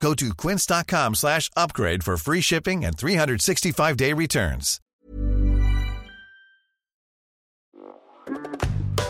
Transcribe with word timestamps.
Go 0.00 0.14
to 0.14 0.34
quince.com 0.34 1.14
slash 1.14 1.50
upgrade 1.56 2.04
for 2.04 2.16
free 2.16 2.40
shipping 2.40 2.84
and 2.84 2.96
365-day 2.96 4.12
returns. 4.12 4.80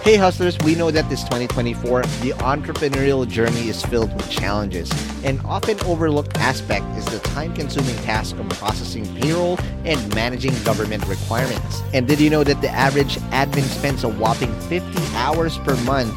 Hey 0.03 0.15
hustlers, 0.15 0.57
we 0.59 0.77
know 0.77 0.93
that 0.93 1.09
this 1.09 1.25
2024, 1.25 2.03
the 2.03 2.31
entrepreneurial 2.39 3.29
journey 3.29 3.69
is 3.69 3.83
filled 3.85 4.15
with 4.15 4.31
challenges. 4.31 4.89
An 5.25 5.41
often 5.41 5.81
overlooked 5.81 6.37
aspect 6.37 6.87
is 6.97 7.05
the 7.07 7.19
time-consuming 7.19 7.97
task 8.05 8.39
of 8.39 8.49
processing 8.51 9.05
payroll 9.17 9.59
and 9.85 10.15
managing 10.15 10.53
government 10.63 11.05
requirements. 11.09 11.83
And 11.93 12.07
did 12.07 12.21
you 12.21 12.31
know 12.31 12.45
that 12.45 12.61
the 12.61 12.69
average 12.69 13.17
admin 13.33 13.65
spends 13.65 14.05
a 14.05 14.09
whopping 14.09 14.55
50 14.61 14.97
hours 15.17 15.59
per 15.59 15.75
month 15.83 16.17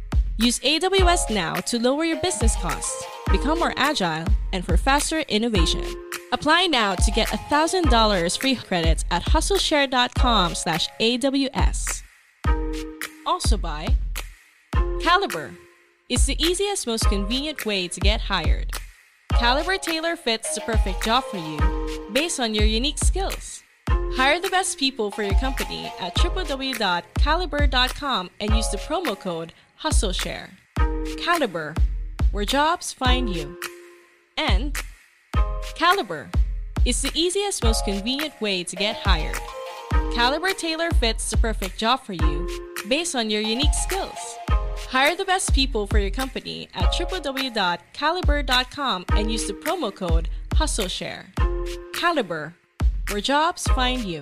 Use 0.41 0.59
AWS 0.61 1.29
now 1.29 1.53
to 1.53 1.77
lower 1.77 2.03
your 2.03 2.19
business 2.19 2.55
costs, 2.55 3.05
become 3.31 3.59
more 3.59 3.75
agile, 3.77 4.25
and 4.53 4.65
for 4.65 4.75
faster 4.75 5.19
innovation. 5.27 5.83
Apply 6.31 6.65
now 6.65 6.95
to 6.95 7.11
get 7.11 7.27
$1,000 7.27 8.39
free 8.39 8.55
credits 8.55 9.05
at 9.11 9.21
hustleshare.com 9.21 10.55
slash 10.55 10.89
AWS. 10.99 12.01
Also 13.27 13.55
by 13.55 13.95
Kalibrr. 14.73 15.55
It's 16.09 16.25
the 16.25 16.43
easiest, 16.43 16.87
most 16.87 17.05
convenient 17.05 17.63
way 17.63 17.87
to 17.87 17.99
get 17.99 18.21
hired. 18.21 18.71
Kalibrr 19.33 19.79
Tailor 19.79 20.15
fits 20.15 20.55
the 20.55 20.61
perfect 20.61 21.03
job 21.03 21.23
for 21.25 21.37
you 21.37 21.59
based 22.13 22.39
on 22.39 22.55
your 22.55 22.65
unique 22.65 22.97
skills. 22.97 23.61
Hire 23.87 24.39
the 24.39 24.49
best 24.49 24.79
people 24.79 25.11
for 25.11 25.21
your 25.21 25.35
company 25.35 25.93
at 25.99 26.15
www.kalibrr.com 26.15 28.29
and 28.39 28.55
use 28.55 28.69
the 28.69 28.77
promo 28.77 29.19
code 29.19 29.53
HustleShare. 29.81 30.49
Kalibrr, 31.17 31.75
where 32.31 32.45
jobs 32.45 32.93
find 32.93 33.35
you. 33.35 33.59
And 34.37 34.77
Kalibrr 35.75 36.31
is 36.85 37.01
the 37.01 37.09
easiest, 37.15 37.63
most 37.63 37.83
convenient 37.85 38.39
way 38.39 38.63
to 38.63 38.75
get 38.75 38.97
hired. 38.97 39.39
Kalibrr 40.13 40.55
Tailor 40.55 40.91
fits 40.91 41.31
the 41.31 41.37
perfect 41.37 41.79
job 41.79 42.03
for 42.03 42.13
you 42.13 42.47
based 42.87 43.15
on 43.15 43.31
your 43.31 43.41
unique 43.41 43.73
skills. 43.73 44.37
Hire 44.89 45.15
the 45.15 45.25
best 45.25 45.55
people 45.55 45.87
for 45.87 45.97
your 45.97 46.11
company 46.11 46.69
at 46.75 46.93
www.kalibrr.com 46.93 49.05
and 49.13 49.31
use 49.31 49.47
the 49.47 49.53
promo 49.53 49.95
code 49.95 50.29
HustleShare. 50.49 51.33
Kalibrr, 51.93 52.53
where 53.09 53.21
jobs 53.21 53.63
find 53.69 54.03
you. 54.03 54.21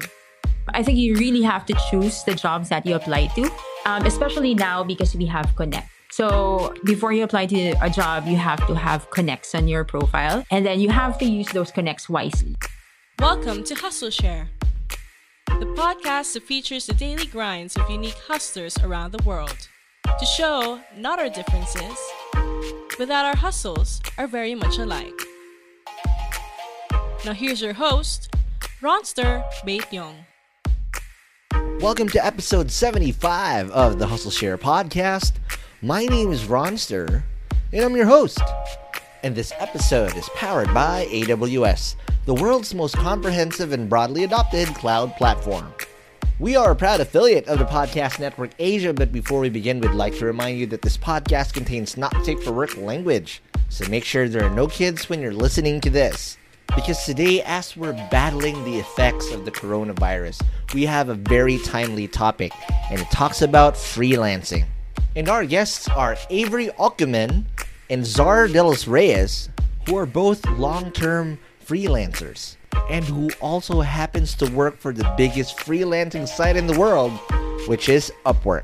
I 0.74 0.84
think 0.84 0.97
you 0.97 1.16
really 1.16 1.41
have 1.41 1.66
to 1.68 1.75
choose 1.90 2.24
the 2.24 2.35
jobs 2.35 2.69
that 2.69 2.85
you 2.85 2.96
apply 2.96 3.28
to, 3.35 3.50
um, 3.85 4.06
especially 4.06 4.53
now 4.53 4.84
because 4.84 5.16
we 5.16 5.25
have 5.25 5.56
Connect. 5.56 5.90
So 6.12 6.74
before 6.85 7.13
you 7.13 7.24
apply 7.24 7.46
to 7.47 7.75
a 7.81 7.90
job, 7.90 8.28
you 8.28 8.35
have 8.35 8.66
to 8.68 8.75
have 8.75 9.09
connects 9.12 9.53
on 9.53 9.68
your 9.68 9.84
profile, 9.84 10.44
and 10.52 10.66
then 10.66 10.80
you 10.80 10.90
have 10.90 11.18
to 11.19 11.25
use 11.25 11.47
those 11.50 11.72
connects 11.72 12.09
wisely. 12.09 12.56
Welcome 13.19 13.63
to 13.66 13.75
Hustle 13.75 14.09
Share, 14.09 14.50
the 15.47 15.68
podcast 15.78 16.34
that 16.34 16.44
features 16.44 16.88
the 16.88 16.94
daily 16.94 17.25
grinds 17.25 17.75
of 17.75 17.90
unique 17.90 18.18
hustlers 18.28 18.78
around 18.80 19.12
the 19.12 19.24
world 19.24 19.68
to 20.19 20.25
show 20.25 20.80
not 20.97 21.19
our 21.19 21.30
differences, 21.30 21.97
but 22.97 23.07
that 23.07 23.25
our 23.25 23.36
hustles 23.36 24.01
are 24.18 24.28
very 24.28 24.56
much 24.56 24.78
alike. 24.80 25.22
Now 27.24 27.34
here's 27.34 27.62
your 27.62 27.74
host, 27.74 28.36
Ronster 28.81 29.44
Bait 29.63 29.86
Young. 29.91 30.25
Welcome 31.80 32.10
to 32.10 32.26
episode 32.26 32.70
75 32.70 33.72
of 33.72 34.00
the 34.00 34.06
Hustle 34.06 34.32
Share 34.32 34.58
podcast. 34.58 35.36
My 35.82 36.06
name 36.06 36.30
is 36.30 36.44
Ronster, 36.44 37.24
and 37.72 37.86
I'm 37.86 37.96
your 37.96 38.06
host. 38.06 38.42
And 39.24 39.34
this 39.34 39.54
episode 39.60 40.14
is 40.18 40.28
powered 40.36 40.74
by 40.74 41.06
AWS, 41.06 41.96
the 42.26 42.34
world's 42.34 42.76
most 42.76 42.98
comprehensive 42.98 43.72
and 43.72 43.88
broadly 43.90 44.26
adopted 44.26 44.68
cloud 44.76 45.16
platform. 45.16 45.74
We 46.38 46.58
are 46.58 46.72
a 46.72 46.76
proud 46.76 47.00
affiliate 47.00 47.48
of 47.48 47.60
the 47.60 47.66
Podcast 47.66 48.20
Network 48.20 48.52
Asia, 48.60 48.94
but 48.94 49.14
before 49.14 49.40
we 49.40 49.48
begin, 49.48 49.80
we'd 49.80 49.92
like 49.92 50.18
to 50.18 50.26
remind 50.26 50.60
you 50.60 50.68
that 50.68 50.82
this 50.82 50.98
podcast 50.98 51.54
contains 51.54 51.96
not 51.96 52.26
safe 52.26 52.44
for 52.44 52.52
work 52.52 52.76
language. 52.76 53.42
So 53.70 53.88
make 53.88 54.04
sure 54.04 54.28
there 54.28 54.44
are 54.44 54.54
no 54.54 54.68
kids 54.68 55.08
when 55.08 55.22
you're 55.22 55.32
listening 55.32 55.80
to 55.80 55.90
this. 55.90 56.38
Because 56.75 57.03
today, 57.03 57.41
as 57.44 57.75
we're 57.75 57.94
battling 58.12 58.63
the 58.63 58.78
effects 58.78 59.31
of 59.31 59.46
the 59.46 59.52
coronavirus, 59.52 60.41
we 60.74 60.85
have 60.85 61.09
a 61.09 61.16
very 61.16 61.57
timely 61.59 62.07
topic, 62.07 62.52
and 62.91 63.00
it 63.00 63.09
talks 63.12 63.41
about 63.41 63.74
freelancing. 63.74 64.66
And 65.16 65.30
our 65.30 65.46
guests 65.46 65.88
are 65.88 66.16
Avery 66.30 66.68
Okuman 66.80 67.46
and 67.90 68.06
Zar 68.06 68.47
de 68.47 68.63
los 68.63 68.88
Reyes, 68.88 69.50
who 69.88 69.98
are 69.98 70.06
both 70.06 70.48
long 70.51 70.92
term 70.92 71.39
freelancers 71.66 72.56
and 72.89 73.06
who 73.06 73.30
also 73.42 73.81
happens 73.81 74.36
to 74.36 74.50
work 74.51 74.77
for 74.77 74.94
the 74.94 75.12
biggest 75.18 75.57
freelancing 75.57 76.27
site 76.27 76.56
in 76.56 76.68
the 76.68 76.80
world, 76.80 77.12
which 77.68 77.89
is 77.89 78.12
Upwork. 78.25 78.63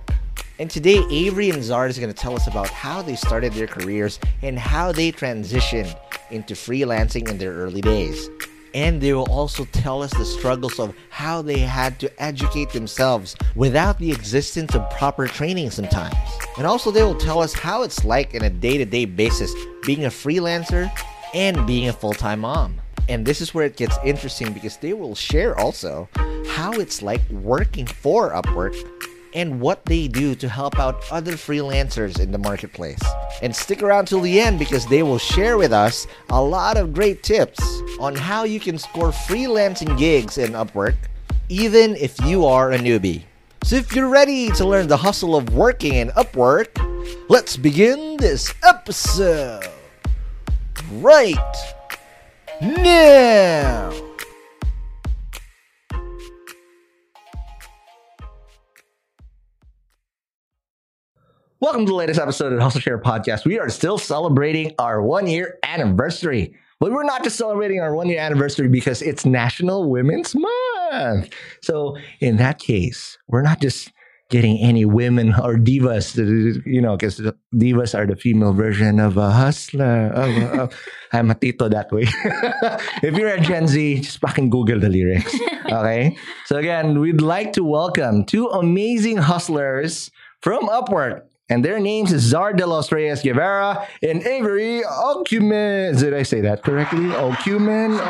And 0.58 0.70
today, 0.70 1.04
Avery 1.12 1.50
and 1.50 1.62
Zar 1.62 1.88
is 1.88 2.00
going 2.00 2.14
to 2.14 2.16
tell 2.16 2.34
us 2.34 2.48
about 2.48 2.70
how 2.70 3.02
they 3.02 3.18
started 3.18 3.52
their 3.52 3.68
careers 3.68 4.20
and 4.42 4.58
how 4.58 4.94
they 4.94 5.12
transitioned 5.12 5.94
into 6.32 6.54
freelancing 6.54 7.30
in 7.30 7.38
their 7.38 7.52
early 7.52 7.82
days. 7.82 8.30
And 8.74 9.02
they 9.02 9.14
will 9.14 9.30
also 9.30 9.66
tell 9.66 10.02
us 10.02 10.14
the 10.14 10.24
struggles 10.24 10.80
of 10.80 10.96
how 11.10 11.42
they 11.42 11.60
had 11.60 12.00
to 12.00 12.24
educate 12.24 12.70
themselves 12.70 13.36
without 13.56 14.00
the 14.00 14.12
existence 14.12 14.76
of 14.76 14.90
proper 14.92 15.28
training 15.28 15.72
sometimes. 15.72 16.16
And 16.58 16.66
also, 16.66 16.90
they 16.90 17.04
will 17.04 17.18
tell 17.18 17.42
us 17.42 17.54
how 17.54 17.84
it's 17.84 18.06
like 18.06 18.34
in 18.34 18.46
a 18.46 18.50
day 18.50 18.78
to 18.78 18.86
day 18.86 19.04
basis 19.04 19.54
being 19.86 20.06
a 20.06 20.10
freelancer 20.10 20.90
and 21.34 21.68
being 21.68 21.90
a 21.90 21.94
full 21.94 22.14
time 22.14 22.40
mom. 22.40 22.80
And 23.10 23.26
this 23.26 23.42
is 23.42 23.54
where 23.54 23.66
it 23.66 23.76
gets 23.76 23.98
interesting 24.06 24.54
because 24.54 24.78
they 24.78 24.94
will 24.94 25.16
share 25.16 25.58
also 25.60 26.08
how 26.48 26.72
it's 26.72 27.02
like 27.02 27.30
working 27.30 27.86
for 27.86 28.32
Upwork 28.32 28.74
and 29.36 29.60
what 29.60 29.86
they 29.86 30.08
do 30.08 30.34
to 30.34 30.48
help 30.48 30.80
out 30.80 31.04
other 31.12 31.34
freelancers 31.34 32.20
in 32.20 32.32
the 32.32 32.38
marketplace. 32.38 33.02
And 33.42 33.54
stick 33.56 33.84
around 33.84 34.08
till 34.08 34.22
the 34.22 34.40
end 34.40 34.58
because 34.58 34.88
they 34.88 35.04
will 35.04 35.20
share 35.20 35.58
with 35.58 35.74
us 35.74 36.08
a 36.30 36.42
lot 36.42 36.78
of 36.78 36.94
great 36.94 37.22
tips 37.22 37.60
on 38.00 38.16
how 38.16 38.46
you 38.46 38.60
can 38.60 38.78
score 38.78 39.12
freelancing 39.12 39.98
gigs 40.00 40.38
in 40.38 40.54
Upwork, 40.54 40.96
even 41.50 41.96
if 41.98 42.20
you 42.26 42.46
are 42.46 42.72
a 42.72 42.78
newbie. 42.78 43.24
So 43.64 43.76
if 43.76 43.94
you're 43.94 44.10
ready 44.10 44.50
to 44.52 44.66
learn 44.66 44.88
the 44.88 44.98
hustle 44.98 45.36
of 45.36 45.54
working 45.54 45.96
in 45.96 46.10
Upwork, 46.10 46.70
let's 47.30 47.58
begin 47.58 48.16
this 48.18 48.54
episode 48.64 49.68
right 50.92 51.36
now. 52.62 54.05
Welcome 61.66 61.88
to 61.88 61.94
the 61.94 61.96
latest 61.96 62.20
episode 62.20 62.54
of 62.54 62.60
the 62.60 62.64
Hustle 62.64 62.80
Share 62.80 63.00
Podcast. 63.00 63.44
We 63.44 63.58
are 63.58 63.70
still 63.70 63.98
celebrating 63.98 64.76
our 64.78 65.02
one 65.02 65.26
year 65.26 65.58
anniversary. 65.64 66.54
But 66.80 66.92
we're 66.92 67.06
not 67.06 67.24
just 67.24 67.38
celebrating 67.38 67.80
our 67.80 67.96
one 67.96 68.08
year 68.08 68.20
anniversary 68.20 68.68
because 68.68 69.02
it's 69.02 69.26
National 69.26 69.90
Women's 69.90 70.36
Month. 70.36 71.34
So, 71.64 71.98
in 72.20 72.38
that 72.38 72.60
case, 72.60 73.18
we're 73.28 73.42
not 73.42 73.62
just 73.62 73.92
getting 74.30 74.60
any 74.60 74.86
women 74.86 75.30
or 75.34 75.56
divas, 75.56 76.16
you 76.68 76.82
know, 76.82 76.98
because 76.98 77.20
divas 77.56 77.98
are 77.98 78.06
the 78.06 78.16
female 78.16 78.54
version 78.54 79.00
of 79.00 79.18
a 79.18 79.32
hustler. 79.32 80.70
I'm 81.14 81.32
a 81.32 81.34
tito 81.34 81.68
that 81.68 81.92
way. 81.92 82.04
if 83.02 83.18
you're 83.18 83.30
a 83.30 83.42
Gen 83.42 83.68
Z, 83.68 84.02
just 84.02 84.20
fucking 84.20 84.52
Google 84.52 84.80
the 84.80 84.90
lyrics. 84.90 85.36
Okay. 85.66 86.16
So, 86.46 86.58
again, 86.58 87.00
we'd 87.00 87.22
like 87.22 87.54
to 87.54 87.64
welcome 87.64 88.24
two 88.24 88.46
amazing 88.50 89.18
hustlers 89.18 90.12
from 90.42 90.68
Upwork. 90.68 91.24
And 91.50 91.64
their 91.64 91.80
names 91.80 92.12
is 92.12 92.24
Zar 92.24 92.54
de 92.54 92.66
los 92.66 92.92
Reyes 92.92 93.22
Guevara 93.22 93.88
and 94.02 94.26
Avery 94.26 94.84
Ocumen. 94.84 95.96
Did 95.96 96.14
I 96.14 96.24
say 96.24 96.42
that 96.42 96.64
correctly? 96.64 97.14
Ocumen? 97.14 98.02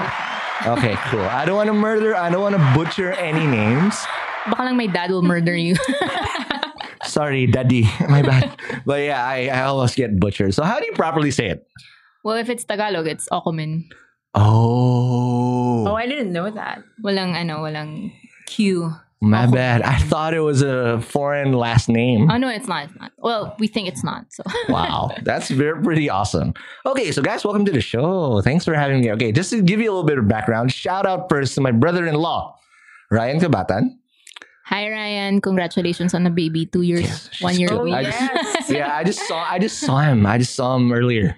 Okay, 0.66 0.96
cool. 1.12 1.20
I 1.20 1.44
don't 1.44 1.56
want 1.60 1.68
to 1.68 1.74
murder, 1.74 2.16
I 2.16 2.30
don't 2.30 2.42
want 2.42 2.56
to 2.56 2.64
butcher 2.74 3.12
any 3.12 3.46
names. 3.46 4.00
Baka 4.48 4.64
lang 4.64 4.78
my 4.78 4.88
dad 4.88 5.12
will 5.12 5.22
murder 5.22 5.56
you. 5.56 5.76
Sorry, 7.04 7.46
daddy. 7.48 7.84
My 8.10 8.22
bad. 8.22 8.56
But 8.86 9.02
yeah, 9.04 9.24
I, 9.24 9.48
I 9.48 9.62
almost 9.66 9.96
get 9.96 10.20
butchered. 10.20 10.54
So 10.54 10.64
how 10.64 10.80
do 10.80 10.86
you 10.86 10.94
properly 10.94 11.32
say 11.32 11.50
it? 11.50 11.68
well, 12.24 12.36
if 12.36 12.50
it's 12.50 12.64
Tagalog, 12.66 13.06
it's 13.06 13.30
Okumen. 13.30 13.86
Oh. 14.34 15.86
Oh, 15.88 15.96
I 15.96 16.08
didn't 16.08 16.34
know 16.34 16.50
that. 16.50 16.82
Walang 17.04 17.38
ano, 17.38 17.62
walang 17.62 18.12
Q. 18.48 18.90
my 19.22 19.48
bad. 19.48 19.82
I 19.82 19.98
thought 19.98 20.34
it 20.34 20.42
was 20.42 20.62
a 20.62 21.02
foreign 21.02 21.54
last 21.54 21.90
name. 21.90 22.30
Oh 22.30 22.38
no, 22.38 22.50
it's 22.50 22.68
not. 22.68 22.86
It's 22.86 22.96
not. 23.00 23.12
Well, 23.18 23.56
we 23.60 23.68
think 23.68 23.88
it's 23.88 24.04
not. 24.04 24.26
So 24.32 24.44
Wow, 24.70 25.12
that's 25.24 25.50
very 25.50 25.82
pretty 25.82 26.10
awesome. 26.10 26.54
Okay, 26.86 27.12
so 27.12 27.22
guys, 27.22 27.44
welcome 27.44 27.66
to 27.66 27.72
the 27.72 27.82
show. 27.82 28.42
Thanks 28.42 28.66
for 28.66 28.74
having 28.76 29.02
me. 29.02 29.12
Okay, 29.14 29.32
just 29.32 29.50
to 29.52 29.62
give 29.62 29.80
you 29.80 29.90
a 29.90 29.94
little 29.94 30.04
bit 30.06 30.18
of 30.20 30.28
background, 30.28 30.72
shout 30.72 31.06
out 31.06 31.28
first 31.30 31.56
to 31.56 31.62
my 31.62 31.72
brother-in-law, 31.72 32.56
Ryan 33.12 33.40
Kabatan. 33.40 33.98
Hi 34.66 34.90
Ryan, 34.90 35.42
congratulations 35.42 36.14
on 36.16 36.24
the 36.24 36.32
baby. 36.32 36.66
Two 36.66 36.82
years, 36.82 37.02
Yes, 37.02 37.30
one 37.42 37.56
year 37.60 37.70
cool. 37.70 37.82
old. 37.82 37.94
I 37.94 38.04
just- 38.04 38.70
yeah, 38.72 38.96
I 38.98 39.04
just 39.04 39.20
saw 39.28 39.38
I 39.48 39.60
just 39.60 39.80
saw 39.80 40.00
him. 40.02 40.26
I 40.26 40.40
just 40.40 40.56
saw 40.56 40.76
him 40.76 40.92
earlier. 40.92 41.38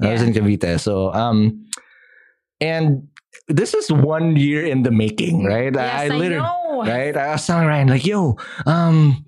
I 0.00 0.12
was 0.12 0.22
in 0.22 0.32
Cavite. 0.32 0.78
So 0.78 1.12
um 1.12 1.66
and 2.60 3.08
this 3.48 3.74
is 3.74 3.90
one 3.90 4.36
year 4.36 4.64
in 4.64 4.82
the 4.84 4.90
making, 4.92 5.44
right? 5.44 5.74
Yes, 5.74 6.00
I, 6.00 6.08
literally 6.08 6.36
know. 6.36 6.67
right? 6.86 7.16
I 7.16 7.32
was 7.32 7.46
telling 7.46 7.66
Ryan, 7.66 7.88
like, 7.88 8.06
yo, 8.06 8.36
um, 8.66 9.24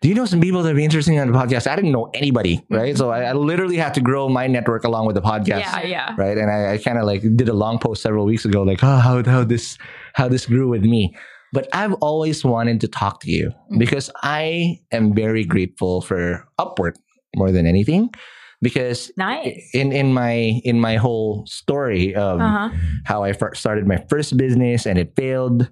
do 0.00 0.08
you 0.08 0.14
know 0.14 0.26
some 0.26 0.40
people 0.40 0.62
that 0.62 0.68
would 0.70 0.76
be 0.76 0.84
interesting 0.84 1.18
on 1.18 1.32
the 1.32 1.38
podcast? 1.38 1.66
I 1.66 1.76
didn't 1.76 1.92
know 1.92 2.10
anybody, 2.12 2.64
right? 2.68 2.96
So 2.96 3.10
I, 3.10 3.22
I 3.22 3.32
literally 3.32 3.76
had 3.78 3.94
to 3.94 4.00
grow 4.02 4.28
my 4.28 4.46
network 4.46 4.84
along 4.84 5.06
with 5.06 5.14
the 5.16 5.22
podcast. 5.22 5.60
Yeah, 5.60 5.82
yeah. 5.82 6.14
Right. 6.18 6.36
And 6.36 6.50
I, 6.50 6.74
I 6.74 6.78
kind 6.78 6.98
of 6.98 7.04
like 7.04 7.22
did 7.22 7.48
a 7.48 7.54
long 7.54 7.78
post 7.78 8.02
several 8.02 8.26
weeks 8.26 8.44
ago, 8.44 8.62
like, 8.62 8.80
oh, 8.84 8.98
how, 8.98 9.24
how 9.24 9.44
this 9.44 9.78
how 10.12 10.28
this 10.28 10.44
grew 10.46 10.68
with 10.68 10.82
me. 10.84 11.16
But 11.54 11.68
I've 11.72 11.94
always 11.94 12.44
wanted 12.44 12.80
to 12.82 12.88
talk 12.88 13.20
to 13.20 13.30
you 13.30 13.52
because 13.78 14.10
I 14.22 14.80
am 14.92 15.14
very 15.14 15.44
grateful 15.44 16.02
for 16.02 16.46
Upwork 16.58 16.96
more 17.36 17.50
than 17.52 17.64
anything. 17.64 18.10
Because 18.60 19.10
Nice. 19.16 19.70
in 19.74 19.92
in 19.92 20.12
my 20.12 20.32
in 20.64 20.80
my 20.80 20.96
whole 20.96 21.44
story 21.46 22.14
of 22.14 22.40
Uh-huh. 22.40 22.70
how 23.04 23.22
I 23.22 23.32
started 23.54 23.86
my 23.86 24.04
first 24.10 24.36
business 24.36 24.84
and 24.86 24.98
it 24.98 25.12
failed, 25.16 25.70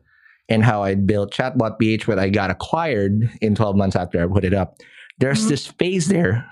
and 0.49 0.65
how 0.65 0.83
I 0.83 0.95
built 0.95 1.33
Chatbot 1.33 1.79
PH, 1.79 2.07
but 2.07 2.19
I 2.19 2.29
got 2.29 2.51
acquired 2.51 3.31
in 3.41 3.55
12 3.55 3.77
months 3.77 3.97
after 3.97 4.23
I 4.23 4.27
put 4.27 4.45
it 4.45 4.55
up. 4.55 4.77
There's 5.19 5.45
Mhm. 5.47 5.49
this 5.49 5.67
phase 5.67 6.09
there 6.09 6.45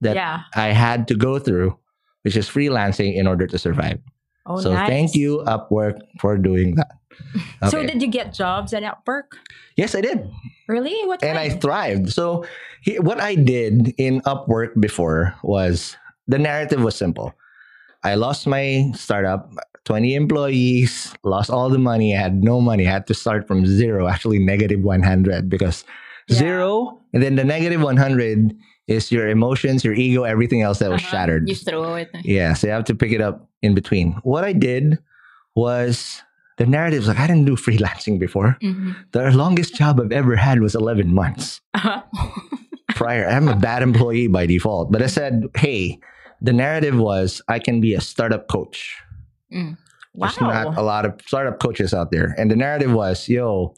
that 0.00 0.16
yeah. 0.16 0.40
I 0.54 0.68
had 0.68 1.08
to 1.08 1.14
go 1.14 1.38
through, 1.38 1.78
which 2.22 2.36
is 2.36 2.48
freelancing 2.48 3.14
in 3.14 3.26
order 3.26 3.46
to 3.46 3.58
survive. 3.58 4.00
Oh, 4.46 4.60
so 4.60 4.72
nice. 4.72 4.88
thank 4.88 5.14
you, 5.14 5.42
Upwork, 5.46 6.00
for 6.20 6.36
doing 6.36 6.74
that. 6.76 6.90
So 7.70 7.86
did 7.86 8.02
you 8.02 8.08
get 8.08 8.34
jobs 8.34 8.74
at 8.74 8.82
Upwork? 8.82 9.38
yes, 9.76 9.94
I 9.94 10.00
did. 10.00 10.28
Really? 10.68 10.96
What 11.06 11.22
and 11.22 11.38
I 11.38 11.50
thrived. 11.50 12.10
So 12.12 12.44
he, 12.82 12.98
what 12.98 13.20
I 13.20 13.36
did 13.36 13.94
in 13.98 14.20
Upwork 14.22 14.74
before 14.80 15.34
was 15.44 15.96
the 16.26 16.38
narrative 16.40 16.82
was 16.82 16.96
simple. 16.96 17.32
I 18.02 18.16
lost 18.16 18.46
my 18.48 18.90
startup, 18.96 19.48
20 19.84 20.14
employees, 20.14 21.14
lost 21.24 21.50
all 21.50 21.68
the 21.68 21.78
money, 21.78 22.16
I 22.16 22.20
had 22.20 22.42
no 22.42 22.60
money. 22.60 22.86
I 22.86 22.90
had 22.90 23.06
to 23.08 23.14
start 23.14 23.46
from 23.46 23.66
zero, 23.66 24.08
actually 24.08 24.38
negative 24.38 24.80
100 24.80 25.48
because 25.48 25.84
Yeah. 26.28 26.36
zero 26.36 27.00
and 27.12 27.22
then 27.22 27.36
the 27.36 27.44
negative 27.44 27.82
100 27.82 28.56
is 28.88 29.12
your 29.12 29.28
emotions, 29.28 29.84
your 29.84 29.94
ego, 29.94 30.24
everything 30.24 30.62
else 30.62 30.78
that 30.80 30.90
was 30.90 31.02
Uh-huh. 31.02 31.10
shattered. 31.10 31.48
You 31.48 31.54
throw 31.54 31.94
it. 31.96 32.08
Yeah, 32.24 32.54
so 32.54 32.66
you 32.66 32.72
have 32.72 32.84
to 32.84 32.94
pick 32.94 33.12
it 33.12 33.20
up 33.20 33.48
in 33.62 33.74
between. 33.74 34.12
What 34.22 34.44
I 34.44 34.52
did 34.52 34.98
was 35.54 36.22
the 36.56 36.66
narrative's 36.66 37.08
like 37.08 37.18
I 37.18 37.26
didn't 37.26 37.44
do 37.44 37.56
freelancing 37.66 38.18
before. 38.18 38.56
Mhm. 38.62 38.94
The 39.12 39.30
longest 39.32 39.74
job 39.74 40.00
I've 40.00 40.12
ever 40.12 40.36
had 40.36 40.60
was 40.60 40.74
11 40.74 41.12
months 41.14 41.60
Uh-huh. 41.74 42.00
prior. 42.94 43.26
I'm 43.28 43.48
a 43.48 43.56
bad 43.56 43.82
employee 43.82 44.28
by 44.28 44.46
default. 44.46 44.92
But 44.92 45.02
I 45.02 45.06
said, 45.08 45.44
hey, 45.56 45.98
the 46.40 46.52
narrative 46.52 46.96
was 46.98 47.42
I 47.48 47.58
can 47.58 47.80
be 47.80 47.94
a 47.94 48.00
startup 48.00 48.48
coach. 48.48 48.96
Mm. 49.54 49.76
Wow. 50.14 50.26
There's 50.28 50.40
not 50.40 50.76
a 50.78 50.82
lot 50.82 51.04
of 51.06 51.20
startup 51.26 51.58
coaches 51.60 51.92
out 51.94 52.10
there. 52.10 52.34
And 52.38 52.50
the 52.50 52.56
narrative 52.56 52.92
was, 52.92 53.28
yo, 53.28 53.74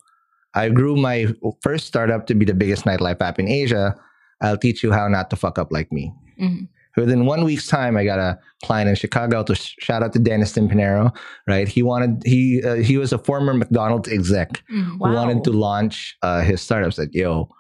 I 0.55 0.69
grew 0.70 0.96
my 0.96 1.26
first 1.62 1.87
startup 1.87 2.26
to 2.26 2.34
be 2.34 2.44
the 2.44 2.55
biggest 2.55 2.84
nightlife 2.84 3.20
app 3.20 3.38
in 3.38 3.49
Asia. 3.49 3.94
I'll 4.43 4.58
teach 4.58 4.82
you 4.82 4.93
how 4.93 5.08
not 5.08 5.31
to 5.31 5.37
fuck 5.37 5.58
up 5.58 5.73
like 5.73 5.90
me. 5.93 6.12
Mhm. 6.40 6.69
Within 6.96 7.26
one 7.26 7.44
week's 7.44 7.67
time, 7.67 7.96
I 7.96 8.05
got 8.05 8.19
a 8.19 8.38
client 8.64 8.88
in 8.88 8.94
Chicago. 8.94 9.43
To 9.43 9.55
sh- 9.55 9.75
shout 9.81 10.02
out 10.02 10.14
to 10.14 10.18
Dennis 10.18 10.52
Timpanero, 10.54 11.14
right? 11.47 11.68
He 11.68 11.83
wanted 11.83 12.23
he 12.25 12.62
uh, 12.62 12.76
he 12.76 12.97
was 12.97 13.12
a 13.12 13.18
former 13.18 13.52
McDonald's 13.52 14.09
exec 14.11 14.62
Mhm. 14.73 14.99
Wow. 14.99 15.09
who 15.11 15.14
wanted 15.14 15.45
to 15.45 15.50
launch 15.52 16.16
uh, 16.23 16.40
his 16.40 16.62
startup. 16.62 16.92
Said, 16.95 17.11
"Yo, 17.12 17.50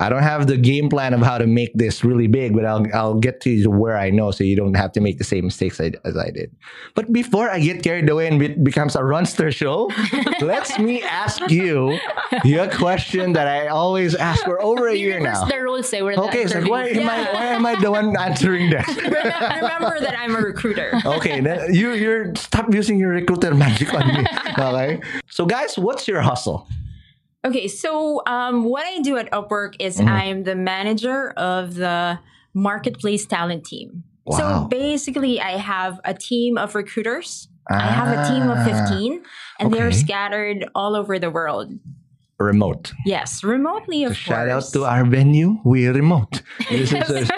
I 0.00 0.08
don't 0.08 0.22
have 0.22 0.46
the 0.46 0.56
game 0.56 0.88
plan 0.88 1.12
of 1.14 1.20
how 1.20 1.36
to 1.38 1.46
make 1.46 1.72
this 1.74 2.02
really 2.02 2.26
big, 2.26 2.54
but 2.54 2.64
I'll 2.64 2.86
I'll 2.94 3.14
get 3.20 3.40
to 3.42 3.66
where 3.68 3.96
I 3.98 4.08
know, 4.10 4.30
so 4.30 4.42
you 4.44 4.56
don't 4.56 4.74
have 4.74 4.92
to 4.92 5.00
make 5.00 5.18
the 5.18 5.24
same 5.24 5.44
mistakes 5.44 5.80
I, 5.80 5.92
as 6.04 6.16
I 6.16 6.30
did." 6.30 6.50
But 6.94 7.12
before 7.12 7.50
I 7.50 7.60
get 7.60 7.82
carried 7.82 8.08
away 8.08 8.26
and 8.26 8.42
it 8.42 8.64
becomes 8.64 8.96
a 8.96 9.00
Ronster 9.00 9.52
show, 9.52 9.90
let's 10.40 10.78
me 10.78 11.02
ask 11.02 11.38
you 11.50 11.98
your 12.44 12.68
question 12.70 13.34
that 13.34 13.46
I 13.46 13.68
always 13.68 14.14
ask 14.14 14.42
for 14.44 14.60
over 14.62 14.88
a 14.88 14.94
year 14.96 15.20
now. 15.20 15.44
the 15.44 15.58
roles. 15.60 15.88
Say 15.88 16.02
we're 16.02 16.14
Okay, 16.14 16.46
so 16.46 16.60
why 16.68 16.88
am 16.88 17.08
I 17.08 17.22
why 17.32 17.44
am 17.46 17.66
I 17.66 17.74
the 17.80 17.90
one 17.90 18.16
answering 18.28 18.70
that? 18.70 18.86
Remember, 18.88 19.66
remember 19.66 20.00
that 20.00 20.18
I'm 20.18 20.34
a 20.34 20.40
recruiter. 20.40 21.00
okay, 21.04 21.40
then 21.40 21.74
you 21.74 21.92
you're 21.92 22.34
stop 22.36 22.72
using 22.72 22.98
your 22.98 23.10
recruiter 23.10 23.54
magic 23.54 23.92
on 23.94 24.06
me. 24.08 24.24
Okay. 24.60 25.00
So 25.28 25.46
guys, 25.46 25.78
what's 25.78 26.06
your 26.08 26.20
hustle? 26.20 26.66
Okay, 27.44 27.68
so 27.68 28.22
um, 28.26 28.64
what 28.64 28.84
I 28.86 28.98
do 29.00 29.16
at 29.16 29.30
Upwork 29.32 29.74
is 29.78 29.98
Mhm. 29.98 30.08
I'm 30.08 30.42
the 30.44 30.54
manager 30.54 31.30
of 31.30 31.74
the 31.74 32.18
marketplace 32.52 33.24
talent 33.26 33.64
team. 33.64 34.04
Wow. 34.26 34.36
So 34.38 34.68
basically, 34.68 35.40
I 35.40 35.52
have 35.56 36.00
a 36.04 36.12
team 36.14 36.58
of 36.58 36.74
recruiters. 36.74 37.48
I 37.70 37.78
have 37.80 38.08
a 38.18 38.28
team 38.28 38.50
of 38.50 38.58
Ah, 38.58 38.64
15, 38.64 39.22
and 39.58 39.72
they're 39.72 39.92
scattered 39.92 40.66
all 40.74 40.94
over 40.96 41.18
the 41.18 41.30
world. 41.30 41.72
Remote. 42.38 42.92
Yes, 43.06 43.44
remotely, 43.44 44.02
of 44.04 44.12
So 44.12 44.32
shout 44.32 44.48
out 44.48 44.64
to 44.72 44.84
our 44.84 45.04
venue. 45.04 45.58
We're 45.64 45.92
remote. 45.92 46.42
This 46.70 46.92
is 46.92 47.10
a- 47.10 47.28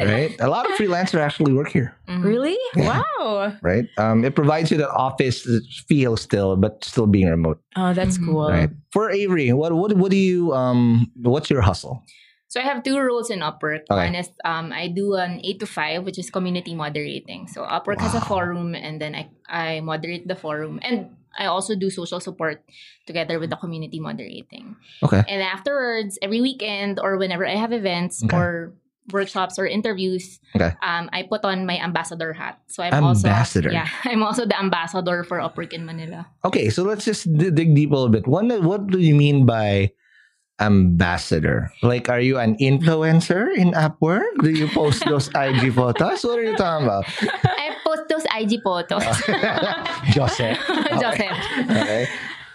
right. 0.00 0.36
A 0.40 0.48
lot 0.48 0.68
of 0.70 0.76
freelancers 0.76 1.18
actually 1.20 1.52
work 1.52 1.68
here. 1.68 1.94
Mhm. 2.08 2.24
Really? 2.24 2.56
Yeah. 2.76 3.02
Wow. 3.18 3.52
Right. 3.62 3.86
Um, 3.98 4.24
it 4.24 4.34
provides 4.34 4.70
you 4.70 4.76
that 4.78 4.90
office 4.90 5.46
feel 5.88 6.16
still, 6.16 6.56
but 6.56 6.84
still 6.84 7.06
being 7.06 7.28
remote. 7.28 7.60
Oh, 7.76 7.92
that's 7.94 8.18
Mhm. 8.18 8.26
cool. 8.26 8.48
Right. 8.50 8.70
For 8.92 9.10
Avery, 9.10 9.52
what 9.52 9.72
what 9.72 9.92
what 9.96 10.10
do 10.10 10.16
you 10.16 10.52
um 10.52 11.10
what's 11.16 11.50
your 11.50 11.62
hustle? 11.62 12.02
So 12.50 12.58
I 12.58 12.64
have 12.66 12.82
two 12.82 12.98
roles 12.98 13.30
in 13.30 13.40
Upwork. 13.46 13.86
Okay. 13.86 14.10
One 14.10 14.14
is 14.18 14.26
um, 14.44 14.72
I 14.74 14.88
do 14.90 15.14
an 15.14 15.38
eight 15.46 15.60
to 15.62 15.66
five, 15.70 16.02
which 16.02 16.18
is 16.18 16.30
community 16.34 16.74
moderating. 16.74 17.46
So 17.46 17.62
Upwork 17.62 18.00
has 18.02 18.10
a 18.14 18.20
forum, 18.20 18.74
and 18.74 18.98
then 19.00 19.14
I 19.14 19.30
I 19.46 19.78
moderate 19.86 20.26
the 20.26 20.34
forum. 20.34 20.82
And 20.82 21.14
I 21.38 21.46
also 21.46 21.78
do 21.78 21.94
social 21.94 22.18
support 22.18 22.66
together 23.06 23.38
with 23.38 23.50
the 23.54 23.56
community 23.56 24.02
moderating. 24.02 24.74
Okay. 24.98 25.22
And 25.30 25.38
afterwards, 25.46 26.18
every 26.26 26.42
weekend 26.42 26.98
or 26.98 27.14
whenever 27.22 27.46
I 27.46 27.54
have 27.54 27.70
events 27.70 28.18
Okay. 28.26 28.34
or 28.34 28.74
workshops 29.12 29.58
or 29.58 29.66
interviews, 29.66 30.40
Okay. 30.56 30.72
um, 30.82 31.08
I 31.12 31.22
put 31.28 31.44
on 31.44 31.66
my 31.66 31.78
ambassador 31.78 32.32
hat. 32.32 32.58
So 32.68 32.82
I'm 32.82 33.04
also 33.04 33.28
yeah, 33.28 33.88
I'm 34.04 34.22
also 34.22 34.46
the 34.46 34.58
ambassador 34.58 35.24
for 35.24 35.38
Upwork 35.38 35.72
in 35.72 35.84
Manila. 35.84 36.26
Okay, 36.44 36.70
so 36.70 36.82
let's 36.82 37.04
just 37.04 37.26
d- 37.32 37.50
dig 37.50 37.74
deep 37.74 37.90
a 37.90 37.94
little 37.94 38.08
bit. 38.08 38.26
What 38.26 38.46
what 38.62 38.86
do 38.88 38.98
you 38.98 39.14
mean 39.14 39.46
by 39.46 39.92
ambassador? 40.60 41.72
Like, 41.82 42.08
are 42.08 42.20
you 42.20 42.38
an 42.38 42.56
influencer 42.60 43.48
in 43.56 43.72
Upwork? 43.72 44.28
Do 44.42 44.50
you 44.50 44.68
post 44.68 45.04
those 45.06 45.28
IG 45.34 45.72
photos? 45.74 46.22
What 46.24 46.38
are 46.38 46.44
you 46.44 46.56
talking 46.56 46.86
about? 46.86 47.04
I 47.44 47.74
post 47.84 48.08
those 48.08 48.24
IG 48.36 48.62
photos. 48.62 49.02
Joseph. 50.12 50.58
Joseph. 51.00 51.30
Okay. 51.68 52.06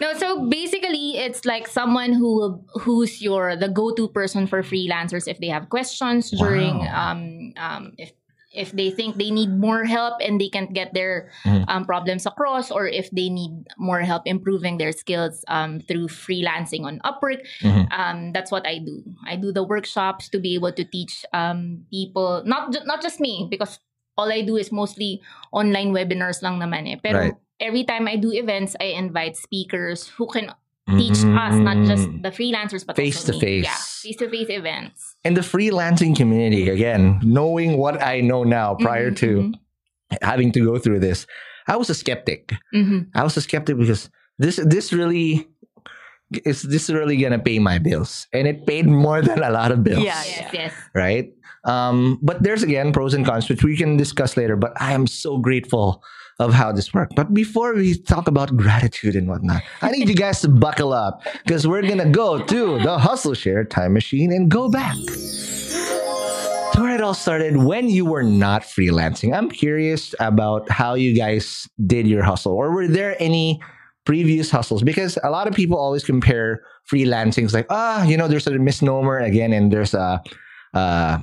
No, 0.02 0.14
so 0.18 0.48
basically, 0.50 1.18
it's 1.18 1.46
like 1.46 1.68
someone 1.68 2.12
who 2.14 2.60
who's 2.84 3.22
your 3.22 3.56
the 3.56 3.70
go 3.70 3.96
to 3.96 4.08
person 4.12 4.48
for 4.48 4.62
freelancers 4.62 5.28
if 5.28 5.40
they 5.40 5.48
have 5.48 5.70
questions 5.70 6.32
during 6.32 6.84
um, 6.92 7.54
um 7.56 7.94
if 7.98 8.12
if 8.56 8.72
they 8.72 8.88
think 8.90 9.16
they 9.20 9.32
need 9.32 9.52
more 9.52 9.84
help 9.84 10.16
and 10.24 10.40
they 10.40 10.48
can't 10.48 10.72
get 10.72 10.94
their 10.96 11.28
Mhm. 11.44 11.68
um, 11.68 11.84
problems 11.84 12.24
across, 12.26 12.72
or 12.72 12.88
if 12.88 13.12
they 13.12 13.28
need 13.28 13.52
more 13.76 14.00
help 14.00 14.24
improving 14.24 14.80
their 14.80 14.96
skills 14.96 15.44
um, 15.52 15.84
through 15.84 16.08
freelancing 16.08 16.88
on 16.88 17.04
Upwork. 17.04 17.44
Mhm. 17.60 17.92
Um, 17.92 18.18
that's 18.32 18.52
what 18.56 18.64
I 18.64 18.80
do. 18.80 19.04
I 19.28 19.36
do 19.36 19.52
the 19.52 19.64
workshops 19.64 20.32
to 20.32 20.40
be 20.40 20.56
able 20.56 20.72
to 20.72 20.84
teach 20.88 21.28
um, 21.36 21.84
people, 21.92 22.44
not 22.48 22.72
ju- 22.72 22.84
not 22.88 23.04
just 23.04 23.20
me, 23.20 23.44
because 23.52 23.80
all 24.16 24.32
I 24.32 24.40
do 24.40 24.56
is 24.56 24.72
mostly 24.72 25.20
online 25.52 25.92
webinars 25.92 26.40
lang 26.40 26.56
naman 26.56 26.88
eh. 26.88 26.96
Pero 27.04 27.20
Right. 27.28 27.36
Every 27.60 27.84
time 27.84 28.08
I 28.08 28.16
do 28.16 28.32
events, 28.32 28.76
I 28.80 28.86
invite 28.98 29.38
speakers 29.38 30.08
who 30.08 30.28
can 30.28 30.52
teach 30.98 31.18
us, 31.26 31.56
not 31.66 31.78
just 31.88 32.08
the 32.22 32.30
freelancers, 32.30 32.86
but 32.86 32.96
face 32.96 33.24
to 33.24 33.34
face 33.34 33.66
Yeah, 33.66 33.74
face 33.74 34.16
to 34.18 34.30
face 34.30 34.48
events. 34.50 35.16
and 35.24 35.36
the 35.36 35.42
freelancing 35.42 36.16
community, 36.16 36.70
again, 36.70 37.20
knowing 37.24 37.78
what 37.78 38.02
I 38.04 38.22
know 38.22 38.44
now 38.44 38.76
prior 38.76 39.10
Mhm, 39.12 39.18
to 39.18 39.54
having 40.22 40.52
to 40.54 40.60
go 40.64 40.78
through 40.78 41.00
this, 41.00 41.26
I 41.68 41.76
was 41.78 41.90
a 41.90 41.96
skeptic. 41.96 42.54
mhm. 42.74 43.08
I 43.16 43.24
was 43.24 43.36
a 43.38 43.42
skeptic 43.42 43.78
because 43.78 44.10
this 44.38 44.58
this 44.58 44.94
really 44.94 45.48
is 46.44 46.62
this 46.64 46.90
really 46.90 47.18
gonna 47.18 47.40
pay 47.40 47.58
my 47.60 47.78
bills, 47.80 48.28
and 48.34 48.48
it 48.48 48.66
paid 48.68 48.86
more 48.86 49.22
than 49.26 49.42
a 49.44 49.50
lot 49.50 49.72
of 49.72 49.84
bills. 49.84 50.04
Yeah, 50.04 50.22
Yes, 50.26 50.50
yes. 50.54 50.74
right? 50.94 51.34
Um, 51.66 52.20
but 52.22 52.44
there's 52.44 52.62
again 52.62 52.94
pros 52.94 53.14
and 53.16 53.26
cons, 53.26 53.50
which 53.50 53.64
we 53.64 53.76
can 53.76 53.98
discuss 53.98 54.38
later. 54.38 54.56
But 54.56 54.74
I 54.80 54.94
am 54.94 55.08
so 55.08 55.38
grateful 55.40 56.04
of 56.40 56.54
how 56.54 56.72
this 56.72 56.94
worked. 56.94 57.16
But 57.16 57.34
before 57.34 57.74
we 57.74 57.98
talk 57.98 58.28
about 58.28 58.56
gratitude 58.58 59.16
and 59.16 59.28
whatnot, 59.28 59.62
I 59.82 59.92
need 59.92 60.10
you 60.10 60.16
guys 60.16 60.42
to 60.42 60.50
buckle 60.50 60.94
up 60.94 61.24
because 61.44 61.68
we're 61.68 61.82
gonna 61.82 62.10
go 62.10 62.44
to 62.44 62.80
the 62.80 62.98
Hustle 62.98 63.34
Share 63.34 63.64
time 63.64 63.94
machine 63.94 64.32
and 64.32 64.50
go 64.50 64.70
back 64.70 64.96
to 66.74 66.82
where 66.82 66.94
it 66.94 67.02
all 67.02 67.14
started 67.14 67.56
when 67.58 67.90
you 67.90 68.06
were 68.06 68.24
not 68.24 68.64
freelancing. 68.64 69.34
I'm 69.36 69.50
curious 69.50 70.14
about 70.20 70.70
how 70.70 70.96
you 70.96 71.16
guys 71.16 71.70
did 71.86 72.06
your 72.08 72.24
hustle, 72.24 72.52
or 72.54 72.72
were 72.72 72.88
there 72.88 73.16
any 73.20 73.62
previous 74.06 74.52
hustles? 74.52 74.84
Because 74.84 75.18
a 75.24 75.30
lot 75.30 75.48
of 75.48 75.54
people 75.54 75.78
always 75.78 76.04
compare 76.04 76.62
freelancing. 76.92 77.44
It's 77.46 77.54
like, 77.54 77.68
ah, 77.70 78.04
you 78.04 78.18
know, 78.18 78.28
there's 78.28 78.46
a 78.48 78.52
misnomer 78.52 79.20
again, 79.20 79.54
and 79.54 79.72
there's 79.72 79.94
a, 79.94 80.22
uh, 80.74 81.20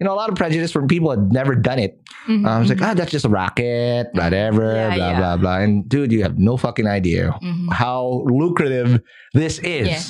you 0.00 0.04
know, 0.06 0.12
a 0.12 0.16
lot 0.16 0.28
of 0.28 0.36
prejudice 0.36 0.70
from 0.70 0.86
people 0.88 1.10
had 1.10 1.32
never 1.32 1.54
done 1.54 1.78
it. 1.78 2.00
Mhm, 2.28 2.46
I 2.46 2.58
was 2.58 2.68
like, 2.68 2.78
mhm, 2.78 2.86
ah, 2.90 2.94
that's 2.94 3.10
just 3.10 3.24
a 3.24 3.28
racket, 3.28 4.08
whatever, 4.12 4.74
Yeah, 4.74 4.94
blah, 4.94 5.10
yeah. 5.10 5.18
blah, 5.18 5.36
blah. 5.36 5.58
And 5.58 5.88
dude, 5.88 6.12
you 6.12 6.22
have 6.22 6.38
no 6.38 6.56
fucking 6.56 6.86
idea 6.86 7.34
mhm. 7.42 7.72
how 7.72 8.22
lucrative 8.26 9.00
this 9.34 9.58
is. 9.60 9.88
Yeah. 9.88 10.00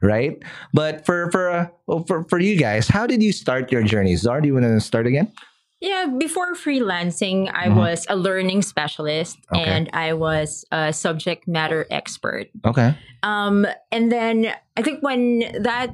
Right, 0.00 0.38
but 0.72 1.04
for 1.04 1.28
for 1.32 1.50
uh, 1.50 1.66
for 2.06 2.22
for 2.30 2.38
you 2.38 2.54
guys, 2.56 2.86
how 2.86 3.04
did 3.04 3.20
you 3.20 3.32
start 3.32 3.72
your 3.72 3.82
journey? 3.82 4.14
Zar, 4.14 4.40
do 4.40 4.46
you 4.46 4.54
want 4.54 4.62
to 4.64 4.78
start 4.78 5.08
again? 5.08 5.32
Yeah, 5.80 6.06
before 6.06 6.54
freelancing, 6.54 7.50
I 7.52 7.66
Mhm. 7.66 7.74
was 7.76 8.06
a 8.08 8.14
learning 8.14 8.62
specialist 8.62 9.38
Okay. 9.52 9.62
and 9.64 9.90
I 9.92 10.12
was 10.14 10.64
a 10.70 10.92
subject 10.92 11.48
matter 11.48 11.84
expert. 11.90 12.46
Okay, 12.64 12.94
Um, 13.24 13.66
and 13.90 14.12
then 14.12 14.54
I 14.76 14.82
think 14.82 15.02
when 15.02 15.42
that 15.66 15.90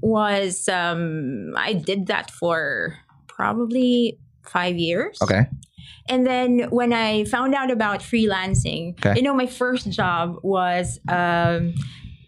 was, 0.00 0.68
um, 0.68 1.52
I 1.56 1.72
did 1.74 2.06
that 2.06 2.30
for 2.30 2.96
probably 3.26 4.18
five 4.46 4.76
years. 4.78 5.18
okay, 5.22 5.46
And 6.08 6.26
then 6.26 6.68
when 6.70 6.92
I 6.92 7.24
found 7.24 7.54
out 7.54 7.70
about 7.70 8.00
freelancing, 8.00 8.96
Okay. 8.98 9.14
you 9.16 9.22
know, 9.22 9.34
my 9.34 9.46
first 9.46 9.90
job 9.92 10.38
was 10.42 10.98
um, 11.08 11.74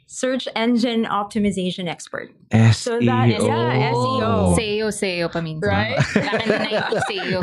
search 0.07 0.47
engine 0.55 1.07
optimization 1.07 1.89
expert. 1.89 2.29
So 2.75 2.99
that 3.01 3.29
is- 3.31 3.41
yeah, 3.47 3.91
SEO. 3.95 4.59
SEO, 4.59 4.87
SEO 4.91 5.27
paminsan. 5.33 5.63
Right? 5.65 5.97
Kailangan 5.97 6.47
na 6.51 6.59
na 6.67 7.01
SEO. 7.09 7.39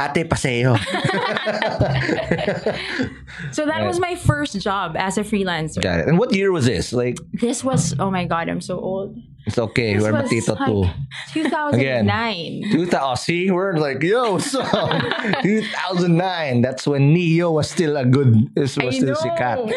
Ate 0.00 0.24
paseo. 0.26 0.72
So 3.52 3.64
that 3.66 3.78
Right. 3.80 3.86
was 3.86 3.98
my 3.98 4.14
first 4.16 4.60
job 4.60 4.94
as 4.96 5.18
a 5.18 5.22
freelancer. 5.24 5.80
Got 5.82 6.00
it. 6.00 6.08
And 6.08 6.18
what 6.18 6.32
year 6.34 6.52
was 6.52 6.66
this? 6.66 6.92
Like, 6.92 7.18
This 7.32 7.64
was, 7.64 7.94
oh 7.98 8.10
my 8.10 8.24
God, 8.24 8.48
I'm 8.48 8.60
so 8.60 8.78
old. 8.78 9.16
it's 9.46 9.58
okay. 9.58 9.94
This 9.94 10.02
We're 10.04 10.12
matito 10.12 10.58
like 10.58 10.68
too. 10.68 10.86
2009. 11.32 12.62
2000, 12.70 13.00
oh, 13.02 13.14
see, 13.14 13.50
we're 13.50 13.76
like, 13.76 14.02
yo, 14.02 14.38
so 14.38 14.62
2009. 15.42 16.60
That's 16.62 16.86
when 16.86 17.12
Neo 17.12 17.50
was 17.52 17.70
still 17.70 17.96
a 17.96 18.04
good, 18.04 18.54
This 18.54 18.76
was 18.76 18.94
I 18.94 18.98
still 18.98 19.08
know. 19.14 19.20
sikat. 19.20 19.72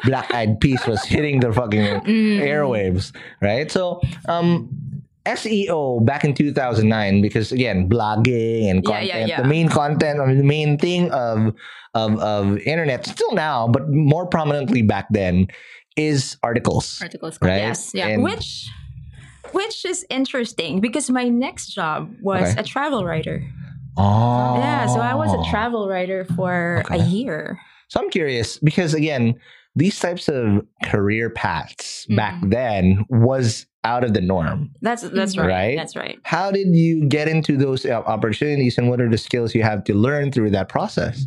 Black 0.04 0.32
Eyed 0.32 0.60
Peas 0.60 0.80
was 0.86 1.04
hitting 1.04 1.40
the 1.40 1.52
fucking 1.52 1.80
Mm. 1.80 2.40
airwaves, 2.40 3.12
right? 3.42 3.70
So, 3.70 4.00
um, 4.26 4.68
SEO 5.36 6.04
back 6.04 6.24
in 6.24 6.34
2009 6.34 7.22
because 7.22 7.52
again 7.52 7.88
blogging 7.88 8.70
and 8.70 8.84
content 8.84 9.06
yeah, 9.06 9.26
yeah. 9.26 9.42
the 9.42 9.48
main 9.48 9.68
content 9.68 10.20
I 10.20 10.26
mean, 10.26 10.38
the 10.38 10.44
main 10.44 10.78
thing 10.78 11.10
of 11.10 11.54
of 11.94 12.18
of 12.20 12.58
internet 12.58 13.06
still 13.06 13.32
now 13.34 13.68
but 13.68 13.88
more 13.90 14.26
prominently 14.26 14.82
back 14.82 15.06
then 15.10 15.46
is 15.96 16.36
articles 16.42 16.98
Articles. 17.02 17.38
right 17.42 17.56
Yes. 17.58 17.90
Yeah. 17.94 18.08
And- 18.08 18.22
which 18.22 18.68
which 19.52 19.84
is 19.84 20.06
interesting 20.10 20.80
because 20.80 21.10
my 21.10 21.24
next 21.28 21.74
job 21.74 22.10
was 22.22 22.42
Okay. 22.52 22.60
a 22.60 22.62
travel 22.62 23.04
writer. 23.04 23.42
oh 23.96 24.56
Yeah, 24.58 24.86
so 24.86 25.00
I 25.00 25.14
was 25.14 25.32
a 25.34 25.42
travel 25.50 25.88
writer 25.88 26.24
for 26.36 26.82
Okay. 26.86 27.00
a 27.00 27.04
year. 27.04 27.58
So 27.88 28.00
I'm 28.00 28.10
curious 28.10 28.58
because 28.62 28.94
again, 28.94 29.34
these 29.74 29.98
types 29.98 30.28
of 30.28 30.62
career 30.84 31.30
paths 31.30 32.06
back 32.14 32.34
Mhm. 32.42 32.50
then 32.50 33.04
was 33.08 33.66
out 33.84 34.04
of 34.04 34.12
the 34.14 34.20
norm. 34.20 34.70
That's 34.82 35.02
that's 35.02 35.36
right. 35.36 35.46
Right? 35.48 35.76
That's 35.76 35.96
right. 35.96 36.18
How 36.24 36.50
did 36.50 36.68
you 36.74 37.06
get 37.08 37.28
into 37.28 37.56
those 37.56 37.86
uh, 37.86 38.02
opportunities, 38.06 38.76
and 38.78 38.88
what 38.90 39.00
are 39.00 39.08
the 39.08 39.18
skills 39.18 39.54
you 39.54 39.62
have 39.62 39.84
to 39.84 39.94
learn 39.94 40.32
through 40.32 40.50
that 40.50 40.68
process? 40.68 41.24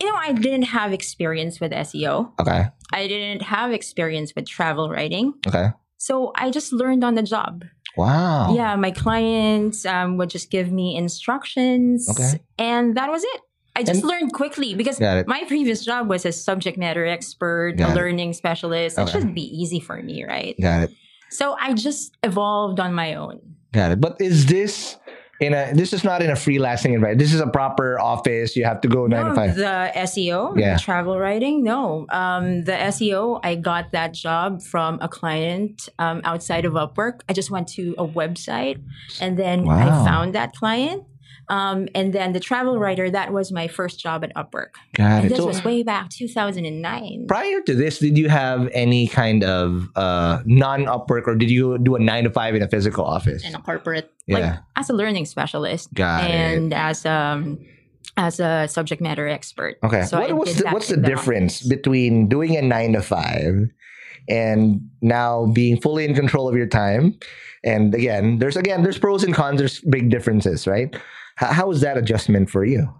You 0.00 0.08
know, 0.08 0.16
I 0.16 0.32
didn't 0.32 0.64
have 0.64 0.92
experience 0.92 1.60
with 1.60 1.72
SEO. 1.72 2.32
Okay, 2.40 2.66
I 2.92 3.06
didn't 3.06 3.42
have 3.42 3.72
experience 3.72 4.34
with 4.34 4.46
travel 4.46 4.88
writing. 4.90 5.34
okay, 5.46 5.68
So 5.98 6.32
I 6.36 6.50
just 6.50 6.72
learned 6.72 7.02
on 7.04 7.14
the 7.14 7.22
job. 7.22 7.64
wow, 7.96 8.54
Yeah, 8.54 8.76
my 8.76 8.90
clients 8.90 9.86
um, 9.86 10.16
would 10.18 10.28
just 10.30 10.50
give 10.50 10.70
me 10.70 10.96
instructions, 10.96 12.08
Okay. 12.10 12.40
and 12.58 12.96
that 12.96 13.10
was 13.10 13.24
it. 13.24 13.40
I 13.74 13.82
just 13.82 14.00
And- 14.00 14.08
learned 14.08 14.32
quickly 14.32 14.74
because 14.74 14.98
my 15.00 15.44
previous 15.46 15.84
job 15.84 16.08
was 16.08 16.24
a 16.24 16.32
subject 16.32 16.78
matter 16.78 17.04
expert, 17.06 17.76
Got 17.76 17.90
a 17.90 17.92
it. 17.92 17.96
learning 17.96 18.32
specialist. 18.32 18.98
It 18.98 19.02
Okay. 19.02 19.12
should 19.12 19.34
be 19.34 19.42
easy 19.62 19.80
for 19.80 20.02
me, 20.02 20.24
right? 20.24 20.54
got 20.60 20.84
it, 20.84 20.90
So 21.30 21.56
I 21.60 21.74
just 21.74 22.16
evolved 22.22 22.80
on 22.80 22.94
my 22.94 23.14
own. 23.14 23.40
got 23.72 23.92
it. 23.92 24.00
But 24.00 24.16
is 24.20 24.46
this 24.46 24.96
in 25.40 25.52
a? 25.52 25.72
This 25.74 25.92
is 25.92 26.02
not 26.02 26.22
in 26.22 26.30
a 26.30 26.34
freelancing 26.34 26.94
environment. 26.94 27.18
This 27.18 27.34
is 27.34 27.40
a 27.40 27.46
proper 27.46 28.00
office. 28.00 28.56
You 28.56 28.64
have 28.64 28.80
to 28.80 28.88
go 28.88 29.06
nine 29.06 29.22
No, 29.24 29.28
to 29.30 29.34
five. 29.34 29.54
the 29.56 29.92
SEO, 29.94 30.56
Yeah. 30.58 30.74
the 30.74 30.80
travel 30.80 31.18
writing, 31.18 31.62
no. 31.62 32.06
Um, 32.10 32.64
the 32.64 32.72
SEO, 32.72 33.40
I 33.44 33.54
got 33.56 33.92
that 33.92 34.14
job 34.14 34.62
from 34.62 34.98
a 35.02 35.08
client 35.08 35.88
um, 35.98 36.22
outside 36.24 36.64
of 36.64 36.72
Upwork. 36.72 37.20
I 37.28 37.32
just 37.34 37.50
went 37.50 37.68
to 37.76 37.94
a 37.98 38.06
website 38.06 38.80
and 39.20 39.36
then 39.38 39.68
I 39.68 39.86
found 40.06 40.34
that 40.34 40.54
client. 40.54 41.04
Um, 41.48 41.88
and 41.94 42.12
then 42.12 42.32
the 42.32 42.40
travel 42.40 42.78
writer, 42.78 43.08
that 43.10 43.32
was 43.32 43.52
my 43.52 43.68
first 43.68 44.00
job 44.00 44.24
at 44.24 44.34
Upwork. 44.34 44.70
got 44.94 45.22
And 45.22 45.26
it. 45.26 45.28
this 45.30 45.38
So 45.38 45.46
was 45.46 45.62
way 45.64 45.82
back 45.82 46.10
2009. 46.10 47.26
prior 47.28 47.60
to 47.62 47.74
this, 47.74 47.98
did 48.00 48.18
you 48.18 48.28
have 48.28 48.68
any 48.72 49.06
kind 49.06 49.44
of 49.44 49.88
uh, 49.96 50.40
non-Upwork, 50.44 51.26
or 51.26 51.36
did 51.36 51.50
you 51.50 51.78
do 51.78 51.94
a 51.94 52.00
nine 52.00 52.24
to 52.24 52.30
five 52.30 52.54
in 52.54 52.62
a 52.62 52.68
physical 52.68 53.04
office? 53.04 53.44
And 53.44 53.54
a 53.54 53.60
corporate. 53.60 54.10
Yeah, 54.26 54.38
Like 54.38 54.58
as 54.76 54.90
a 54.90 54.92
learning 54.92 55.26
specialist 55.26 55.94
Got 55.94 56.24
it. 56.24 56.34
and 56.34 56.72
as 56.74 57.06
um 57.06 57.58
as 58.16 58.40
a 58.40 58.66
subject 58.66 59.00
matter 59.00 59.28
expert. 59.28 59.76
Okay. 59.84 60.02
So 60.02 60.18
what 60.20 60.30
I 60.30 60.32
was 60.32 60.56
the, 60.56 60.68
what's 60.70 60.88
the 60.88 60.96
the 60.96 61.02
difference 61.06 61.58
office. 61.58 61.68
between 61.68 62.28
doing 62.28 62.56
a 62.56 62.62
nine 62.62 62.94
to 62.94 63.02
five 63.02 63.68
and 64.28 64.80
now 65.02 65.46
being 65.46 65.80
fully 65.80 66.04
in 66.04 66.14
control 66.14 66.48
of 66.48 66.56
your 66.56 66.66
time? 66.66 67.16
And 67.62 67.94
again, 67.94 68.38
there's 68.38 68.56
again 68.56 68.82
there's 68.82 68.98
pros 68.98 69.22
and 69.22 69.34
cons. 69.34 69.58
There's 69.58 69.80
big 69.80 70.10
differences, 70.10 70.66
right? 70.66 70.94
How, 71.36 71.52
how 71.52 71.66
was 71.68 71.80
that 71.82 71.96
adjustment 71.96 72.50
for 72.50 72.64
you? 72.64 72.92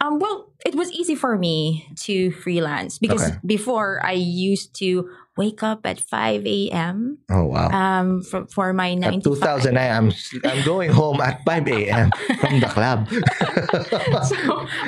Um, 0.00 0.18
well, 0.18 0.50
it 0.66 0.74
was 0.74 0.90
easy 0.90 1.14
for 1.14 1.38
me 1.38 1.86
to 2.06 2.30
freelance 2.32 2.98
because 2.98 3.22
Okay. 3.22 3.38
before 3.46 4.00
I 4.04 4.12
used 4.12 4.74
to 4.78 5.08
wake 5.36 5.62
up 5.62 5.86
at 5.86 6.00
5 6.00 6.44
a.m. 6.46 7.18
Oh 7.30 7.46
wow. 7.46 7.70
Um, 7.70 8.22
for, 8.22 8.46
for 8.48 8.72
my 8.72 8.94
9 8.94 9.14
At 9.14 9.24
to 9.24 9.30
5. 9.34 9.62
2009, 9.62 9.78
I'm 9.78 10.12
I'm 10.44 10.62
going 10.64 10.90
home 10.90 11.20
at 11.20 11.44
5 11.46 11.68
a.m. 11.68 12.10
from 12.40 12.58
the 12.60 12.66
club. 12.66 13.08
So 14.26 14.36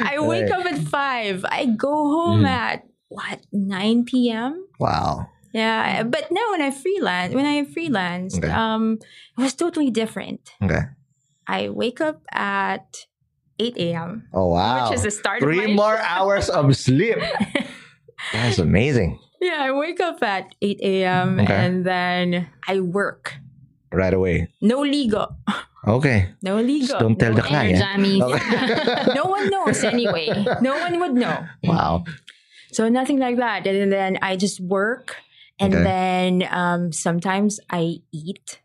I 0.03 0.19
wake 0.21 0.51
Right. 0.51 0.59
up 0.61 0.67
at 0.67 0.79
5. 0.79 1.45
I 1.49 1.67
go 1.67 1.91
home 1.95 2.43
Mm. 2.43 2.49
at 2.51 2.85
what 3.09 3.41
9 3.53 4.05
p.m. 4.05 4.67
wow. 4.81 5.29
Yeah, 5.55 6.03
but 6.03 6.33
now 6.33 6.43
when 6.51 6.61
I 6.61 6.73
freelance, 6.73 7.33
when 7.33 7.47
I 7.47 7.63
freelanced, 7.63 8.39
Okay. 8.43 8.51
um, 8.51 8.99
it 9.39 9.41
was 9.41 9.55
totally 9.55 9.91
different. 9.95 10.51
Okay. 10.61 10.91
I 11.47 11.69
wake 11.69 12.01
up 12.01 12.23
at 12.33 13.07
8 13.59 13.77
a.m. 13.79 14.29
Oh 14.33 14.49
wow. 14.49 14.89
Which 14.91 14.97
is 14.99 15.03
the 15.05 15.11
start 15.11 15.43
of 15.43 15.47
Three 15.47 15.67
my 15.69 15.73
more 15.75 15.99
hours 16.03 16.49
of 16.49 16.75
sleep. 16.77 17.19
That's 18.33 18.59
amazing. 18.59 19.19
Yeah, 19.41 19.59
I 19.61 19.73
wake 19.73 20.01
up 20.01 20.23
at 20.23 20.55
8 20.63 20.81
a.m. 20.83 21.41
Okay. 21.41 21.53
and 21.55 21.85
then 21.85 22.49
I 22.67 22.81
work. 22.81 23.35
Right 23.93 24.15
away. 24.15 24.49
No 24.61 24.81
legal. 24.81 25.37
Okay. 25.87 26.31
No 26.43 26.57
legal. 26.57 26.89
Just 26.89 26.99
don't 26.99 27.19
tell 27.19 27.31
no, 27.31 27.37
the 27.37 27.43
client. 27.43 27.77
Okay. 27.79 29.13
no 29.15 29.27
one 29.27 29.51
knows 29.51 29.85
anyway. 29.85 30.33
No 30.63 30.79
one 30.81 30.99
would 30.99 31.13
know. 31.15 31.45
wow. 31.63 32.05
So 32.73 32.89
nothing 32.89 33.19
like 33.21 33.37
that. 33.37 33.67
And 33.67 33.93
then 33.93 34.19
I 34.23 34.35
just 34.37 34.59
work. 34.61 35.15
And 35.61 35.75
Okay. 35.75 35.85
then 35.85 36.49
um, 36.51 36.91
sometimes 36.91 37.61
I 37.71 37.99
eat 38.11 38.41
on 38.41 38.41
Okay. 38.41 38.49
the 38.49 38.64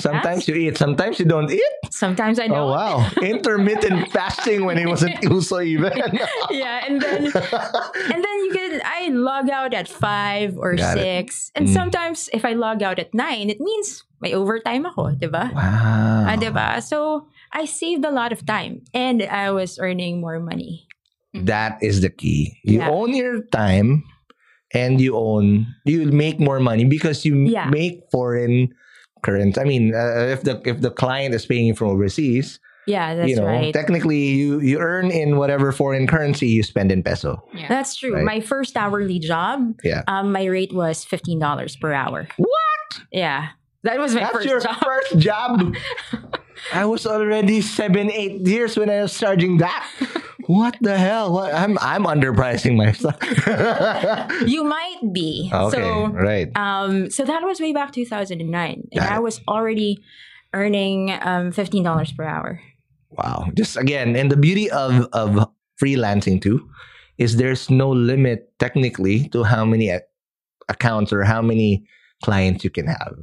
Sometimes 0.00 0.44
fast. 0.44 0.48
you 0.48 0.54
eat, 0.56 0.78
sometimes 0.78 1.18
you 1.20 1.26
don't 1.28 1.50
eat. 1.52 1.62
Sometimes 1.92 2.40
I 2.40 2.48
don't. 2.48 2.56
Oh 2.56 2.72
wow. 2.72 3.04
Intermittent 3.22 4.08
fasting 4.10 4.64
when 4.64 4.78
it 4.78 4.88
wasn't 4.88 5.22
uso 5.28 5.60
even. 5.60 5.92
Yeah, 6.50 6.82
and 6.88 7.00
then 7.00 7.28
and 7.28 8.20
then 8.24 8.36
you 8.48 8.50
can 8.56 8.80
I 8.82 9.08
log 9.12 9.50
out 9.50 9.74
at 9.74 9.86
five 9.86 10.56
or 10.56 10.74
Got 10.74 10.96
it. 10.98 11.02
six. 11.28 11.52
And 11.54 11.68
Mm. 11.68 11.72
sometimes 11.74 12.30
if 12.32 12.44
I 12.48 12.54
log 12.56 12.82
out 12.82 12.98
at 12.98 13.12
nine, 13.12 13.50
it 13.52 13.60
means 13.60 14.02
my 14.24 14.32
overtime 14.32 14.88
ako, 14.88 15.12
di 15.20 15.28
ba? 15.28 15.52
wow. 15.52 16.24
Ah, 16.26 16.36
diba? 16.40 16.80
So, 16.82 17.28
I 17.52 17.68
saved 17.68 18.02
a 18.08 18.10
lot 18.10 18.32
of 18.32 18.42
time 18.48 18.82
and 18.96 19.22
I 19.22 19.52
was 19.52 19.78
earning 19.78 20.18
more 20.24 20.40
money. 20.40 20.88
That 21.36 21.76
is 21.84 22.00
the 22.00 22.10
key. 22.10 22.56
You 22.64 22.80
Yeah. 22.80 22.90
own 22.90 23.12
your 23.14 23.44
time 23.52 24.02
and 24.72 24.96
you 24.98 25.14
own 25.14 25.68
you 25.84 26.08
make 26.08 26.40
more 26.40 26.58
money 26.58 26.88
because 26.88 27.22
you 27.28 27.36
Yeah. 27.46 27.68
make 27.68 28.08
foreign 28.10 28.72
current. 29.22 29.58
I 29.58 29.64
mean, 29.64 29.94
uh, 29.94 30.26
if 30.32 30.42
the 30.42 30.60
if 30.64 30.80
the 30.80 30.90
client 30.90 31.34
is 31.34 31.46
paying 31.46 31.66
you 31.66 31.74
from 31.74 31.88
overseas, 31.88 32.58
Yeah, 32.86 33.14
that's 33.14 33.28
you 33.28 33.36
know, 33.36 33.44
right. 33.44 33.72
technically 33.72 34.18
you 34.32 34.60
you 34.60 34.78
earn 34.78 35.10
in 35.10 35.36
whatever 35.36 35.72
foreign 35.72 36.06
currency 36.06 36.48
you 36.48 36.62
spend 36.62 36.90
in 36.90 37.02
peso. 37.02 37.42
Yeah. 37.54 37.68
That's 37.68 37.96
true. 37.96 38.14
Right. 38.14 38.24
My 38.24 38.40
first 38.40 38.76
hourly 38.76 39.18
job, 39.18 39.74
Yeah. 39.84 40.02
um, 40.08 40.32
my 40.32 40.44
rate 40.46 40.72
was 40.72 41.04
$15 41.04 41.76
per 41.80 41.92
hour. 41.92 42.26
What? 42.36 42.90
Yeah. 43.12 43.48
That 43.84 43.98
was 44.00 44.14
my 44.14 44.20
That's 44.20 44.32
first 44.32 44.48
your 44.48 44.60
job. 44.60 44.76
first 44.82 45.18
job. 45.18 45.74
I 46.74 46.84
was 46.84 47.06
already 47.06 47.60
seven, 47.60 48.10
eight 48.10 48.42
years 48.46 48.76
when 48.76 48.90
I 48.90 49.02
was 49.02 49.16
charging 49.16 49.58
that. 49.58 49.86
What 50.48 50.80
the 50.80 50.96
hell? 50.96 51.30
What? 51.32 51.52
I'm 51.52 51.76
I'm 51.76 52.04
underpricing 52.08 52.74
myself. 52.80 53.20
You 54.48 54.64
might 54.64 55.00
be. 55.12 55.50
okay, 55.52 55.76
So, 55.76 56.06
right. 56.08 56.48
um, 56.56 57.10
so 57.12 57.24
that 57.28 57.44
was 57.44 57.60
way 57.60 57.72
back 57.76 57.92
2009. 57.92 58.88
And 58.92 59.04
I 59.04 59.18
was 59.20 59.40
already 59.46 60.00
earning 60.54 61.10
um, 61.12 61.52
$15 61.52 62.16
per 62.16 62.24
hour. 62.24 62.60
Wow. 63.10 63.52
Just 63.52 63.76
again, 63.76 64.16
and 64.16 64.32
the 64.32 64.36
beauty 64.40 64.70
of 64.70 65.04
of 65.12 65.48
freelancing 65.80 66.40
too 66.40 66.64
is 67.18 67.36
there's 67.36 67.68
no 67.68 67.90
limit 67.92 68.48
technically 68.58 69.28
to 69.36 69.44
how 69.44 69.64
many 69.64 69.92
accounts 70.68 71.12
or 71.12 71.24
how 71.24 71.42
many 71.42 71.84
clients 72.24 72.64
you 72.64 72.70
can 72.70 72.86
have. 72.86 73.14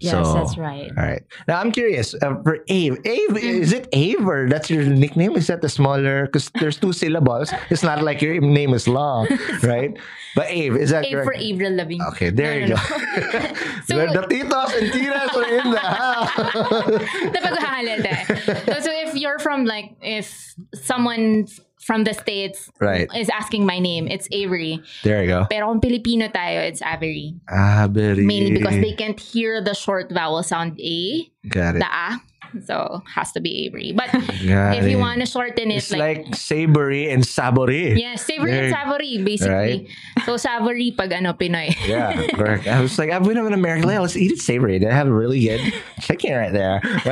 Yes, 0.00 0.12
So, 0.14 0.32
that's 0.34 0.56
right. 0.56 0.90
All 0.96 1.02
right. 1.04 1.22
Now 1.48 1.58
I'm 1.58 1.72
curious 1.72 2.14
uh, 2.14 2.38
for 2.46 2.62
Ave. 2.70 3.02
Ave 3.02 3.34
is 3.42 3.72
it 3.72 3.88
Ave 3.92 4.22
or 4.22 4.48
that's 4.48 4.70
your 4.70 4.84
nickname? 4.84 5.34
Is 5.34 5.48
that 5.48 5.60
the 5.60 5.68
smaller? 5.68 6.26
Because 6.26 6.50
there's 6.60 6.78
two 6.78 6.92
syllables. 6.92 7.50
It's 7.68 7.82
not 7.82 8.02
like 8.06 8.22
your 8.22 8.38
name 8.40 8.74
is 8.74 8.86
long, 8.86 9.26
right? 9.64 9.90
But 10.36 10.46
Ave 10.54 10.78
is 10.78 10.90
that 10.90 11.04
A 11.04 11.10
correct? 11.10 11.26
for 11.26 11.34
Avril 11.34 11.74
Lavigne. 11.74 12.04
Okay, 12.14 12.30
there 12.30 12.54
No, 12.54 12.58
you 12.62 12.68
no, 12.68 12.76
go. 12.76 12.82
So- 13.90 13.98
the, 13.98 14.22
the 14.22 14.26
titos 14.30 14.70
and 14.78 14.86
tinas 14.94 15.34
are 15.34 15.50
in 15.50 15.66
the 15.74 15.82
house. 15.82 16.30
Napaghahalata. 17.34 18.74
so, 18.74 18.80
so 18.80 18.90
if 18.92 19.14
you're 19.16 19.38
from 19.40 19.64
like, 19.64 19.96
if 20.00 20.54
someone 20.74 21.46
from 21.88 22.04
the 22.04 22.12
States 22.12 22.68
right. 22.84 23.08
is 23.16 23.32
asking 23.32 23.64
my 23.64 23.78
name, 23.80 24.06
it's 24.06 24.28
Avery. 24.30 24.84
There 25.04 25.24
you 25.24 25.28
go. 25.32 25.46
Pero 25.48 25.72
kung 25.72 25.80
Pilipino 25.80 26.28
tayo, 26.28 26.60
it's 26.68 26.84
Avery. 26.84 27.32
Avery. 27.48 28.28
Mainly 28.28 28.60
because 28.60 28.76
they 28.76 28.92
can't 28.92 29.16
hear 29.16 29.64
the 29.64 29.72
short 29.72 30.12
vowel 30.12 30.44
sound 30.44 30.76
A, 30.76 31.24
got 31.48 31.76
it. 31.76 31.78
the 31.80 31.88
A. 31.88 32.20
So, 32.64 33.02
has 33.14 33.32
to 33.32 33.40
be 33.40 33.66
Avery. 33.66 33.92
But 33.92 34.10
if 34.12 34.84
you 34.86 34.98
want 34.98 35.20
to 35.20 35.26
shorten 35.26 35.70
it, 35.70 35.76
It's 35.76 35.90
like, 35.90 36.34
savory 36.34 37.10
and 37.10 37.24
savory. 37.24 38.00
Yeah, 38.00 38.16
savory 38.16 38.50
There- 38.52 38.64
and 38.64 38.74
savory, 38.74 39.18
basically. 39.22 39.88
So, 40.24 40.36
savory 40.36 40.92
pag 40.96 41.12
ano, 41.12 41.32
Pinoy. 41.32 41.74
Yeah, 41.88 42.26
correct. 42.34 42.66
I 42.66 42.80
was 42.80 42.98
like, 42.98 43.10
I've 43.10 43.24
been 43.24 43.38
in 43.38 43.52
America. 43.52 43.86
Like, 43.86 43.98
let's 44.00 44.16
eat 44.16 44.32
it 44.32 44.38
savory. 44.38 44.78
They 44.78 44.86
have 44.86 45.08
a 45.08 45.12
really 45.12 45.40
good 45.40 45.60
chicken 46.00 46.34
right 46.34 46.52
there. 46.52 46.80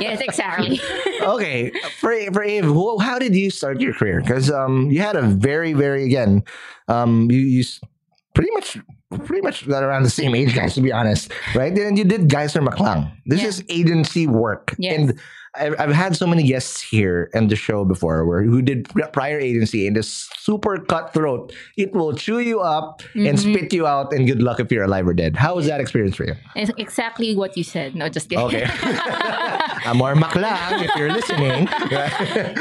yes, 0.00 0.20
exactly. 0.20 0.80
okay, 1.22 1.70
for 1.98 2.14
for 2.32 2.44
Eve, 2.44 2.64
how 3.00 3.18
did 3.18 3.34
you 3.34 3.50
start 3.50 3.80
your 3.80 3.92
career? 3.94 4.20
Because 4.20 4.50
um, 4.50 4.90
you 4.90 5.00
had 5.00 5.16
a 5.16 5.22
very, 5.22 5.72
very 5.72 6.04
again, 6.04 6.44
um, 6.88 7.30
you 7.30 7.40
you 7.40 7.64
pretty 8.34 8.50
much 8.52 8.78
pretty 9.18 9.42
much 9.42 9.66
around 9.66 10.02
the 10.04 10.10
same 10.10 10.34
age, 10.34 10.54
guys. 10.54 10.74
To 10.74 10.80
be 10.80 10.92
honest, 10.92 11.32
right? 11.54 11.76
And 11.76 11.96
you 11.98 12.04
did 12.04 12.28
Geiser 12.28 12.60
Maclang. 12.60 13.10
This 13.26 13.42
Yeah. 13.42 13.48
is 13.48 13.64
agency 13.68 14.26
work, 14.26 14.74
Yes. 14.78 14.98
and 14.98 15.18
I've, 15.54 15.74
I've 15.78 15.92
had 15.92 16.16
so 16.16 16.26
many 16.26 16.44
guests 16.44 16.80
here 16.80 17.28
in 17.34 17.48
the 17.48 17.56
show 17.56 17.84
before 17.84 18.24
where 18.24 18.42
who 18.42 18.62
did 18.62 18.88
prior 19.12 19.38
agency 19.38 19.86
and 19.86 19.96
is 19.98 20.08
super 20.38 20.78
cutthroat. 20.78 21.52
It 21.76 21.92
will 21.92 22.14
chew 22.14 22.38
you 22.40 22.60
up 22.60 23.02
and 23.14 23.36
Mhm. 23.36 23.38
spit 23.52 23.72
you 23.72 23.86
out, 23.86 24.12
and 24.14 24.26
good 24.26 24.40
luck 24.40 24.60
if 24.60 24.72
you're 24.72 24.84
alive 24.84 25.06
or 25.06 25.12
dead. 25.12 25.36
How 25.36 25.54
was 25.56 25.66
that 25.66 25.80
experience 25.80 26.16
for 26.16 26.24
you? 26.24 26.36
It's 26.56 26.70
exactly 26.78 27.36
what 27.36 27.56
you 27.56 27.64
said. 27.64 27.94
No, 27.94 28.08
just 28.08 28.30
kidding. 28.30 28.46
Okay. 28.46 28.64
Amor 29.84 30.14
Maclang, 30.14 30.84
if 30.84 30.90
you're 30.96 31.12
listening. 31.12 31.68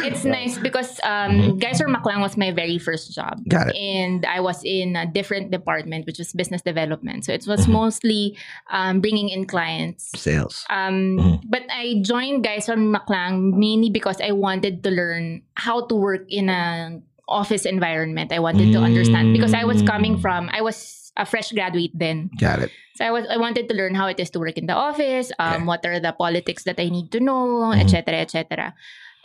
it's 0.04 0.26
nice 0.26 0.58
because 0.58 1.00
um, 1.04 1.58
Geiser 1.60 1.88
Maclang 1.88 2.20
was 2.20 2.36
my 2.36 2.52
very 2.52 2.78
first 2.78 3.14
job. 3.16 3.40
Mm-hmm. 3.40 3.50
Got 3.50 3.68
it. 3.70 3.76
And 3.78 4.26
I 4.26 4.40
was 4.42 4.62
in 4.66 4.96
a 4.96 5.06
different 5.06 5.52
department, 5.52 6.06
which 6.08 6.18
was 6.20 6.34
business 6.34 6.62
development. 6.62 7.26
So 7.26 7.32
it 7.32 7.46
was 7.48 7.62
Mm-hmm. 7.62 7.72
mostly 7.74 8.38
um, 8.72 9.02
bringing 9.02 9.30
in 9.30 9.46
clients. 9.46 10.10
Sales. 10.20 10.66
Um, 10.70 11.18
Mhm. 11.22 11.40
But 11.48 11.64
I 11.70 12.02
joined 12.02 12.44
Geiser 12.44 12.76
Maclang 12.90 13.54
mainly 13.54 13.90
because 13.94 14.18
I 14.22 14.32
wanted 14.32 14.82
to 14.84 14.90
learn 14.90 15.44
how 15.56 15.86
to 15.86 15.96
work 15.96 16.26
in 16.30 16.50
an 16.50 17.04
office 17.30 17.66
environment. 17.66 18.32
I 18.34 18.40
wanted 18.40 18.74
to 18.74 18.80
understand 18.80 19.34
because 19.34 19.54
I 19.54 19.64
was 19.64 19.82
coming 19.84 20.18
Mm. 20.18 20.22
from, 20.22 20.50
I 20.52 20.62
was 20.62 21.12
a 21.16 21.26
fresh 21.26 21.52
graduate 21.52 21.92
then. 21.94 22.32
Got 22.40 22.60
it. 22.66 22.72
So 22.96 23.06
I 23.06 23.12
was 23.12 23.26
I 23.30 23.38
wanted 23.38 23.68
to 23.70 23.76
learn 23.76 23.96
how 23.96 24.08
it 24.08 24.20
is 24.20 24.30
to 24.32 24.40
work 24.40 24.58
in 24.58 24.66
the 24.66 24.74
office, 24.76 25.32
um, 25.40 25.54
Okay. 25.54 25.64
what 25.66 25.82
are 25.86 26.00
the 26.00 26.12
politics 26.16 26.64
that 26.64 26.80
I 26.80 26.90
need 26.90 27.12
to 27.12 27.20
know, 27.20 27.72
etc., 27.76 28.20
etc. 28.24 28.74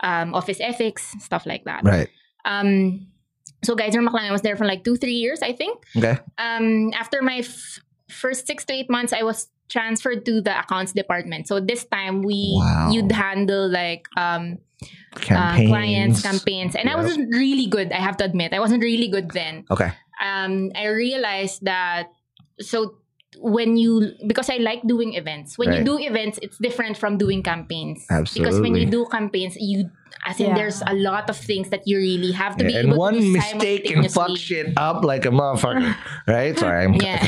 Um, 0.02 0.34
office 0.34 0.58
ethics, 0.60 1.14
stuff 1.24 1.46
like 1.46 1.64
that. 1.64 1.82
Right. 1.82 2.08
Um, 2.44 3.06
so 3.64 3.74
Geiser 3.74 4.02
Maclang, 4.02 4.28
I 4.28 4.32
was 4.32 4.42
there 4.42 4.54
for 4.56 4.66
like 4.66 4.84
two, 4.84 4.96
three 4.96 5.16
years, 5.18 5.42
I 5.42 5.52
think. 5.52 5.82
Okay. 5.96 6.18
Um, 6.38 6.92
after 6.94 7.22
my 7.22 7.38
f- 7.42 7.80
first 8.10 8.46
six 8.46 8.64
to 8.66 8.72
eight 8.74 8.90
months, 8.90 9.12
I 9.12 9.22
was 9.22 9.48
transferred 9.68 10.24
to 10.26 10.40
the 10.40 10.58
accounts 10.58 10.92
department. 10.92 11.48
So 11.48 11.60
this 11.60 11.84
time 11.84 12.22
we 12.22 12.54
Wow. 12.58 12.90
you'd 12.92 13.12
handle 13.12 13.68
like 13.68 14.06
um 14.16 14.58
uh, 15.30 15.56
clients, 15.66 16.20
campaigns, 16.22 16.74
and 16.76 16.88
I 16.90 16.94
wasn't 16.96 17.32
really 17.34 17.66
good. 17.66 17.90
I 17.92 18.00
have 18.00 18.16
to 18.18 18.24
admit, 18.24 18.52
I 18.52 18.60
wasn't 18.60 18.82
really 18.82 19.08
good 19.08 19.30
then 19.32 19.64
Okay. 19.70 19.90
um, 20.22 20.70
I 20.76 20.86
realized 20.92 21.64
that 21.64 22.08
so 22.60 22.98
when 23.38 23.76
you 23.76 24.12
because 24.26 24.48
I 24.48 24.56
like 24.56 24.82
doing 24.86 25.14
events. 25.14 25.58
When 25.58 25.72
you 25.72 25.84
do 25.84 25.98
events, 25.98 26.38
it's 26.40 26.56
different 26.58 26.96
from 26.96 27.18
doing 27.18 27.42
campaigns. 27.42 28.06
Absolutely. 28.08 28.40
Because 28.40 28.60
when 28.60 28.74
you 28.76 28.86
do 28.90 29.06
campaigns, 29.10 29.56
you 29.58 29.90
as 30.24 30.40
in 30.40 30.46
Yeah. 30.48 30.54
there's 30.54 30.82
a 30.86 30.94
lot 30.94 31.28
of 31.28 31.36
things 31.36 31.68
that 31.70 31.82
you 31.86 31.98
really 31.98 32.32
have 32.32 32.56
to 32.56 32.64
be 32.64 32.72
Yeah, 32.72 32.80
and 32.80 32.88
able 32.88 32.98
one 32.98 33.14
to 33.14 33.20
do 33.20 33.32
mistake 33.32 33.84
can 33.84 34.08
fuck 34.08 34.36
shit 34.36 34.72
up 34.76 35.04
like 35.04 35.26
a 35.26 35.30
motherfucker, 35.30 35.94
right? 36.26 36.58
Sorry, 36.58 36.84
I'm. 36.84 36.94
Yeah. 36.94 37.20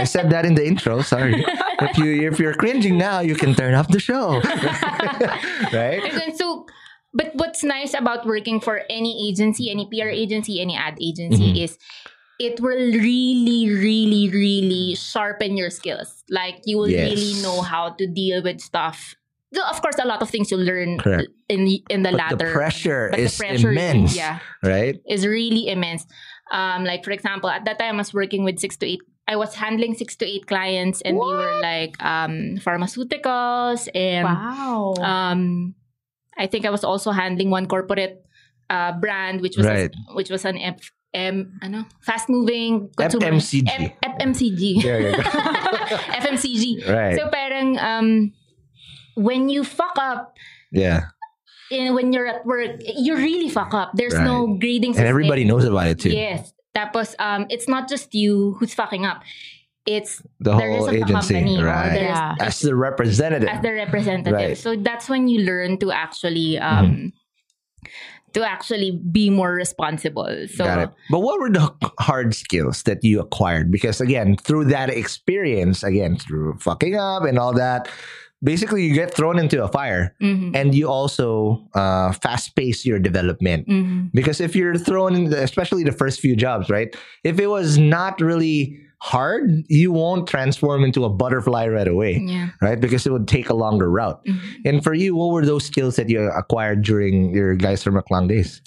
I 0.00 0.04
said 0.04 0.30
that 0.30 0.44
in 0.44 0.54
the 0.54 0.66
intro. 0.66 1.02
Sorry. 1.02 1.44
if 1.80 1.96
you 1.98 2.26
if 2.28 2.38
you're 2.40 2.54
cringing 2.54 2.98
now, 2.98 3.20
you 3.20 3.34
can 3.36 3.54
turn 3.54 3.74
off 3.74 3.88
the 3.88 4.00
show, 4.00 4.40
right? 5.72 6.02
And 6.02 6.36
so 6.36 6.66
but 7.14 7.30
what's 7.34 7.64
nice 7.64 7.94
about 7.94 8.26
working 8.26 8.60
for 8.60 8.82
any 8.90 9.28
agency, 9.28 9.70
any 9.70 9.86
PR 9.88 10.08
agency, 10.12 10.60
any 10.60 10.76
ad 10.76 10.98
agency 11.00 11.52
Mhm. 11.54 11.64
is 11.64 11.78
it 12.38 12.60
will 12.60 12.92
really, 12.92 13.70
really, 13.72 14.28
really 14.28 14.94
sharpen 14.94 15.56
your 15.56 15.70
skills. 15.70 16.22
Like 16.28 16.60
you 16.66 16.76
will 16.76 16.90
Yes. 16.92 17.08
really 17.16 17.40
know 17.42 17.62
how 17.62 17.90
to 17.96 18.06
deal 18.06 18.42
with 18.42 18.60
stuff 18.60 19.14
So, 19.16 19.16
of 19.54 19.80
course, 19.82 19.96
a 20.02 20.06
lot 20.06 20.22
of 20.22 20.28
things 20.30 20.50
you 20.50 20.56
learn 20.56 20.98
Correct. 20.98 21.28
in 21.48 21.64
the, 21.64 21.82
in 21.90 22.02
the 22.02 22.10
But 22.10 22.18
latter. 22.18 22.36
the 22.36 22.52
pressure 22.52 23.08
but 23.10 23.16
the 23.18 23.22
is 23.24 23.36
pressure, 23.36 23.70
immense, 23.70 24.16
Yeah, 24.16 24.38
right? 24.62 24.96
is 25.08 25.26
really 25.26 25.68
immense. 25.68 26.06
Um, 26.52 26.84
like 26.84 27.04
for 27.04 27.10
example, 27.10 27.50
at 27.50 27.64
that 27.64 27.78
time 27.78 27.94
I 27.96 27.98
was 27.98 28.12
working 28.14 28.44
with 28.44 28.58
six 28.58 28.76
to 28.78 28.86
eight. 28.86 29.00
I 29.28 29.34
was 29.34 29.54
handling 29.56 29.94
six 29.94 30.14
to 30.22 30.24
eight 30.24 30.46
clients, 30.46 31.00
and 31.02 31.16
they 31.16 31.20
were 31.20 31.58
like 31.60 31.98
um, 32.02 32.58
pharmaceuticals 32.62 33.88
and 33.94 34.24
Wow. 34.24 34.94
um, 35.02 35.74
I 36.38 36.46
think 36.46 36.64
I 36.66 36.70
was 36.70 36.84
also 36.84 37.10
handling 37.10 37.50
one 37.50 37.66
corporate 37.66 38.22
uh, 38.70 38.92
brand, 39.00 39.40
which 39.40 39.56
was 39.56 39.66
Right. 39.66 39.90
a, 39.90 40.14
which 40.14 40.30
was 40.30 40.44
an 40.44 40.58
F, 40.58 40.92
M, 41.14 41.58
ano, 41.62 41.86
fast 42.02 42.28
moving 42.28 42.90
consumer 42.96 43.26
FMCG. 43.32 43.66
F, 43.66 44.18
FMCG. 44.20 44.82
There 44.82 45.00
you 45.10 45.16
go. 45.16 45.22
FMCG. 46.22 46.86
Right. 46.88 47.16
So 47.18 47.28
parang 47.28 47.78
um, 47.78 48.32
when 49.16 49.48
you 49.48 49.64
fuck 49.64 49.96
up 49.98 50.36
Yeah. 50.72 51.10
in 51.70 51.94
when 51.94 52.12
you're 52.12 52.26
at 52.28 52.46
work, 52.46 52.78
you 52.84 53.16
really 53.16 53.48
fuck 53.50 53.74
up. 53.74 53.90
There's 53.94 54.14
no 54.14 54.56
grading 54.60 54.92
system. 54.92 55.06
And 55.06 55.08
everybody 55.08 55.44
knows 55.44 55.64
about 55.64 55.88
it 55.88 55.98
too. 55.98 56.10
Yes. 56.10 56.52
Tapos 56.76 57.16
um, 57.18 57.46
it's 57.50 57.66
not 57.68 57.88
just 57.88 58.14
you 58.14 58.54
who's 58.60 58.74
fucking 58.74 59.04
up. 59.04 59.22
It's 59.86 60.18
The 60.40 60.50
the 60.50 60.54
whole 60.54 60.84
of 60.86 60.90
the 60.92 60.96
agency. 61.02 61.34
company 61.34 61.62
right. 61.62 61.94
Yeah. 62.02 62.34
As 62.40 62.60
the 62.60 62.74
representative. 62.74 63.48
as 63.48 63.62
the 63.62 63.72
representative. 63.72 64.32
Right. 64.34 64.58
So 64.58 64.76
that's 64.76 65.08
when 65.08 65.28
you 65.28 65.40
learn 65.46 65.78
to 65.78 65.90
actually 65.92 66.58
um 66.58 67.12
to 68.34 68.44
actually 68.44 69.00
be 69.10 69.30
more 69.30 69.52
responsible. 69.52 70.28
So 70.52 70.64
Got 70.64 70.78
it. 70.78 70.90
But 71.10 71.20
what 71.20 71.40
were 71.40 71.48
the 71.50 71.72
hard 71.98 72.34
skills 72.34 72.82
that 72.84 73.02
you 73.02 73.20
acquired? 73.20 73.70
Because 73.72 74.00
again, 74.00 74.36
through 74.36 74.66
that 74.66 74.90
experience, 74.90 75.82
again, 75.82 76.16
through 76.18 76.58
fucking 76.60 76.96
up 76.96 77.22
and 77.24 77.38
all 77.38 77.54
that, 77.54 77.88
basically 78.42 78.84
you 78.84 78.94
get 78.94 79.12
thrown 79.14 79.38
into 79.38 79.62
a 79.64 79.68
fire 79.68 80.14
Mhm. 80.22 80.54
and 80.54 80.74
you 80.74 80.88
also 80.88 81.66
uh, 81.74 82.12
fast 82.12 82.54
pace 82.56 82.84
your 82.84 82.98
development. 82.98 83.66
Mhm. 83.68 84.10
Because 84.12 84.40
if 84.40 84.54
you're 84.54 84.76
thrown 84.76 85.14
in, 85.14 85.24
the, 85.30 85.42
especially 85.42 85.84
the 85.84 85.92
first 85.92 86.20
few 86.20 86.36
jobs, 86.36 86.68
right? 86.70 86.94
If 87.24 87.40
it 87.40 87.46
was 87.48 87.78
not 87.78 88.20
really 88.20 88.78
hard, 89.00 89.64
you 89.68 89.92
won't 89.92 90.26
transform 90.26 90.82
into 90.84 91.04
a 91.04 91.10
butterfly 91.10 91.66
right 91.68 91.86
away, 91.88 92.20
Yeah. 92.24 92.48
right? 92.62 92.80
Because 92.80 93.06
it 93.06 93.12
would 93.12 93.28
take 93.28 93.48
a 93.48 93.54
longer 93.54 93.90
route. 93.90 94.24
Mhm. 94.24 94.38
And 94.64 94.84
for 94.84 94.94
you, 94.94 95.14
what 95.16 95.32
were 95.32 95.44
those 95.44 95.64
skills 95.64 95.96
that 95.96 96.08
you 96.08 96.20
acquired 96.20 96.82
during 96.82 97.34
your 97.34 97.54
guys 97.56 97.82
from 97.84 97.94
Maclang 97.94 98.28
days? 98.28 98.60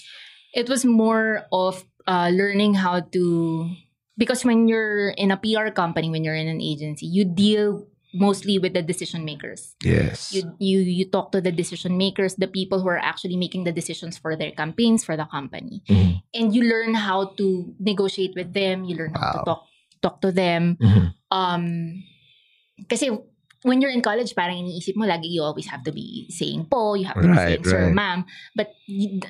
It 0.54 0.70
was 0.70 0.86
more 0.86 1.46
of 1.52 1.84
uh, 2.08 2.30
learning 2.34 2.74
how 2.74 3.02
to 3.02 3.70
because 4.18 4.44
when 4.44 4.68
you're 4.68 5.10
in 5.18 5.30
a 5.32 5.38
PR 5.38 5.70
company, 5.70 6.10
when 6.10 6.24
you're 6.24 6.34
in 6.36 6.48
an 6.48 6.60
agency, 6.62 7.06
you 7.06 7.24
deal 7.24 7.86
mostly 8.13 8.58
with 8.58 8.74
the 8.74 8.82
decision 8.82 9.26
makers. 9.26 9.76
Yes. 9.84 10.34
You 10.34 10.54
you 10.58 10.80
you 10.82 11.06
talk 11.06 11.32
to 11.34 11.41
the 11.41 11.52
decision 11.52 11.98
makers, 11.98 12.36
the 12.36 12.48
people 12.50 12.82
who 12.82 12.89
are 12.89 13.02
actually 13.02 13.38
making 13.38 13.63
the 13.65 13.72
decisions 13.72 14.17
for 14.17 14.36
their 14.36 14.52
campaigns 14.52 15.06
for 15.06 15.13
the 15.17 15.26
company, 15.30 15.82
Mhm. 15.86 16.24
and 16.34 16.45
you 16.56 16.65
learn 16.65 16.93
how 16.98 17.34
to 17.38 17.74
negotiate 17.80 18.34
with 18.34 18.54
them. 18.54 18.84
You 18.86 18.98
learn 18.98 19.13
how 19.13 19.32
to 19.34 19.39
talk 19.45 19.62
talk 20.02 20.15
to 20.26 20.32
them. 20.32 20.80
Mhm. 20.82 21.06
Um, 21.30 21.63
kasi 22.88 23.12
when 23.63 23.82
you're 23.84 23.91
in 23.91 24.00
college, 24.02 24.32
parang 24.36 24.56
iniisip 24.56 24.95
mo, 24.95 25.04
lagi 25.04 25.28
you 25.28 25.43
always 25.43 25.67
have 25.67 25.84
to 25.84 25.91
be 25.91 26.24
saying 26.32 26.63
po, 26.72 26.95
you 26.95 27.04
have 27.04 27.19
to 27.19 27.28
Right, 27.28 27.60
be 27.60 27.60
saying 27.60 27.65
sir, 27.67 27.91
right. 27.91 27.95
ma'am. 27.95 28.24
But 28.56 28.72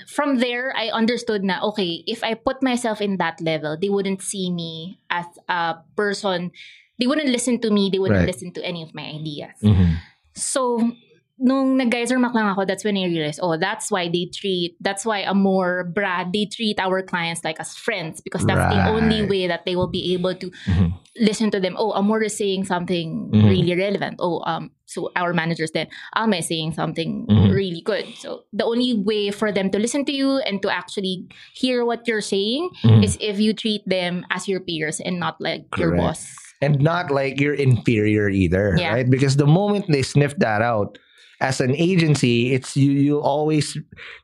from 0.05 0.37
there, 0.37 0.69
I 0.77 0.93
understood 0.93 1.41
na, 1.41 1.57
okay, 1.73 2.05
if 2.05 2.21
I 2.21 2.37
put 2.37 2.61
myself 2.61 3.01
in 3.01 3.17
that 3.17 3.41
level, 3.41 3.73
they 3.73 3.89
wouldn't 3.89 4.21
see 4.21 4.53
me 4.53 5.01
as 5.09 5.25
a 5.49 5.81
person, 5.97 6.53
they 6.99 7.07
wouldn't 7.07 7.29
listen 7.29 7.59
to 7.61 7.71
me, 7.71 7.89
they 7.91 7.99
wouldn't 7.99 8.19
Right. 8.19 8.27
listen 8.27 8.51
to 8.53 8.61
any 8.65 8.83
of 8.83 8.93
my 8.93 9.07
ideas. 9.07 9.55
Mhm. 9.63 9.95
So, 10.35 10.91
nung 11.39 11.77
nag-Geiser 11.79 12.19
Maclang 12.19 12.51
ako, 12.51 12.65
that's 12.67 12.83
when 12.83 12.97
I 12.99 13.07
realized, 13.07 13.39
oh, 13.41 13.55
that's 13.55 13.87
why 13.89 14.11
they 14.11 14.27
treat, 14.27 14.75
that's 14.83 15.05
why 15.07 15.23
a 15.23 15.33
more 15.33 15.87
Brad, 15.87 16.33
they 16.35 16.45
treat 16.45 16.75
our 16.79 17.01
clients 17.01 17.43
like 17.47 17.59
as 17.63 17.75
friends 17.79 18.19
because 18.19 18.43
that's 18.45 18.67
the 18.75 18.91
only 18.91 19.23
way 19.23 19.47
that 19.47 19.63
they 19.63 19.75
will 19.79 19.87
be 19.87 20.11
able 20.13 20.35
to 20.35 20.51
Mhm. 20.67 20.91
listen 21.15 21.47
to 21.51 21.59
them. 21.63 21.79
Oh, 21.79 21.95
Amor 21.95 22.23
is 22.27 22.35
saying 22.35 22.67
something 22.67 23.31
Mhm. 23.31 23.47
really 23.47 23.71
relevant. 23.71 24.19
Oh, 24.19 24.43
um, 24.43 24.71
so 24.83 25.11
our 25.15 25.31
managers 25.31 25.71
then, 25.71 25.87
Alma 26.11 26.43
is 26.43 26.47
saying 26.51 26.75
something 26.75 27.23
Mhm. 27.31 27.55
really 27.55 27.81
good. 27.87 28.03
So 28.19 28.43
the 28.51 28.67
only 28.67 28.91
way 28.99 29.31
for 29.31 29.51
them 29.55 29.71
to 29.71 29.79
listen 29.79 30.03
to 30.05 30.11
you 30.11 30.43
and 30.43 30.59
to 30.59 30.67
actually 30.67 31.23
hear 31.55 31.87
what 31.87 32.03
you're 32.03 32.19
saying 32.23 32.67
Mhm. 32.83 32.99
is 32.99 33.15
if 33.23 33.39
you 33.39 33.55
treat 33.55 33.87
them 33.87 34.27
as 34.27 34.47
your 34.51 34.59
peers 34.59 34.99
and 34.99 35.19
not 35.23 35.39
like 35.39 35.71
your 35.79 35.95
boss. 35.95 36.27
And 36.61 36.79
not 36.81 37.11
like 37.11 37.39
you're 37.39 37.53
inferior 37.53 38.29
either, 38.29 38.75
Yeah. 38.77 38.93
right? 38.93 39.09
Because 39.09 39.37
the 39.37 39.47
moment 39.47 39.85
they 39.87 40.01
sniff 40.01 40.35
that 40.37 40.61
out, 40.61 40.97
as 41.41 41.61
an 41.61 41.75
agency, 41.75 42.51
it's 42.53 42.75
you. 42.75 42.91
You 42.91 43.21
always 43.21 43.77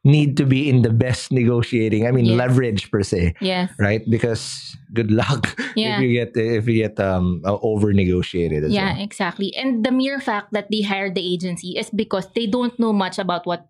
need 0.04 0.36
to 0.38 0.46
be 0.46 0.68
in 0.70 0.82
the 0.82 0.90
best 0.92 1.32
negotiating. 1.32 2.08
I 2.08 2.12
mean, 2.12 2.26
Yes. 2.26 2.38
leverage 2.38 2.92
per 2.92 3.04
se, 3.04 3.36
Yes. 3.40 3.72
right? 3.80 4.04
Because 4.10 4.76
good 4.94 5.12
luck 5.12 5.56
Yeah. 5.76 5.98
if 5.98 6.02
you 6.04 6.12
get 6.14 6.32
if 6.36 6.68
you 6.68 6.76
get 6.88 7.00
um 7.00 7.42
over 7.46 7.92
negotiated. 7.94 8.68
Yeah, 8.72 8.96
well. 8.96 9.04
exactly. 9.04 9.56
And 9.56 9.84
the 9.86 9.92
mere 9.92 10.20
fact 10.20 10.52
that 10.52 10.72
they 10.72 10.82
hired 10.82 11.16
the 11.16 11.24
agency 11.24 11.76
is 11.78 11.90
because 11.90 12.28
they 12.36 12.48
don't 12.48 12.76
know 12.80 12.92
much 12.94 13.20
about 13.20 13.46
what 13.46 13.68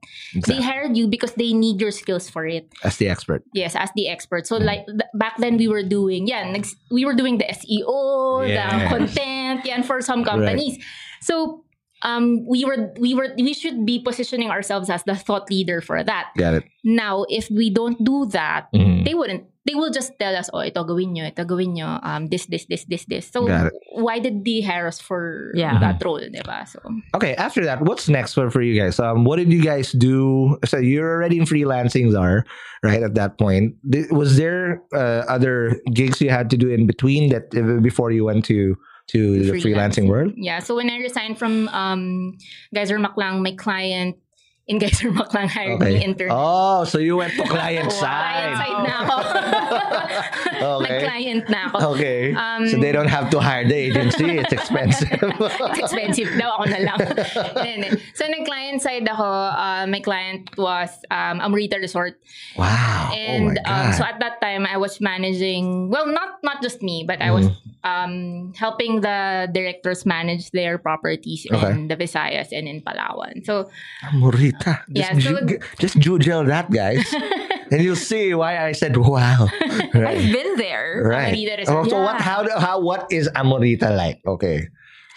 they 0.47 0.61
hired 0.61 0.97
you 0.97 1.07
because 1.09 1.33
they 1.33 1.53
need 1.53 1.81
your 1.81 1.91
skills 1.91 2.29
for 2.29 2.45
it. 2.45 2.69
as 2.83 2.97
the 2.97 3.09
expert. 3.09 3.41
Yes, 3.53 3.75
as 3.75 3.89
the 3.97 4.07
expert. 4.09 4.45
So 4.47 4.57
Mm. 4.61 4.65
like 4.65 4.85
th- 4.85 5.09
back 5.17 5.37
then 5.41 5.57
we 5.57 5.67
were 5.67 5.83
doing 5.83 6.25
yeah, 6.29 6.45
next, 6.49 6.77
we 6.93 7.05
were 7.05 7.13
doing 7.17 7.37
the 7.41 7.49
SEO, 7.49 8.45
Yes. 8.45 8.69
the 8.69 8.87
content, 8.89 9.65
yeah, 9.65 9.75
and 9.75 9.85
for 9.85 10.01
some 10.01 10.23
companies. 10.23 10.77
So 11.21 11.64
um 12.05 12.45
we 12.45 12.61
were 12.63 12.93
we 13.01 13.17
were 13.17 13.33
we 13.35 13.51
should 13.57 13.81
be 13.85 13.97
positioning 13.97 14.53
ourselves 14.53 14.89
as 14.93 15.01
the 15.09 15.15
thought 15.17 15.49
leader 15.49 15.81
for 15.81 16.03
that. 16.05 16.29
Got 16.37 16.61
it. 16.61 16.63
Now, 16.85 17.25
if 17.27 17.49
we 17.49 17.73
don't 17.73 17.97
do 18.05 18.29
that, 18.37 18.69
Mhm. 18.69 19.03
they 19.03 19.17
wouldn't 19.17 19.49
they 19.65 19.73
will 19.73 19.89
just 19.89 20.13
tell 20.21 20.37
us, 20.37 20.45
oh, 20.53 20.61
ito 20.61 20.85
gawin 20.85 21.17
nyo, 21.17 21.25
ito 21.25 21.41
gawin 21.41 21.73
nyo, 21.73 21.97
um, 22.05 22.29
this, 22.29 22.45
this, 22.45 22.69
this, 22.69 22.85
this, 22.85 23.09
this. 23.09 23.25
So, 23.33 23.49
why 23.97 24.21
did 24.21 24.45
they 24.45 24.61
hire 24.61 24.85
us 24.85 25.01
for 25.01 25.49
Yeah. 25.57 25.81
that 25.81 25.97
role, 26.05 26.21
diba? 26.21 26.69
So, 26.69 26.77
Okay, 27.17 27.33
after 27.33 27.65
that, 27.65 27.81
what's 27.81 28.05
next 28.05 28.37
for, 28.37 28.53
for 28.53 28.61
you 28.61 28.77
guys? 28.79 29.01
Um, 29.01 29.25
what 29.25 29.41
did 29.41 29.49
you 29.51 29.65
guys 29.65 29.89
do? 29.89 30.61
So 30.69 30.77
you're 30.77 31.09
already 31.09 31.41
in 31.41 31.49
freelancing, 31.49 32.13
Zar, 32.13 32.45
right? 32.85 33.01
At 33.01 33.17
that 33.17 33.41
point, 33.41 33.73
was 34.13 34.37
there 34.37 34.85
uh, 34.93 35.25
other 35.25 35.81
gigs 35.97 36.21
you 36.21 36.29
had 36.29 36.53
to 36.53 36.57
do 36.61 36.69
in 36.69 36.85
between 36.85 37.33
that 37.33 37.49
uh, 37.57 37.81
before 37.81 38.11
you 38.13 38.21
went 38.29 38.45
to 38.53 38.77
to 39.07 39.43
the 39.43 39.51
freelancing 39.61 40.07
world? 40.07 40.33
Yeah. 40.35 40.59
So 40.59 40.75
when 40.75 40.89
I 40.89 40.97
resigned 40.97 41.37
from 41.37 41.67
um, 41.69 42.37
Geiser 42.73 42.97
Maclang, 42.97 43.41
my 43.43 43.53
client 43.53 44.17
in 44.67 44.79
Geiser 44.81 45.11
Maclang 45.11 45.47
hired 45.47 45.79
me 45.79 46.03
intern. 46.03 46.29
Oh, 46.31 46.85
so 46.85 46.97
you 46.97 47.17
went 47.17 47.33
to 47.35 47.43
client 47.49 47.91
side. 47.91 48.55
Client 48.55 48.57
side. 48.57 48.83
na 48.83 48.93
ako. 49.05 49.15
Okay. 50.55 50.87
Nag-client 50.97 51.43
na 51.51 51.59
ako. 51.67 51.77
Okay. 51.93 52.33
Um, 52.33 52.65
so 52.67 52.77
they 52.79 52.91
don't 52.91 53.11
have 53.11 53.29
to 53.29 53.39
hire 53.39 53.67
the 53.67 53.75
agency. 53.75 54.39
It's 54.39 54.53
expensive. 54.53 55.11
It's 55.21 55.79
expensive 55.79 56.31
daw 56.39 56.57
ako 56.57 56.65
na 56.71 56.79
lang. 56.89 56.97
So 58.15 58.25
nag-client 58.25 58.81
side 58.81 59.05
ako, 59.05 59.27
uh, 59.51 59.85
my 59.85 59.99
client 59.99 60.49
was 60.57 60.89
um, 61.11 61.43
Amorita 61.43 61.77
Resort. 61.77 62.17
wow. 62.57 63.11
And 63.13 63.59
oh 63.59 63.69
my 63.69 63.85
um, 63.91 63.93
so 63.93 64.03
at 64.07 64.17
that 64.23 64.41
time, 64.41 64.65
I 64.65 64.77
was 64.77 64.97
managing, 65.01 65.91
well, 65.91 66.07
not 66.07 66.39
not 66.41 66.63
just 66.63 66.81
me, 66.81 67.03
but 67.05 67.21
I 67.21 67.29
was 67.31 67.45
Mm-hmm. 67.45 67.74
Um, 67.85 68.51
helping 68.57 69.01
the 69.05 69.45
directors 69.53 70.05
manage 70.09 70.49
their 70.51 70.77
properties 70.81 71.45
Okay. 71.45 71.69
in 71.71 71.87
the 71.87 71.95
Visayas 71.95 72.49
and 72.51 72.65
in 72.67 72.81
Palawan. 72.81 73.45
So, 73.45 73.69
Morita. 74.17 74.81
Just, 74.89 74.97
Yeah, 75.13 75.13
so- 75.21 75.45
ju- 75.45 75.59
just 75.77 75.95
Google 76.01 76.43
that, 76.49 76.71
guys. 76.73 77.05
and 77.71 77.77
you'll 77.85 77.95
see 77.95 78.33
why 78.33 78.57
I 78.65 78.73
said, 78.73 78.97
wow. 78.97 79.45
I've 79.93 80.25
been 80.33 80.57
there. 80.57 81.05
right. 81.05 81.37
Oh, 81.69 81.85
so 81.85 82.01
what, 82.01 82.19
how, 82.19 82.41
how, 82.59 82.81
what 82.81 83.05
is 83.13 83.29
Amorita 83.35 83.93
like? 83.93 84.21
Okay. 84.25 84.67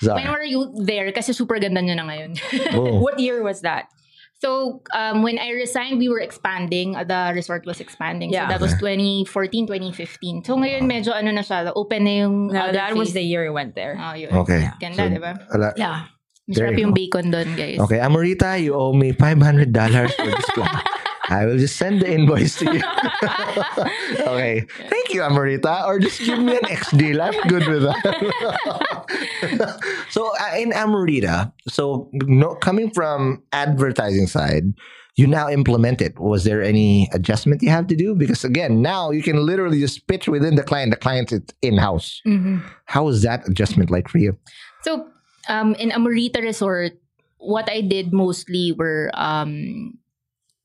Zar. 0.04 0.14
when 0.14 0.31
were 0.31 0.44
you 0.46 0.70
there? 0.85 1.11
Kasi 1.11 1.33
super 1.33 1.59
ganda 1.59 1.83
nyo 1.83 1.94
na 1.98 2.04
ngayon. 2.07 2.38
Boom. 2.70 3.00
What 3.04 3.18
year 3.18 3.42
was 3.42 3.62
that? 3.66 3.90
So, 4.38 4.83
um, 4.94 5.22
when 5.22 5.38
I 5.38 5.51
resigned, 5.51 5.98
we 5.98 6.09
were 6.09 6.20
expanding. 6.20 6.92
The 6.94 7.33
resort 7.35 7.66
was 7.66 7.81
expanding. 7.81 8.31
Yeah. 8.31 8.46
So, 8.46 8.55
that 8.55 8.61
was 8.61 8.72
2014, 8.79 9.66
2015. 9.66 10.44
So, 10.44 10.57
ngayon 10.57 10.87
medyo 10.87 11.11
ano 11.12 11.31
na 11.31 11.42
siya, 11.42 11.72
open 11.74 12.05
na 12.05 12.14
yung 12.22 12.48
No, 12.55 12.61
other 12.70 12.79
that 12.79 12.94
was 12.94 13.09
phase. 13.11 13.18
the 13.18 13.24
year 13.27 13.46
I 13.46 13.51
went 13.51 13.74
there. 13.74 13.98
Oh, 13.98 14.14
yun. 14.14 14.31
Okay. 14.46 14.70
Ganda, 14.79 14.96
So, 14.96 15.09
di 15.11 15.18
ba? 15.18 15.33
ala- 15.53 15.74
Yeah. 15.77 16.07
Masarap 16.48 16.81
yung 16.81 16.96
go. 16.96 17.03
bacon 17.05 17.29
doon, 17.29 17.48
guys. 17.61 17.77
Okay, 17.77 18.01
Amorita, 18.01 18.57
you 18.57 18.72
owe 18.72 18.96
me 18.96 19.12
$500 19.12 19.68
for 20.16 20.27
this 20.33 20.48
plan. 20.57 20.81
I 21.29 21.45
will 21.47 21.59
just 21.59 21.77
send 21.77 22.01
the 22.01 22.11
invoice 22.11 22.57
to 22.59 22.64
you. 22.73 22.83
okay. 24.27 24.67
Thank 24.88 25.12
you, 25.14 25.23
Amorita. 25.23 25.85
Or 25.87 25.99
just 25.99 26.21
give 26.21 26.38
me 26.38 26.57
an 26.57 26.64
X 26.69 26.91
deal. 26.93 27.21
I'm 27.21 27.35
good 27.49 27.67
with 27.69 27.83
that. 27.83 28.03
so 30.11 30.31
uh, 30.41 30.57
in 30.57 30.73
Amorita, 30.73 31.53
so 31.69 32.09
no, 32.12 32.55
coming 32.55 32.91
from 32.91 33.43
advertising 33.53 34.27
side, 34.27 34.73
you 35.17 35.27
now 35.27 35.51
implement 35.51 36.01
it. 36.01 36.19
Was 36.19 36.45
there 36.45 36.62
any 36.62 37.09
adjustment 37.12 37.61
you 37.62 37.71
have 37.71 37.88
to 37.88 37.97
do? 37.97 38.14
Because 38.14 38.45
again, 38.45 38.81
now 38.81 39.11
you 39.11 39.23
can 39.23 39.45
literally 39.45 39.81
just 39.81 40.07
pitch 40.07 40.29
within 40.29 40.55
the 40.55 40.62
client. 40.62 40.93
The 40.93 40.97
client 40.97 41.33
is 41.33 41.43
in-house. 41.61 42.23
Mhm. 42.27 42.62
How 42.87 43.05
was 43.05 43.23
that 43.23 43.47
adjustment 43.49 43.91
like 43.91 44.09
for 44.09 44.19
you? 44.19 44.38
So, 44.83 45.09
um, 45.49 45.75
in 45.75 45.91
Amorita 45.91 46.41
Resort, 46.41 46.93
what 47.38 47.69
I 47.71 47.81
did 47.83 48.12
mostly 48.12 48.73
were 48.73 49.11
um 49.14 49.97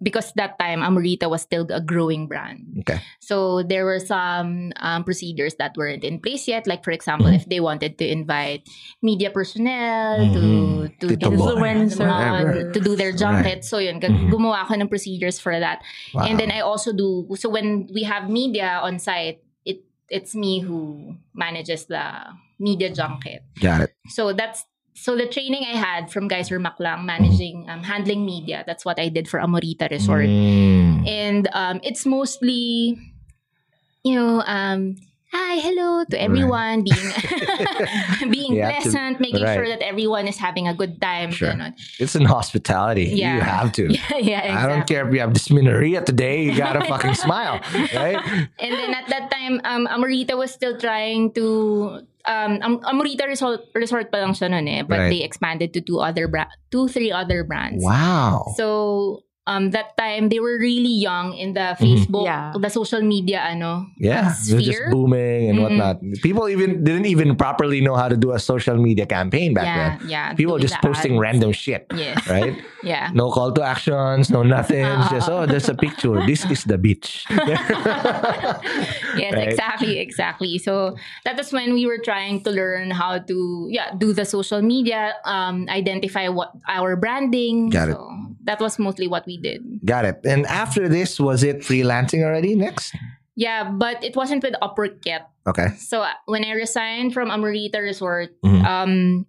because 0.03 0.33
that 0.35 0.59
time 0.59 0.83
Amorita 0.83 1.29
was 1.29 1.41
still 1.41 1.65
a 1.71 1.79
growing 1.79 2.27
brand. 2.27 2.83
Okay. 2.83 2.99
So 3.23 3.63
there 3.63 3.85
were 3.87 3.99
some 4.03 4.73
um, 4.83 5.03
procedures 5.03 5.55
that 5.55 5.73
weren't 5.79 6.03
in 6.03 6.19
place 6.19 6.45
yet. 6.47 6.67
Like 6.67 6.83
for 6.83 6.91
example, 6.91 7.31
Mhm. 7.31 7.39
if 7.39 7.45
they 7.47 7.63
wanted 7.63 7.97
to 7.97 8.05
invite 8.05 8.67
media 9.01 9.31
personnel 9.31 10.19
Mhm. 10.19 10.99
to 10.99 11.07
to 11.07 11.15
Tito 11.15 11.31
Boy. 11.31 11.39
influencer 11.55 12.03
Right. 12.03 12.73
to 12.75 12.79
do 12.83 12.99
their 12.99 13.15
junket. 13.15 13.63
So 13.63 13.79
yun, 13.79 14.03
gag- 14.03 14.11
Mhm. 14.11 14.29
gumawa 14.29 14.67
ako 14.67 14.75
ng 14.75 14.91
procedures 14.91 15.39
for 15.39 15.55
that. 15.55 15.79
Wow. 16.11 16.27
And 16.27 16.35
then 16.35 16.51
I 16.51 16.59
also 16.59 16.91
do 16.91 17.23
so 17.39 17.47
when 17.47 17.87
we 17.95 18.03
have 18.03 18.27
media 18.27 18.83
on 18.83 18.99
site, 18.99 19.39
it 19.63 19.87
it's 20.11 20.35
me 20.35 20.59
who 20.59 21.15
manages 21.31 21.87
the 21.87 22.03
media 22.59 22.91
junket. 22.91 23.47
Got 23.63 23.87
it. 23.87 23.91
So 24.11 24.35
that's 24.35 24.67
so 24.93 25.15
the 25.17 25.27
training 25.27 25.63
I 25.65 25.75
had 25.77 26.11
from 26.11 26.27
Geiser 26.27 26.59
Maclang 26.59 27.05
managing 27.05 27.69
um, 27.69 27.83
handling 27.83 28.25
media. 28.25 28.63
That's 28.65 28.85
what 28.85 28.99
I 28.99 29.09
did 29.09 29.27
for 29.27 29.39
Amorita 29.41 29.87
Resort, 29.91 30.25
Mm. 30.27 31.07
and 31.07 31.49
um, 31.53 31.79
it's 31.83 32.05
mostly, 32.05 32.97
you 34.03 34.15
know, 34.15 34.41
um, 34.45 34.95
hi, 35.33 35.57
hello 35.59 36.05
to 36.09 36.21
everyone, 36.21 36.83
being 36.83 37.09
being 38.29 38.53
You 38.55 38.61
have 38.63 38.83
to- 38.83 38.89
pleasant, 38.93 39.19
making 39.19 39.45
sure 39.45 39.67
that 39.67 39.81
everyone 39.81 40.27
is 40.27 40.37
having 40.37 40.67
a 40.67 40.73
good 40.73 41.01
time. 41.01 41.31
Sure. 41.31 41.49
ganon. 41.49 41.73
It's 41.99 42.15
an 42.15 42.25
hospitality. 42.25 43.05
Yeah. 43.17 43.35
You 43.35 43.41
have 43.41 43.71
to. 43.73 43.83
Yeah, 43.93 44.17
yeah, 44.17 44.41
exactly. 44.45 44.51
I 44.51 44.67
don't 44.69 44.87
care 44.87 45.07
if 45.07 45.13
you 45.13 45.19
have 45.21 45.33
dysmenorrhea 45.33 46.03
today. 46.05 46.43
You 46.45 46.55
gotta 46.57 46.85
fucking 46.85 47.15
smile, 47.15 47.59
right? 47.95 48.19
And 48.59 48.71
then 48.73 48.93
at 48.93 49.07
that 49.09 49.31
time, 49.31 49.59
um, 49.65 49.87
Amorita 49.89 50.37
was 50.37 50.51
still 50.51 50.77
trying 50.77 51.31
to 51.33 52.05
um, 52.25 52.59
Am- 52.61 52.81
Amorita 52.85 53.25
Resort 53.27 53.61
resort 53.75 54.11
pa 54.11 54.17
lang 54.23 54.31
siya 54.31 54.49
nun 54.49 54.67
eh, 54.67 54.81
but 54.83 54.99
Right. 54.99 55.09
they 55.11 55.21
expanded 55.23 55.73
to 55.73 55.81
two 55.81 55.99
other 55.99 56.27
bra- 56.27 56.51
two 56.71 56.87
three 56.87 57.11
other 57.11 57.43
brands. 57.43 57.83
Wow. 57.83 58.53
So 58.55 59.23
um 59.45 59.71
that 59.75 59.91
time 59.99 60.29
they 60.29 60.39
were 60.39 60.55
really 60.55 60.91
young 61.03 61.33
in 61.35 61.51
the 61.53 61.75
Mhm. 61.75 61.83
Facebook, 61.83 62.23
Yeah. 62.25 62.53
the 62.55 62.69
social 62.71 63.01
media 63.03 63.43
ano. 63.43 63.87
Yeah, 63.99 64.31
it 64.31 64.53
was 64.55 64.63
just 64.63 64.87
booming 64.91 65.49
and 65.51 65.59
Mhm. 65.59 65.63
whatnot. 65.63 65.95
People 66.23 66.47
even 66.47 66.83
didn't 66.83 67.05
even 67.11 67.35
properly 67.35 67.81
know 67.83 67.95
how 67.99 68.07
to 68.07 68.15
do 68.15 68.31
a 68.31 68.39
social 68.39 68.77
media 68.79 69.03
campaign 69.05 69.51
back 69.53 69.65
yeah, 69.67 69.77
then. 69.99 70.09
yeah. 70.09 70.27
People 70.33 70.55
just 70.59 70.79
posting 70.79 71.19
ads. 71.19 71.21
random 71.27 71.51
shit, 71.51 71.87
Yes. 71.91 72.23
right? 72.31 72.55
Yeah. 72.83 73.11
No 73.11 73.31
call 73.31 73.51
to 73.51 73.61
actions, 73.63 74.31
no 74.31 74.43
nothing. 74.43 74.83
It's 74.87 75.09
just 75.19 75.27
oh, 75.27 75.43
there's 75.45 75.67
a 75.67 75.75
picture. 75.75 76.15
This 76.23 76.47
is 76.47 76.63
the 76.63 76.77
beach. 76.79 77.27
Yes, 79.13 79.33
Right? 79.33 79.47
exactly, 79.47 79.99
exactly. 79.99 80.57
So 80.57 80.95
that 81.25 81.39
is 81.39 81.53
when 81.53 81.73
we 81.73 81.85
were 81.85 81.99
trying 81.99 82.41
to 82.43 82.51
learn 82.51 82.91
how 82.91 83.19
to 83.19 83.67
yeah, 83.69 83.93
do 83.97 84.13
the 84.13 84.25
social 84.25 84.61
media, 84.61 85.13
um, 85.25 85.67
identify 85.69 86.27
what 86.29 86.51
our 86.67 86.95
branding. 86.95 87.69
Got 87.69 87.89
it. 87.89 87.97
That 88.43 88.59
was 88.59 88.77
mostly 88.79 89.07
what 89.07 89.25
we 89.25 89.37
did. 89.37 89.61
Got 89.85 90.05
it. 90.05 90.19
And 90.25 90.45
after 90.47 90.87
this, 90.89 91.19
was 91.19 91.43
it 91.43 91.59
freelancing 91.61 92.23
already? 92.23 92.55
Next, 92.55 92.93
Yeah, 93.35 93.65
but 93.71 94.03
it 94.03 94.15
wasn't 94.15 94.43
with 94.43 94.53
Upwork 94.61 95.01
yet. 95.05 95.29
okay. 95.47 95.73
So 95.81 96.01
uh, 96.05 96.13
when 96.25 96.45
I 96.45 96.51
resigned 96.53 97.13
from 97.13 97.31
Amorita 97.31 97.79
Resort, 97.81 98.29
Mhm. 98.45 98.61
um, 98.65 99.25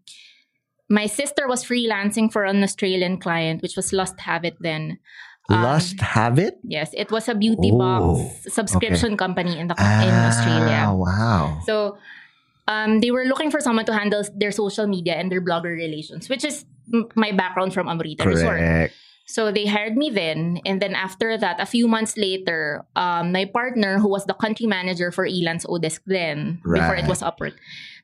my 0.90 1.07
sister 1.07 1.48
was 1.48 1.64
freelancing 1.64 2.29
for 2.31 2.44
an 2.44 2.62
Australian 2.62 3.16
client, 3.18 3.62
which 3.62 3.77
was 3.77 3.92
Lust 3.92 4.20
Have 4.20 4.44
It 4.44 4.57
then. 4.61 4.98
Um, 5.48 5.62
Lust 5.62 6.00
have 6.00 6.38
it 6.40 6.57
Yes, 6.64 6.88
it 6.96 7.11
was 7.12 7.29
a 7.29 7.35
beauty 7.37 7.68
Oh, 7.72 7.77
box 7.77 8.48
subscription 8.53 9.16
company 9.16 9.59
in 9.61 9.68
the 9.68 9.77
in 9.77 10.12
Australia. 10.24 10.88
Ah, 10.88 10.92
Wow. 10.96 11.61
So 11.68 11.96
um, 12.66 13.00
they 13.05 13.11
were 13.12 13.24
looking 13.29 13.50
for 13.53 13.61
someone 13.61 13.85
to 13.85 13.92
handle 13.92 14.24
their 14.37 14.53
social 14.53 14.87
media 14.88 15.20
and 15.20 15.29
their 15.33 15.44
blogger 15.44 15.77
relations, 15.77 16.29
which 16.33 16.44
is 16.48 16.64
my 17.14 17.33
background 17.33 17.73
from 17.75 17.88
Resort. 17.88 18.18
Correct. 18.59 18.94
So 19.27 19.51
they 19.51 19.64
hired 19.64 19.97
me 19.97 20.11
then, 20.11 20.61
and 20.68 20.83
then 20.83 20.94
after 20.94 21.38
that, 21.38 21.57
a 21.59 21.64
few 21.64 21.88
months 21.88 22.16
later, 22.20 22.85
um, 22.94 23.33
my 23.33 23.47
partner, 23.47 23.97
who 23.99 24.09
was 24.09 24.27
the 24.27 24.35
country 24.37 24.66
manager 24.66 25.11
for 25.11 25.25
Elance 25.27 25.64
Odesk 25.64 26.01
then, 26.05 26.61
before 26.61 26.92
it 26.97 27.09
was 27.09 27.23
Upwork, 27.25 27.57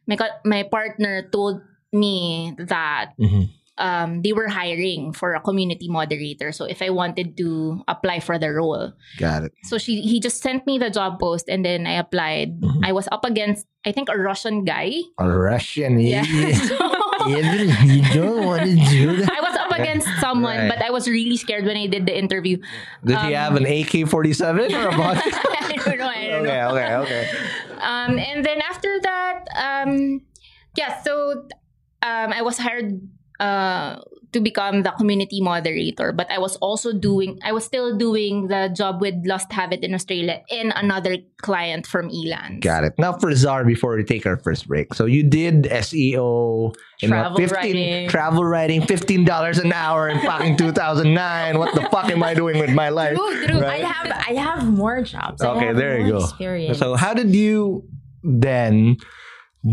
my 0.09 0.17
my 0.49 0.63
partner 0.65 1.29
told 1.29 1.61
me 1.93 2.57
that 2.57 3.13
Mhm. 3.21 3.51
um, 3.77 4.23
they 4.25 4.33
were 4.33 4.49
hiring 4.49 5.13
for 5.13 5.35
a 5.37 5.41
community 5.45 5.89
moderator. 5.93 6.53
So 6.53 6.65
if 6.65 6.81
I 6.81 6.89
wanted 6.89 7.37
to 7.37 7.85
apply 7.89 8.21
for 8.25 8.39
the 8.41 8.49
role, 8.57 8.93
Got 9.21 9.45
it. 9.45 9.53
so 9.69 9.77
she 9.77 10.01
he 10.01 10.21
just 10.25 10.41
sent 10.41 10.65
me 10.65 10.79
the 10.81 10.89
job 10.89 11.21
post, 11.21 11.49
and 11.53 11.61
then 11.65 11.85
I 11.85 12.01
applied. 12.01 12.61
Mhm. 12.65 12.81
I 12.85 12.93
was 12.97 13.09
up 13.13 13.25
against 13.29 13.69
I 13.85 13.93
think 13.93 14.09
a 14.09 14.17
Russian 14.17 14.65
guy. 14.65 15.05
A 15.21 15.29
Russian. 15.29 16.01
Yeah. 16.01 16.25
You, 17.27 17.37
you 17.37 18.03
don't 18.15 18.45
want 18.47 18.63
to 18.63 18.75
do 18.75 19.17
that. 19.17 19.31
I 19.31 19.41
was 19.41 19.57
up 19.57 19.71
against 19.79 20.09
someone, 20.21 20.57
Right. 20.57 20.69
but 20.69 20.83
I 20.83 20.91
was 20.91 21.09
really 21.09 21.37
scared 21.37 21.65
when 21.65 21.77
I 21.77 21.87
did 21.87 22.07
the 22.07 22.17
interview. 22.17 22.57
Did 23.05 23.19
he 23.19 23.35
Um, 23.35 23.53
have 23.53 23.57
an 23.57 23.67
AK 23.67 24.09
47 24.09 24.75
or 24.75 24.89
a 24.89 24.97
vodka? 24.97 25.31
I 25.35 25.77
don't 25.87 25.99
know. 25.99 26.09
I 26.09 26.29
don't 26.29 26.43
know. 26.45 26.71
okay, 26.73 26.95
okay, 26.95 26.95
okay. 26.97 27.31
Um, 27.81 28.19
and 28.19 28.45
then 28.45 28.61
after 28.63 29.01
that, 29.03 29.45
um, 29.57 30.23
yeah, 30.77 31.03
so 31.03 31.47
um, 32.03 32.33
I 32.33 32.43
was 32.43 32.57
hired 32.59 33.01
uh, 33.39 34.01
to 34.33 34.41
become 34.41 34.83
the 34.83 34.91
community 34.93 35.41
moderator, 35.41 36.13
but 36.13 36.31
I 36.31 36.39
was 36.39 36.57
also 36.57 36.93
doing, 36.93 37.39
I 37.43 37.53
was 37.53 37.65
still 37.65 37.97
doing 37.97 38.49
the 38.49 38.69
job 38.75 39.01
with 39.01 39.15
Lust 39.25 39.53
Have 39.53 39.73
It 39.73 39.83
in 39.83 39.95
Australia 39.95 40.43
and 40.51 40.73
another 40.77 41.17
client 41.43 41.87
from 41.87 42.11
Elan. 42.11 42.61
Got 42.61 42.85
it. 42.85 42.95
Now 42.99 43.13
for 43.13 43.35
Zar, 43.35 43.65
before 43.65 43.97
we 43.97 44.05
take 44.05 44.27
our 44.27 44.37
first 44.37 44.69
break. 44.69 44.95
So 44.95 45.07
you 45.07 45.23
did 45.23 45.65
SEO, 45.65 46.75
you 47.01 47.09
know, 47.09 47.17
Travel 47.17 47.47
writing. 47.47 48.09
travel 48.09 48.45
writing, 48.45 48.83
fifteen 48.83 49.25
dollars 49.25 49.59
an 49.59 49.73
hour 49.73 50.09
in 50.09 50.21
fucking 50.21 50.57
two 50.57 50.73
thousand 50.73 51.15
nine. 51.15 51.59
What 51.59 51.75
the 51.75 51.83
fuck 51.91 52.11
am 52.11 52.23
I 52.23 52.35
doing 52.35 52.59
with 52.59 52.71
my 52.71 52.89
life? 52.89 53.17
True, 53.17 53.47
true. 53.47 53.61
Right. 53.61 53.83
I 53.85 53.87
have 53.89 54.25
I 54.29 54.33
have 54.41 54.67
more 54.69 55.03
jobs. 55.03 55.43
I 55.43 55.49
Okay, 55.57 55.67
have 55.67 55.77
there 55.77 55.99
you 56.01 56.13
go. 56.13 56.25
Experience. 56.25 56.79
So 56.79 56.95
how 56.95 57.15
did 57.15 57.35
you 57.35 57.85
then 58.23 58.97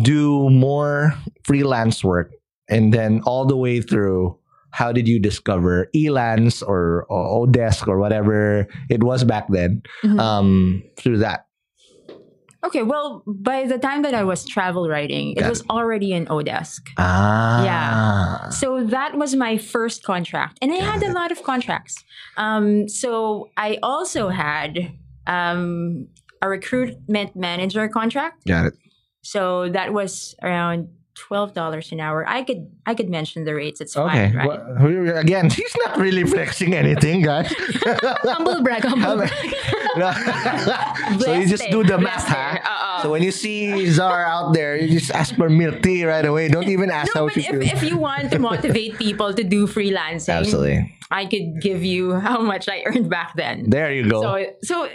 do 0.03 0.49
more 0.49 1.13
freelance 1.43 2.03
work 2.03 2.31
and 2.69 2.93
then 2.93 3.21
all 3.25 3.45
the 3.45 3.55
way 3.55 3.81
through 3.81 4.37
how 4.77 4.91
did 4.93 5.07
you 5.07 5.17
discover 5.19 5.89
Elance 5.95 6.61
or, 6.61 7.05
or 7.09 7.47
Odesk 7.47 7.87
or 7.87 7.97
whatever 7.97 8.67
it 8.89 9.01
was 9.01 9.23
back 9.23 9.45
then 9.49 9.81
Mhm. 10.05 10.19
um, 10.19 10.83
through 10.97 11.17
that? 11.25 11.45
okay, 12.67 12.83
well, 12.83 13.23
by 13.25 13.65
the 13.65 13.77
time 13.77 14.01
that 14.03 14.13
I 14.13 14.23
was 14.23 14.43
travel 14.45 14.89
writing, 14.89 15.31
it 15.31 15.39
Got 15.39 15.49
was 15.49 15.63
already 15.69 16.11
in 16.11 16.25
Odesk. 16.27 16.81
Ah. 16.97 17.63
Yeah. 17.63 18.49
So 18.49 18.83
that 18.83 19.15
was 19.17 19.35
my 19.35 19.57
first 19.57 20.03
contract, 20.03 20.57
and 20.61 20.71
I 20.73 20.77
had 20.77 21.01
a 21.01 21.13
lot 21.13 21.31
of 21.31 21.41
contracts. 21.43 21.95
Um, 22.35 22.89
so 22.89 23.49
I 23.55 23.77
also 23.81 24.27
had 24.29 24.91
um, 25.27 26.07
a 26.41 26.49
recruitment 26.49 27.35
manager 27.35 27.87
contract. 27.87 28.45
Got 28.45 28.65
it. 28.67 28.73
So 29.23 29.69
that 29.69 29.93
was 29.93 30.35
around 30.43 30.89
twelve 31.17 31.53
dollars 31.53 31.91
an 31.91 31.99
hour. 31.99 32.27
I 32.27 32.43
could 32.43 32.69
I 32.85 32.93
could 32.93 33.09
mention 33.09 33.43
the 33.45 33.53
rates. 33.55 33.81
It's 33.81 33.95
Okay. 33.97 34.31
fine, 34.31 34.35
right? 34.35 34.47
Well, 34.47 35.17
again, 35.17 35.49
he's 35.57 35.75
not 35.85 35.97
really 35.97 36.23
flexing 36.23 36.73
anything, 36.73 37.21
guys. 37.23 37.51
Humble 38.23 38.61
brag, 38.63 38.83
humble 38.83 39.17
brag. 39.17 39.31
so 41.19 41.33
you 41.33 41.47
just 41.47 41.69
do 41.71 41.83
the 41.83 41.97
math, 41.97 42.27
huh? 42.27 42.59
Uh-uh. 42.63 43.01
So 43.03 43.11
when 43.11 43.23
you 43.23 43.31
see 43.31 43.87
Zar 43.89 44.25
out 44.25 44.53
there, 44.53 44.75
you 44.77 44.87
just 44.99 45.11
ask 45.11 45.35
for 45.35 45.49
milk 45.49 45.81
tea 45.81 46.05
right 46.05 46.25
away. 46.25 46.47
Don't 46.49 46.67
even 46.69 46.89
ask 46.91 47.13
no, 47.15 47.21
how 47.21 47.25
but 47.27 47.33
she 47.33 47.41
if, 47.41 47.47
feels. 47.47 47.65
if 47.73 47.83
you 47.83 47.97
want 47.97 48.31
to 48.31 48.39
motivate 48.39 48.97
people 48.97 49.33
to 49.33 49.43
do 49.43 49.67
freelancing, 49.67 50.33
Absolutely. 50.33 50.93
I 51.09 51.25
could 51.25 51.61
give 51.61 51.83
you 51.83 52.13
how 52.19 52.41
much 52.41 52.67
I 52.69 52.83
earned 52.85 53.09
back 53.09 53.33
then. 53.35 53.69
There 53.69 53.91
you 53.93 54.09
go. 54.09 54.21
So 54.21 54.45
so 54.63 54.89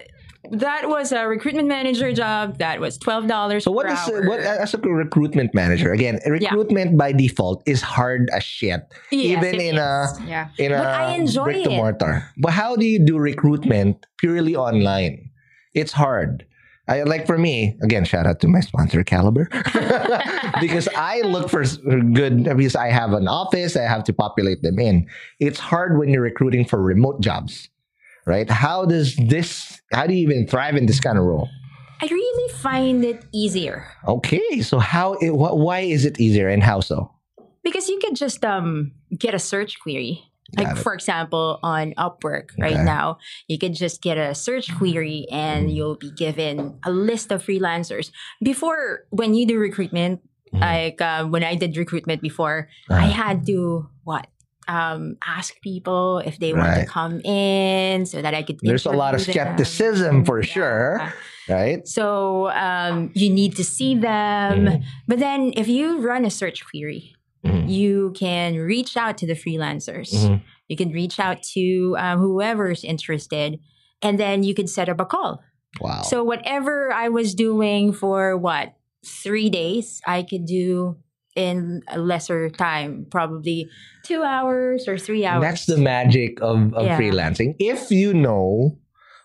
that 0.53 0.89
was 0.89 1.13
a 1.13 1.27
recruitment 1.27 1.69
manager 1.69 2.13
job. 2.13 2.59
That 2.59 2.81
was 2.81 2.99
twelve 2.99 3.27
dollars. 3.27 3.65
So 3.65 3.71
what 3.71 3.87
per 3.87 3.93
is 3.93 3.99
hour. 3.99 4.29
what 4.29 4.41
as 4.41 4.75
a 4.75 4.79
recruitment 4.79 5.55
manager? 5.55 5.93
Again, 5.93 6.21
recruitment 6.27 6.97
by 6.97 7.13
default 7.13 7.63
is 7.67 7.81
hard 7.81 8.31
as 8.33 8.45
shit, 8.45 8.83
Yes, 9.11 9.39
even 9.39 9.55
it 9.57 9.61
in 9.61 9.79
a. 9.79 10.07
Yeah. 10.27 10.49
in 10.59 10.73
a 10.73 10.79
But 10.79 10.87
I 10.87 11.15
enjoy 11.15 11.45
brick 11.45 11.65
to 11.65 11.71
mortar. 11.71 12.29
But 12.39 12.53
how 12.53 12.77
do 12.77 12.85
you 12.85 13.05
do 13.05 13.19
recruitment 13.19 14.05
purely 14.19 14.55
online? 14.55 15.31
It's 15.75 15.93
hard. 15.93 16.45
I 16.89 17.05
like 17.05 17.27
for 17.27 17.39
me 17.39 17.79
again. 17.83 18.05
Shout 18.05 18.27
out 18.27 18.41
to 18.41 18.49
my 18.49 18.61
sponsor 18.61 19.03
Kalibrr, 19.05 19.47
because 20.61 20.89
I 20.97 21.21
look 21.23 21.49
for 21.49 21.65
good 21.65 22.45
because 22.45 22.77
I 22.77 22.89
have 22.91 23.13
an 23.13 23.29
office. 23.29 23.77
I 23.77 23.85
have 23.85 24.05
to 24.05 24.13
populate 24.13 24.63
them 24.63 24.79
in. 24.79 25.07
It's 25.39 25.61
hard 25.61 25.97
when 25.97 26.09
you're 26.11 26.23
recruiting 26.23 26.65
for 26.67 26.83
remote 26.83 27.21
jobs, 27.23 27.69
right? 28.27 28.49
How 28.51 28.85
does 28.87 29.17
this? 29.17 29.81
How 29.93 30.07
do 30.07 30.15
you 30.15 30.29
even 30.29 30.47
thrive 30.47 30.77
in 30.77 30.87
this 30.87 31.01
kind 31.01 31.19
of 31.19 31.25
role? 31.25 31.49
I 32.01 32.07
really 32.07 32.53
find 32.55 33.05
it 33.05 33.25
easier 33.33 33.87
Okay, 34.09 34.61
so 34.63 34.79
how? 34.81 35.15
It, 35.23 35.31
wh- 35.31 35.55
why 35.57 35.81
is 35.81 36.05
it 36.05 36.19
easier 36.21 36.49
and 36.49 36.63
how 36.63 36.81
so? 36.81 37.11
because 37.63 37.89
you 37.89 37.99
could 38.03 38.17
just 38.17 38.45
um 38.45 38.91
get 39.17 39.35
a 39.35 39.39
search 39.39 39.79
query. 39.81 40.23
Like 40.59 40.77
it. 40.77 40.83
for 40.83 40.93
example, 40.93 41.59
on 41.63 41.95
Upwork 41.97 42.51
right 42.59 42.77
now, 42.85 43.17
you 43.49 43.57
could 43.57 43.73
just 43.73 44.03
get 44.03 44.19
a 44.19 44.35
search 44.35 44.69
query 44.77 45.27
and 45.33 45.71
you'll 45.71 45.97
be 45.97 46.11
given 46.11 46.77
a 46.85 46.91
list 46.91 47.33
of 47.33 47.41
freelancers. 47.43 48.11
Before, 48.43 49.07
when 49.11 49.33
you 49.35 49.47
do 49.47 49.57
recruitment, 49.59 50.21
Mhm. 50.53 50.61
like 50.61 51.01
uh, 51.01 51.25
when 51.25 51.43
I 51.43 51.55
did 51.55 51.77
recruitment 51.79 52.21
before, 52.21 52.69
Uh-huh. 52.91 53.01
I 53.01 53.07
had 53.09 53.47
to 53.47 53.89
what 54.05 54.27
um, 54.69 55.17
ask 55.27 55.61
people 55.61 56.19
if 56.25 56.39
they 56.39 56.53
want 56.53 56.75
to 56.81 56.87
come 56.87 57.21
in 57.21 58.07
so 58.07 58.23
that 58.23 58.35
I 58.35 58.43
could. 58.43 58.59
There's 58.63 58.87
a 58.87 58.91
lot 58.91 59.15
of 59.15 59.21
interview 59.21 59.35
them. 59.35 59.47
skepticism 59.49 60.25
for 60.25 60.41
Yeah. 60.41 60.47
sure, 60.47 61.15
right? 61.49 61.87
So 61.89 62.51
um, 62.51 63.11
you 63.15 63.31
need 63.31 63.57
to 63.57 63.65
see 63.65 63.95
them. 63.95 64.67
Mhm. 64.67 64.83
But 65.09 65.19
then 65.19 65.53
if 65.57 65.69
you 65.69 65.99
run 66.01 66.25
a 66.25 66.31
search 66.31 66.65
query, 66.65 67.15
Mhm. 67.45 67.69
you 67.69 68.13
can 68.17 68.57
reach 68.57 68.97
out 68.97 69.19
to 69.19 69.27
the 69.27 69.35
freelancers. 69.35 70.11
Mhm. 70.15 70.43
You 70.69 70.77
can 70.77 70.91
reach 70.93 71.19
out 71.19 71.43
to 71.55 71.97
um, 71.99 72.19
whoever's 72.21 72.85
interested, 72.85 73.59
and 74.01 74.19
then 74.19 74.43
you 74.45 74.55
could 74.55 74.69
set 74.71 74.89
up 74.89 75.01
a 75.01 75.05
call. 75.05 75.43
Wow. 75.81 76.03
So 76.03 76.23
whatever 76.23 76.93
I 76.93 77.09
was 77.09 77.35
doing 77.35 77.93
for 77.93 78.37
what 78.37 78.75
three 79.05 79.51
days, 79.51 80.01
I 80.07 80.23
could 80.23 80.47
do 80.47 80.97
in 81.37 81.83
a 81.89 81.99
lesser 81.99 82.51
time, 82.51 83.07
probably 83.11 83.69
two 84.05 84.23
hours 84.23 84.87
or 84.89 84.99
three 84.99 85.25
hours. 85.25 85.43
That's 85.43 85.67
the 85.67 85.79
magic 85.79 86.41
of, 86.43 86.75
of 86.75 86.87
Yeah. 86.87 86.99
freelancing. 86.99 87.55
If 87.59 87.91
you 87.91 88.13
know 88.15 88.79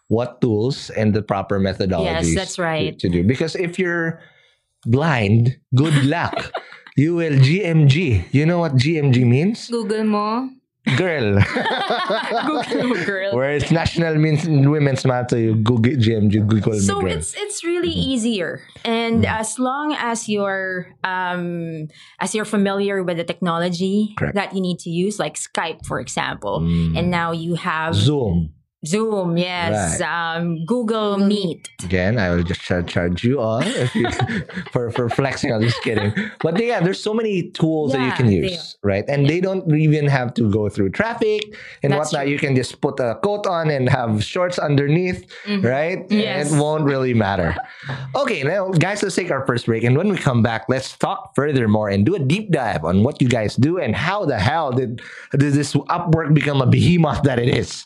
what 0.07 0.39
tools 0.39 0.89
and 0.91 1.13
the 1.13 1.21
proper 1.21 1.59
methodologies 1.59 2.31
Yes, 2.31 2.35
that's 2.35 2.59
right. 2.59 2.97
to, 2.99 3.09
to 3.09 3.13
do. 3.13 3.23
Because 3.27 3.55
if 3.55 3.77
you're 3.77 4.21
blind, 4.85 5.57
good 5.75 6.05
luck. 6.07 6.51
you 6.95 7.15
will 7.15 7.33
GMG. 7.33 8.25
You 8.31 8.45
know 8.45 8.59
what 8.59 8.73
GMG 8.75 9.25
means? 9.27 9.67
Google 9.69 10.03
mo. 10.05 10.49
Girl. 10.95 11.39
Google 12.69 13.05
girl. 13.05 13.35
Where 13.35 13.51
it's 13.51 13.71
National 13.71 14.15
Means 14.15 14.47
Women's 14.47 15.01
so 15.01 15.35
you 15.35 15.55
Google 15.55 15.93
GMG, 15.93 16.47
Google 16.47 16.73
me 16.73 16.79
so 16.79 17.01
girl. 17.01 17.11
it's 17.11 17.33
it's 17.35 17.63
really 17.63 17.87
Mm-hmm. 17.89 18.11
easier 18.13 18.61
and 18.85 19.25
as 19.25 19.59
long 19.59 19.95
as 19.97 20.27
you're 20.29 20.87
um 21.03 21.87
as 22.19 22.33
you're 22.35 22.45
familiar 22.45 23.03
with 23.03 23.17
the 23.17 23.23
technology 23.23 24.13
Correct. 24.17 24.35
that 24.35 24.53
you 24.55 24.61
need 24.61 24.79
to 24.79 24.89
use 24.89 25.19
like 25.19 25.35
skype 25.35 25.85
for 25.85 25.99
example 25.99 26.59
Mm. 26.61 26.97
and 26.97 27.11
now 27.11 27.31
you 27.31 27.55
have 27.55 27.93
Zoom. 27.95 28.53
Zoom 28.91 29.37
yes 29.37 30.01
um 30.01 30.63
google 30.65 31.17
meet 31.17 31.69
Again, 31.83 32.17
I 32.19 32.31
will 32.31 32.43
just 32.43 32.59
char- 32.61 32.83
charge 32.83 33.23
you 33.23 33.39
all 33.39 33.61
if 33.85 33.93
you, 33.95 34.09
for 34.73 34.89
for 34.91 35.07
flexing. 35.09 35.53
I'm 35.53 35.61
just 35.61 35.81
kidding. 35.83 36.11
But 36.41 36.59
yeah, 36.61 36.79
there's 36.81 37.01
so 37.01 37.13
many 37.13 37.49
tools 37.51 37.93
that 37.93 38.03
you 38.03 38.11
can 38.11 38.27
they 38.27 38.49
use, 38.51 38.75
right? 38.83 39.05
And 39.07 39.29
they 39.29 39.39
don't 39.39 39.63
even 39.71 40.07
have 40.07 40.33
to 40.35 40.49
go 40.51 40.67
through 40.69 40.89
traffic 40.89 41.41
and 41.83 41.93
That's 41.93 42.11
whatnot. 42.11 42.23
true. 42.23 42.31
You 42.33 42.39
can 42.39 42.55
just 42.55 42.81
put 42.81 42.99
a 42.99 43.15
coat 43.23 43.45
on 43.47 43.69
and 43.69 43.87
have 43.89 44.23
shorts 44.23 44.57
underneath, 44.59 45.23
right? 45.47 45.99
Mm-hmm. 45.99 46.19
Yes. 46.19 46.51
It 46.51 46.57
won't 46.59 46.83
really 46.83 47.13
matter. 47.13 47.55
Okay, 48.15 48.43
now 48.43 48.69
guys, 48.69 49.01
let's 49.03 49.15
take 49.15 49.31
our 49.31 49.45
first 49.45 49.65
break, 49.67 49.83
and 49.83 49.95
when 49.95 50.09
we 50.09 50.17
come 50.17 50.41
back, 50.43 50.65
let's 50.67 50.97
talk 50.97 51.35
furthermore 51.35 51.89
and 51.89 52.05
do 52.05 52.15
a 52.15 52.19
deep 52.19 52.51
dive 52.51 52.83
on 52.83 53.03
what 53.03 53.21
you 53.21 53.29
guys 53.29 53.55
do 53.55 53.77
and 53.79 53.95
how 53.95 54.25
the 54.25 54.39
hell 54.39 54.71
did 54.71 54.99
did 55.31 55.53
this 55.53 55.73
Upwork 55.87 56.33
become 56.33 56.59
a 56.61 56.65
behemoth 56.67 57.21
that 57.23 57.39
it 57.39 57.49
is. 57.55 57.85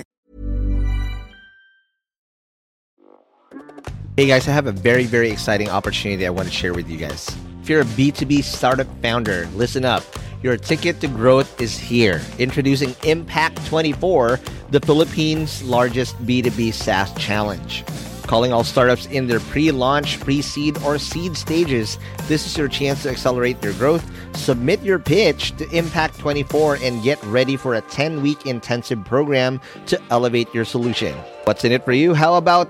Hey 4.21 4.27
guys, 4.27 4.47
I 4.47 4.51
have 4.51 4.67
a 4.67 4.71
very, 4.71 5.05
very 5.05 5.31
exciting 5.31 5.67
opportunity 5.67 6.27
I 6.27 6.29
want 6.29 6.47
to 6.47 6.53
share 6.53 6.75
with 6.75 6.87
you 6.87 6.95
guys. 6.95 7.35
If 7.63 7.69
you're 7.69 7.81
a 7.81 7.85
B2B 7.85 8.43
startup 8.43 8.85
founder, 9.01 9.47
listen 9.55 9.83
up. 9.83 10.03
Your 10.43 10.57
ticket 10.57 11.01
to 11.01 11.07
growth 11.07 11.59
is 11.59 11.75
here. 11.75 12.21
Introducing 12.37 12.95
Impact 13.03 13.65
24, 13.65 14.39
the 14.69 14.79
Philippines' 14.81 15.63
largest 15.63 16.15
B2B 16.23 16.71
SaaS 16.71 17.11
challenge. 17.15 17.83
Calling 18.27 18.53
all 18.53 18.63
startups 18.63 19.07
in 19.07 19.25
their 19.25 19.39
pre 19.39 19.71
launch, 19.71 20.19
pre 20.19 20.43
seed, 20.43 20.77
or 20.83 20.99
seed 20.99 21.35
stages, 21.35 21.97
this 22.27 22.45
is 22.45 22.55
your 22.55 22.67
chance 22.67 23.01
to 23.01 23.09
accelerate 23.09 23.63
your 23.63 23.73
growth. 23.73 24.05
Submit 24.37 24.83
your 24.83 24.99
pitch 24.99 25.57
to 25.57 25.67
Impact 25.71 26.19
24 26.19 26.75
and 26.83 27.01
get 27.01 27.21
ready 27.23 27.57
for 27.57 27.73
a 27.73 27.81
10 27.81 28.21
week 28.21 28.45
intensive 28.45 29.03
program 29.03 29.59
to 29.87 29.99
elevate 30.11 30.53
your 30.53 30.63
solution. 30.63 31.15
What's 31.45 31.65
in 31.65 31.71
it 31.71 31.83
for 31.83 31.91
you? 31.91 32.13
How 32.13 32.35
about 32.35 32.69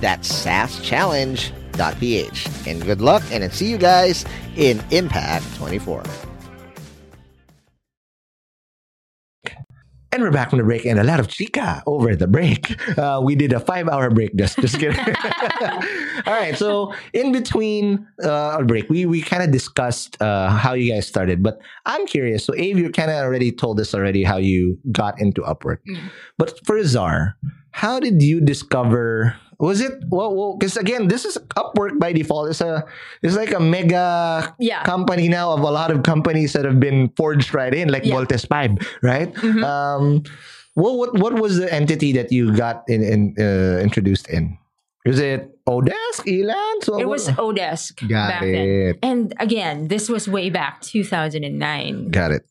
That's 0.00 0.28
saaschallenge.ph. 0.44 2.66
And 2.66 2.82
good 2.82 3.00
luck, 3.00 3.22
and 3.30 3.44
I'll 3.44 3.50
see 3.50 3.70
you 3.70 3.78
guys 3.78 4.24
in 4.56 4.82
Impact 4.90 5.44
24. 5.56 6.02
And 10.12 10.22
we're 10.22 10.32
back 10.32 10.50
from 10.50 10.58
the 10.58 10.64
break, 10.64 10.84
and 10.86 10.98
a 10.98 11.04
lot 11.04 11.20
of 11.20 11.28
chica 11.28 11.84
over 11.86 12.16
the 12.16 12.26
break. 12.26 12.76
Uh, 12.98 13.20
we 13.22 13.36
did 13.36 13.52
a 13.52 13.60
five-hour 13.60 14.10
break. 14.10 14.34
Just, 14.34 14.58
just 14.58 14.80
kidding. 14.80 14.98
All 16.26 16.34
right. 16.34 16.56
So 16.56 16.92
in 17.12 17.30
between 17.30 18.08
uh, 18.24 18.56
a 18.58 18.64
break, 18.64 18.90
we 18.90 19.06
we 19.06 19.22
kind 19.22 19.44
of 19.44 19.52
discussed 19.52 20.20
uh, 20.20 20.50
how 20.50 20.72
you 20.74 20.92
guys 20.92 21.06
started. 21.06 21.44
But 21.44 21.60
I'm 21.86 22.06
curious. 22.06 22.44
So 22.44 22.52
Abe, 22.56 22.78
you 22.78 22.90
kind 22.90 23.08
of 23.08 23.18
already 23.18 23.52
told 23.52 23.78
us 23.78 23.94
already 23.94 24.24
how 24.24 24.38
you 24.38 24.78
got 24.90 25.20
into 25.20 25.42
Upwork. 25.42 25.78
But 26.38 26.58
for 26.66 26.82
Zar, 26.82 27.36
how 27.70 28.00
did 28.00 28.20
you 28.20 28.40
discover? 28.40 29.36
Was 29.60 29.80
it 29.80 29.92
well? 30.08 30.56
Because 30.58 30.76
again, 30.76 31.08
this 31.08 31.24
is 31.24 31.36
Upwork 31.56 31.98
by 32.00 32.12
default. 32.12 32.48
It's 32.48 32.60
a 32.64 32.82
it's 33.22 33.36
like 33.36 33.52
a 33.52 33.60
mega 33.60 34.54
Yeah. 34.58 34.82
company 34.84 35.28
now 35.28 35.52
of 35.52 35.60
a 35.60 35.70
lot 35.70 35.90
of 35.92 36.02
companies 36.02 36.54
that 36.54 36.64
have 36.64 36.80
been 36.80 37.10
forged 37.16 37.52
right 37.54 37.72
in, 37.74 37.92
like 37.92 38.04
Yeah. 38.08 38.14
Voltes 38.16 38.48
V, 38.48 38.80
right? 39.04 39.28
Um, 39.62 40.22
what 40.74 40.96
what 40.96 41.10
what 41.20 41.32
was 41.36 41.58
the 41.60 41.68
entity 41.72 42.12
that 42.16 42.32
you 42.32 42.56
got 42.56 42.84
in, 42.88 43.02
in 43.04 43.20
uh, 43.38 43.78
introduced 43.84 44.28
in? 44.32 44.56
Is 45.04 45.18
it 45.18 45.48
Odesk, 45.68 46.24
Elan? 46.28 46.80
So 46.82 47.00
It 47.00 47.08
was 47.08 47.28
Odesk 47.28 48.00
Got 48.08 48.28
back 48.30 48.42
it. 48.44 49.00
then. 49.00 49.10
And 49.10 49.34
again, 49.40 49.88
this 49.88 50.08
was 50.08 50.28
way 50.28 50.50
back 50.50 50.80
2009. 50.82 52.10
Got 52.10 52.32
it. 52.32 52.42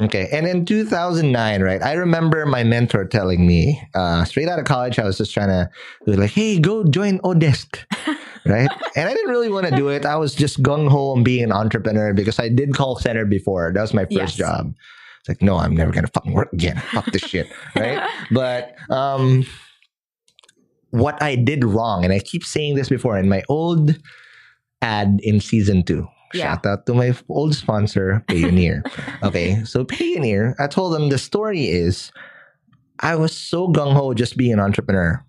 Okay. 0.00 0.28
And 0.32 0.46
in 0.46 0.64
2009, 0.64 1.62
right, 1.62 1.82
I 1.82 1.92
remember 1.92 2.46
my 2.46 2.64
mentor 2.64 3.04
telling 3.04 3.46
me, 3.46 3.80
uh, 3.94 4.24
straight 4.24 4.48
out 4.48 4.58
of 4.58 4.64
college, 4.64 4.98
I 4.98 5.04
was 5.04 5.18
just 5.18 5.32
trying 5.34 5.48
to, 5.48 5.68
was 6.06 6.16
like, 6.16 6.30
hey, 6.30 6.58
go 6.58 6.84
join 6.84 7.18
Odesk. 7.18 7.78
right. 8.46 8.70
And 8.96 9.08
I 9.08 9.12
didn't 9.12 9.28
really 9.30 9.50
want 9.50 9.66
to 9.66 9.76
do 9.76 9.88
it. 9.88 10.06
I 10.06 10.16
was 10.16 10.34
just 10.34 10.62
gung 10.62 10.88
ho 10.88 11.10
on 11.10 11.22
being 11.22 11.44
an 11.44 11.52
entrepreneur 11.52 12.14
because 12.14 12.38
I 12.40 12.48
did 12.48 12.74
call 12.74 12.96
center 12.96 13.26
before. 13.26 13.72
That 13.74 13.82
was 13.82 13.92
my 13.92 14.04
first 14.04 14.12
Yes. 14.14 14.34
job. 14.36 14.74
It's 15.20 15.28
like, 15.28 15.42
no, 15.42 15.56
I'm 15.58 15.74
never 15.76 15.92
going 15.92 16.06
to 16.06 16.10
fucking 16.10 16.32
work 16.32 16.50
again. 16.54 16.76
Fuck 16.92 17.06
this 17.12 17.22
shit. 17.22 17.46
Right. 17.76 18.08
But, 18.30 18.74
um, 18.90 19.44
what 20.92 21.22
I 21.22 21.36
did 21.36 21.62
wrong, 21.64 22.04
and 22.04 22.12
I 22.12 22.20
keep 22.20 22.42
saying 22.44 22.74
this 22.74 22.88
before 22.88 23.18
in 23.18 23.28
my 23.28 23.42
old 23.48 23.98
ad 24.82 25.20
in 25.22 25.40
season 25.40 25.82
two. 25.84 26.08
Yeah. 26.32 26.54
Shout 26.54 26.66
out 26.66 26.86
to 26.86 26.94
my 26.94 27.14
old 27.28 27.54
sponsor, 27.54 28.24
Payoneer. 28.28 28.82
okay, 29.22 29.64
so 29.64 29.84
Payoneer, 29.84 30.54
I 30.58 30.66
told 30.66 30.94
them 30.94 31.08
the 31.08 31.18
story 31.18 31.68
is 31.68 32.12
I 33.00 33.16
was 33.16 33.36
so 33.36 33.68
gung 33.68 33.94
ho 33.94 34.14
just 34.14 34.36
being 34.36 34.52
an 34.52 34.60
entrepreneur 34.60 35.24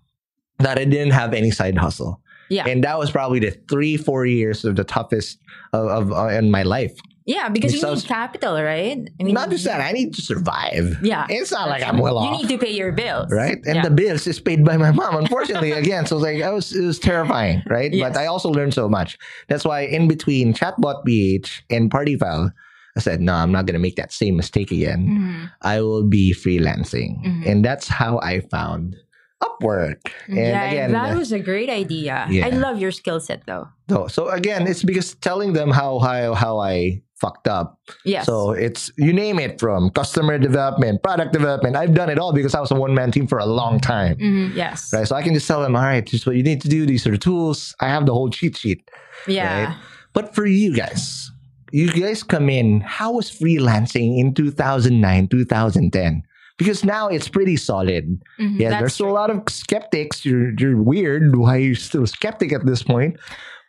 that 0.58 0.78
I 0.78 0.84
didn't 0.84 1.12
have 1.12 1.34
any 1.34 1.50
side 1.50 1.76
hustle. 1.76 2.20
Yeah. 2.50 2.68
And 2.68 2.84
that 2.84 2.98
was 2.98 3.10
probably 3.10 3.40
the 3.40 3.52
three, 3.68 3.96
four 3.96 4.26
years 4.26 4.64
of 4.64 4.76
the 4.76 4.84
toughest 4.84 5.38
of, 5.72 5.86
of 5.86 6.12
uh, 6.12 6.28
in 6.28 6.50
my 6.50 6.62
life. 6.62 6.94
Yeah, 7.26 7.48
because 7.48 7.74
you 7.74 7.82
need 7.82 8.04
capital, 8.04 8.60
right? 8.60 8.98
I 9.20 9.22
mean, 9.22 9.34
Not 9.34 9.50
just 9.50 9.64
that, 9.64 9.80
I 9.80 9.92
need 9.92 10.14
to 10.14 10.22
survive. 10.22 10.98
Yeah. 11.02 11.26
It's 11.30 11.52
not 11.52 11.68
like 11.68 11.82
I'm 11.82 11.98
well 11.98 12.14
You 12.14 12.30
off. 12.30 12.42
need 12.42 12.48
to 12.48 12.58
pay 12.58 12.72
your 12.72 12.90
bills, 12.92 13.30
right? 13.30 13.58
And 13.64 13.76
Yeah. 13.76 13.82
the 13.82 13.90
bills 13.90 14.26
is 14.26 14.40
paid 14.40 14.64
by 14.64 14.76
my 14.76 14.90
mom, 14.90 15.16
unfortunately. 15.16 15.70
again, 15.82 16.06
so 16.06 16.16
like 16.18 16.42
I 16.42 16.50
was, 16.50 16.72
it 16.74 16.84
was 16.84 16.98
terrifying, 16.98 17.62
right? 17.70 17.92
Yes. 17.92 18.12
But 18.12 18.20
I 18.20 18.26
also 18.26 18.50
learned 18.50 18.74
so 18.74 18.88
much. 18.88 19.18
That's 19.48 19.64
why 19.64 19.82
in 19.82 20.08
between 20.08 20.52
Chatbot 20.52 21.04
PH 21.04 21.64
and 21.70 21.90
Partyfile, 21.90 22.50
I 22.96 23.00
said, 23.00 23.20
no, 23.20 23.34
I'm 23.34 23.52
not 23.52 23.66
gonna 23.66 23.78
make 23.78 23.96
that 23.96 24.12
same 24.12 24.36
mistake 24.36 24.70
again. 24.70 25.06
Mhm. 25.08 25.50
I 25.62 25.80
will 25.80 26.02
be 26.06 26.34
freelancing, 26.34 27.22
Mhm. 27.24 27.46
and 27.46 27.64
that's 27.64 27.86
how 27.88 28.18
I 28.18 28.40
found 28.40 28.96
Upwork. 29.42 29.98
And 30.28 30.36
yeah, 30.36 30.70
again, 30.70 30.92
that 30.92 31.16
uh, 31.16 31.18
was 31.18 31.32
a 31.32 31.40
great 31.40 31.68
idea. 31.68 32.26
Yeah. 32.30 32.46
I 32.46 32.50
love 32.50 32.78
your 32.78 32.92
skill 32.92 33.18
set, 33.18 33.42
though. 33.46 33.66
so, 33.88 34.06
so 34.06 34.28
again, 34.28 34.66
it's 34.68 34.84
because 34.84 35.14
telling 35.14 35.52
them 35.52 35.70
how 35.70 35.98
how 35.98 36.34
how 36.34 36.58
I 36.60 37.02
fucked 37.22 37.46
up. 37.58 37.78
Yes. 38.04 38.26
So 38.26 38.50
it's 38.66 38.90
you 38.98 39.12
name 39.12 39.38
it 39.46 39.60
from 39.60 39.90
customer 39.90 40.36
development, 40.48 41.02
product 41.02 41.32
development. 41.32 41.76
I've 41.76 41.94
done 41.94 42.10
it 42.10 42.18
all 42.18 42.32
because 42.32 42.54
I 42.54 42.60
was 42.60 42.70
a 42.72 42.74
one 42.86 42.94
man 42.94 43.10
team 43.14 43.26
for 43.32 43.38
a 43.38 43.46
long 43.60 43.78
time. 43.80 44.16
Mhm. 44.18 44.54
yes. 44.54 44.90
Right. 44.92 45.06
So 45.08 45.14
I 45.16 45.22
can 45.22 45.32
just 45.34 45.46
tell 45.46 45.62
them, 45.62 45.74
all 45.76 45.82
right, 45.92 46.04
this 46.04 46.20
is 46.20 46.26
what 46.26 46.36
you 46.36 46.42
need 46.42 46.60
to 46.62 46.68
do. 46.68 46.84
These 46.84 47.06
are 47.06 47.12
the 47.12 47.18
tools. 47.30 47.74
I 47.80 47.88
have 47.94 48.04
the 48.06 48.12
whole 48.12 48.28
cheat 48.30 48.56
sheet. 48.58 48.80
Yeah. 49.26 49.64
Right? 49.66 49.76
But 50.12 50.34
for 50.34 50.46
you 50.46 50.74
guys, 50.76 51.30
you 51.70 51.88
guys 51.92 52.22
come 52.22 52.50
in, 52.50 52.80
how 52.82 53.12
was 53.12 53.30
freelancing 53.30 54.18
in 54.18 54.34
2009, 54.34 55.28
2010? 55.28 56.22
Because 56.58 56.84
now 56.84 57.08
it's 57.08 57.28
pretty 57.28 57.56
solid. 57.56 58.04
Mhm. 58.38 58.60
Yeah, 58.60 58.70
That's 58.70 58.80
there's 58.80 58.94
still 58.94 59.10
a 59.10 59.16
lot 59.22 59.30
of 59.30 59.42
skeptics. 59.48 60.24
You're, 60.24 60.52
you're 60.58 60.80
weird. 60.80 61.34
Why 61.36 61.56
are 61.56 61.66
you 61.70 61.74
still 61.74 62.02
a 62.04 62.06
skeptic 62.06 62.52
at 62.52 62.66
this 62.66 62.82
point? 62.82 63.16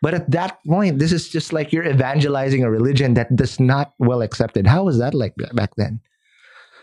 But 0.04 0.12
at 0.12 0.26
that 0.36 0.52
point, 0.68 0.98
this 1.00 1.12
is 1.18 1.24
just 1.36 1.48
like 1.56 1.72
you're 1.72 1.88
evangelizing 1.88 2.62
a 2.62 2.70
religion 2.78 3.14
that 3.16 3.28
does 3.34 3.56
not 3.58 3.86
well 3.98 4.20
accepted. 4.20 4.66
How 4.68 4.84
was 4.84 4.98
that 5.00 5.14
like 5.14 5.32
back 5.60 5.72
then? 5.80 6.00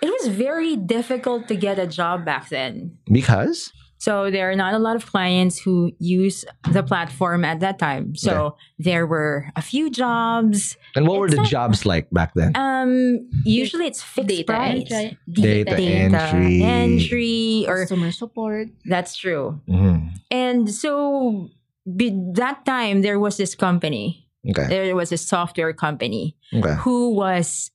It 0.02 0.10
was 0.10 0.26
very 0.34 0.74
difficult 0.76 1.48
to 1.50 1.56
get 1.56 1.78
a 1.78 1.86
job 1.86 2.26
back 2.26 2.50
then. 2.50 2.98
Because 3.06 3.70
So 4.02 4.32
there 4.34 4.50
are 4.50 4.58
not 4.58 4.74
a 4.74 4.82
lot 4.82 4.96
of 4.98 5.06
clients 5.06 5.62
who 5.62 5.94
use 6.00 6.42
the 6.74 6.82
platform 6.82 7.46
at 7.46 7.60
that 7.62 7.78
time. 7.78 8.16
So 8.18 8.58
there 8.82 9.06
were 9.06 9.54
a 9.56 9.62
few 9.62 9.92
jobs. 9.94 10.76
and 10.98 11.06
what 11.08 11.20
were 11.22 11.30
the 11.30 11.46
not- 11.46 11.54
jobs 11.58 11.86
like 11.86 12.10
back 12.10 12.34
then? 12.34 12.52
Um, 12.58 13.30
usually 13.46 13.86
it's 13.86 14.02
fixed 14.02 14.34
Data 14.34 14.50
price. 14.50 14.90
entry. 14.92 15.18
Data 15.30 15.78
entry. 15.78 16.64
entry, 16.66 17.66
or 17.70 17.86
Customer 17.86 18.10
support. 18.12 18.66
that's 18.90 19.14
true. 19.16 19.62
Mhm. 19.70 20.18
And 20.34 20.66
so 20.74 21.52
be, 21.86 22.12
that 22.34 22.66
time 22.66 23.02
there 23.02 23.20
was 23.20 23.38
this 23.38 23.56
company. 23.56 24.28
Okay. 24.50 24.68
There 24.68 24.96
was 24.96 25.12
a 25.12 25.18
software 25.18 25.74
company 25.74 26.36
Okay. 26.54 26.76
who 26.80 27.14
was 27.14 27.70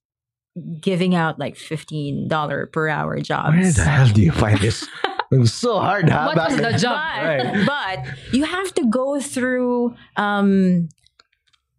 giving 0.80 1.14
out 1.14 1.38
like 1.38 1.54
fifteen 1.56 2.28
dollar 2.28 2.66
per 2.66 2.88
hour 2.88 3.20
jobs. 3.20 3.56
Where 3.56 3.72
the 3.72 3.84
hell 3.84 4.08
do 4.08 4.22
you 4.22 4.32
find 4.32 4.58
this? 4.58 4.82
it 5.30 5.38
was 5.38 5.52
so 5.52 5.78
hard. 5.78 6.08
Huh? 6.08 6.24
What 6.26 6.36
back 6.36 6.48
was 6.50 6.56
the 6.60 6.72
job? 6.78 6.98
But, 7.20 7.24
Right. 7.24 7.66
but 7.66 8.34
you 8.34 8.44
have 8.44 8.72
to 8.74 8.84
go 8.90 9.20
through 9.20 9.94
um, 10.16 10.88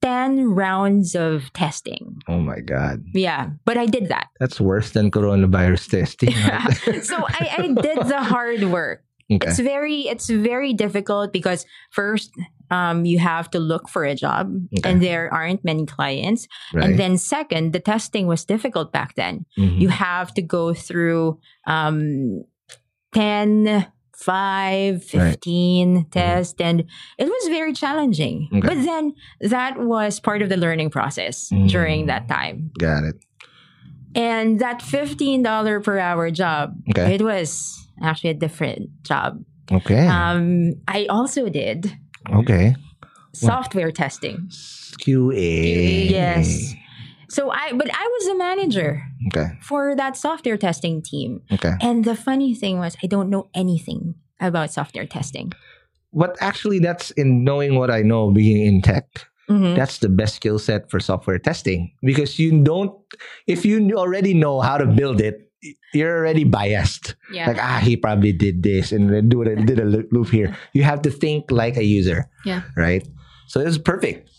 10 0.01 0.51
rounds 0.51 1.15
of 1.15 1.51
testing. 1.53 2.21
Oh 2.27 2.39
my 2.39 2.59
god, 2.59 3.03
Yeah, 3.13 3.49
but 3.65 3.77
I 3.77 3.87
did 3.87 4.09
that. 4.09 4.27
that's 4.39 4.61
worse 4.61 4.91
than 4.91 5.09
coronavirus 5.11 5.89
testing. 5.99 6.33
right? 6.35 7.03
so 7.03 7.17
I, 7.27 7.55
I 7.57 7.67
did 7.81 7.97
the 8.07 8.21
hard 8.21 8.63
work. 8.65 9.03
Okay. 9.31 9.47
It's 9.47 9.59
very 9.59 10.07
it's 10.07 10.29
very 10.29 10.73
difficult 10.73 11.31
because 11.33 11.65
first 11.91 12.31
um, 12.69 13.05
you 13.05 13.19
have 13.19 13.49
to 13.51 13.59
look 13.59 13.87
for 13.89 14.03
a 14.03 14.13
job 14.15 14.51
Okay. 14.77 14.89
and 14.89 15.01
there 15.01 15.33
aren't 15.33 15.63
many 15.63 15.85
clients. 15.85 16.47
Right. 16.73 16.83
And 16.83 16.99
then 16.99 17.17
second, 17.17 17.71
the 17.71 17.79
testing 17.79 18.27
was 18.27 18.43
difficult 18.45 18.91
back 18.91 19.15
then. 19.15 19.45
Mhm. 19.57 19.79
you 19.79 19.89
have 19.89 20.33
to 20.35 20.41
go 20.41 20.73
through 20.73 21.39
um 21.65 22.43
10 23.13 23.87
5 24.17 25.03
15 25.03 26.07
test 26.11 26.59
and 26.59 26.83
it 27.17 27.25
was 27.25 27.47
very 27.49 27.71
challenging 27.71 28.49
Okay. 28.51 28.67
but 28.67 28.83
then 28.83 29.13
that 29.41 29.77
was 29.79 30.19
part 30.19 30.41
of 30.41 30.49
the 30.49 30.57
learning 30.57 30.89
process 30.89 31.49
Mm. 31.53 31.69
during 31.69 32.05
that 32.07 32.27
time 32.27 32.71
Got 32.79 33.03
it. 33.03 33.15
and 34.15 34.59
that 34.59 34.81
$15 34.81 35.83
per 35.83 35.99
hour 35.99 36.31
job 36.31 36.73
Okay. 36.89 37.13
it 37.15 37.21
was 37.21 37.77
actually 38.01 38.29
a 38.31 38.33
different 38.33 38.89
job 39.03 39.43
Okay. 39.71 40.07
um 40.07 40.73
i 40.87 41.05
also 41.09 41.49
did 41.49 41.91
okay. 42.33 42.75
software 43.33 43.91
testing 43.91 44.49
QA. 45.03 46.09
yes 46.09 46.73
so 47.29 47.51
i 47.51 47.71
but 47.73 47.89
i 47.93 48.05
was 48.19 48.27
a 48.27 48.35
manager 48.35 49.01
Okay. 49.27 49.47
for 49.61 49.95
that 49.95 50.15
software 50.15 50.57
testing 50.57 51.01
team 51.01 51.41
Okay. 51.51 51.73
And 51.81 52.05
the 52.05 52.15
funny 52.15 52.53
thing 52.55 52.79
was, 52.79 52.95
I 53.03 53.07
don't 53.07 53.29
know 53.29 53.49
anything 53.53 54.15
about 54.39 54.71
software 54.71 55.05
testing. 55.05 55.51
But 56.13 56.37
actually, 56.39 56.79
that's 56.79 57.11
in 57.11 57.43
knowing 57.43 57.75
what 57.75 57.91
I 57.91 58.01
know 58.01 58.31
being 58.31 58.63
in 58.65 58.81
tech. 58.81 59.05
Mhm. 59.49 59.75
That's 59.75 59.99
the 59.99 60.07
best 60.07 60.35
skill 60.35 60.59
set 60.59 60.89
for 60.89 60.99
software 61.01 61.39
testing 61.39 61.91
because 62.01 62.39
you 62.39 62.63
don't, 62.63 62.91
if 63.47 63.65
you 63.65 63.91
already 63.97 64.33
know 64.33 64.61
how 64.61 64.77
to 64.77 64.85
build 64.85 65.19
it, 65.19 65.46
you're 65.93 66.17
already 66.17 66.43
biased. 66.43 67.15
Yeah. 67.31 67.47
Like, 67.47 67.57
ah, 67.59 67.79
he 67.81 67.97
probably 67.97 68.33
did 68.33 68.63
this 68.63 68.91
and 68.91 69.09
then 69.13 69.29
do 69.29 69.41
it, 69.41 69.65
did 69.65 69.79
a 69.79 69.85
loop 69.85 70.29
here. 70.29 70.55
You 70.73 70.83
have 70.83 71.01
to 71.03 71.11
think 71.11 71.51
like 71.51 71.77
a 71.77 71.83
user, 71.83 72.29
yeah. 72.45 72.63
right? 72.75 73.07
So 73.47 73.59
it 73.59 73.65
was 73.65 73.77
perfect. 73.77 74.29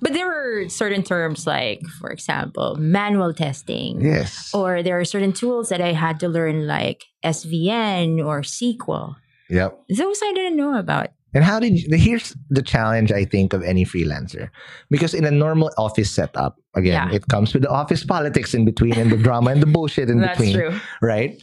But 0.00 0.12
there 0.12 0.30
are 0.30 0.68
certain 0.68 1.02
terms 1.02 1.46
like, 1.46 1.82
for 2.00 2.10
example, 2.10 2.76
manual 2.76 3.32
testing. 3.32 4.00
Yes. 4.00 4.52
Or 4.54 4.82
there 4.82 4.98
are 4.98 5.04
certain 5.04 5.32
tools 5.32 5.68
that 5.70 5.80
I 5.80 5.92
had 5.92 6.20
to 6.20 6.28
learn 6.28 6.66
like 6.66 7.04
SVN 7.24 8.24
or 8.24 8.42
SQL. 8.42 9.16
Yep. 9.50 9.78
Those 9.96 10.20
I 10.22 10.32
didn't 10.34 10.56
know 10.56 10.78
about. 10.78 11.08
And 11.34 11.44
how 11.44 11.60
did 11.60 11.76
you, 11.76 11.96
here's 11.96 12.34
the 12.50 12.62
challenge 12.62 13.12
I 13.12 13.24
think 13.24 13.52
of 13.52 13.62
any 13.62 13.84
freelancer 13.84 14.48
because 14.90 15.12
in 15.14 15.24
a 15.24 15.30
normal 15.30 15.70
office 15.76 16.10
setup 16.10 16.56
again 16.74 16.94
Yeah. 17.08 17.14
it 17.16 17.28
comes 17.28 17.52
with 17.52 17.62
the 17.62 17.70
office 17.70 18.02
politics 18.04 18.54
in 18.54 18.64
between 18.64 18.94
and 18.98 19.10
the 19.12 19.16
drama 19.26 19.50
and 19.52 19.60
the 19.62 19.66
bullshit 19.66 20.08
in 20.10 20.20
That's 20.20 20.38
between 20.38 20.54
true. 20.56 20.80
right 21.02 21.36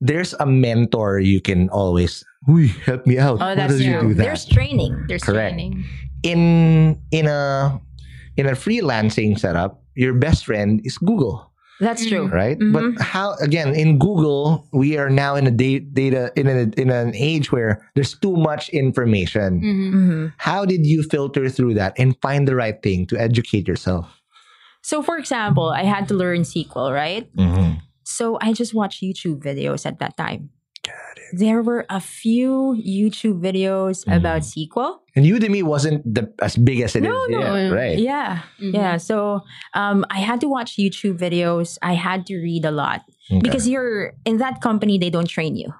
there's 0.00 0.32
a 0.34 0.46
mentor 0.46 1.18
you 1.18 1.40
can 1.40 1.68
always 1.70 2.24
help 2.84 3.06
me 3.06 3.18
out 3.18 3.38
Oh, 3.40 3.54
that's 3.54 3.80
you 3.80 3.92
true. 3.98 4.08
do 4.08 4.14
that 4.14 4.22
There's 4.24 4.44
training. 4.46 5.04
There's 5.08 5.22
Correct. 5.24 5.54
training. 5.54 5.84
in 6.22 7.00
in 7.10 7.26
a 7.26 7.80
in 8.36 8.46
a 8.46 8.52
freelancing 8.52 9.38
setup 9.38 9.82
your 9.94 10.14
best 10.14 10.44
friend 10.46 10.80
is 10.84 10.96
Google 10.98 11.49
That's 11.80 12.04
true. 12.06 12.28
right? 12.28 12.58
Mhm. 12.58 12.72
But 12.72 13.02
how 13.02 13.34
again 13.40 13.74
in 13.74 13.98
Google 13.98 14.68
we 14.72 14.98
are 14.98 15.08
now 15.10 15.34
in 15.34 15.46
a 15.46 15.50
da- 15.50 15.80
data 15.80 16.30
in 16.36 16.46
a, 16.46 16.68
in 16.80 16.90
an 16.90 17.14
age 17.16 17.50
where 17.50 17.80
there's 17.94 18.14
too 18.18 18.36
much 18.36 18.68
information. 18.70 19.60
Mhm. 19.64 19.92
Mhm. 19.94 20.32
How 20.36 20.64
did 20.64 20.84
you 20.86 21.02
filter 21.02 21.48
through 21.48 21.74
that 21.80 21.94
and 21.98 22.14
find 22.20 22.46
the 22.46 22.54
right 22.54 22.76
thing 22.82 23.06
to 23.08 23.16
educate 23.18 23.66
yourself? 23.66 24.20
So, 24.82 25.02
for 25.02 25.16
example, 25.18 25.68
I 25.70 25.84
had 25.84 26.08
to 26.08 26.14
learn 26.14 26.40
SQL, 26.44 26.92
right? 26.92 27.28
Mm-hmm. 27.36 27.80
So 28.04 28.38
I 28.40 28.52
just 28.52 28.72
watched 28.74 29.02
YouTube 29.02 29.40
videos 29.42 29.84
at 29.84 29.98
that 30.00 30.16
time. 30.16 30.50
There 31.32 31.62
were 31.62 31.84
a 31.90 32.00
few 32.00 32.76
YouTube 32.80 33.40
videos 33.40 34.04
about 34.10 34.42
SQL. 34.42 34.99
And 35.16 35.26
Udemy 35.26 35.62
wasn't 35.62 36.02
the, 36.06 36.32
as 36.40 36.56
big 36.56 36.80
as 36.80 36.94
it 36.94 37.02
is. 37.02 37.08
No, 37.08 37.18
no. 37.26 37.40
yet, 37.56 37.70
right? 37.72 37.98
Yeah, 37.98 38.42
Mhm. 38.60 38.74
yeah. 38.74 38.96
So 38.96 39.40
um, 39.74 40.04
I 40.10 40.18
had 40.20 40.40
to 40.42 40.48
watch 40.48 40.76
YouTube 40.76 41.18
videos. 41.18 41.78
I 41.82 41.94
had 41.94 42.26
to 42.26 42.38
read 42.38 42.64
a 42.64 42.70
lot 42.70 43.02
Okay. 43.30 43.40
because 43.42 43.66
you're 43.66 44.12
in 44.24 44.38
that 44.38 44.60
company. 44.60 44.98
They 44.98 45.10
don't 45.10 45.26
train 45.28 45.56
you, 45.56 45.72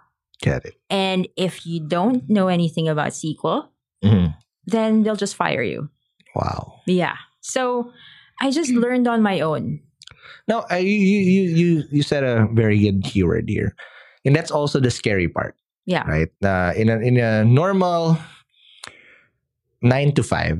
Get 0.42 0.64
it. 0.64 0.74
and 0.90 1.28
if 1.36 1.66
you 1.66 1.80
don't 1.80 2.28
know 2.28 2.48
anything 2.48 2.88
about 2.88 3.12
SQL, 3.14 3.70
Mhm. 4.02 4.34
then 4.66 5.02
they'll 5.02 5.16
just 5.18 5.36
fire 5.36 5.62
you. 5.62 5.88
Wow. 6.34 6.82
Yeah. 6.86 7.14
So 7.40 7.92
I 8.40 8.50
just 8.50 8.70
learned 8.72 9.06
on 9.06 9.22
my 9.22 9.40
own. 9.40 9.80
No, 10.48 10.64
uh, 10.70 10.76
you, 10.76 10.90
you 10.90 11.18
you 11.20 11.42
you 11.54 11.70
you 11.90 12.02
said 12.02 12.24
a 12.24 12.48
very 12.54 12.78
good 12.78 13.02
keyword 13.04 13.46
here, 13.48 13.74
and 14.24 14.34
that's 14.34 14.50
also 14.50 14.80
the 14.80 14.90
scary 14.90 15.28
part. 15.28 15.54
Yeah. 15.86 16.04
right? 16.06 16.30
Uh, 16.44 16.72
in 16.76 16.88
a 16.88 16.98
in 16.98 17.16
a 17.18 17.42
normal 17.44 18.18
nine 19.82 20.12
to 20.14 20.22
five, 20.22 20.58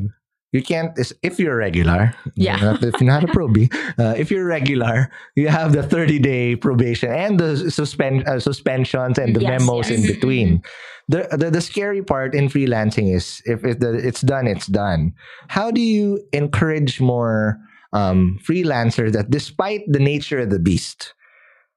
you 0.53 0.63
can't. 0.63 0.93
If 1.23 1.39
you're 1.39 1.57
regular, 1.57 2.15
Yeah. 2.35 2.57
not- 2.57 2.83
if 2.85 3.01
you're 3.01 3.07
not 3.11 3.25
a 3.25 3.27
probie, 3.37 3.73
uh, 3.99 4.15
if 4.17 4.31
you're 4.31 4.47
regular, 4.47 5.11
you 5.37 5.49
have 5.49 5.73
the 5.73 5.83
thirty 5.83 6.19
day 6.19 6.57
probation 6.57 7.11
and 7.13 7.39
the 7.39 7.71
suspend 7.71 8.27
uh, 8.27 8.41
suspensions 8.41 9.19
and 9.19 9.35
the 9.37 9.41
Yes, 9.43 9.61
memos 9.61 9.91
in 9.91 10.03
between. 10.07 10.63
The, 11.09 11.27
the 11.37 11.51
the 11.51 11.61
scary 11.61 12.03
part 12.03 12.35
in 12.35 12.49
freelancing 12.49 13.15
is 13.15 13.43
if 13.45 13.65
it, 13.65 13.81
the, 13.81 13.95
it's 13.95 14.21
done, 14.23 14.47
it's 14.47 14.67
done. 14.67 15.15
How 15.49 15.71
do 15.71 15.81
you 15.81 16.23
encourage 16.33 17.01
more 17.01 17.59
um, 17.93 18.39
freelancers 18.47 19.13
that, 19.13 19.31
despite 19.31 19.83
the 19.89 19.99
nature 19.99 20.39
of 20.39 20.51
the 20.51 20.61
beast, 20.61 21.15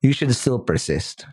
you 0.01 0.13
should 0.13 0.33
still 0.35 0.59
persist? 0.59 1.25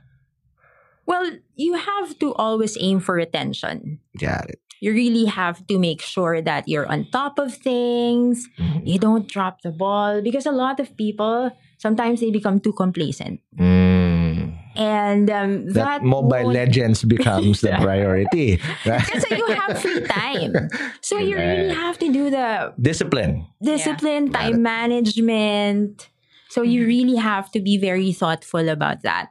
Well, 1.04 1.28
you 1.56 1.74
have 1.74 2.18
to 2.20 2.32
always 2.34 2.76
aim 2.80 3.00
for 3.00 3.16
retention. 3.16 3.98
Got 4.18 4.48
it. 4.48 4.59
You 4.80 4.92
really 4.92 5.26
have 5.26 5.64
to 5.68 5.78
make 5.78 6.00
sure 6.00 6.40
that 6.40 6.66
you're 6.66 6.88
on 6.88 7.06
top 7.12 7.38
of 7.38 7.54
things. 7.54 8.48
Mm-hmm. 8.58 8.86
You 8.86 8.98
don't 8.98 9.28
drop 9.28 9.60
the 9.60 9.70
ball 9.70 10.20
because 10.22 10.46
a 10.46 10.52
lot 10.52 10.80
of 10.80 10.96
people 10.96 11.52
sometimes 11.76 12.20
they 12.20 12.30
become 12.30 12.60
too 12.60 12.72
complacent. 12.72 13.40
Mm. 13.58 14.56
And 14.76 15.30
um, 15.30 15.66
That, 15.66 16.00
that, 16.00 16.02
Mobile 16.02 16.52
Legends 16.52 17.04
becomes 17.16 17.60
the 17.60 17.76
priority. 17.76 18.60
Right? 18.86 19.04
Kasi 19.04 19.36
you 19.36 19.46
have 19.52 19.80
free 19.80 20.00
time. 20.08 20.56
So 21.00 21.18
you 21.18 21.36
really 21.36 21.74
have 21.74 21.98
to 21.98 22.08
do 22.12 22.30
the 22.30 22.72
Discipline. 22.80 23.46
discipline, 23.60 24.32
time 24.32 24.62
management. 24.62 26.08
So 26.48 26.62
you 26.62 26.86
really 26.86 27.16
have 27.16 27.52
to 27.52 27.60
be 27.60 27.78
very 27.78 28.12
thoughtful 28.12 28.68
about 28.68 29.02
that. 29.02 29.30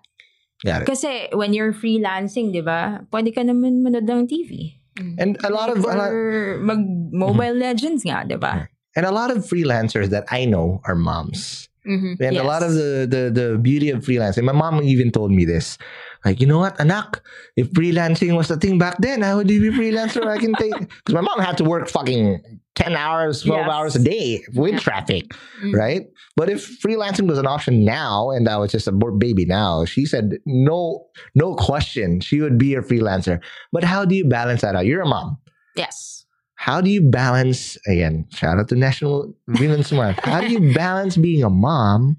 Got 0.63 0.83
it. 0.83 0.85
Kasi 0.85 1.29
when 1.33 1.53
you're 1.53 1.73
freelancing, 1.73 2.51
di 2.51 2.61
ba, 2.61 3.03
pwede 3.11 3.33
ka 3.33 3.41
naman 3.41 3.81
manood 3.81 4.07
ng 4.07 4.27
TV. 4.27 4.78
Mm. 4.99 5.15
And 5.17 5.31
a 5.43 5.49
lot 5.49 5.71
of 5.71 5.79
Or 5.85 6.59
mag-mobile 6.59 7.55
mm-hmm. 7.55 7.63
legends 7.63 8.03
nga, 8.03 8.27
di 8.27 8.35
ba? 8.35 8.67
Mm-hmm. 8.67 8.77
and 8.95 9.05
a 9.05 9.11
lot 9.11 9.29
of 9.31 9.45
freelancers 9.45 10.09
that 10.09 10.25
I 10.27 10.43
know 10.45 10.81
are 10.83 10.95
moms. 10.95 11.69
Mhm. 11.87 12.19
And 12.19 12.37
a 12.37 12.43
lot 12.43 12.61
of 12.61 12.73
the, 12.75 13.07
the 13.09 13.31
the 13.31 13.47
beauty 13.57 13.89
of 13.89 14.03
freelancing. 14.03 14.43
My 14.43 14.51
mom 14.51 14.83
even 14.83 15.09
told 15.11 15.31
me 15.31 15.45
this. 15.45 15.77
Like, 16.25 16.41
you 16.41 16.47
know 16.47 16.59
what, 16.59 16.77
anak, 16.79 17.21
if 17.55 17.71
freelancing 17.71 18.35
was 18.35 18.49
the 18.49 18.57
thing 18.57 18.77
back 18.77 18.97
then, 18.99 19.23
I 19.23 19.35
would 19.35 19.47
be 19.47 19.55
a 19.55 19.71
freelancer. 19.71 20.27
I 20.27 20.37
can 20.37 20.53
take 20.55 20.77
because 20.79 21.13
my 21.13 21.21
mom 21.21 21.39
had 21.39 21.57
to 21.59 21.63
work 21.63 21.87
fucking 21.87 22.41
10 22.75 22.95
hours, 22.95 23.43
12 23.43 23.59
Yes. 23.65 23.69
hours 23.71 23.95
a 23.95 24.03
day 24.03 24.43
with 24.53 24.79
traffic, 24.81 25.25
mm. 25.63 25.73
right? 25.73 26.03
But 26.35 26.49
if 26.49 26.81
freelancing 26.81 27.27
was 27.27 27.37
an 27.37 27.47
option 27.47 27.85
now 27.85 28.31
and 28.31 28.49
I 28.49 28.57
was 28.57 28.71
just 28.71 28.87
a 28.87 28.91
baby 28.91 29.45
now, 29.45 29.85
she 29.85 30.05
said 30.05 30.39
no, 30.45 31.05
no 31.35 31.55
question, 31.55 32.19
she 32.19 32.41
would 32.41 32.57
be 32.57 32.75
a 32.75 32.81
freelancer. 32.81 33.41
But 33.71 33.83
how 33.83 34.03
do 34.05 34.15
you 34.15 34.25
balance 34.25 34.61
that 34.61 34.75
out? 34.75 34.85
You're 34.85 35.01
a 35.01 35.07
mom. 35.07 35.37
Yes. 35.75 36.25
How 36.55 36.81
do 36.81 36.89
you 36.89 37.09
balance 37.09 37.77
again? 37.87 38.27
Shout 38.33 38.59
out 38.59 38.67
to 38.67 38.75
National 38.75 39.33
Women's 39.47 39.91
Month. 39.93 40.19
How 40.23 40.41
do 40.41 40.47
you 40.49 40.73
balance 40.73 41.15
being 41.15 41.43
a 41.43 41.49
mom 41.49 42.17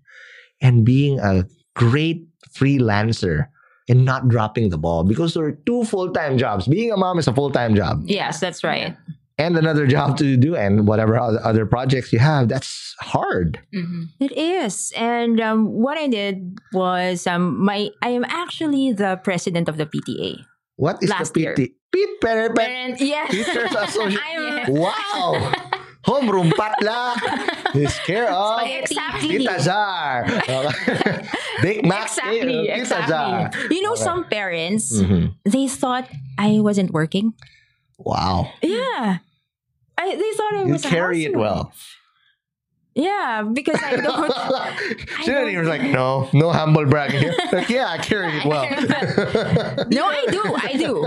and 0.62 0.86
being 0.86 1.20
a 1.20 1.44
great 1.76 2.26
freelancer 2.56 3.48
and 3.90 4.04
not 4.06 4.28
dropping 4.30 4.70
the 4.70 4.78
ball? 4.78 5.02
Because 5.02 5.34
there 5.34 5.44
are 5.44 5.58
two 5.66 5.82
full 5.84 6.12
time 6.14 6.38
jobs. 6.38 6.68
Being 6.70 6.92
a 6.92 6.96
mom 6.96 7.18
is 7.18 7.26
a 7.26 7.34
full 7.34 7.50
time 7.50 7.74
job 7.74 8.02
Yes, 8.06 8.38
that's 8.38 8.62
right. 8.62 8.94
and 9.36 9.56
another 9.58 9.86
job 9.88 10.16
to 10.22 10.36
do, 10.36 10.54
and 10.54 10.86
whatever 10.86 11.18
other 11.18 11.40
other 11.42 11.66
projects 11.66 12.12
you 12.14 12.20
have. 12.20 12.48
That's 12.48 12.94
hard. 13.00 13.58
Mhm. 13.74 14.08
It 14.20 14.32
is. 14.36 14.92
And 14.96 15.40
um, 15.40 15.66
what 15.72 15.96
I 15.98 16.06
did 16.08 16.58
was 16.72 17.26
um, 17.26 17.58
my 17.64 17.90
I 18.00 18.10
am 18.14 18.24
actually 18.28 18.92
the 18.92 19.18
president 19.24 19.68
of 19.68 19.76
the 19.80 19.86
PTA. 19.88 20.44
What 20.76 21.02
is 21.02 21.10
Last 21.10 21.34
the 21.34 21.40
year. 21.40 21.54
PT? 21.56 21.72
Pete 21.90 22.20
Parent 22.22 22.54
Parent, 22.54 23.00
yes. 23.02 23.32
Teachers 23.34 23.74
Association. 23.74 24.22
I'm 24.68 24.72
Wow. 24.72 25.52
Homeroom 26.06 26.50
patla 26.52 27.14
is 27.76 27.98
care 28.06 28.30
of 28.32 28.60
exactly. 28.64 29.38
Tita 29.38 29.60
Zar. 29.60 30.24
Big 31.62 31.84
Mac. 31.84 32.04
Exactly, 32.08 32.40
Tita 32.66 32.86
Zar. 32.86 33.46
exactly. 33.46 33.76
You 33.76 33.82
know, 33.82 33.94
some 33.94 34.24
parents 34.24 34.96
Mhm. 34.96 35.34
they 35.44 35.68
thought 35.68 36.08
I 36.38 36.60
wasn't 36.60 36.90
working. 36.92 37.34
Wow. 37.98 38.50
Yeah, 38.62 39.18
I, 39.98 40.14
they 40.16 40.30
thought 40.36 40.54
I 40.54 40.64
You 40.64 40.72
was. 40.72 40.84
a 40.84 40.88
carry 40.88 41.24
it 41.26 41.36
well. 41.36 41.72
Yeah, 42.94 43.42
because 43.52 43.78
I 43.82 43.96
don't. 43.96 44.32
she 45.20 45.26
didn't 45.26 45.50
even 45.52 45.68
like, 45.68 45.82
no, 45.82 46.28
no 46.32 46.50
humble 46.50 46.86
bragging 46.86 47.20
here. 47.20 47.34
Like, 47.52 47.68
yeah, 47.68 47.86
I 47.88 47.98
carry 47.98 48.32
it 48.38 48.44
well. 48.44 48.64
no, 49.90 50.04
I 50.06 50.26
do. 50.30 50.42
I 50.56 50.72
do. 50.76 51.06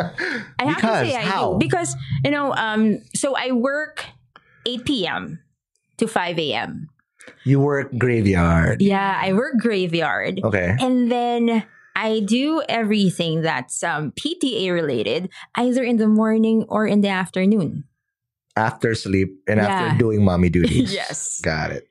I 0.60 0.66
have 0.66 0.78
to 0.82 1.10
say 1.10 1.16
I 1.16 1.22
how? 1.22 1.54
do 1.54 1.60
because 1.60 1.96
you 2.24 2.32
know. 2.32 2.54
Um. 2.54 3.00
So 3.16 3.36
I 3.36 3.52
work 3.52 4.06
8 4.66 4.86
p.m. 4.86 5.40
to 5.98 6.08
5 6.08 6.40
a.m. 6.40 6.90
you 7.44 7.60
work 7.60 7.92
graveyard. 7.98 8.82
Yeah, 8.82 9.20
I 9.22 9.34
work 9.34 9.56
graveyard. 9.60 10.42
Okay. 10.44 10.76
And 10.80 11.12
then 11.12 11.64
I 11.96 12.22
do 12.22 12.62
everything 12.68 13.42
that's 13.42 13.84
um, 13.84 14.12
PTA 14.14 14.74
related, 14.74 15.30
either 15.56 15.84
in 15.84 15.98
the 15.98 16.08
morning 16.08 16.66
or 16.70 16.88
in 16.88 17.02
the 17.02 17.10
afternoon. 17.10 17.86
After 18.56 18.94
sleep 18.94 19.42
and 19.48 19.60
after 19.60 19.98
doing 19.98 20.24
mommy 20.24 20.50
duties. 20.58 20.94
Yes. 20.94 21.42
Got 21.42 21.72
it. 21.72 21.88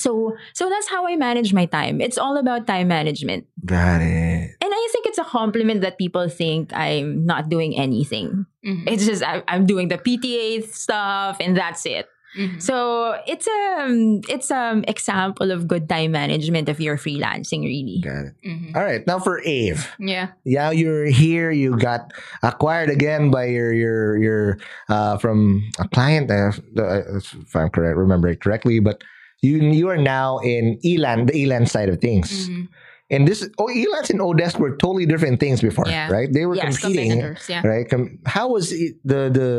So, 0.00 0.36
so 0.54 0.68
that's 0.68 0.88
how 0.88 1.06
I 1.06 1.16
manage 1.16 1.52
my 1.52 1.66
time. 1.66 2.00
It's 2.00 2.16
all 2.18 2.36
about 2.36 2.66
time 2.66 2.88
management. 2.88 3.46
Got 3.64 4.00
it. 4.00 4.56
And 4.60 4.70
I 4.72 4.88
think 4.92 5.06
it's 5.06 5.18
a 5.18 5.24
compliment 5.24 5.82
that 5.82 5.98
people 5.98 6.28
think 6.28 6.72
I'm 6.72 7.26
not 7.26 7.48
doing 7.48 7.76
anything. 7.76 8.46
Mhm. 8.64 8.84
It's 8.88 9.04
just 9.06 9.22
I, 9.22 9.42
I'm 9.48 9.66
doing 9.66 9.88
the 9.88 9.98
PTA 9.98 10.64
stuff 10.72 11.36
and 11.40 11.56
that's 11.56 11.84
it. 11.86 12.08
Mhm. 12.38 12.62
So 12.62 13.18
it's 13.26 13.48
um 13.50 14.20
it's 14.30 14.50
um 14.54 14.84
example 14.86 15.50
of 15.50 15.66
good 15.66 15.88
time 15.88 16.12
management 16.14 16.68
if 16.68 16.78
you're 16.78 16.96
freelancing 16.96 17.66
really. 17.66 17.98
Got 18.06 18.30
it. 18.30 18.34
Mhm. 18.46 18.76
All 18.76 18.84
right. 18.86 19.02
Now 19.06 19.18
for 19.18 19.42
Abe. 19.42 19.82
Yeah. 19.98 20.28
Now 20.46 20.70
you're 20.70 21.06
here. 21.10 21.50
You 21.50 21.74
got 21.76 22.12
acquired 22.46 22.88
again 22.88 23.32
by 23.34 23.46
your 23.50 23.72
your 23.74 24.16
your 24.22 24.58
uh, 24.88 25.18
from 25.18 25.66
a 25.82 25.88
client. 25.90 26.30
Uh, 26.30 26.52
uh, 26.78 27.18
if 27.18 27.50
I'm 27.56 27.66
correct, 27.68 27.96
remember 27.98 28.28
it 28.28 28.38
correctly. 28.40 28.78
But 28.78 29.02
you 29.42 29.58
you 29.60 29.88
are 29.88 29.96
now 30.00 30.38
in 30.38 30.78
Elan, 30.84 31.26
the 31.26 31.36
Elan 31.44 31.66
side 31.66 31.88
of 31.88 32.00
things. 32.00 32.48
Mhm. 32.48 32.68
And 33.10 33.26
this 33.26 33.42
oh 33.58 33.66
Elance 33.66 34.10
and 34.10 34.20
Odesk 34.20 34.58
were 34.62 34.76
totally 34.76 35.04
different 35.04 35.40
things 35.40 35.60
before, 35.60 35.84
Yeah. 35.88 36.06
right? 36.12 36.30
They 36.32 36.46
were 36.46 36.54
Yes, 36.54 36.78
competing, 36.78 37.34
yeah. 37.50 37.66
right? 37.66 37.88
Com- 37.88 38.20
how 38.24 38.48
was 38.54 38.70
it, 38.70 38.94
the 39.02 39.26
the 39.32 39.50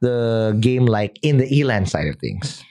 the 0.00 0.16
game 0.60 0.86
like 0.86 1.18
in 1.22 1.38
the 1.38 1.48
Elan 1.50 1.86
side 1.86 2.06
of 2.06 2.16
things? 2.22 2.62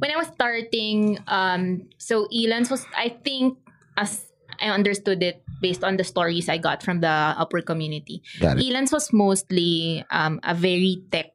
when 0.00 0.10
I 0.10 0.16
was 0.16 0.26
starting, 0.32 1.20
um, 1.28 1.86
so 2.00 2.26
Elance 2.32 2.68
was, 2.70 2.84
I 2.96 3.14
think, 3.22 3.56
as 3.96 4.26
I 4.60 4.68
understood 4.72 5.22
it 5.22 5.44
based 5.60 5.84
on 5.84 5.96
the 6.00 6.04
stories 6.04 6.48
I 6.48 6.56
got 6.58 6.82
from 6.82 7.00
the 7.00 7.36
Upwork 7.36 7.64
community, 7.68 8.20
Got 8.40 8.58
it. 8.58 8.64
Elance 8.64 8.92
was 8.92 9.12
mostly 9.12 10.02
um, 10.10 10.40
a 10.42 10.52
very 10.56 11.04
tech 11.12 11.33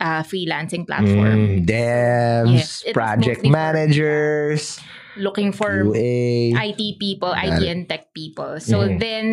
uh, 0.00 0.22
freelancing 0.22 0.86
platform, 0.86 1.62
Mm, 1.62 1.66
devs, 1.66 2.54
Yes, 2.54 2.84
project 2.94 3.42
managers, 3.44 4.78
looking 5.18 5.50
for 5.50 5.82
QA. 5.90 6.54
IT 6.54 6.98
people, 7.02 7.34
IT 7.34 7.66
and 7.66 7.88
tech 7.88 8.14
people. 8.14 8.60
So 8.62 8.86
Mhm. 8.86 9.00
then, 9.02 9.24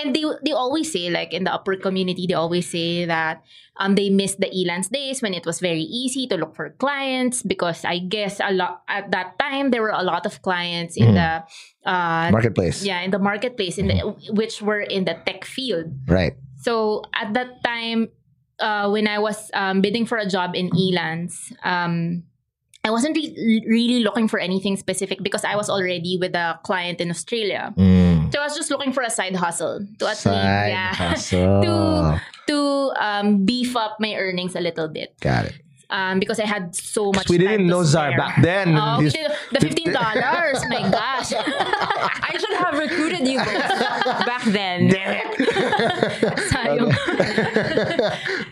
and 0.00 0.16
they 0.16 0.24
they 0.44 0.52
always 0.56 0.88
say 0.90 1.12
like 1.12 1.36
in 1.36 1.44
the 1.44 1.52
Upwork 1.52 1.82
community, 1.84 2.24
they 2.26 2.32
always 2.34 2.64
say 2.68 3.04
that 3.04 3.44
um 3.76 3.92
they 3.94 4.08
miss 4.08 4.40
the 4.40 4.48
Elance 4.48 4.88
days 4.88 5.20
when 5.20 5.36
it 5.36 5.44
was 5.44 5.60
very 5.60 5.84
easy 5.84 6.24
to 6.32 6.40
look 6.40 6.56
for 6.56 6.72
clients 6.80 7.44
because 7.44 7.84
I 7.84 8.00
guess 8.00 8.40
a 8.40 8.48
lot 8.56 8.80
at 8.88 9.12
that 9.12 9.36
time 9.36 9.68
there 9.68 9.84
were 9.84 9.92
a 9.92 10.00
lot 10.04 10.24
of 10.24 10.40
clients 10.40 10.96
in 10.96 11.12
Mhm. 11.12 11.16
the 11.20 11.30
uh 11.84 12.32
marketplace. 12.32 12.80
yeah 12.80 13.04
in 13.04 13.12
the 13.12 13.20
marketplace 13.20 13.76
in 13.76 13.92
the 13.92 14.00
Mm-hmm. 14.00 14.32
which 14.32 14.64
were 14.64 14.80
in 14.80 15.04
the 15.04 15.20
tech 15.28 15.44
field. 15.44 15.92
Right. 16.08 16.32
So 16.64 17.04
at 17.12 17.36
that 17.36 17.60
time, 17.62 18.08
uh, 18.60 18.88
when 18.90 19.06
I 19.06 19.18
was 19.18 19.50
um, 19.54 19.80
bidding 19.80 20.06
for 20.06 20.18
a 20.18 20.26
job 20.26 20.54
in 20.54 20.70
Elance, 20.70 21.52
um, 21.64 22.24
I 22.84 22.90
wasn't 22.90 23.16
re- 23.16 23.64
really 23.66 24.00
looking 24.00 24.28
for 24.28 24.38
anything 24.38 24.76
specific 24.76 25.22
because 25.22 25.42
I 25.44 25.56
was 25.56 25.68
already 25.68 26.18
with 26.20 26.34
a 26.36 26.60
client 26.62 27.00
in 27.00 27.10
Australia. 27.10 27.74
Mm. 27.76 28.32
So 28.32 28.40
I 28.40 28.44
was 28.44 28.54
just 28.54 28.70
looking 28.70 28.92
for 28.92 29.02
a 29.02 29.10
side 29.10 29.34
hustle 29.34 29.80
to 29.98 30.04
at 30.06 30.10
least 30.10 30.26
yeah, 30.26 31.14
to 31.30 32.20
to 32.46 32.92
um, 33.00 33.44
beef 33.44 33.74
up 33.74 33.98
my 33.98 34.14
earnings 34.14 34.54
a 34.54 34.60
little 34.60 34.86
bit. 34.86 35.18
Got 35.20 35.46
it. 35.46 35.65
Um, 35.88 36.18
because 36.18 36.40
I 36.40 36.46
had 36.46 36.74
so 36.74 37.12
much. 37.12 37.28
we 37.28 37.38
didn't 37.38 37.68
know 37.68 37.84
Zar 37.84 38.10
back 38.16 38.42
then. 38.42 38.76
Oh, 38.76 39.00
This- 39.00 39.14
the 39.52 39.60
fifteen 39.60 39.92
dollars. 39.92 40.58
my 40.68 40.82
gosh. 40.90 41.32
I 41.36 42.36
should 42.40 42.56
have 42.58 42.76
recruited 42.78 43.28
you 43.28 43.38
both 43.38 44.26
back 44.26 44.42
then. 44.46 44.90
Sayang. 44.90 45.30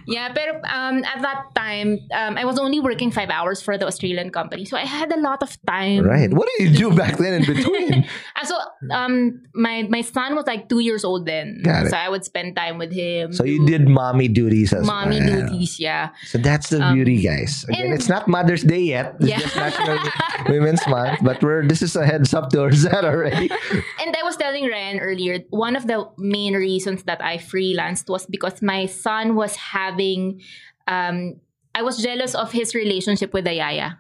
yeah, 0.07 0.33
but 0.33 0.49
um, 0.71 1.03
at 1.05 1.21
that 1.23 1.55
time, 1.57 1.99
um, 2.15 2.37
I 2.39 2.45
was 2.45 2.59
only 2.59 2.81
working 2.81 3.11
five 3.11 3.31
hours 3.31 3.63
for 3.63 3.77
the 3.79 3.87
Australian 3.87 4.31
company, 4.31 4.65
so 4.65 4.77
I 4.77 4.85
had 4.87 5.13
a 5.13 5.21
lot 5.21 5.43
of 5.43 5.57
time. 5.67 6.05
Right. 6.05 6.33
What 6.33 6.49
did 6.59 6.79
you 6.79 6.91
do 6.91 6.97
back 6.97 7.17
then 7.19 7.43
in 7.43 7.55
between? 7.55 8.07
Uh, 8.37 8.45
so 8.45 8.57
um, 8.93 9.43
my 9.55 9.87
my 9.89 10.01
son 10.03 10.35
was 10.35 10.47
like 10.47 10.69
two 10.69 10.81
years 10.81 11.05
old 11.05 11.27
then, 11.27 11.61
Got 11.65 11.87
it. 11.87 11.91
so 11.91 11.97
I 11.97 12.09
would 12.09 12.25
spend 12.25 12.57
time 12.57 12.79
with 12.79 12.93
him. 12.93 13.33
so 13.33 13.45
you 13.45 13.65
did 13.67 13.89
mommy 13.89 14.29
duties 14.29 14.73
as 14.73 14.87
well. 14.87 15.05
mommy 15.05 15.21
well. 15.21 15.49
duties, 15.49 15.81
yeah. 15.81 16.11
So 16.27 16.39
that's 16.39 16.71
the 16.71 16.83
Um, 16.83 16.95
beauty, 16.95 17.15
guys. 17.25 17.65
Again, 17.69 17.87
and- 17.87 17.95
it's 17.95 18.09
not 18.09 18.29
Mother's 18.29 18.63
Day 18.63 18.83
yet. 18.95 19.17
It's 19.19 19.29
Yeah. 19.33 19.41
just 19.41 19.57
National 19.57 19.99
Women's 20.53 20.87
Month, 20.87 21.21
but 21.25 21.43
we're 21.43 21.67
this 21.67 21.81
is 21.83 21.97
a 21.97 22.05
heads 22.05 22.35
up 22.35 22.51
to 22.53 22.69
that 22.93 23.05
already. 23.05 23.49
And 24.05 24.13
I 24.15 24.23
was 24.23 24.37
telling 24.37 24.69
Ryan 24.69 25.01
earlier, 25.01 25.41
one 25.51 25.75
of 25.77 25.87
the 25.89 26.05
main 26.19 26.55
reasons 26.55 27.05
that 27.09 27.25
I 27.25 27.39
freelanced 27.39 28.09
was 28.13 28.27
because 28.27 28.61
my 28.61 28.85
son 28.87 29.35
was 29.35 29.57
having, 29.57 30.43
um, 30.87 31.41
I 31.75 31.81
was 31.83 32.03
jealous 32.03 32.35
of 32.37 32.53
his 32.53 32.75
relationship 32.75 33.33
with 33.33 33.45
the 33.49 33.55
Yaya. 33.55 33.97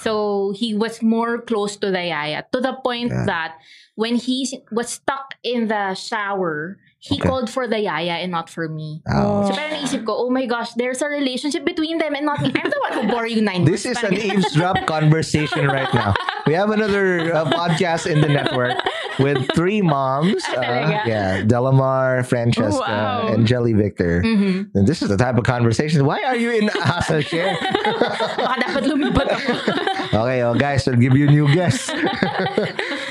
So 0.00 0.52
he 0.54 0.74
was 0.74 1.00
more 1.02 1.40
close 1.40 1.76
to 1.80 1.90
the 1.90 2.04
Yaya 2.12 2.44
to 2.52 2.60
the 2.60 2.74
point 2.84 3.10
Yeah. 3.10 3.24
that 3.24 3.52
when 3.94 4.16
he 4.16 4.44
was 4.70 4.88
stuck 5.00 5.32
in 5.42 5.68
the 5.68 5.94
shower 5.94 6.76
he 6.98 7.20
Okay. 7.20 7.28
called 7.28 7.48
for 7.50 7.68
the 7.68 7.78
yaya 7.78 8.18
and 8.24 8.32
not 8.32 8.48
for 8.50 8.68
me. 8.68 9.02
Oh. 9.06 9.46
So 9.46 9.54
parang 9.54 9.78
naisip 9.78 10.02
ko, 10.04 10.26
oh 10.26 10.30
my 10.30 10.46
gosh, 10.46 10.72
there's 10.74 11.02
a 11.02 11.08
relationship 11.08 11.62
between 11.64 11.98
them 11.98 12.14
and 12.16 12.24
not 12.26 12.40
me. 12.40 12.50
I'm 12.56 12.70
the 12.70 12.80
one 12.82 12.92
who 12.98 13.02
bore 13.12 13.26
you 13.28 13.42
nine 13.44 13.64
This 13.64 13.84
is 13.86 14.00
an 14.02 14.14
eavesdrop 14.16 14.86
conversation 14.90 15.68
right 15.68 15.92
now. 15.94 16.14
We 16.46 16.54
have 16.54 16.70
another 16.70 17.30
uh, 17.34 17.44
podcast 17.52 18.06
in 18.10 18.20
the 18.22 18.28
network 18.30 18.78
with 19.18 19.44
three 19.54 19.82
moms. 19.82 20.42
Uh, 20.50 21.02
yeah, 21.06 21.42
Delamar, 21.42 22.24
Francesca, 22.26 22.80
Wow. 22.80 23.28
and 23.28 23.46
Jelly 23.46 23.74
Victor. 23.74 24.22
Mhm. 24.24 24.70
And 24.74 24.86
this 24.86 25.02
is 25.02 25.08
the 25.10 25.16
type 25.18 25.36
of 25.38 25.44
conversation. 25.44 26.04
Why 26.06 26.22
are 26.22 26.36
you 26.36 26.50
in 26.54 26.68
Hustle 26.72 27.20
Share? 27.22 27.54
Baka 28.40 28.54
dapat 28.66 28.82
lumipat 28.88 29.26
ako. 29.30 29.52
okay, 30.26 30.38
oh 30.46 30.54
guys, 30.54 30.86
I'll 30.86 30.96
give 30.98 31.14
you 31.18 31.28
a 31.28 31.32
new 31.34 31.46
guest. 31.50 31.90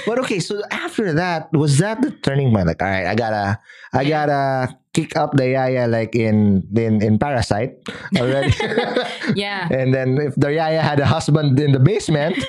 But 0.05 0.19
okay, 0.25 0.39
so 0.39 0.61
after 0.71 1.13
that, 1.13 1.51
was 1.53 1.77
that 1.79 2.01
the 2.01 2.11
turning 2.11 2.53
point? 2.53 2.67
Like, 2.67 2.81
all 2.81 2.87
right, 2.89 3.05
I 3.07 3.15
gotta, 3.15 3.59
I 3.93 4.03
gotta 4.05 4.77
kick 4.93 5.15
up 5.19 5.35
the 5.35 5.49
yaya 5.51 5.87
like 5.91 6.15
in 6.15 6.63
in 6.75 7.01
in 7.03 7.19
Parasite 7.19 7.75
already. 8.15 8.55
yeah. 9.35 9.67
and 9.69 9.91
then 9.93 10.15
if 10.17 10.35
the 10.39 10.53
yaya 10.55 10.79
had 10.81 10.99
a 10.99 11.05
husband 11.05 11.59
in 11.59 11.71
the 11.75 11.79
basement, 11.79 12.35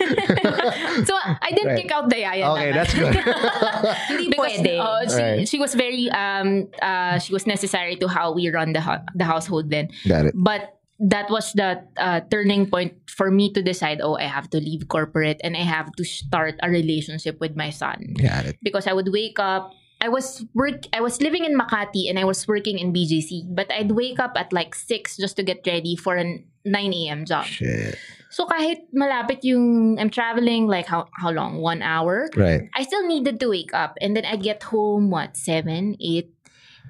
So 1.06 1.12
I 1.18 1.50
didn't 1.50 1.66
Right. 1.74 1.82
kick 1.82 1.90
out 1.92 2.08
the 2.08 2.20
yaya. 2.22 2.46
okay, 2.54 2.70
naman. 2.70 2.74
that's 2.74 2.94
good. 2.94 3.14
Because, 4.30 4.58
uh, 4.66 5.08
she, 5.10 5.22
Right. 5.22 5.48
she 5.48 5.58
was 5.58 5.74
very 5.74 6.10
um 6.10 6.68
uh 6.80 7.18
she 7.18 7.32
was 7.32 7.46
necessary 7.46 7.96
to 7.96 8.06
how 8.08 8.32
we 8.32 8.48
run 8.50 8.72
the 8.72 8.80
hu- 8.80 9.02
the 9.14 9.24
household 9.24 9.70
then. 9.70 9.90
Got 10.08 10.26
it. 10.30 10.34
But 10.36 10.78
that 10.98 11.28
was 11.28 11.52
the 11.52 11.84
uh, 11.96 12.20
turning 12.30 12.70
point 12.70 12.94
for 13.10 13.30
me 13.30 13.52
to 13.52 13.60
decide 13.62 14.00
oh 14.00 14.16
I 14.16 14.24
have 14.24 14.48
to 14.50 14.58
leave 14.58 14.88
corporate 14.88 15.40
and 15.44 15.56
I 15.56 15.60
have 15.64 15.92
to 15.96 16.04
start 16.04 16.56
a 16.62 16.70
relationship 16.70 17.40
with 17.40 17.56
my 17.56 17.68
son 17.70 18.14
Got 18.16 18.46
it. 18.46 18.56
because 18.62 18.86
I 18.86 18.92
would 18.94 19.12
wake 19.12 19.38
up 19.38 19.72
I 20.00 20.08
was 20.08 20.44
work 20.54 20.84
I 20.92 21.00
was 21.00 21.20
living 21.20 21.44
in 21.44 21.56
Makati 21.56 22.08
and 22.08 22.18
I 22.18 22.24
was 22.24 22.48
working 22.48 22.78
in 22.78 22.92
BGC 22.92 23.48
but 23.54 23.68
I'd 23.72 23.92
wake 23.92 24.18
up 24.20 24.32
at 24.36 24.52
like 24.52 24.74
6 24.74 25.16
just 25.16 25.36
to 25.36 25.42
get 25.42 25.64
ready 25.66 25.96
for 25.96 26.16
a 26.16 26.24
9 26.64 26.92
a.m. 26.92 27.24
job. 27.24 27.44
Shit. 27.44 27.96
So 28.28 28.44
kahit 28.44 28.90
malapit 28.92 29.40
yung 29.44 29.96
I'm 30.00 30.10
traveling 30.10 30.66
like 30.66 30.84
how 30.88 31.08
how 31.16 31.30
long? 31.30 31.60
1 31.64 31.80
hour. 31.80 32.28
Right. 32.36 32.68
I 32.74 32.82
still 32.84 33.06
needed 33.06 33.38
to 33.40 33.48
wake 33.48 33.72
up 33.72 33.96
and 34.00 34.16
then 34.16 34.24
I 34.24 34.36
get 34.36 34.62
home 34.64 35.08
what 35.08 35.36
seven, 35.36 35.96
eight, 36.00 36.32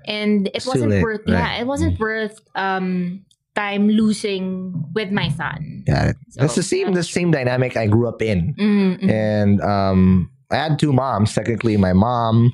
and 0.07 0.47
it 0.49 0.63
It's 0.63 0.67
wasn't 0.67 0.99
worth. 1.03 1.23
right. 1.27 1.35
Yeah, 1.39 1.61
it 1.63 1.67
wasn't 1.67 1.99
worth 2.01 2.41
um 2.55 3.23
time 3.57 3.89
losing 3.89 4.73
with 4.95 5.11
my 5.11 5.29
son. 5.31 5.83
Got 5.87 6.09
it. 6.09 6.17
So, 6.31 6.41
That's 6.43 6.55
the 6.55 6.63
same 6.63 6.93
the 6.93 7.03
same 7.03 7.31
dynamic 7.31 7.77
I 7.77 7.87
grew 7.87 8.07
up 8.09 8.21
in. 8.23 8.55
Mm, 8.59 9.01
mm. 9.03 9.11
And 9.11 9.61
um 9.63 10.31
I 10.51 10.57
had 10.57 10.79
two 10.79 10.93
moms. 10.93 11.35
Technically, 11.35 11.77
my 11.77 11.93
mom 11.93 12.53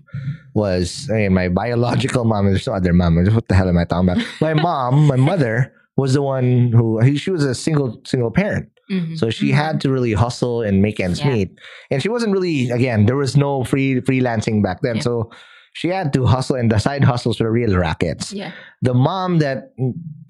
was 0.55 1.09
I 1.11 1.15
mean, 1.29 1.35
my 1.35 1.49
biological 1.49 2.25
mom. 2.25 2.47
There's 2.47 2.67
no 2.67 2.75
other 2.75 2.93
mom. 2.93 3.17
What 3.35 3.49
the 3.49 3.55
hell 3.55 3.69
am 3.69 3.77
I 3.79 3.85
talking 3.85 4.09
about? 4.09 4.25
My 4.41 4.55
mom, 4.55 5.07
my 5.07 5.17
mother, 5.17 5.73
was 5.97 6.15
the 6.15 6.23
one 6.23 6.73
who 6.73 7.01
she 7.17 7.31
was 7.31 7.45
a 7.45 7.55
single 7.55 8.01
single 8.07 8.31
parent. 8.31 8.69
Mhm. 8.91 9.19
So 9.19 9.31
she 9.31 9.51
had 9.53 9.81
to 9.83 9.91
really 9.91 10.13
hustle 10.13 10.63
and 10.63 10.81
make 10.83 11.01
ends 11.01 11.21
Yeah. 11.21 11.33
meet. 11.33 11.51
And 11.91 12.03
she 12.03 12.09
wasn't 12.09 12.33
really 12.33 12.71
again, 12.71 13.07
there 13.07 13.17
was 13.17 13.37
no 13.37 13.65
free 13.65 14.01
freelancing 14.01 14.63
back 14.63 14.81
then. 14.83 14.97
Yeah. 14.97 15.03
So 15.03 15.31
she 15.73 15.89
had 15.89 16.13
to 16.13 16.27
hustle 16.27 16.57
and 16.57 16.71
the 16.71 16.79
side 16.79 17.05
hustles 17.05 17.41
were 17.41 17.51
real 17.51 17.77
rackets. 17.77 18.33
yeah. 18.33 18.53
The 18.83 18.95
mom 18.95 19.39
that 19.39 19.73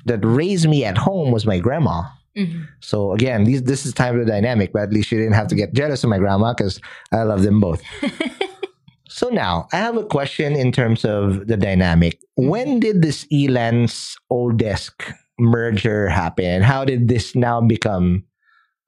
that 0.07 0.25
raised 0.25 0.69
me 0.69 0.85
at 0.85 0.99
home 0.99 1.31
was 1.33 1.47
my 1.47 1.59
grandma. 1.59 2.03
Mhm. 2.37 2.67
So 2.81 3.13
again, 3.13 3.45
these 3.45 3.63
this 3.65 3.85
is 3.85 3.93
time 3.93 4.19
of 4.19 4.25
the 4.27 4.31
dynamic, 4.33 4.73
but 4.73 4.83
at 4.83 4.93
least 4.93 5.09
she 5.09 5.17
didn't 5.17 5.35
have 5.35 5.49
to 5.49 5.55
get 5.55 5.75
jealous 5.75 6.03
of 6.05 6.11
my 6.11 6.19
grandma 6.19 6.55
because 6.55 6.81
I 7.13 7.23
love 7.25 7.43
them 7.43 7.61
both. 7.61 7.83
so 9.09 9.29
now 9.29 9.69
I 9.73 9.77
have 9.79 9.97
a 9.97 10.05
question 10.05 10.55
in 10.57 10.73
terms 10.73 11.05
of 11.05 11.47
the 11.47 11.57
dynamic. 11.57 12.19
When 12.37 12.81
did 12.81 13.03
this 13.03 13.27
Elance 13.33 14.15
Odesk 14.33 15.13
merger 15.39 16.09
happen? 16.09 16.63
How 16.63 16.85
did 16.85 17.09
this 17.09 17.35
now 17.37 17.61
become 17.61 18.25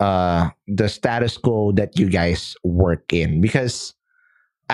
uh 0.01 0.51
the 0.67 0.89
status 0.89 1.37
quo 1.37 1.73
that 1.73 1.99
you 1.99 2.09
guys 2.09 2.55
work 2.65 3.13
in? 3.13 3.41
Because 3.41 3.93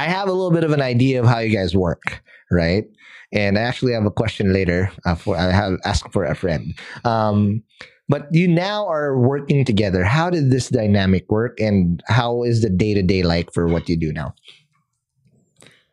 I 0.01 0.05
have 0.09 0.29
a 0.29 0.33
little 0.33 0.51
bit 0.51 0.65
of 0.65 0.73
an 0.73 0.81
idea 0.81 1.21
of 1.21 1.27
how 1.27 1.39
you 1.41 1.55
guys 1.55 1.77
work, 1.77 2.23
right? 2.51 2.85
And 3.33 3.59
I 3.59 3.63
actually 3.63 3.93
have 3.93 4.07
a 4.07 4.11
question 4.11 4.53
later. 4.53 4.91
Uh, 5.05 5.15
for 5.15 5.37
I 5.37 5.53
have 5.53 5.79
asked 5.85 6.11
for 6.13 6.25
a 6.25 6.35
friend. 6.35 6.75
Um, 7.05 7.63
but 8.09 8.27
you 8.33 8.49
now 8.49 8.87
are 8.89 9.17
working 9.17 9.65
together. 9.65 10.03
How 10.03 10.31
did 10.31 10.51
this 10.51 10.69
dynamic 10.69 11.31
work, 11.31 11.61
and 11.61 12.03
how 12.09 12.43
is 12.43 12.63
the 12.63 12.71
day 12.71 12.95
to 12.95 13.03
day 13.03 13.23
like 13.23 13.53
for 13.53 13.69
what 13.69 13.89
you 13.89 13.97
do 13.97 14.11
now? 14.13 14.35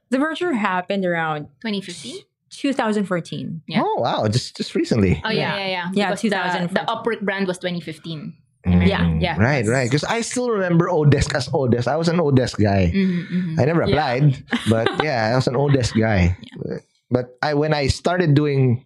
The 0.10 0.20
merger 0.20 0.54
happened 0.54 1.06
around 1.06 1.48
2015. 1.62 2.24
2014. 2.50 3.62
Yeah. 3.68 3.84
Oh 3.86 3.96
wow, 4.00 4.28
just 4.30 4.56
just 4.58 4.74
recently. 4.74 5.22
Oh 5.24 5.30
yeah, 5.30 5.36
Yeah. 5.36 5.58
yeah, 5.58 5.68
yeah. 5.68 5.90
Yeah, 5.94 6.06
Because 6.10 6.22
the- 6.22 6.30
2014. 6.30 6.74
The, 6.74 6.92
Upwork 6.92 7.22
brand 7.26 7.46
was 7.48 7.58
2015. 7.60 8.34
Yeah, 8.68 9.04
Mm, 9.06 9.22
yeah. 9.22 9.38
Right, 9.40 9.66
right. 9.66 9.90
Because 9.90 10.04
I 10.04 10.22
still 10.22 10.50
remember 10.50 10.88
Odesk 10.88 11.34
as 11.36 11.48
Odesk. 11.50 11.88
I 11.88 11.96
was 11.96 12.08
an 12.08 12.18
Odesk 12.18 12.58
guy. 12.62 12.92
Mhm, 12.94 13.28
mhm. 13.32 13.60
I 13.60 13.66
never 13.66 13.84
Yeah. 13.86 13.90
applied, 13.90 14.44
but 14.70 14.88
yeah, 15.04 15.32
I 15.32 15.36
was 15.36 15.48
an 15.48 15.56
Odesk 15.56 15.98
guy. 16.00 16.38
But 17.10 17.38
I 17.42 17.54
when 17.54 17.74
I 17.74 17.88
started 17.88 18.34
doing 18.34 18.84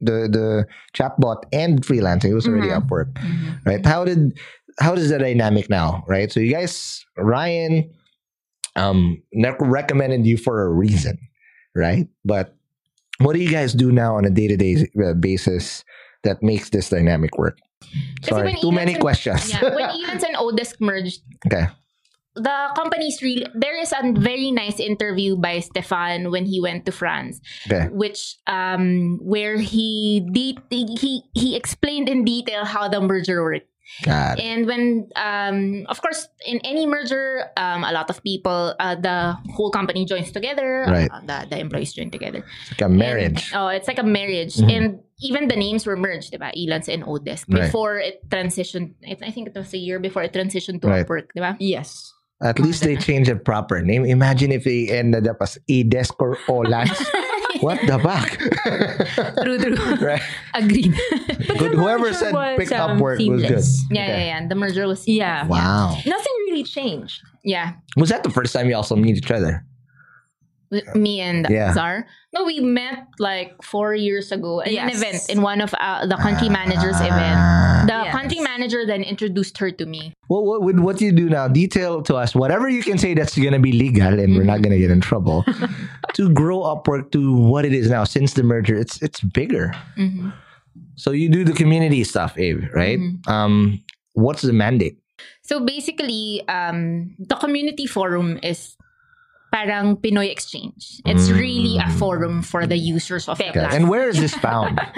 the 0.00 0.28
the 0.30 0.66
chatbot 0.96 1.44
and 1.52 1.82
freelancing, 1.82 2.30
it 2.30 2.34
was 2.34 2.46
already 2.46 2.68
Mhm. 2.68 2.78
Upwork. 2.82 3.12
Mhm. 3.14 3.58
right? 3.66 3.84
How 3.86 4.04
did 4.04 4.38
how 4.80 4.94
does 4.94 5.08
the 5.10 5.18
dynamic 5.18 5.70
now, 5.70 6.04
right? 6.08 6.30
So 6.32 6.40
you 6.40 6.52
guys, 6.52 7.04
Ryan, 7.16 7.90
um, 8.76 9.22
ne- 9.32 9.54
recommended 9.60 10.26
you 10.26 10.36
for 10.36 10.62
a 10.66 10.68
reason, 10.72 11.18
right? 11.76 12.08
But 12.24 12.54
what 13.18 13.34
do 13.34 13.40
you 13.40 13.50
guys 13.50 13.72
do 13.72 13.92
now 13.92 14.16
on 14.16 14.24
a 14.24 14.30
day 14.30 14.48
to 14.48 14.56
day 14.56 14.86
basis 15.20 15.84
that 16.24 16.42
makes 16.42 16.70
this 16.70 16.90
dynamic 16.90 17.38
work? 17.38 17.58
Kasi 18.22 18.30
Sorry, 18.30 18.54
too 18.60 18.72
many 18.72 18.94
and- 18.94 19.00
questions. 19.00 19.50
Yeah, 19.52 19.74
when 19.74 19.88
Elance 19.96 20.24
and 20.24 20.36
Odesk 20.36 20.80
merged, 20.80 21.20
okay, 21.46 21.68
the 22.34 22.56
company's 22.74 23.22
really 23.22 23.46
there 23.54 23.78
is 23.78 23.92
a 23.92 24.02
very 24.18 24.50
nice 24.50 24.80
interview 24.80 25.36
by 25.36 25.60
Stefan 25.60 26.30
when 26.30 26.46
he 26.46 26.60
went 26.60 26.86
to 26.86 26.92
France, 26.92 27.40
okay, 27.66 27.86
which 27.94 28.36
um 28.46 29.18
where 29.22 29.58
he 29.58 30.26
de- 30.32 30.58
he 30.70 31.22
he 31.34 31.54
explained 31.54 32.08
in 32.08 32.24
detail 32.24 32.64
how 32.64 32.88
the 32.88 33.00
merger 33.00 33.42
worked. 33.42 33.68
Got 34.02 34.38
it. 34.38 34.42
And 34.42 34.66
when 34.66 35.08
um 35.16 35.86
of 35.88 36.00
course 36.00 36.28
in 36.46 36.58
any 36.64 36.86
merger, 36.86 37.44
um 37.56 37.84
a 37.84 37.92
lot 37.92 38.10
of 38.10 38.22
people 38.22 38.74
uh, 38.80 38.94
the 38.94 39.36
whole 39.54 39.70
company 39.70 40.04
joins 40.04 40.32
together. 40.32 40.86
Right. 40.88 41.10
Uh, 41.10 41.20
the, 41.26 41.46
the 41.50 41.58
employees 41.58 41.92
join 41.92 42.10
together. 42.10 42.44
It's 42.44 42.70
like 42.72 42.82
a 42.82 42.88
marriage. 42.88 43.52
And, 43.52 43.60
oh, 43.62 43.68
it's 43.68 43.88
like 43.88 43.98
a 43.98 44.04
marriage. 44.06 44.56
Mhm. 44.56 44.70
And 44.72 44.84
even 45.20 45.48
the 45.48 45.56
names 45.56 45.86
were 45.86 45.96
merged, 45.96 46.32
diba? 46.32 46.52
Elance 46.56 46.88
and 46.92 47.04
Odesk. 47.04 47.46
Right. 47.48 47.66
Before 47.66 47.98
it 47.98 48.28
transitioned, 48.28 48.94
I 49.06 49.16
I 49.22 49.30
think 49.30 49.48
it 49.48 49.54
was 49.54 49.72
a 49.74 49.78
year 49.78 49.98
before 49.98 50.22
it 50.22 50.32
transitioned 50.32 50.80
to 50.82 50.88
Right. 50.88 51.06
Upwork, 51.06 51.30
diba? 51.36 51.56
Yes. 51.60 52.12
At 52.42 52.58
least 52.58 52.82
they 52.82 52.96
changed 52.96 53.30
a 53.30 53.36
proper 53.36 53.80
name. 53.80 54.04
Imagine 54.04 54.50
if 54.52 54.64
they 54.64 54.90
ended 54.90 55.28
up 55.28 55.38
as 55.40 55.56
Edesk 55.70 56.18
or 56.18 56.36
Olans. 56.50 56.92
what 57.60 57.80
the 57.86 57.98
fuck? 57.98 58.30
True, 59.44 59.58
true. 59.58 60.06
right. 60.06 60.22
Agreed. 60.54 60.94
Good. 61.58 61.74
Whoever 61.74 62.12
said 62.12 62.32
was, 62.34 62.58
pick 62.58 62.72
um, 62.72 62.98
Upwork 62.98 63.18
was 63.30 63.42
good. 63.42 63.50
yeah, 63.96 64.02
Okay. 64.04 64.26
yeah, 64.26 64.40
yeah. 64.40 64.48
The 64.48 64.54
merger 64.54 64.86
was 64.86 65.06
Yeah. 65.06 65.46
Wow. 65.46 65.90
Nothing 66.06 66.32
really 66.48 66.64
changed. 66.64 67.22
Yeah. 67.44 67.72
Was 67.96 68.08
that 68.10 68.22
the 68.24 68.30
first 68.30 68.52
time 68.52 68.68
you 68.68 68.74
also 68.76 68.96
meet 68.96 69.16
each 69.16 69.30
other? 69.30 69.64
With 70.74 70.94
Me 70.98 71.20
and 71.22 71.46
Yeah. 71.48 71.72
Zar. 71.72 72.06
No, 72.34 72.42
we 72.44 72.58
met 72.58 73.06
like 73.22 73.54
four 73.62 73.94
years 73.94 74.32
ago 74.34 74.58
in 74.60 74.74
an 74.76 74.90
event 74.90 75.22
in 75.30 75.40
one 75.40 75.60
of 75.62 75.70
uh, 75.78 76.02
the 76.10 76.16
country 76.18 76.48
managers 76.50 76.98
event. 76.98 77.38
Ah. 77.38 77.84
The 77.86 78.00
Yes. 78.04 78.12
country 78.12 78.40
manager 78.40 78.82
then 78.86 79.02
introduced 79.06 79.54
her 79.62 79.70
to 79.70 79.86
me. 79.86 80.12
What, 80.26 80.42
what, 80.44 80.62
with 80.66 80.78
what 80.80 81.00
you 81.00 81.12
do 81.12 81.30
now, 81.30 81.46
detail 81.46 82.02
to 82.10 82.16
us 82.16 82.34
whatever 82.34 82.68
you 82.68 82.82
can 82.82 82.98
say 82.98 83.14
that's 83.14 83.38
going 83.38 83.52
to 83.54 83.62
be 83.62 83.70
legal 83.72 84.18
and 84.18 84.34
we're 84.34 84.42
not 84.42 84.62
going 84.62 84.72
to 84.74 84.82
get 84.82 84.90
in 84.90 85.00
trouble 85.00 85.44
to 86.18 86.22
grow 86.34 86.66
Upwork 86.66 87.12
to 87.12 87.22
what 87.36 87.64
it 87.64 87.72
is 87.72 87.88
now 87.88 88.02
since 88.04 88.34
the 88.34 88.42
merger. 88.42 88.74
It's 88.74 88.98
it's 89.02 89.20
bigger. 89.22 89.70
Mhm. 89.96 90.32
So 90.96 91.10
you 91.14 91.28
do 91.30 91.44
the 91.44 91.52
community 91.54 92.02
stuff, 92.02 92.34
Abe, 92.38 92.66
right? 92.74 92.98
Um, 93.26 93.78
what's 94.14 94.42
the 94.42 94.52
mandate? 94.52 94.98
So 95.42 95.60
basically, 95.60 96.42
um, 96.48 97.14
the 97.18 97.36
community 97.36 97.86
forum 97.86 98.38
is 98.42 98.74
parang 99.54 99.96
Pinoy 100.02 100.26
Exchange. 100.26 100.98
It's 101.06 101.30
really 101.30 101.78
a 101.78 101.86
forum 101.94 102.42
for 102.42 102.66
the 102.66 102.76
users 102.76 103.30
of 103.30 103.38
the 103.38 103.54
platform. 103.54 103.70
And 103.70 103.88
where 103.88 104.10
is 104.10 104.18
this 104.18 104.34
found? 104.34 104.80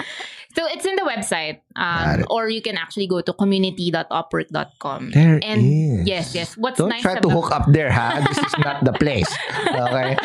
So 0.57 0.65
it's 0.65 0.89
in 0.89 0.95
the 0.97 1.05
website, 1.05 1.61
um, 1.75 2.25
or 2.33 2.49
you 2.49 2.65
can 2.65 2.81
actually 2.81 3.05
go 3.05 3.21
to 3.21 3.31
community.upwork.com. 3.31 5.11
There 5.11 5.37
and 5.37 5.61
is. 5.61 6.07
yes, 6.07 6.33
yes. 6.33 6.57
What's 6.57 6.81
Don't 6.81 6.89
nice 6.89 7.05
try 7.05 7.19
to 7.19 7.29
hook 7.29 7.53
up 7.53 7.69
there, 7.69 7.91
ha? 7.93 8.25
This 8.25 8.41
is 8.41 8.57
not 8.65 8.81
the 8.81 8.93
place. 8.97 9.29
Okay. 9.77 10.17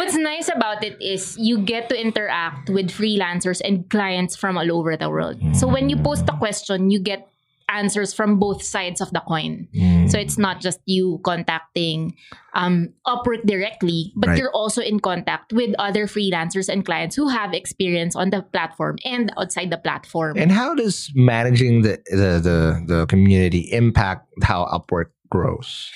what's 0.00 0.16
nice 0.16 0.48
about 0.48 0.80
it 0.80 0.96
is 1.04 1.36
you 1.36 1.60
get 1.60 1.92
to 1.92 2.00
interact 2.00 2.70
with 2.70 2.88
freelancers 2.88 3.60
and 3.60 3.84
clients 3.92 4.32
from 4.40 4.56
all 4.56 4.72
over 4.72 4.96
the 4.96 5.10
world. 5.12 5.36
So 5.52 5.68
when 5.68 5.92
you 5.92 6.00
post 6.00 6.24
a 6.32 6.36
question, 6.40 6.88
you 6.88 6.96
get 6.96 7.28
answers 7.68 8.12
from 8.12 8.38
both 8.38 8.62
sides 8.62 9.00
of 9.00 9.12
the 9.12 9.20
coin. 9.20 9.68
Mm. 9.74 10.10
So 10.10 10.18
it's 10.18 10.38
not 10.38 10.60
just 10.60 10.80
you 10.86 11.20
contacting 11.24 12.16
um, 12.54 12.94
Upwork 13.06 13.44
directly, 13.44 14.12
but 14.16 14.30
Right. 14.30 14.38
you're 14.38 14.50
also 14.52 14.82
in 14.82 15.00
contact 15.00 15.52
with 15.52 15.74
other 15.78 16.06
freelancers 16.06 16.68
and 16.68 16.84
clients 16.84 17.14
who 17.14 17.28
have 17.28 17.52
experience 17.54 18.16
on 18.16 18.30
the 18.30 18.42
platform 18.42 18.96
and 19.04 19.30
outside 19.38 19.70
the 19.70 19.78
platform. 19.78 20.36
And 20.36 20.50
how 20.50 20.74
does 20.74 21.12
managing 21.14 21.82
the, 21.82 22.00
the 22.10 22.40
the 22.40 22.58
the 22.86 23.06
community 23.06 23.68
impact 23.70 24.26
how 24.42 24.64
Upwork 24.66 25.12
grows? 25.30 25.90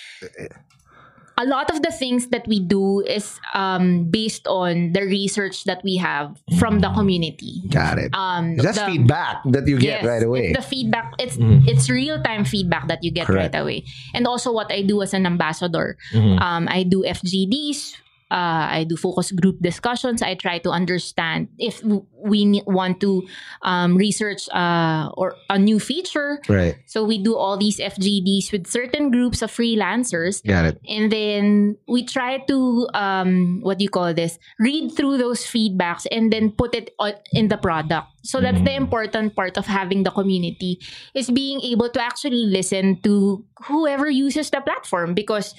A 1.39 1.45
lot 1.47 1.71
of 1.71 1.83
the 1.83 1.91
things 1.91 2.29
that 2.29 2.47
we 2.47 2.61
do 2.61 3.01
is 3.01 3.41
um, 3.55 4.05
based 4.11 4.47
on 4.47 4.93
the 4.93 5.03
research 5.03 5.65
that 5.65 5.83
we 5.83 5.97
have 5.97 6.37
from 6.59 6.81
the 6.81 6.91
community. 6.93 7.63
Got 7.69 7.99
it. 7.99 8.11
Um, 8.15 8.57
That's 8.57 8.79
the- 8.79 8.87
feedback 8.87 9.43
that 9.47 9.67
you 9.67 9.79
get 9.79 10.03
Yes, 10.03 10.05
right 10.05 10.23
away. 10.23 10.53
It's 10.53 10.59
the 10.61 10.69
feedback. 10.69 11.15
It's 11.19 11.37
Mhm. 11.37 11.67
it's 11.67 11.89
real 11.89 12.21
time 12.23 12.45
feedback 12.45 12.89
that 12.89 13.03
you 13.03 13.11
get 13.11 13.27
Correct. 13.27 13.55
right 13.55 13.61
away. 13.63 13.85
And 14.15 14.27
also 14.27 14.53
what 14.53 14.71
I 14.71 14.83
do 14.83 15.01
as 15.03 15.15
an 15.15 15.25
ambassador, 15.27 15.97
Mhm. 16.13 16.41
um, 16.41 16.69
I 16.71 16.83
do 16.85 17.05
FGDs. 17.05 17.97
Uh, 18.33 18.81
I 18.81 18.87
do 18.89 18.97
focus 18.97 19.29
group 19.37 19.61
discussions. 19.61 20.23
I 20.25 20.33
try 20.41 20.57
to 20.65 20.71
understand 20.73 21.53
if 21.61 21.85
we 21.85 22.63
want 22.65 22.97
to 23.05 23.29
um, 23.61 23.93
research 24.01 24.49
uh, 24.57 25.13
or 25.21 25.37
a 25.53 25.59
new 25.61 25.77
feature. 25.77 26.41
Right. 26.49 26.81
So 26.89 27.05
we 27.05 27.21
do 27.21 27.37
all 27.37 27.59
these 27.61 27.77
FGDs 27.77 28.49
with 28.57 28.65
certain 28.73 29.11
groups 29.13 29.43
of 29.45 29.53
freelancers 29.53 30.41
Got 30.41 30.65
it. 30.65 30.81
and 30.89 31.13
then 31.13 31.77
we 31.87 32.09
try 32.09 32.39
to 32.49 32.89
um 32.97 33.61
what 33.61 33.77
do 33.77 33.85
you 33.85 33.91
call 33.93 34.15
this 34.15 34.39
read 34.59 34.97
through 34.97 35.19
those 35.19 35.45
feedbacks 35.45 36.07
and 36.11 36.33
then 36.33 36.51
put 36.57 36.73
it 36.75 36.97
in 37.37 37.49
the 37.53 37.59
product 37.61 38.09
so 38.25 38.41
that's 38.41 38.63
the 38.65 38.73
Mm. 38.73 38.87
important 38.89 39.37
part 39.37 39.59
of 39.61 39.67
having 39.67 40.03
the 40.07 40.11
community 40.15 40.79
is 41.13 41.29
being 41.29 41.61
able 41.61 41.91
to 41.91 42.01
actually 42.01 42.47
listen 42.49 42.97
to 43.03 43.45
whoever 43.69 44.09
uses 44.09 44.49
the 44.51 44.61
platform 44.65 45.13
because 45.13 45.53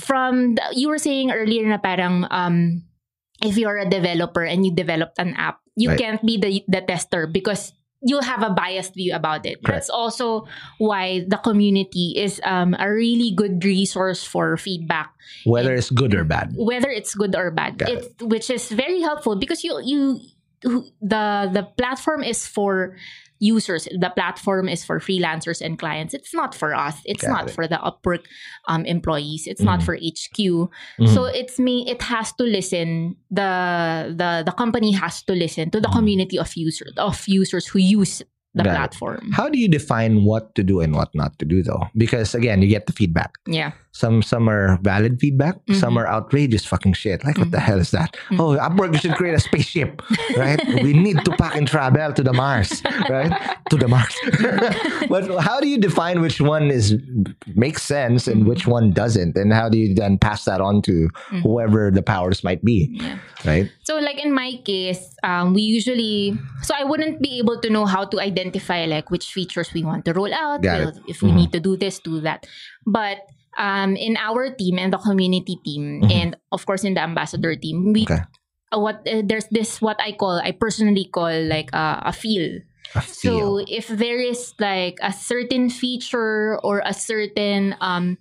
from 0.00 0.54
the, 0.56 0.62
you 0.72 0.88
were 0.88 0.98
saying 1.00 1.30
earlier 1.32 1.66
na 1.68 1.78
parang 1.78 2.24
um 2.30 2.82
if 3.42 3.58
you're 3.58 3.78
a 3.78 3.88
developer 3.88 4.42
and 4.44 4.64
you 4.64 4.72
developed 4.72 5.18
an 5.18 5.34
app 5.36 5.60
you 5.76 5.88
Right. 5.90 5.98
can't 5.98 6.22
be 6.24 6.36
the 6.36 6.62
the 6.68 6.80
tester 6.84 7.26
because 7.26 7.72
you'll 8.04 8.26
have 8.26 8.42
a 8.42 8.50
biased 8.50 8.94
view 8.98 9.14
about 9.14 9.46
it. 9.46 9.62
Correct. 9.62 9.86
That's 9.86 9.90
also 9.90 10.44
why 10.82 11.22
the 11.30 11.38
community 11.38 12.18
is 12.18 12.42
um, 12.42 12.74
a 12.82 12.90
really 12.90 13.30
good 13.30 13.62
resource 13.64 14.26
for 14.26 14.56
feedback, 14.58 15.14
Whether 15.46 15.72
it's 15.72 15.88
good 15.88 16.10
or 16.12 16.24
bad. 16.26 16.50
whether 16.58 16.90
it's 16.90 17.14
good 17.14 17.38
or 17.38 17.54
bad. 17.54 17.78
It, 17.86 18.10
which 18.20 18.50
is 18.50 18.68
very 18.74 19.00
helpful 19.00 19.38
because 19.38 19.62
you 19.62 19.78
you 19.86 20.18
the 21.00 21.50
the 21.54 21.62
platform 21.78 22.22
is 22.26 22.46
for 22.46 22.96
users. 23.42 23.88
The 23.90 24.10
platform 24.14 24.68
is 24.70 24.84
for 24.86 25.00
freelancers 25.00 25.60
and 25.60 25.76
clients. 25.78 26.14
It's 26.14 26.32
not 26.32 26.54
for 26.54 26.70
us. 26.74 26.96
It's 27.04 27.22
Got 27.26 27.32
not 27.34 27.44
it. 27.48 27.54
for 27.56 27.66
the 27.66 27.76
Upwork 27.82 28.24
um, 28.70 28.84
employees. 28.86 29.46
It's 29.50 29.60
not 29.60 29.80
Mhm. 29.80 29.84
for 29.86 29.94
HQ. 29.98 30.38
Mhm. 31.02 31.08
So 31.14 31.24
it's 31.26 31.58
me. 31.58 31.84
It 31.90 32.00
has 32.02 32.32
to 32.38 32.44
listen. 32.44 33.16
The 33.34 33.50
the 34.16 34.42
the 34.46 34.52
company 34.52 34.92
has 34.92 35.22
to 35.28 35.34
listen 35.34 35.70
to 35.74 35.80
the 35.80 35.88
Mhm. 35.90 35.96
community 35.98 36.38
of 36.38 36.54
users 36.54 36.94
of 36.96 37.16
users 37.26 37.66
who 37.66 37.80
use 37.80 38.22
the 38.54 38.62
it. 38.62 38.74
platform. 38.74 39.32
How 39.32 39.48
do 39.48 39.58
you 39.58 39.68
define 39.68 40.24
what 40.24 40.54
to 40.56 40.62
do 40.62 40.80
and 40.80 40.94
what 40.94 41.14
not 41.14 41.38
to 41.38 41.44
do 41.44 41.62
though? 41.62 41.88
Because 41.96 42.34
again, 42.34 42.60
you 42.62 42.68
get 42.68 42.86
the 42.86 42.92
feedback. 42.92 43.32
Yeah. 43.46 43.72
Some 43.92 44.22
some 44.22 44.48
are 44.48 44.78
valid 44.82 45.20
feedback, 45.20 45.56
some 45.72 45.94
Mhm. 45.94 46.00
are 46.00 46.08
outrageous 46.08 46.64
fucking 46.64 46.94
shit. 46.94 47.24
Like 47.24 47.36
what 47.36 47.50
the 47.50 47.58
Mhm. 47.60 47.68
hell 47.68 47.78
is 47.80 47.90
that? 47.92 48.16
Mhm. 48.30 48.40
Oh, 48.40 48.56
Upwork 48.56 48.96
should 49.00 49.12
create 49.16 49.34
a 49.36 49.40
spaceship, 49.40 50.00
right? 50.36 50.60
we 50.82 50.92
need 50.92 51.24
to 51.24 51.30
pack 51.36 51.56
and 51.56 51.68
travel 51.68 52.12
to 52.12 52.22
the 52.22 52.32
Mars, 52.32 52.80
right? 53.08 53.32
To 53.68 53.76
the 53.76 53.88
Mars. 53.88 54.12
but 55.08 55.28
how 55.40 55.60
do 55.60 55.68
you 55.68 55.76
define 55.78 56.20
which 56.20 56.40
one 56.40 56.70
is 56.70 56.96
makes 57.54 57.82
sense 57.82 58.28
and 58.28 58.46
which 58.46 58.66
one 58.66 58.92
doesn't? 58.92 59.36
And 59.36 59.52
how 59.52 59.68
do 59.68 59.76
you 59.78 59.94
then 59.94 60.16
pass 60.18 60.44
that 60.44 60.60
on 60.60 60.80
to 60.88 61.08
Mhm. 61.30 61.42
whoever 61.42 61.90
the 61.90 62.02
powers 62.02 62.42
might 62.44 62.64
be, 62.64 62.96
Yeah. 62.96 63.18
right? 63.44 63.68
So 63.84 63.98
like 63.98 64.16
in 64.24 64.32
my 64.32 64.56
case, 64.64 65.16
um, 65.22 65.52
we 65.52 65.62
usually 65.62 66.36
so 66.62 66.74
I 66.78 66.84
wouldn't 66.84 67.20
be 67.20 67.38
able 67.38 67.60
to 67.60 67.68
know 67.68 67.84
how 67.84 68.04
to 68.08 68.16
identify 68.20 68.40
like 68.50 69.10
which 69.10 69.30
features 69.30 69.70
we 69.74 69.84
want 69.84 70.04
to 70.06 70.12
roll 70.12 70.32
out. 70.32 70.62
Well. 70.62 70.92
If 71.06 71.22
we 71.22 71.30
Mhm. 71.30 71.34
need 71.34 71.50
to 71.52 71.60
do 71.60 71.76
this, 71.76 72.00
do 72.00 72.20
that. 72.26 72.46
But 72.86 73.18
um, 73.58 73.94
in 73.96 74.16
our 74.16 74.50
team 74.50 74.78
and 74.78 74.90
the 74.92 74.98
community 74.98 75.60
team, 75.60 76.00
Mhm. 76.02 76.10
and 76.10 76.30
of 76.50 76.64
course 76.66 76.82
in 76.82 76.94
the 76.94 77.02
ambassador 77.04 77.54
team, 77.54 77.92
we 77.92 78.02
Okay. 78.08 78.24
uh, 78.72 78.80
what 78.80 79.04
uh, 79.04 79.20
there's 79.20 79.44
this 79.52 79.80
what 79.84 80.00
I 80.00 80.12
call 80.16 80.40
I 80.40 80.50
personally 80.56 81.04
call 81.04 81.28
like 81.44 81.68
uh, 81.76 82.00
a 82.02 82.12
feel. 82.12 82.64
A 82.96 83.00
feel. 83.04 83.60
So 83.60 83.64
if 83.68 83.86
there 83.88 84.16
is 84.20 84.56
like 84.58 84.96
a 85.04 85.12
certain 85.12 85.68
feature 85.68 86.56
or 86.64 86.80
a 86.84 86.94
certain 86.96 87.76
um 87.84 88.16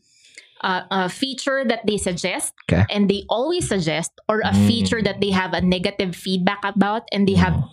uh, 0.61 0.83
a 0.91 1.09
feature 1.09 1.63
that 1.65 1.87
they 1.87 1.97
suggest 1.97 2.53
Okay. 2.67 2.83
and 2.91 3.09
they 3.09 3.23
always 3.31 3.67
suggest 3.67 4.11
or 4.29 4.41
a 4.45 4.51
Mm. 4.53 4.67
feature 4.67 5.01
that 5.01 5.17
they 5.23 5.31
have 5.31 5.53
a 5.55 5.61
negative 5.63 6.13
feedback 6.13 6.61
about 6.67 7.07
and 7.11 7.25
they 7.27 7.33
have 7.39 7.55
Mm. 7.55 7.65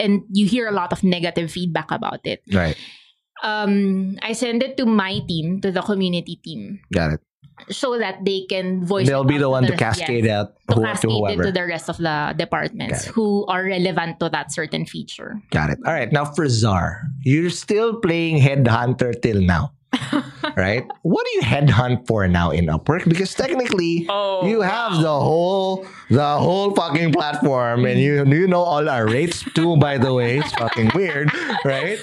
And 0.00 0.24
you 0.32 0.48
hear 0.48 0.64
a 0.66 0.72
lot 0.72 0.92
of 0.96 1.04
negative 1.04 1.52
feedback 1.52 1.92
about 1.92 2.24
it. 2.24 2.40
right. 2.56 2.76
Um 3.44 4.16
I 4.24 4.32
send 4.32 4.62
it 4.64 4.76
to 4.80 4.84
my 4.88 5.20
team, 5.28 5.60
to 5.60 5.68
the 5.72 5.80
community 5.84 6.40
team, 6.44 6.80
Got 6.92 7.16
it. 7.16 7.20
so 7.72 7.96
that 8.00 8.24
they 8.24 8.44
can 8.48 8.84
voice 8.84 9.08
They'll 9.08 9.24
be 9.24 9.36
the 9.40 9.48
one 9.48 9.64
to 9.68 9.72
the- 9.72 9.80
cascade 9.80 10.24
yes, 10.24 10.32
out 10.32 10.48
to 10.68 10.74
who, 10.76 10.80
to 10.80 10.86
cascade 10.88 11.10
it 11.12 11.16
whoever. 11.20 11.42
to 11.48 11.52
the 11.52 11.64
rest 11.68 11.88
of 11.88 11.96
the 12.00 12.32
departments 12.36 13.04
who 13.12 13.44
are 13.48 13.64
relevant 13.64 14.20
to 14.20 14.28
that 14.32 14.52
certain 14.52 14.84
feature. 14.84 15.40
Got 15.52 15.70
it. 15.72 15.78
All 15.84 15.92
right. 15.92 16.08
Now 16.12 16.24
for 16.28 16.48
Zar, 16.48 17.04
you're 17.24 17.52
still 17.52 18.00
playing 18.00 18.40
headhunter 18.40 19.12
till 19.20 19.40
now. 19.40 19.72
right? 20.60 20.84
What 21.02 21.24
do 21.24 21.30
you 21.40 21.42
headhunt 21.42 22.06
for 22.06 22.28
now 22.28 22.50
in 22.52 22.66
Upwork? 22.68 23.08
Because 23.08 23.32
technically 23.34 24.04
Oh, 24.12 24.44
you 24.46 24.60
have 24.60 24.92
the 25.00 25.16
whole 25.28 25.86
the 26.12 26.28
whole 26.36 26.74
fucking 26.76 27.12
platform 27.16 27.84
and 27.88 27.98
you 27.98 28.24
you 28.28 28.46
know 28.46 28.60
all 28.60 28.84
our 28.88 29.06
rates 29.08 29.40
too, 29.56 29.76
by 29.80 29.96
the 29.96 30.12
way. 30.12 30.38
It's 30.38 30.52
fucking 30.60 30.92
weird, 30.94 31.32
right? 31.64 31.98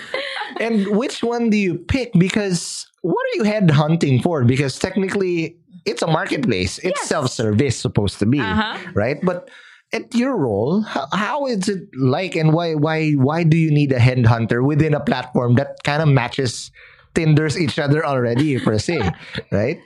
And 0.60 0.88
which 0.98 1.22
one 1.22 1.50
do 1.54 1.58
you 1.58 1.78
pick? 1.78 2.10
Because 2.18 2.88
what 3.06 3.22
are 3.30 3.36
you 3.38 3.44
headhunting 3.46 4.24
for? 4.26 4.44
Because 4.44 4.80
technically 4.80 5.58
it's 5.86 6.02
a 6.02 6.08
marketplace. 6.10 6.80
It's 6.82 7.00
Yes. 7.00 7.08
self-service 7.14 7.78
supposed 7.78 8.18
to 8.20 8.26
be 8.26 8.42
Uh-huh. 8.42 8.76
right? 8.98 9.18
But 9.24 9.48
at 9.94 10.12
your 10.18 10.36
role, 10.36 10.82
how, 10.82 11.08
how 11.14 11.46
is 11.48 11.70
it 11.70 11.88
like, 11.96 12.36
and 12.36 12.52
why 12.58 12.76
why 12.76 13.14
why 13.16 13.44
do 13.48 13.56
you 13.56 13.72
need 13.72 13.94
a 13.96 14.02
headhunter 14.02 14.60
within 14.66 14.92
a 14.98 15.00
platform 15.00 15.56
that 15.62 15.80
kind 15.88 16.02
of 16.04 16.10
matches 16.10 16.72
Tinder's 17.18 17.58
each 17.58 17.80
other 17.80 18.06
already 18.06 18.60
per 18.62 18.78
se, 18.78 19.02
right? 19.52 19.82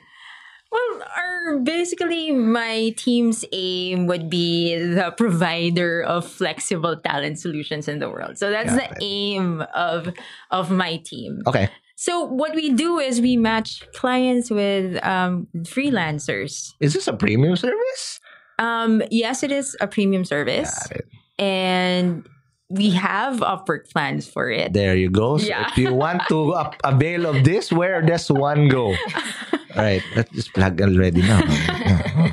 Well, 0.71 1.03
our 1.15 1.59
basically 1.59 2.31
my 2.31 2.93
team's 2.95 3.43
aim 3.51 4.07
would 4.07 4.29
be 4.29 4.75
the 4.75 5.11
provider 5.15 6.01
of 6.03 6.27
flexible 6.27 6.95
talent 6.99 7.39
solutions 7.39 7.87
in 7.87 7.99
the 7.99 8.09
world. 8.09 8.37
So 8.37 8.51
that's 8.51 8.75
Got 8.75 8.89
the 8.89 9.03
aim 9.03 9.63
of 9.73 10.13
of 10.51 10.71
my 10.71 10.97
team. 11.03 11.41
Okay, 11.47 11.67
So 11.95 12.23
what 12.23 12.55
we 12.55 12.71
do 12.71 12.99
is 12.99 13.19
we 13.21 13.37
match 13.37 13.83
clients 13.93 14.49
with 14.49 14.97
um, 15.05 15.47
freelancers. 15.63 16.73
is 16.79 16.93
this 16.93 17.07
a 17.07 17.13
premium 17.13 17.55
service? 17.55 18.19
Um, 18.59 19.01
yes, 19.11 19.43
it 19.43 19.51
is 19.51 19.75
a 19.81 19.87
premium 19.87 20.23
service, 20.23 20.71
it. 20.91 21.05
and 21.39 22.27
we 22.71 22.91
have 22.91 23.39
Upwork 23.43 23.91
plans 23.91 24.27
for 24.27 24.49
it. 24.49 24.71
There 24.73 24.95
you 24.95 25.09
go. 25.09 25.37
So 25.37 25.47
Yeah. 25.47 25.67
if 25.69 25.77
you 25.77 25.93
want 25.93 26.23
to 26.29 26.55
avail 26.83 27.25
of 27.27 27.43
this, 27.43 27.71
where 27.71 28.01
does 28.01 28.31
one 28.31 28.69
go? 28.69 28.95
All 29.75 29.83
right, 29.87 30.03
let's 30.15 30.31
just 30.31 30.51
plug 30.53 30.81
already 30.81 31.21
now. 31.21 31.39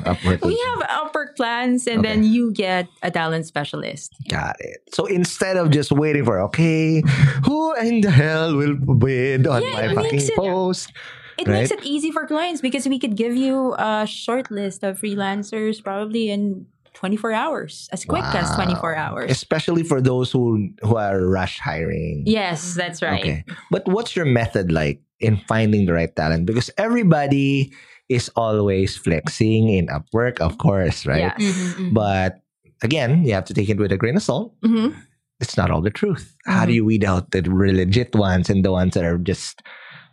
Upwork. 0.06 0.42
We 0.44 0.58
have 0.74 0.82
Upwork 0.90 1.36
plans, 1.36 1.86
and 1.86 2.00
Okay. 2.00 2.08
then 2.08 2.24
you 2.24 2.50
get 2.52 2.88
a 3.02 3.10
talent 3.10 3.46
specialist. 3.46 4.14
Got 4.28 4.56
it. 4.58 4.82
So 4.92 5.06
instead 5.06 5.56
of 5.56 5.70
just 5.70 5.92
waiting 5.92 6.24
for, 6.24 6.40
okay, 6.50 7.02
who 7.46 7.74
in 7.78 8.00
the 8.00 8.10
hell 8.10 8.56
will 8.56 8.74
bid 8.74 9.46
on 9.46 9.62
Yeah, 9.62 9.70
my 9.70 9.94
fucking 9.94 10.18
it- 10.20 10.34
post? 10.36 10.92
It 11.38 11.46
Right. 11.46 11.62
makes 11.62 11.70
it 11.70 11.86
easy 11.86 12.10
for 12.10 12.26
clients 12.26 12.60
because 12.60 12.88
we 12.90 12.98
could 12.98 13.14
give 13.14 13.36
you 13.38 13.74
a 13.78 14.02
short 14.10 14.50
list 14.50 14.82
of 14.82 14.98
freelancers 14.98 15.78
probably 15.82 16.30
in 16.34 16.66
24 16.98 17.30
hours, 17.32 17.86
as 17.94 18.04
quick 18.04 18.24
as 18.34 18.50
24 18.58 18.96
hours. 18.98 19.30
especially 19.30 19.86
for 19.86 20.02
those 20.02 20.34
who 20.34 20.74
who 20.82 20.98
are 20.98 21.22
rush 21.30 21.62
hiring. 21.62 22.26
yes, 22.26 22.74
that's 22.74 22.98
right. 23.00 23.22
Okay. 23.22 23.38
But 23.70 23.86
what's 23.86 24.18
your 24.18 24.26
method 24.26 24.72
like 24.74 24.98
in 25.22 25.38
finding 25.46 25.86
the 25.86 25.94
right 25.94 26.10
talent? 26.10 26.46
Because 26.50 26.70
everybody 26.74 27.70
is 28.10 28.26
always 28.34 28.96
flexing 28.98 29.68
in 29.70 29.86
Upwork, 29.94 30.40
of 30.42 30.58
course, 30.58 31.06
right? 31.06 31.30
Yes. 31.30 31.38
Mm-hmm, 31.38 31.94
But 31.94 32.42
again, 32.82 33.22
you 33.22 33.30
have 33.34 33.44
to 33.46 33.54
take 33.54 33.68
it 33.70 33.78
with 33.78 33.92
a 33.92 33.96
grain 34.00 34.16
of 34.18 34.22
salt. 34.26 34.58
Mhm. 34.66 34.96
It's 35.38 35.54
not 35.56 35.70
all 35.70 35.82
the 35.84 35.94
truth. 35.94 36.34
How 36.50 36.66
do 36.66 36.72
Mhm. 36.72 36.74
you 36.74 36.84
weed 36.84 37.04
out 37.06 37.30
the 37.30 37.46
legit 37.46 38.10
ones 38.18 38.50
and 38.50 38.64
the 38.66 38.72
ones 38.74 38.94
that 38.98 39.04
are 39.06 39.18
just 39.22 39.62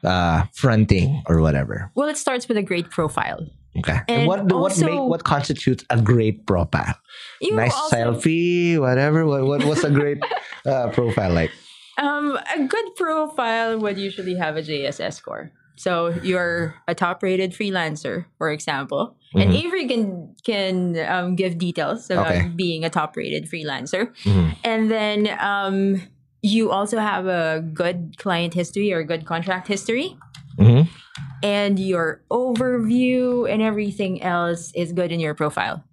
uh, 0.05 0.45
fronting 0.53 1.23
or 1.25 1.41
whatever? 1.41 1.89
Well, 1.97 2.09
it 2.13 2.17
starts 2.17 2.45
with 2.47 2.57
a 2.61 2.63
great 2.63 2.91
profile. 2.93 3.41
Okay. 3.77 3.99
And, 4.07 4.21
And 4.21 4.27
what 4.27 4.43
what 4.45 4.71
also- 4.71 4.85
make 4.85 4.99
what 4.99 5.23
constitutes 5.23 5.83
a 5.89 5.99
great 6.01 6.45
profile? 6.47 6.95
Nice 7.41 7.73
also- 7.73 7.95
selfie, 7.95 8.79
whatever. 8.79 9.25
What, 9.25 9.43
what 9.45 9.63
what's 9.65 9.83
a 9.83 9.91
great 9.91 10.19
uh, 10.65 10.89
profile 10.89 11.33
like? 11.33 11.51
Um, 11.97 12.37
a 12.55 12.63
good 12.67 12.95
profile 12.95 13.79
would 13.79 13.97
usually 13.97 14.35
have 14.35 14.57
a 14.57 14.61
JSS 14.61 15.13
score. 15.13 15.51
So 15.77 16.15
you're 16.23 16.73
a 16.87 16.95
top-rated 16.95 17.51
freelancer, 17.51 18.25
for 18.37 18.49
example, 18.49 19.17
and 19.33 19.51
Avery 19.53 19.87
can 19.87 20.33
can 20.45 20.95
um, 21.07 21.35
give 21.35 21.57
details 21.57 22.09
about 22.09 22.31
Okay. 22.31 22.47
being 22.55 22.85
a 22.85 22.89
top-rated 22.89 23.51
freelancer, 23.51 24.07
Mhm. 24.23 24.55
and 24.63 24.89
then 24.89 25.27
um, 25.39 26.01
you 26.41 26.71
also 26.71 26.97
have 26.97 27.27
a 27.27 27.59
good 27.73 28.15
client 28.17 28.53
history 28.53 28.93
or 28.93 28.99
a 28.99 29.03
good 29.03 29.25
contract 29.25 29.67
history, 29.67 30.15
Mhm. 30.57 30.87
And 31.45 31.77
your 31.77 32.23
overview 32.31 33.45
and 33.47 33.61
everything 33.61 34.21
else 34.23 34.71
is 34.73 34.91
good 34.93 35.11
in 35.11 35.19
your 35.19 35.35
profile. 35.35 35.83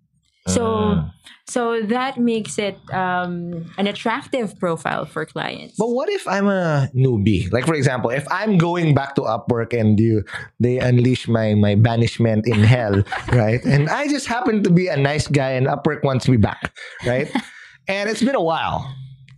So 0.48 0.64
Ah. 0.64 1.14
so 1.46 1.82
that 1.86 2.18
makes 2.18 2.58
it 2.58 2.74
um, 2.90 3.70
an 3.78 3.86
attractive 3.86 4.58
profile 4.58 5.04
for 5.04 5.22
clients. 5.24 5.76
But 5.78 5.90
what 5.90 6.08
if 6.08 6.26
I'm 6.26 6.48
a 6.48 6.88
newbie? 6.96 7.52
Like 7.52 7.66
for 7.66 7.74
example, 7.76 8.10
if 8.10 8.26
I'm 8.32 8.58
going 8.58 8.94
back 8.94 9.14
to 9.16 9.22
Upwork 9.22 9.70
and 9.78 10.00
you 10.00 10.24
they 10.58 10.78
unleash 10.80 11.28
my 11.28 11.54
my 11.54 11.76
banishment 11.76 12.48
in 12.48 12.64
hell, 12.64 13.04
right? 13.32 13.62
And 13.64 13.88
I 13.92 14.08
just 14.08 14.26
happen 14.26 14.64
to 14.64 14.70
be 14.70 14.88
a 14.88 14.96
nice 14.96 15.28
guy 15.28 15.52
and 15.52 15.68
Upwork 15.68 16.02
wants 16.02 16.26
me 16.26 16.38
back, 16.38 16.74
right? 17.06 17.30
and 17.86 18.08
it's 18.10 18.24
been 18.24 18.34
a 18.34 18.42
while. 18.42 18.88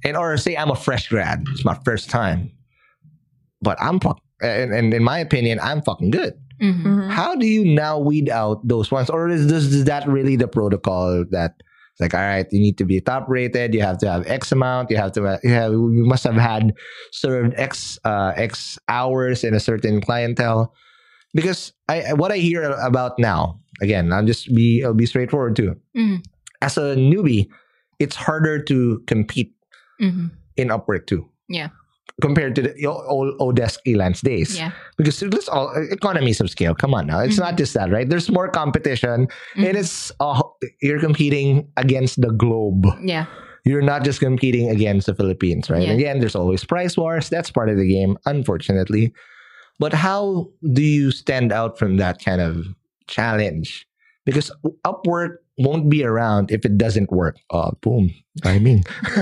And 0.06 0.16
or 0.16 0.36
say 0.38 0.56
I'm 0.56 0.70
a 0.70 0.76
fresh 0.76 1.08
grad. 1.08 1.44
It's 1.52 1.64
my 1.64 1.76
first 1.84 2.08
time. 2.08 2.52
But 3.60 3.76
I'm 3.80 3.98
and, 4.40 4.72
and 4.72 4.94
in 4.94 5.02
my 5.04 5.18
opinion, 5.18 5.58
I'm 5.62 5.82
fucking 5.82 6.10
good. 6.10 6.34
Mhm. 6.62 6.82
Mhm. 6.82 7.10
How 7.10 7.34
do 7.34 7.46
you 7.46 7.64
now 7.64 7.98
weed 7.98 8.28
out 8.30 8.66
those 8.66 8.90
ones? 8.90 9.10
Or 9.10 9.28
is 9.28 9.48
this 9.48 9.64
is 9.64 9.84
that 9.84 10.06
really 10.06 10.36
the 10.36 10.48
protocol 10.48 11.24
that 11.30 11.54
it's 11.92 12.00
like, 12.00 12.14
all 12.14 12.20
right, 12.20 12.46
you 12.50 12.60
need 12.60 12.76
to 12.78 12.84
be 12.84 13.00
top 13.00 13.26
rated, 13.28 13.74
you 13.74 13.80
have 13.82 13.98
to 13.98 14.10
have 14.10 14.26
X 14.26 14.50
amount, 14.52 14.90
you 14.90 14.96
have 14.96 15.12
to 15.12 15.38
you 15.42 15.50
have 15.50 15.72
you 15.72 16.04
must 16.06 16.24
have 16.24 16.34
had 16.34 16.72
served 17.12 17.54
X 17.56 17.98
uh 18.04 18.32
X 18.36 18.78
hours 18.88 19.44
in 19.44 19.54
a 19.54 19.60
certain 19.60 20.00
clientele. 20.00 20.72
Because 21.34 21.72
I 21.88 22.12
what 22.14 22.30
I 22.30 22.38
hear 22.38 22.62
about 22.62 23.18
now, 23.18 23.60
again, 23.82 24.12
I'll 24.12 24.24
just 24.24 24.54
be 24.54 24.82
I'll 24.84 24.94
be 24.94 25.06
straightforward 25.06 25.56
too. 25.56 25.74
Mhm. 25.96 26.22
As 26.62 26.78
a 26.78 26.94
newbie, 26.94 27.48
it's 27.98 28.14
harder 28.16 28.62
to 28.62 29.02
compete 29.06 29.52
Mhm. 30.00 30.30
in 30.56 30.68
Upwork 30.68 31.06
too. 31.06 31.28
Yeah. 31.48 31.68
Compared 32.22 32.54
to 32.54 32.62
the 32.62 32.86
old 32.86 33.34
Odesk 33.40 33.78
Elance 33.88 34.20
days 34.22 34.56
Yeah. 34.56 34.70
because 34.96 35.20
it's 35.20 35.48
all 35.48 35.74
economies 35.90 36.40
of 36.40 36.48
scale. 36.48 36.72
Come 36.72 36.94
on 36.94 37.08
now, 37.08 37.18
it's 37.18 37.38
not 37.38 37.58
just 37.58 37.74
that, 37.74 37.90
right? 37.90 38.08
There's 38.08 38.30
more 38.30 38.48
competition, 38.48 39.26
and 39.56 39.66
Mhm. 39.66 39.74
it's 39.74 40.12
uh, 40.20 40.40
you're 40.80 41.00
competing 41.00 41.66
against 41.76 42.20
the 42.22 42.30
globe. 42.30 42.86
Yeah. 43.02 43.26
You're 43.64 43.82
not 43.82 44.04
just 44.04 44.20
competing 44.20 44.70
against 44.70 45.06
the 45.08 45.14
Philippines, 45.14 45.68
right? 45.68 45.82
Yeah. 45.88 45.94
Again, 45.94 46.20
there's 46.20 46.36
always 46.36 46.64
price 46.64 46.96
wars. 46.96 47.28
That's 47.30 47.50
part 47.50 47.68
of 47.68 47.78
the 47.78 47.88
game, 47.88 48.16
unfortunately. 48.26 49.12
But 49.80 49.92
how 49.92 50.50
do 50.72 50.82
you 50.82 51.10
stand 51.10 51.50
out 51.50 51.78
from 51.80 51.96
that 51.96 52.22
kind 52.24 52.40
of 52.40 52.62
challenge? 53.08 53.88
Because 54.24 54.52
Upwork 54.86 55.38
won't 55.58 55.90
be 55.90 56.04
around 56.04 56.52
if 56.52 56.64
it 56.64 56.78
doesn't 56.78 57.10
work. 57.10 57.38
Oh, 57.50 57.72
boom, 57.82 58.14
I 58.44 58.60
mean, 58.60 58.84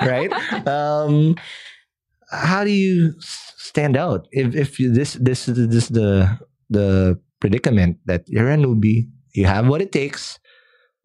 right? 0.00 0.32
Um, 0.66 1.36
how 2.30 2.64
do 2.64 2.70
you 2.70 3.14
stand 3.20 3.96
out 3.96 4.28
if 4.32 4.54
if 4.54 4.78
you, 4.80 4.92
this 4.92 5.14
this 5.14 5.46
this 5.46 5.88
the 5.88 6.38
the 6.70 7.18
predicament 7.40 7.98
that 8.06 8.24
you're 8.28 8.50
a 8.50 8.56
newbie, 8.56 9.08
you 9.34 9.46
have 9.46 9.68
what 9.68 9.80
it 9.80 9.92
takes, 9.92 10.38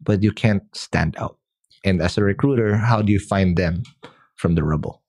but 0.00 0.22
you 0.22 0.32
can't 0.32 0.62
stand 0.74 1.16
out. 1.18 1.38
And 1.84 2.00
as 2.02 2.18
a 2.18 2.24
recruiter, 2.24 2.76
how 2.76 3.02
do 3.02 3.12
you 3.12 3.20
find 3.20 3.56
them 3.56 3.82
from 4.36 4.54
the 4.54 4.64
rubble? 4.64 5.02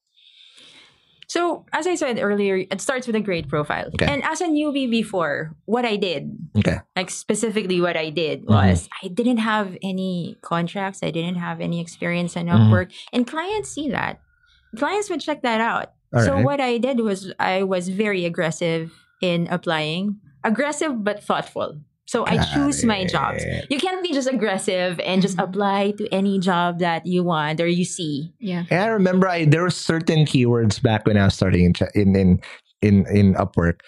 So, 1.27 1.65
as 1.73 1.87
I 1.87 1.95
said 1.95 2.19
earlier, 2.21 2.57
it 2.69 2.79
starts 2.79 3.07
with 3.07 3.15
a 3.15 3.19
great 3.19 3.49
profile. 3.49 3.87
Okay. 3.95 4.05
And 4.05 4.23
as 4.23 4.41
a 4.41 4.45
newbie 4.47 4.89
before, 4.89 5.55
what 5.65 5.83
I 5.83 5.95
did, 5.95 6.29
Okay. 6.55 6.77
like 6.95 7.09
specifically 7.09 7.81
what 7.81 7.97
I 7.97 8.11
did 8.11 8.45
Mhm. 8.45 8.49
was 8.53 8.87
I 9.01 9.07
didn't 9.07 9.37
have 9.41 9.75
any 9.81 10.37
contracts, 10.41 11.01
I 11.01 11.09
didn't 11.09 11.35
have 11.41 11.59
any 11.61 11.81
experience 11.81 12.35
in. 12.37 12.45
Upwork, 12.47 12.93
and 13.11 13.25
clients 13.25 13.69
see 13.73 13.89
that. 13.89 14.21
Clients 14.77 15.09
would 15.09 15.19
check 15.19 15.41
that 15.41 15.59
out. 15.59 15.94
All 16.13 16.21
so 16.23 16.33
right. 16.35 16.45
what 16.45 16.59
I 16.61 16.77
did 16.77 16.99
was 16.99 17.33
I 17.39 17.63
was 17.63 17.89
very 17.89 18.25
aggressive 18.25 18.91
in 19.21 19.47
applying, 19.49 20.19
aggressive 20.43 21.03
but 21.03 21.23
thoughtful. 21.23 21.79
So 22.07 22.23
I 22.27 22.37
Got 22.37 22.53
choose 22.53 22.83
my 22.85 23.03
jobs. 23.05 23.43
You 23.69 23.79
can't 23.79 24.03
be 24.03 24.13
just 24.13 24.29
aggressive 24.29 24.99
and 24.99 25.21
just 25.23 25.37
Mhm. 25.37 25.43
apply 25.49 25.91
to 25.97 26.07
any 26.13 26.39
job 26.39 26.77
that 26.79 27.07
you 27.07 27.23
want 27.23 27.59
or 27.59 27.65
you 27.67 27.83
see. 27.83 28.31
Yeah. 28.39 28.65
And 28.69 28.79
I 28.83 28.87
remember 28.87 29.27
I, 29.27 29.45
there 29.45 29.63
were 29.63 29.71
certain 29.71 30.25
keywords 30.25 30.79
back 30.81 31.07
when 31.07 31.17
I 31.17 31.25
was 31.25 31.33
starting 31.33 31.65
in 31.65 31.73
cha- 31.73 31.91
in 31.95 32.15
in 32.15 32.41
in, 32.83 33.07
in 33.09 33.33
Upwork. 33.33 33.79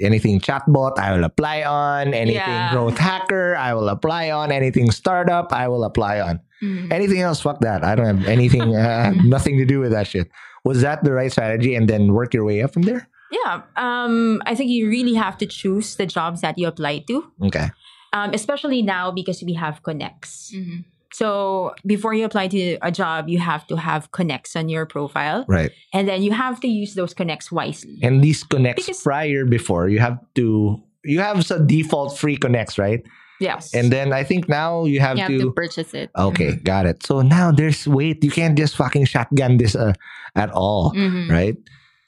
Anything 0.00 0.40
chatbot, 0.40 0.98
I 0.98 1.12
will 1.14 1.24
apply 1.24 1.62
on. 1.64 2.14
Anything 2.14 2.40
Yeah. 2.40 2.72
growth 2.72 2.96
hacker, 2.96 3.54
I 3.56 3.74
will 3.74 3.90
apply 3.90 4.30
on. 4.30 4.50
Anything 4.50 4.90
startup, 4.90 5.52
I 5.52 5.68
will 5.68 5.84
apply 5.84 6.20
on. 6.20 6.40
Mhm. 6.64 6.90
Anything 6.90 7.20
else, 7.20 7.40
fuck 7.42 7.60
that. 7.60 7.84
I 7.84 7.94
don't 7.94 8.06
have 8.06 8.26
anything, 8.26 8.74
uh, 8.76 9.12
nothing 9.24 9.58
to 9.58 9.66
do 9.66 9.80
with 9.80 9.90
that 9.92 10.06
shit. 10.06 10.30
Was 10.66 10.82
that 10.82 11.04
the 11.04 11.12
right 11.14 11.30
strategy? 11.30 11.74
And 11.78 11.86
then 11.88 12.12
work 12.12 12.34
your 12.34 12.44
way 12.44 12.60
up 12.62 12.72
from 12.74 12.82
there. 12.82 13.08
Yeah, 13.30 13.62
um, 13.76 14.42
I 14.46 14.54
think 14.54 14.70
you 14.70 14.88
really 14.88 15.14
have 15.14 15.38
to 15.38 15.46
choose 15.46 15.96
the 15.96 16.06
jobs 16.06 16.40
that 16.42 16.58
you 16.58 16.66
apply 16.66 17.04
to, 17.06 17.24
Okay. 17.46 17.70
um, 18.12 18.30
especially 18.34 18.82
now 18.82 19.10
because 19.10 19.42
we 19.42 19.54
have 19.54 19.82
connects. 19.82 20.52
Mhm. 20.54 20.84
So 21.12 21.72
before 21.86 22.14
you 22.14 22.24
apply 22.24 22.48
to 22.48 22.78
a 22.82 22.90
job, 22.92 23.28
you 23.28 23.38
have 23.38 23.66
to 23.68 23.76
have 23.76 24.10
connects 24.12 24.54
on 24.54 24.68
your 24.68 24.86
profile, 24.86 25.44
Right. 25.48 25.70
and 25.94 26.06
then 26.08 26.22
you 26.22 26.32
have 26.32 26.60
to 26.60 26.68
use 26.68 26.94
those 26.94 27.14
connects 27.14 27.50
wisely. 27.50 27.98
And 28.02 28.22
these 28.22 28.42
connects 28.44 28.86
Because- 28.86 29.02
prior 29.02 29.44
before 29.46 29.88
you 29.88 29.98
have 30.00 30.18
to 30.34 30.80
you 31.06 31.20
have 31.20 31.46
some 31.46 31.66
default 31.68 32.18
free 32.18 32.36
connects, 32.36 32.78
right? 32.78 33.00
Yes, 33.38 33.74
And 33.74 33.92
then 33.92 34.12
I 34.16 34.24
think 34.24 34.48
now 34.48 34.84
you 34.88 35.00
have 35.00 35.16
You 35.18 35.22
have 35.28 35.32
to, 35.36 35.38
to 35.38 35.52
purchase 35.52 35.92
it. 35.92 36.08
Okay, 36.16 36.56
got 36.56 36.86
it. 36.86 37.04
So 37.04 37.20
now 37.20 37.52
there's 37.52 37.86
wait, 37.86 38.24
you 38.24 38.30
can't 38.30 38.56
just 38.56 38.76
fucking 38.76 39.04
shotgun 39.04 39.58
this 39.58 39.76
uh, 39.76 39.92
at 40.34 40.48
all, 40.56 40.92
Mhm. 40.96 41.28
right? 41.28 41.56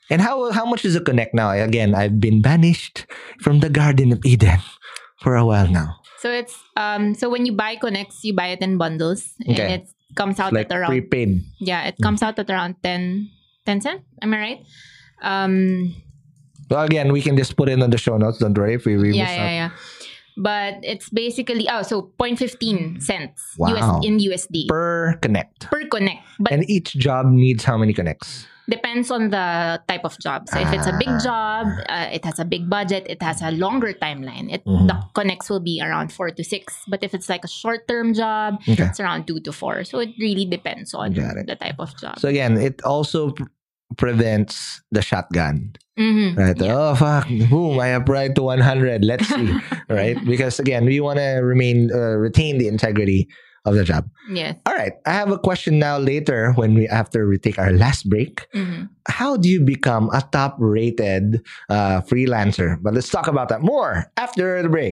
And 0.09 0.23
how 0.25 0.49
how 0.57 0.65
much 0.65 0.85
is 0.89 0.97
a 0.97 1.05
connect 1.05 1.35
now? 1.37 1.53
Again, 1.53 1.93
I've 1.95 2.17
been 2.17 2.41
banished 2.41 3.05
from 3.45 3.61
the 3.61 3.69
Garden 3.69 4.09
of 4.17 4.25
Eden 4.25 4.57
for 5.21 5.37
a 5.37 5.45
while 5.45 5.69
now. 5.69 6.01
So 6.25 6.33
it's 6.33 6.57
um 6.81 7.13
so 7.15 7.29
when 7.29 7.45
you 7.45 7.53
buy 7.53 7.77
connects, 7.77 8.25
you 8.25 8.33
buy 8.33 8.49
it 8.57 8.65
in 8.65 8.79
bundles, 8.81 9.37
Okay. 9.45 9.61
and 9.61 9.73
it 9.83 9.85
comes 10.17 10.41
out 10.41 10.57
like 10.57 10.73
at 10.73 10.77
around 10.81 10.89
prepaid. 10.97 11.45
yeah, 11.61 11.85
it 11.85 12.01
comes 12.01 12.23
out 12.25 12.39
at 12.41 12.49
around 12.49 12.81
10, 12.83 13.29
10 13.69 13.81
cent. 13.85 14.01
Am 14.25 14.33
I 14.33 14.39
right? 14.41 14.61
Um, 15.21 15.95
Well, 16.71 16.85
again, 16.85 17.13
we 17.13 17.21
can 17.23 17.37
just 17.37 17.57
put 17.57 17.69
it 17.69 17.81
on 17.83 17.89
the 17.91 17.97
show 17.99 18.17
notes. 18.19 18.39
Don't 18.39 18.57
worry 18.57 18.75
if 18.75 18.85
we, 18.85 18.97
we 18.97 19.13
yeah, 19.13 19.25
miss 19.25 19.33
yeah, 19.37 19.45
out. 19.45 19.53
yeah. 19.53 19.71
But 20.39 20.79
it's 20.87 21.11
basically 21.11 21.67
oh, 21.69 21.83
so 21.83 22.13
0.15 22.19 23.03
cents 23.03 23.55
Wow. 23.59 23.75
US 23.75 24.07
in 24.07 24.19
USD 24.23 24.69
per, 24.69 25.19
connect. 25.21 25.67
Per 25.67 25.85
connect. 25.91 26.23
But 26.39 26.53
And 26.53 26.63
each 26.71 26.95
job 26.95 27.27
needs 27.27 27.65
how 27.65 27.77
many 27.77 27.93
connects? 27.93 28.47
depends 28.69 29.09
on 29.11 29.31
the 29.33 29.81
type 29.89 30.05
of 30.05 30.13
job. 30.21 30.45
So 30.53 30.61
if 30.61 30.69
it's 30.77 30.85
a 30.87 30.93
big 31.01 31.09
Ah. 31.09 31.25
job, 31.25 31.65
uh, 31.89 32.13
it 32.13 32.21
has 32.29 32.37
a 32.39 32.45
big 32.45 32.69
budget, 32.69 33.09
it 33.09 33.17
has 33.25 33.41
a 33.41 33.49
longer 33.51 33.97
timeline. 33.97 34.53
It 34.53 34.61
Mhm. 34.69 34.85
the 34.93 34.97
connects 35.17 35.49
will 35.49 35.65
be 35.65 35.81
around 35.81 36.13
four 36.13 36.29
to 36.29 36.45
six. 36.45 36.77
But 36.85 37.01
if 37.03 37.17
it's 37.17 37.33
like 37.33 37.49
a 37.49 37.49
short 37.49 37.89
term 37.89 38.13
job, 38.13 38.61
Okay. 38.69 38.85
it's 38.93 39.01
around 39.01 39.25
two 39.25 39.41
to 39.41 39.57
four. 39.57 39.89
So 39.89 40.05
it 40.05 40.13
really 40.21 40.45
depends 40.45 40.93
on 40.93 41.17
the 41.17 41.57
type 41.57 41.81
of 41.81 41.97
job. 41.97 42.21
So 42.21 42.29
again, 42.29 42.61
it 42.61 42.85
also 42.85 43.33
pr- 43.33 43.49
prevents 43.97 44.83
the 44.93 45.01
shotgun. 45.01 45.73
Mhm. 45.99 46.37
Right. 46.39 46.57
Yeah. 46.61 46.77
Oh 46.79 46.95
fuck. 46.95 47.27
Boom. 47.51 47.81
I 47.81 47.89
applied 47.89 48.35
to 48.37 48.43
100. 48.43 49.05
Let's 49.05 49.27
see. 49.27 49.51
right. 49.91 50.17
Because 50.25 50.59
again, 50.61 50.85
we 50.87 51.01
want 51.01 51.19
to 51.19 51.43
remain 51.43 51.91
uh, 51.93 52.15
retain 52.17 52.59
the 52.59 52.69
integrity 52.69 53.29
of 53.65 53.75
the 53.75 53.83
job. 53.85 54.09
Yes. 54.31 54.55
All 54.65 54.75
right. 54.75 54.93
I 55.05 55.13
have 55.13 55.31
a 55.33 55.39
question 55.39 55.79
now. 55.79 55.99
Later, 55.99 56.53
when 56.55 56.75
we 56.75 56.87
after 56.87 57.27
we 57.27 57.37
take 57.39 57.59
our 57.59 57.73
last 57.73 58.09
break, 58.09 58.47
Mhm. 58.55 58.89
how 59.09 59.37
do 59.37 59.49
you 59.51 59.61
become 59.61 60.09
a 60.15 60.23
top 60.31 60.57
rated 60.63 61.43
uh, 61.69 62.01
freelancer? 62.07 62.79
But 62.81 62.95
let's 62.95 63.11
talk 63.11 63.27
about 63.27 63.49
that 63.51 63.61
more 63.61 64.07
after 64.17 64.63
the 64.63 64.69
break. 64.71 64.93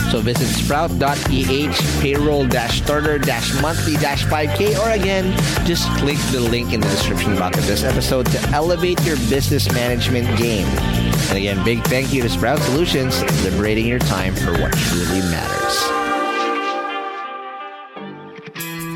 So 0.11 0.19
visit 0.19 0.47
sprout.ph 0.47 2.01
payroll 2.01 2.45
starter 2.83 3.17
monthly 3.61 3.95
5k 4.25 4.77
or 4.77 4.89
again, 4.89 5.31
just 5.65 5.87
click 5.99 6.17
the 6.33 6.41
link 6.41 6.73
in 6.73 6.81
the 6.81 6.87
description 6.89 7.37
box 7.37 7.57
of 7.57 7.65
this 7.65 7.85
episode 7.85 8.25
to 8.25 8.49
elevate 8.49 9.01
your 9.05 9.15
business 9.29 9.71
management 9.71 10.27
game. 10.37 10.67
And 10.67 11.37
again, 11.37 11.63
big 11.63 11.81
thank 11.85 12.11
you 12.11 12.21
to 12.23 12.29
Sprout 12.29 12.59
Solutions, 12.59 13.23
for 13.23 13.31
liberating 13.49 13.87
your 13.87 13.99
time 13.99 14.35
for 14.35 14.51
what 14.51 14.73
truly 14.73 15.21
matters. 15.21 16.00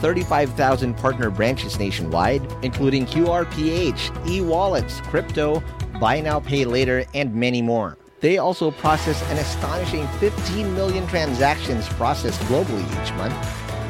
35,000 0.00 0.94
partner 0.96 1.30
branches 1.30 1.78
nationwide, 1.78 2.46
including 2.62 3.06
QRPH, 3.06 4.28
e 4.28 4.40
wallets, 4.40 5.00
crypto, 5.02 5.62
buy 6.00 6.20
now, 6.20 6.40
pay 6.40 6.64
later, 6.64 7.04
and 7.14 7.34
many 7.34 7.62
more. 7.62 7.96
They 8.20 8.38
also 8.38 8.70
process 8.70 9.22
an 9.30 9.36
astonishing 9.38 10.06
15 10.18 10.74
million 10.74 11.06
transactions 11.06 11.88
processed 11.90 12.40
globally 12.42 12.84
each 13.02 13.12
month. 13.14 13.34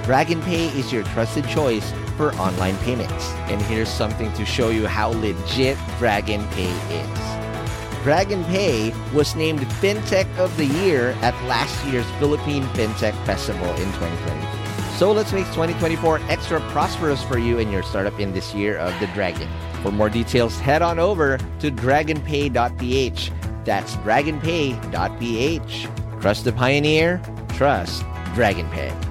Dragon 0.05 0.41
Pay 0.43 0.67
is 0.79 0.93
your 0.93 1.05
trusted 1.05 1.49
choice 1.49 1.93
for 2.17 2.33
online 2.35 2.77
payments. 2.79 3.31
And 3.49 3.61
here's 3.63 3.89
something 3.89 4.33
to 4.35 4.45
show 4.45 4.71
you 4.71 4.87
how 4.87 5.09
legit 5.09 5.79
Dragon 5.99 6.47
Pay 6.49 6.71
is. 6.95 8.03
Dragon 8.03 8.45
Pay 8.45 8.93
was 9.13 9.35
named 9.35 9.61
FinTech 9.61 10.27
of 10.39 10.57
the 10.57 10.67
Year 10.67 11.11
at 11.23 11.35
last 11.45 11.85
year's 11.87 12.09
Philippine 12.19 12.63
FinTech 12.75 13.15
Festival 13.25 13.69
in 13.71 13.93
2023. 13.95 14.66
So 14.97 15.13
let's 15.13 15.31
make 15.31 15.45
2024 15.49 16.21
extra 16.31 16.59
prosperous 16.71 17.23
for 17.23 17.37
you 17.37 17.59
and 17.59 17.71
your 17.71 17.83
startup 17.83 18.19
in 18.19 18.33
this 18.33 18.55
year 18.55 18.79
of 18.79 18.99
the 18.99 19.07
Dragon. 19.09 19.47
For 19.83 19.93
more 19.93 20.09
details, 20.09 20.59
head 20.59 20.81
on 20.81 20.99
over 20.99 21.37
to 21.37 21.71
dragonpay.ph. 21.71 23.31
That's 23.67 23.97
dragonpay.ph. 23.97 25.89
Trust 26.23 26.45
the 26.45 26.53
pioneer, 26.53 27.21
trust 27.51 28.05
DragonPay. 28.35 29.03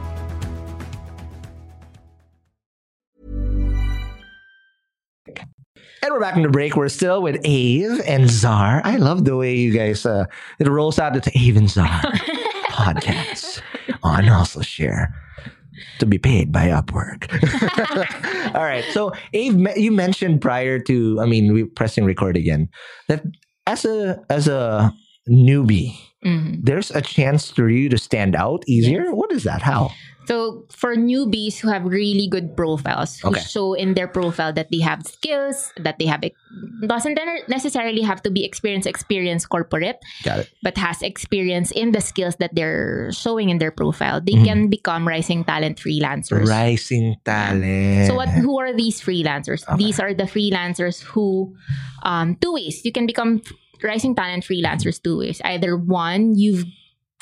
And 6.02 6.12
we're 6.12 6.20
back 6.20 6.36
in 6.36 6.42
the 6.42 6.50
break. 6.50 6.76
We're 6.76 6.90
still 6.90 7.22
with 7.22 7.36
Ave 7.46 8.02
and 8.08 8.28
Zar. 8.28 8.82
I 8.84 8.96
love 8.96 9.24
the 9.24 9.38
way 9.38 9.56
you 9.56 9.72
guys, 9.72 10.04
uh, 10.04 10.26
it 10.58 10.68
rolls 10.68 10.98
out. 10.98 11.16
It's 11.16 11.28
Ave 11.28 11.58
and 11.58 11.70
Zar 11.70 11.88
podcast 12.72 13.62
on 14.02 14.24
Hustle 14.24 14.64
Share 14.64 15.14
to 16.00 16.06
be 16.06 16.18
paid 16.18 16.52
by 16.52 16.68
Upwork. 16.68 17.28
All 18.56 18.64
right. 18.64 18.86
So, 18.92 19.12
Ave, 19.34 19.80
you 19.80 19.92
mentioned 19.92 20.42
prior 20.42 20.80
to, 20.80 21.20
I 21.20 21.26
mean, 21.26 21.54
we 21.54 21.66
pressing 21.66 22.06
record 22.06 22.38
again, 22.38 22.70
that 23.08 23.24
as 23.68 23.86
a 23.86 24.24
as 24.30 24.48
a 24.48 24.94
newbie, 25.30 25.98
Mhm. 26.26 26.60
there's 26.66 26.90
a 26.92 27.02
chance 27.02 27.52
for 27.52 27.70
you 27.70 27.88
to 27.90 27.98
stand 27.98 28.36
out 28.36 28.64
easier. 28.68 29.14
What 29.14 29.32
is 29.32 29.44
that? 29.44 29.62
How? 29.62 29.92
So 30.26 30.66
for 30.74 30.98
newbies 30.98 31.62
who 31.62 31.70
have 31.70 31.86
really 31.86 32.26
good 32.26 32.58
profiles, 32.58 33.22
who 33.22 33.30
Okay. 33.30 33.46
show 33.46 33.78
in 33.78 33.94
their 33.94 34.10
profile 34.10 34.50
that 34.58 34.74
they 34.74 34.82
have 34.82 35.06
skills, 35.06 35.70
that 35.78 36.02
they 36.02 36.10
have 36.10 36.26
doesn't 36.82 37.14
necessarily 37.48 38.02
have 38.02 38.24
to 38.26 38.32
be 38.34 38.42
experience 38.42 38.90
experience 38.90 39.46
corporate, 39.46 40.02
Got 40.26 40.40
it. 40.40 40.50
but 40.66 40.82
has 40.82 41.06
experience 41.06 41.70
in 41.70 41.92
the 41.94 42.02
skills 42.02 42.42
that 42.42 42.58
they're 42.58 43.14
showing 43.14 43.54
in 43.54 43.62
their 43.62 43.70
profile, 43.70 44.18
they 44.18 44.34
Mhm. 44.34 44.46
can 44.50 44.60
become 44.68 45.06
rising 45.06 45.46
talent 45.46 45.78
freelancers. 45.78 46.50
Rising 46.50 47.22
talent. 47.22 48.08
So 48.10 48.16
what? 48.18 48.30
Who 48.34 48.58
are 48.58 48.74
these 48.74 48.98
freelancers? 48.98 49.62
Okay. 49.70 49.78
These 49.78 50.00
are 50.02 50.18
the 50.18 50.26
freelancers 50.26 51.06
who, 51.06 51.54
um, 52.02 52.34
two 52.42 52.54
ways 52.58 52.82
you 52.82 52.90
can 52.92 53.06
become 53.06 53.46
rising 53.84 54.16
talent 54.16 54.44
freelancers. 54.44 55.02
Two 55.02 55.20
ways. 55.20 55.42
Either 55.44 55.76
one, 55.78 56.36
you've 56.38 56.66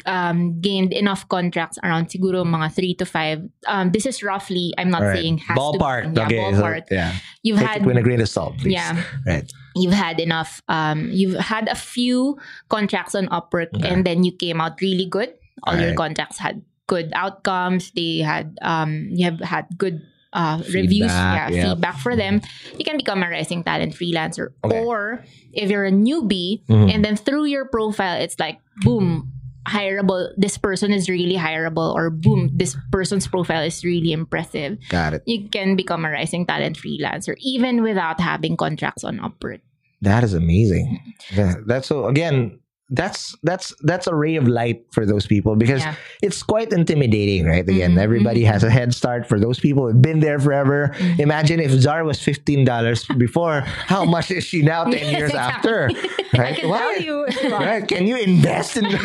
um, 0.05 0.59
gained 0.59 0.91
enough 0.91 1.27
contracts 1.29 1.77
around 1.83 2.07
siguro 2.09 2.43
mga 2.43 2.73
three 2.73 2.93
to 2.95 3.05
five. 3.05 3.41
Um, 3.67 3.91
this 3.91 4.05
is 4.05 4.23
roughly. 4.23 4.73
I'm 4.77 4.89
not 4.89 5.01
All 5.03 5.07
right. 5.09 5.17
saying 5.19 5.37
has 5.39 5.57
ballpark. 5.57 6.13
To, 6.13 6.19
yeah, 6.19 6.25
okay, 6.27 6.51
so, 6.53 6.61
ballpark. 6.63 6.83
yeah. 6.91 7.13
You've 7.43 7.59
Take 7.59 7.67
had 7.67 7.81
it 7.81 7.85
with 7.85 7.97
a 7.97 8.01
grain 8.03 8.19
of 8.21 8.27
salt, 8.29 8.57
please. 8.57 8.73
yeah. 8.73 9.01
Right. 9.25 9.47
you've 9.75 9.93
had 9.93 10.19
enough 10.19 10.61
um 10.69 11.09
you've 11.09 11.33
had 11.39 11.65
a 11.67 11.73
few 11.73 12.37
contracts 12.69 13.15
on 13.15 13.25
Upwork 13.33 13.73
Okay. 13.73 13.89
and 13.89 14.05
then 14.05 14.21
you 14.23 14.29
came 14.31 14.61
out 14.61 14.77
really 14.85 15.07
good 15.09 15.33
all 15.65 15.73
your 15.73 15.97
Alright. 15.97 15.97
contracts 15.97 16.37
had 16.37 16.61
good 16.85 17.09
outcomes 17.17 17.89
they 17.97 18.19
had 18.21 18.53
um 18.61 19.09
you 19.09 19.25
have 19.25 19.39
had 19.41 19.65
good 19.77 19.97
uh 20.33 20.57
reviews 20.73 21.09
yeah 21.11 21.47
Feedback, 21.47 21.51
yep. 21.53 21.65
feedback 21.67 21.97
for 21.99 22.15
them 22.15 22.41
you 22.77 22.83
can 22.85 22.97
become 22.97 23.21
a 23.23 23.29
rising 23.29 23.63
talent 23.63 23.93
freelancer 23.93 24.49
Okay. 24.63 24.79
or 24.81 25.23
if 25.53 25.69
you're 25.69 25.85
a 25.85 25.91
newbie 25.91 26.65
Mhm. 26.67 26.89
and 26.93 27.05
then 27.05 27.15
through 27.15 27.45
your 27.45 27.65
profile 27.65 28.19
it's 28.21 28.39
like 28.39 28.59
boom 28.81 29.29
hireable 29.69 30.27
this 30.35 30.57
person 30.57 30.91
is 30.91 31.07
really 31.07 31.37
hireable 31.37 31.93
or 31.93 32.09
boom 32.09 32.49
this 32.53 32.75
person's 32.91 33.27
profile 33.27 33.63
is 33.63 33.85
really 33.85 34.11
impressive 34.11 34.77
Got 34.89 35.13
it. 35.13 35.23
you 35.25 35.47
can 35.47 35.75
become 35.77 36.03
a 36.03 36.09
rising 36.11 36.45
talent 36.45 36.75
freelancer 36.77 37.35
even 37.39 37.81
without 37.81 38.19
having 38.19 38.57
contracts 38.57 39.03
on 39.05 39.19
Upwork 39.23 39.61
That 40.03 40.25
is 40.27 40.33
amazing. 40.35 40.99
Yeah, 41.31 41.63
That's 41.65 41.87
so 41.87 42.07
again. 42.11 42.59
That's 42.89 43.33
that's 43.43 43.73
that's 43.81 44.07
a 44.07 44.13
ray 44.13 44.35
of 44.35 44.45
light 44.47 44.85
for 44.91 45.05
those 45.05 45.25
people 45.25 45.55
because 45.55 45.81
Yeah. 45.81 45.95
it's 46.21 46.43
quite 46.43 46.71
intimidating, 46.73 47.45
right? 47.47 47.67
Again, 47.67 47.95
Mhm, 47.95 48.03
everybody 48.03 48.43
has 48.43 48.63
a 48.63 48.69
head 48.69 48.93
start. 48.93 49.25
For 49.27 49.39
those 49.39 49.57
people 49.59 49.87
who've 49.87 50.01
been 50.01 50.19
there 50.19 50.37
forever, 50.37 50.91
Mm-hmm. 50.93 51.21
imagine 51.21 51.59
if 51.61 51.71
Zara 51.71 52.03
was 52.05 52.21
fifteen 52.21 52.65
dollars 52.65 53.05
before, 53.17 53.61
how 53.65 54.03
much 54.05 54.29
is 54.31 54.43
she 54.43 54.61
now 54.61 54.83
ten 54.83 55.09
years 55.17 55.33
after? 55.33 55.89
Right? 56.33 56.57
I 56.57 56.59
can 56.59 56.69
Why? 56.69 56.77
tell 56.79 56.97
you. 57.01 57.17
Right? 57.53 57.87
Can 57.87 58.05
you 58.07 58.17
invest 58.17 58.75
in 58.75 58.83
the 58.89 58.97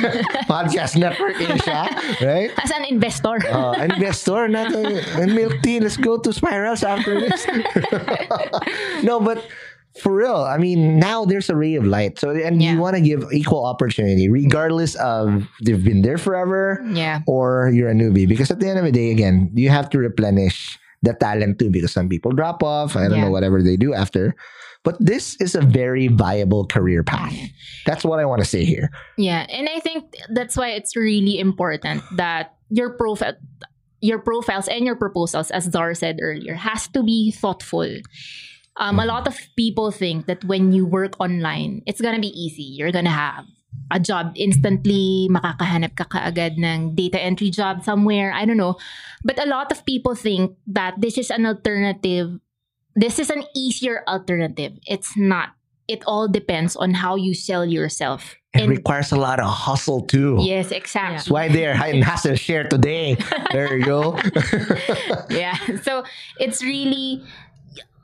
podcast 0.48 0.96
network, 0.96 1.36
Asia? 1.40 1.86
Right? 2.24 2.50
As 2.58 2.70
an 2.72 2.84
investor. 2.88 3.36
uh, 3.46 3.72
investor, 3.84 4.48
not 4.48 4.72
a, 4.74 5.04
and 5.20 5.34
milk 5.36 5.60
tea. 5.62 5.78
Let's 5.78 5.96
go 6.00 6.16
to 6.18 6.32
spirals 6.32 6.82
after 6.82 7.20
this. 7.20 7.46
no, 9.02 9.20
but 9.20 9.44
for 10.00 10.14
real, 10.14 10.36
I 10.36 10.56
mean, 10.58 10.98
now 10.98 11.24
there's 11.24 11.50
a 11.50 11.56
ray 11.56 11.74
of 11.74 11.84
light. 11.86 12.18
So, 12.18 12.30
and 12.30 12.62
Yeah. 12.62 12.72
you 12.72 12.78
want 12.78 12.96
to 12.96 13.02
give 13.02 13.24
equal 13.32 13.64
opportunity, 13.66 14.28
regardless 14.28 14.94
of 14.96 15.48
they've 15.62 15.82
been 15.82 16.02
there 16.02 16.18
forever 16.18 16.82
yeah. 16.92 17.20
or 17.26 17.70
you're 17.74 17.90
a 17.90 17.94
newbie. 17.94 18.28
Because 18.28 18.50
at 18.50 18.60
the 18.60 18.68
end 18.68 18.78
of 18.78 18.84
the 18.84 18.92
day, 18.92 19.10
again, 19.10 19.50
you 19.54 19.70
have 19.70 19.90
to 19.90 19.98
replenish 19.98 20.78
the 21.02 21.14
talent 21.14 21.58
too. 21.58 21.70
Because 21.70 21.92
some 21.92 22.08
people 22.08 22.32
drop 22.32 22.62
off. 22.62 22.96
I 22.96 23.08
don't 23.08 23.18
Yeah. 23.18 23.24
know 23.26 23.30
whatever 23.30 23.62
they 23.62 23.76
do 23.76 23.94
after. 23.94 24.34
But 24.84 24.96
this 25.00 25.36
is 25.40 25.54
a 25.54 25.60
very 25.60 26.06
viable 26.08 26.64
career 26.64 27.02
path. 27.02 27.34
That's 27.84 28.04
what 28.04 28.20
I 28.20 28.24
want 28.24 28.40
to 28.40 28.48
say 28.48 28.64
here. 28.64 28.90
Yeah. 29.16 29.44
And 29.50 29.68
I 29.68 29.80
think 29.80 30.14
that's 30.30 30.56
why 30.56 30.70
it's 30.70 30.94
really 30.96 31.38
important 31.38 32.02
that 32.16 32.54
your 32.70 32.90
profile 32.90 33.34
your 34.00 34.20
profiles 34.20 34.68
and 34.68 34.86
your 34.86 34.94
proposals, 34.94 35.50
as 35.50 35.64
Zara 35.64 35.92
said 35.92 36.20
earlier, 36.22 36.54
has 36.54 36.86
to 36.94 37.02
be 37.02 37.32
thoughtful. 37.32 37.90
Um, 38.78 38.98
a 38.98 39.06
lot 39.06 39.26
of 39.26 39.36
people 39.56 39.90
think 39.90 40.26
that 40.26 40.44
when 40.44 40.72
you 40.72 40.86
work 40.86 41.18
online, 41.20 41.82
it's 41.86 42.00
gonna 42.00 42.20
be 42.22 42.30
easy. 42.30 42.62
You're 42.62 42.92
gonna 42.92 43.10
have 43.10 43.44
a 43.90 43.98
job 44.00 44.32
instantly, 44.36 45.28
makakahanap 45.30 45.96
ka 45.96 46.04
kaagad 46.04 46.58
ng 46.62 46.94
data 46.94 47.18
entry 47.20 47.50
job 47.50 47.82
somewhere, 47.82 48.32
I 48.32 48.44
don't 48.44 48.56
know. 48.56 48.76
But 49.24 49.38
a 49.42 49.46
lot 49.48 49.72
of 49.72 49.84
people 49.84 50.14
think 50.14 50.56
that 50.68 50.94
this 51.00 51.18
is 51.18 51.30
an 51.30 51.46
alternative. 51.46 52.38
This 52.94 53.18
is 53.18 53.30
an 53.30 53.44
easier 53.54 54.02
alternative. 54.06 54.78
It's 54.86 55.16
not. 55.16 55.50
It 55.88 56.02
all 56.06 56.28
depends 56.28 56.76
on 56.76 56.94
how 57.00 57.16
you 57.16 57.32
sell 57.34 57.64
yourself. 57.64 58.36
It 58.52 58.62
And 58.62 58.70
requires 58.70 59.12
a 59.12 59.16
lot 59.16 59.40
of 59.40 59.48
hustle 59.48 60.02
too. 60.02 60.38
yes, 60.40 60.70
exactly. 60.72 61.16
That's 61.16 61.30
why 61.30 61.48
they're 61.48 61.76
in 61.86 62.02
Hustle 62.02 62.34
Share 62.36 62.64
today. 62.68 63.16
There 63.52 63.76
you 63.76 63.84
go. 63.84 64.18
yeah 65.30 65.56
so 65.84 66.04
it's 66.40 66.62
really 66.64 67.22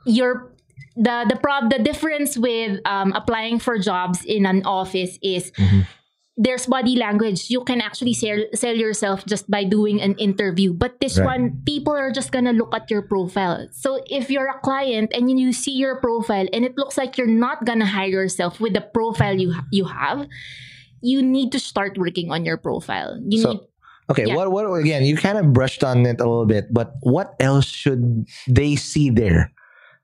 your 0.05 0.51
the 0.95 1.25
the 1.29 1.35
prob 1.35 1.69
the 1.69 1.79
difference 1.79 2.37
with 2.37 2.79
um, 2.85 3.11
applying 3.13 3.59
for 3.59 3.77
jobs 3.77 4.23
in 4.23 4.45
an 4.45 4.63
office 4.65 5.19
is 5.21 5.51
there's 6.37 6.67
body 6.67 6.95
language 6.99 7.49
you 7.49 7.63
can 7.63 7.79
actually 7.79 8.11
sell, 8.13 8.43
sell 8.53 8.75
yourself 8.75 9.25
just 9.25 9.49
by 9.49 9.63
doing 9.63 10.01
an 10.01 10.15
interview 10.19 10.73
but 10.73 10.99
this 10.99 11.17
Right. 11.17 11.25
one 11.39 11.63
people 11.65 11.93
are 11.95 12.11
just 12.11 12.31
gonna 12.31 12.51
look 12.51 12.75
at 12.75 12.91
your 12.91 13.01
profile 13.03 13.67
so 13.71 14.03
if 14.07 14.29
you're 14.29 14.47
a 14.51 14.59
client 14.59 15.11
and 15.15 15.31
you 15.31 15.53
see 15.53 15.71
your 15.75 15.99
profile 15.99 16.47
and 16.51 16.65
it 16.65 16.75
looks 16.77 16.97
like 16.97 17.17
you're 17.17 17.27
not 17.31 17.63
gonna 17.63 17.85
hire 17.87 18.07
yourself 18.27 18.59
with 18.59 18.73
the 18.73 18.81
profile 18.83 19.35
you 19.39 19.55
you 19.71 19.85
have 19.87 20.27
you 21.01 21.21
need 21.23 21.51
to 21.55 21.59
start 21.59 21.97
working 21.97 22.31
on 22.31 22.43
your 22.43 22.57
profile 22.57 23.19
you 23.27 23.39
So- 23.41 23.51
need 23.51 23.61
Okay, 24.05 24.25
Yeah. 24.29 24.35
what 24.37 24.51
what 24.53 24.69
again? 24.77 25.01
You 25.01 25.17
kind 25.17 25.33
of 25.41 25.49
brushed 25.49 25.81
on 25.81 26.05
it 26.05 26.21
a 26.21 26.29
little 26.29 26.45
bit, 26.45 26.69
but 26.69 26.93
what 27.01 27.33
else 27.41 27.65
should 27.65 28.29
they 28.45 28.75
see 28.77 29.09
there? 29.09 29.49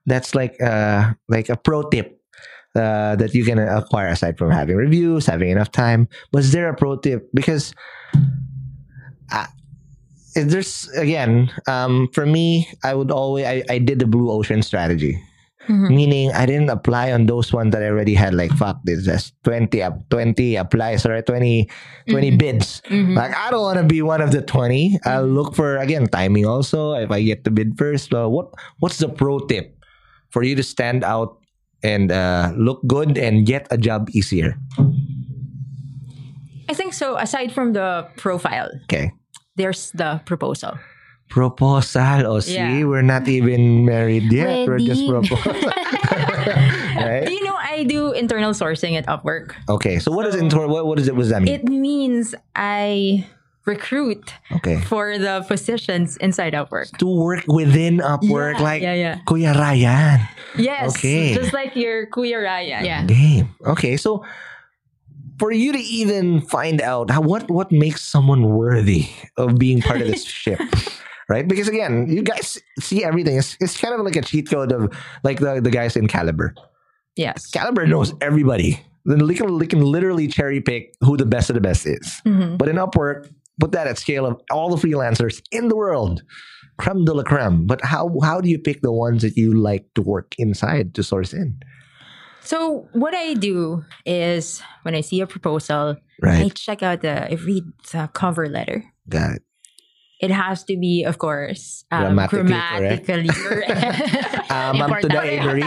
That's 0.06 0.34
like 0.34 0.60
uh 0.60 1.12
like 1.28 1.48
a 1.48 1.56
pro 1.56 1.82
tip 1.88 2.18
uh, 2.74 3.16
that 3.16 3.34
you 3.34 3.44
can 3.44 3.58
acquire 3.58 4.08
aside 4.08 4.38
from 4.38 4.50
having 4.50 4.76
reviews, 4.76 5.26
having 5.26 5.50
enough 5.50 5.70
time. 5.70 6.08
Was 6.32 6.52
there 6.52 6.68
a 6.68 6.74
pro 6.74 6.96
tip? 6.96 7.28
Because 7.34 7.74
uh, 9.32 9.46
if 10.34 10.48
there's 10.48 10.88
again, 10.96 11.50
um, 11.68 12.08
for 12.12 12.24
me, 12.26 12.68
I 12.82 12.94
would 12.94 13.10
always 13.10 13.44
I, 13.46 13.62
I 13.68 13.78
did 13.78 13.98
the 13.98 14.06
blue 14.06 14.30
ocean 14.30 14.62
strategy. 14.62 15.20
Mhm. 15.68 15.90
Meaning 15.94 16.32
I 16.32 16.44
didn't 16.44 16.70
apply 16.70 17.12
on 17.12 17.26
those 17.26 17.52
ones 17.52 17.70
that 17.70 17.84
I 17.84 17.86
already 17.86 18.14
had 18.14 18.34
like 18.34 18.50
fuck 18.58 18.82
this 18.82 19.04
just 19.04 19.34
20 19.44 19.80
up 19.80 19.94
20 20.10 20.56
applies 20.56 21.06
or 21.06 21.22
20 21.22 21.70
20 22.10 22.36
bids. 22.36 22.82
Mhm. 22.90 23.14
Like 23.14 23.30
I 23.36 23.48
don't 23.52 23.62
want 23.62 23.78
to 23.78 23.84
be 23.86 24.02
one 24.02 24.20
of 24.20 24.32
the 24.32 24.42
20. 24.42 24.98
I'll 25.04 25.22
look 25.28 25.54
for 25.54 25.76
again 25.76 26.08
timing 26.08 26.46
also 26.46 26.94
if 26.94 27.12
I 27.12 27.22
get 27.22 27.44
to 27.44 27.52
bid 27.52 27.78
first. 27.78 28.12
Uh, 28.12 28.26
what 28.26 28.50
what's 28.80 28.98
the 28.98 29.08
pro 29.08 29.38
tip 29.46 29.78
for 30.32 30.42
you 30.42 30.56
to 30.56 30.62
stand 30.64 31.04
out 31.04 31.38
and 31.84 32.10
uh, 32.10 32.52
look 32.56 32.80
good 32.88 33.16
and 33.18 33.44
get 33.46 33.68
a 33.70 33.76
job 33.78 34.08
easier? 34.10 34.56
I 36.68 36.74
think 36.74 36.94
so. 36.94 37.16
Aside 37.18 37.52
from 37.52 37.72
the 37.74 38.08
profile, 38.16 38.70
Okay. 38.84 39.12
there's 39.56 39.90
the 39.92 40.20
proposal. 40.24 40.78
Proposal. 41.28 42.26
Oh, 42.26 42.40
see, 42.40 42.54
Yeah. 42.56 42.84
we're 42.84 43.02
not 43.04 43.28
even 43.28 43.84
married 43.84 44.32
yet. 44.32 44.68
We're 44.68 44.78
just 44.78 45.04
Wedding. 45.04 45.28
proposal. 45.28 45.72
Do 47.26 47.32
you 47.32 47.44
know 47.44 47.56
I 47.56 47.84
do 47.84 48.12
internal 48.12 48.52
sourcing 48.52 48.96
at 48.96 49.06
Upwork? 49.06 49.52
Okay. 49.68 49.98
So 49.98 50.12
what 50.12 50.26
is 50.26 50.34
intor- 50.36 50.68
what, 50.68 50.86
what 50.86 50.98
does 50.98 51.08
it 51.08 51.14
what 51.14 51.22
does 51.22 51.30
that 51.30 51.42
mean? 51.42 51.54
It 51.54 51.64
means 51.68 52.34
I 52.54 53.26
recruit 53.64 54.34
okay. 54.52 54.80
for 54.80 55.18
the 55.18 55.44
positions 55.46 56.16
inside 56.18 56.52
Upwork. 56.52 56.96
To 56.98 57.06
work 57.06 57.44
within 57.46 57.98
Upwork 57.98 58.54
Yeah, 58.58 58.62
like 58.62 58.82
yeah, 58.82 58.94
yeah. 58.94 59.18
Kuya 59.26 59.54
Ryan. 59.54 60.20
Yes. 60.56 60.96
Okay. 60.96 61.34
Just 61.34 61.52
like 61.52 61.76
your 61.76 62.06
Kuya 62.06 62.42
Ryan. 62.42 62.84
Yeah. 62.84 63.04
Game. 63.06 63.54
Okay, 63.66 63.96
so 63.96 64.24
for 65.38 65.52
you 65.52 65.72
to 65.72 65.78
even 65.78 66.40
find 66.40 66.80
out 66.80 67.10
how, 67.10 67.20
what 67.20 67.50
what 67.50 67.72
makes 67.72 68.02
someone 68.02 68.54
worthy 68.54 69.08
of 69.36 69.58
being 69.58 69.80
part 69.80 70.00
of 70.00 70.06
this 70.08 70.24
ship, 70.42 70.60
right? 71.28 71.46
Because 71.46 71.68
again, 71.68 72.08
you 72.08 72.22
guys 72.22 72.58
see 72.80 73.04
everything. 73.04 73.38
It's, 73.38 73.56
it's 73.60 73.78
kind 73.78 73.94
of 73.94 74.00
like 74.00 74.16
a 74.16 74.22
cheat 74.22 74.50
code 74.50 74.72
of 74.72 74.92
like 75.24 75.40
the, 75.40 75.60
the 75.60 75.70
guys 75.70 75.96
in 75.96 76.06
Kalibrr. 76.08 76.54
Yes. 77.16 77.50
Kalibrr 77.50 77.88
knows 77.88 78.14
everybody. 78.20 78.80
Then 79.04 79.26
they 79.26 79.34
can, 79.34 79.58
they 79.58 79.66
can 79.66 79.80
literally 79.80 80.28
cherry 80.28 80.60
pick 80.60 80.94
who 81.00 81.16
the 81.16 81.26
best 81.26 81.50
of 81.50 81.54
the 81.54 81.60
best 81.60 81.86
is. 81.86 82.20
Mhm. 82.24 82.56
But 82.56 82.68
in 82.68 82.76
Upwork, 82.76 83.28
put 83.60 83.72
that 83.72 83.86
at 83.86 83.98
scale 83.98 84.26
of 84.26 84.40
all 84.50 84.74
the 84.74 84.76
freelancers 84.76 85.42
in 85.50 85.68
the 85.68 85.76
world. 85.76 86.22
Creme 86.78 87.04
de 87.04 87.12
la 87.12 87.22
creme. 87.22 87.66
But 87.66 87.84
how 87.84 88.10
how 88.22 88.40
do 88.40 88.48
you 88.48 88.58
pick 88.58 88.82
the 88.82 88.92
ones 88.92 89.22
that 89.22 89.36
you 89.36 89.52
like 89.54 89.86
to 89.94 90.02
work 90.02 90.34
inside 90.38 90.94
to 90.94 91.02
source 91.02 91.32
in? 91.32 91.58
So 92.40 92.88
what 92.92 93.14
I 93.14 93.34
do 93.34 93.84
is 94.04 94.62
when 94.82 94.94
I 94.94 95.00
see 95.00 95.20
a 95.20 95.26
proposal, 95.26 95.96
right. 96.20 96.46
I 96.46 96.48
check 96.48 96.82
out 96.82 97.02
the 97.02 97.30
I 97.30 97.34
read 97.34 97.64
the 97.92 98.10
cover 98.12 98.48
letter. 98.48 98.84
Got 99.08 99.36
it. 99.36 99.42
It 100.22 100.30
has 100.30 100.62
to 100.70 100.78
be, 100.78 101.02
of 101.02 101.18
course, 101.18 101.82
um, 101.90 102.14
Grammatically 102.14 103.26
correct. 103.26 103.74
Ah, 104.46 104.70
ma'am 104.78 104.94
to 105.02 105.08
the 105.10 105.18
Avery. 105.18 105.66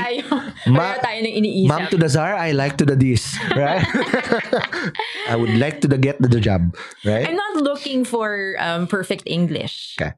Ma- 0.72 0.96
tayo 1.04 1.28
iniisip. 1.28 1.68
Ma'am 1.68 1.84
to 1.92 1.98
the 2.00 2.08
Zar, 2.08 2.32
I 2.40 2.56
like 2.56 2.80
to 2.80 2.86
the 2.88 2.96
this. 2.96 3.36
Right? 3.52 3.84
I 5.28 5.36
would 5.36 5.60
like 5.60 5.82
to 5.82 5.92
the 5.92 5.98
get 6.00 6.22
the, 6.22 6.32
the 6.32 6.40
job. 6.40 6.72
Right? 7.04 7.28
I'm 7.28 7.36
not 7.36 7.60
looking 7.68 8.06
for 8.08 8.56
um, 8.60 8.88
perfect 8.88 9.24
English. 9.28 10.00
Okay. 10.00 10.16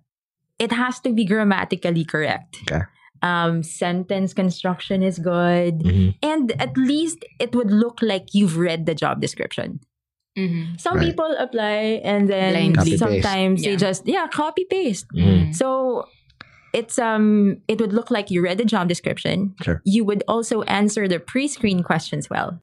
It 0.59 0.71
has 0.71 0.99
to 1.01 1.09
be 1.13 1.25
grammatically 1.25 2.05
correct. 2.05 2.61
Okay. 2.69 2.85
Um, 3.25 3.63
sentence 3.65 4.33
construction 4.37 5.01
is 5.01 5.17
good. 5.17 5.81
Mhm. 5.81 6.13
And 6.21 6.53
at 6.61 6.77
least 6.77 7.25
it 7.41 7.57
would 7.57 7.73
look 7.73 8.05
like 8.05 8.37
you've 8.37 8.57
read 8.61 8.85
the 8.85 8.93
job 8.93 9.17
description. 9.21 9.81
Mhm. 10.37 10.79
Some 10.79 10.97
Right. 10.97 11.05
people 11.09 11.33
apply 11.39 11.99
and 12.05 12.29
then 12.29 12.53
Blindly. 12.53 12.73
Copy-paste. 12.77 12.99
sometimes 12.99 13.63
they 13.63 13.75
just, 13.75 14.07
yeah, 14.07 14.27
copy 14.27 14.65
paste. 14.69 15.07
Mhm. 15.15 15.55
So 15.55 16.05
it's 16.73 16.99
um 16.99 17.57
it 17.67 17.79
would 17.81 17.91
look 17.93 18.11
like 18.11 18.29
you 18.29 18.43
read 18.43 18.57
the 18.59 18.65
job 18.65 18.87
description. 18.87 19.55
Sure. 19.63 19.81
You 19.83 20.05
would 20.05 20.21
also 20.27 20.61
answer 20.69 21.07
the 21.07 21.19
pre-screen 21.19 21.81
questions 21.81 22.29
well. 22.29 22.61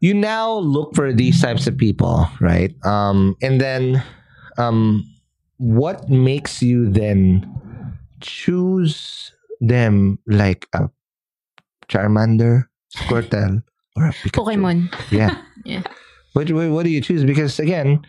you 0.00 0.12
now 0.12 0.52
look 0.58 0.94
for 0.94 1.14
these 1.14 1.40
types 1.40 1.66
of 1.66 1.78
people, 1.78 2.28
right? 2.38 2.74
Um, 2.84 3.36
and 3.40 3.58
then, 3.58 4.04
um, 4.58 5.00
what 5.56 6.10
makes 6.10 6.60
you 6.60 6.90
then 6.92 7.48
choose 8.20 9.32
them 9.60 10.18
like 10.26 10.68
a 10.74 10.90
Charmander, 11.88 12.68
Squirtle, 12.94 13.62
or 13.96 14.06
a 14.06 14.12
Pikachu? 14.12 14.30
Pokemon. 14.32 14.94
Yeah. 15.10 15.36
Yeah. 15.64 15.82
What, 16.34 16.50
what 16.52 16.68
what 16.70 16.84
do 16.84 16.90
you 16.90 17.00
choose? 17.00 17.24
Because 17.24 17.58
again, 17.58 18.04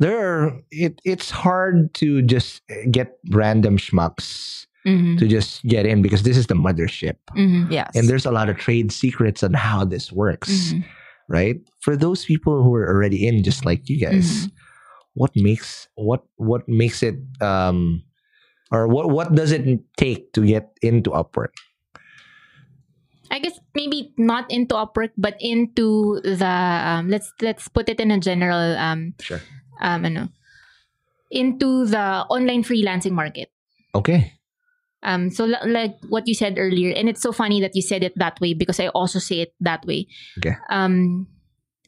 there 0.00 0.18
are 0.18 0.58
it 0.72 0.98
it's 1.04 1.30
hard 1.30 1.94
to 2.02 2.20
just 2.22 2.62
get 2.90 3.14
random 3.30 3.78
schmucks 3.78 4.66
Mhm. 4.86 5.18
to 5.20 5.28
just 5.28 5.62
get 5.68 5.84
in 5.86 6.00
because 6.02 6.24
this 6.24 6.36
is 6.36 6.46
the 6.48 6.54
mothership. 6.58 7.14
Mhm. 7.36 7.70
Yes. 7.70 7.92
And 7.94 8.08
there's 8.08 8.24
a 8.26 8.32
lot 8.32 8.48
of 8.48 8.56
trade 8.56 8.90
secrets 8.90 9.44
on 9.44 9.52
how 9.54 9.84
this 9.84 10.10
works, 10.10 10.72
Mhm. 10.72 10.84
right? 11.28 11.60
For 11.84 11.94
those 11.96 12.24
people 12.24 12.64
who 12.64 12.74
are 12.74 12.88
already 12.88 13.22
in 13.28 13.44
just 13.44 13.62
like 13.64 13.86
you 13.88 14.00
guys, 14.00 14.48
what 15.14 15.30
makes 15.36 15.86
what 15.94 16.24
what 16.42 16.66
makes 16.66 17.04
it 17.04 17.20
um 17.44 18.02
or 18.72 18.88
what 18.88 19.10
what 19.14 19.34
does 19.36 19.52
it 19.52 19.78
take 19.96 20.32
to 20.32 20.42
get 20.46 20.72
into 20.82 21.10
Upwork? 21.14 21.54
I 23.30 23.38
guess 23.38 23.58
maybe 23.74 24.12
not 24.18 24.50
into 24.50 24.74
Upwork, 24.74 25.10
but 25.16 25.36
into 25.38 26.20
the 26.24 26.50
um, 26.50 27.08
let's 27.08 27.30
let's 27.40 27.68
put 27.68 27.88
it 27.88 28.00
in 28.00 28.10
a 28.10 28.18
general 28.18 28.74
um 28.76 29.14
Sure. 29.22 29.40
um 29.80 30.04
ano, 30.04 30.28
into 31.30 31.86
the 31.86 32.26
online 32.28 32.62
freelancing 32.64 33.12
market. 33.12 33.50
Okay. 33.94 34.34
Um, 35.02 35.30
so 35.30 35.44
l- 35.48 35.64
like 35.70 35.96
what 36.10 36.26
you 36.28 36.34
said 36.34 36.58
earlier, 36.58 36.92
and 36.92 37.08
it's 37.08 37.22
so 37.22 37.32
funny 37.32 37.60
that 37.62 37.72
you 37.74 37.80
said 37.82 38.02
it 38.02 38.12
that 38.18 38.38
way 38.40 38.52
because 38.52 38.78
I 38.80 38.88
also 38.88 39.18
say 39.18 39.40
it 39.40 39.54
that 39.60 39.86
way. 39.86 40.06
Okay. 40.38 40.56
Um, 40.68 41.26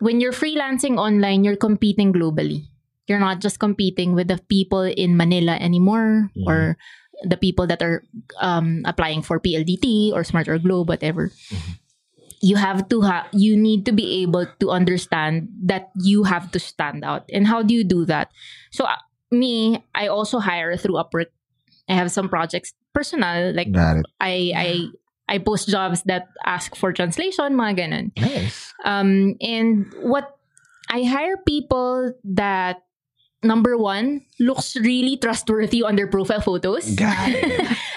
when 0.00 0.20
you're 0.20 0.32
freelancing 0.32 0.96
online, 0.96 1.44
you're 1.44 1.60
competing 1.60 2.12
globally. 2.12 2.64
You're 3.06 3.20
not 3.20 3.40
just 3.42 3.58
competing 3.58 4.14
with 4.14 4.28
the 4.28 4.38
people 4.48 4.82
in 4.86 5.16
Manila 5.18 5.58
anymore, 5.60 6.30
Mhm. 6.32 6.46
or 6.46 6.78
the 7.24 7.36
people 7.36 7.66
that 7.66 7.82
are 7.82 8.02
um, 8.40 8.82
applying 8.84 9.22
for 9.22 9.40
PLDT 9.40 10.12
or 10.12 10.24
Smart 10.24 10.48
or 10.48 10.58
Globe, 10.58 10.88
whatever. 10.88 11.30
You 12.42 12.56
have 12.56 12.88
to 12.88 13.02
have. 13.02 13.26
You 13.32 13.56
need 13.56 13.86
to 13.86 13.92
be 13.92 14.22
able 14.22 14.46
to 14.58 14.70
understand 14.70 15.48
that 15.62 15.90
you 16.02 16.24
have 16.24 16.50
to 16.52 16.58
stand 16.58 17.04
out. 17.04 17.24
And 17.32 17.46
how 17.46 17.62
do 17.62 17.72
you 17.72 17.84
do 17.84 18.04
that? 18.06 18.30
So 18.72 18.84
uh, 18.84 18.98
me, 19.30 19.84
I 19.94 20.08
also 20.08 20.40
hire 20.40 20.76
through 20.76 20.98
Upwork. 20.98 21.30
I 21.88 21.94
have 21.94 22.10
some 22.10 22.28
projects 22.28 22.74
personal, 22.92 23.54
like. 23.54 23.70
I 24.20 24.52
I 24.54 24.68
I 25.28 25.38
post 25.38 25.68
jobs 25.68 26.02
that 26.04 26.28
ask 26.44 26.74
for 26.74 26.92
translation, 26.92 27.54
mga 27.54 27.78
ganun. 27.78 28.06
Nice. 28.18 28.74
Um, 28.84 29.36
and 29.40 29.86
what 30.02 30.36
I 30.90 31.04
hire 31.04 31.38
people 31.46 32.12
that 32.36 32.82
number 33.42 33.76
one 33.76 34.22
looks 34.38 34.76
really 34.76 35.16
trustworthy 35.16 35.82
on 35.82 35.96
their 35.96 36.06
profile 36.06 36.40
photos. 36.40 36.86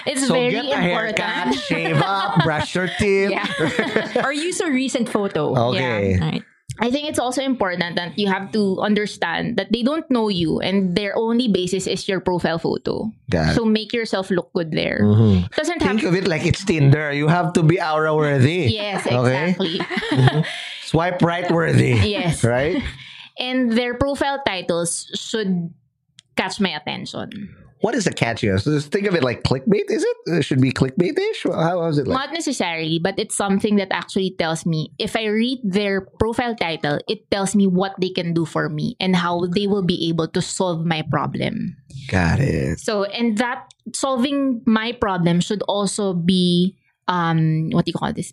It's 0.06 0.26
So 0.26 0.34
very 0.34 0.52
get 0.54 0.64
a 0.66 0.70
important. 0.70 1.18
haircut, 1.18 1.54
shave 1.66 1.98
up, 1.98 2.42
brush 2.44 2.74
your 2.74 2.86
teeth. 2.98 3.30
Yeah. 3.34 4.22
or 4.24 4.32
use 4.32 4.60
a 4.60 4.70
recent 4.70 5.08
photo. 5.08 5.54
Okay. 5.74 6.18
Right. 6.18 6.42
I 6.78 6.90
think 6.92 7.08
it's 7.08 7.18
also 7.18 7.40
important 7.42 7.96
that 7.96 8.18
you 8.18 8.28
have 8.28 8.52
to 8.52 8.78
understand 8.84 9.56
that 9.56 9.72
they 9.72 9.82
don't 9.82 10.04
know 10.10 10.28
you 10.28 10.60
and 10.60 10.94
their 10.94 11.16
only 11.16 11.48
basis 11.48 11.86
is 11.88 12.06
your 12.06 12.20
profile 12.20 12.58
photo. 12.60 13.10
Got. 13.30 13.56
So 13.56 13.64
make 13.64 13.92
yourself 13.96 14.30
look 14.30 14.52
good 14.52 14.70
there. 14.70 15.00
Mhm. 15.02 15.48
Doesn't 15.56 15.80
Think 15.80 16.02
have 16.02 16.12
of 16.12 16.14
it 16.14 16.28
like 16.28 16.44
it's 16.46 16.62
Tinder. 16.62 17.10
You 17.16 17.26
have 17.32 17.54
to 17.54 17.62
be 17.64 17.80
aura 17.80 18.14
worthy. 18.14 18.68
Yes, 18.70 19.06
Okay. 19.08 19.56
exactly. 19.56 19.80
Swipe 20.84 21.22
right 21.22 21.50
worthy. 21.50 21.98
yes. 22.04 22.44
Right? 22.44 22.78
And 23.38 23.72
their 23.72 23.94
profile 23.94 24.42
titles 24.46 25.10
should 25.14 25.72
catch 26.36 26.60
my 26.60 26.70
attention. 26.70 27.54
What 27.80 27.94
is 27.94 28.06
a 28.06 28.10
catchy? 28.10 28.48
So 28.56 28.72
just 28.72 28.90
think 28.90 29.06
of 29.06 29.14
it 29.14 29.22
like 29.22 29.42
clickbait, 29.42 29.90
is 29.90 30.02
it? 30.02 30.16
It 30.26 30.42
should 30.44 30.62
be 30.62 30.72
clickbait-ish? 30.72 31.44
How 31.44 31.84
is 31.86 31.98
it 31.98 32.06
like? 32.08 32.16
Not 32.16 32.32
necessarily, 32.32 32.98
but 32.98 33.18
it's 33.18 33.36
something 33.36 33.76
that 33.76 33.92
actually 33.92 34.34
tells 34.38 34.64
me 34.64 34.92
if 34.98 35.14
I 35.14 35.26
read 35.26 35.60
their 35.62 36.00
profile 36.00 36.56
title, 36.56 36.98
it 37.06 37.30
tells 37.30 37.54
me 37.54 37.66
what 37.66 37.94
they 38.00 38.08
can 38.08 38.32
do 38.32 38.46
for 38.46 38.70
me 38.70 38.96
and 38.98 39.14
how 39.14 39.46
they 39.46 39.66
will 39.66 39.84
be 39.84 40.08
able 40.08 40.26
to 40.28 40.40
solve 40.40 40.86
my 40.86 41.02
problem. 41.10 41.76
Got 42.08 42.40
it. 42.40 42.80
So, 42.80 43.04
and 43.04 43.36
that 43.38 43.68
solving 43.92 44.62
my 44.66 44.92
problem 44.92 45.40
should 45.40 45.62
also 45.68 46.14
be 46.14 46.76
um 47.08 47.68
what 47.70 47.84
do 47.84 47.90
you 47.90 47.98
call 47.98 48.12
this? 48.12 48.32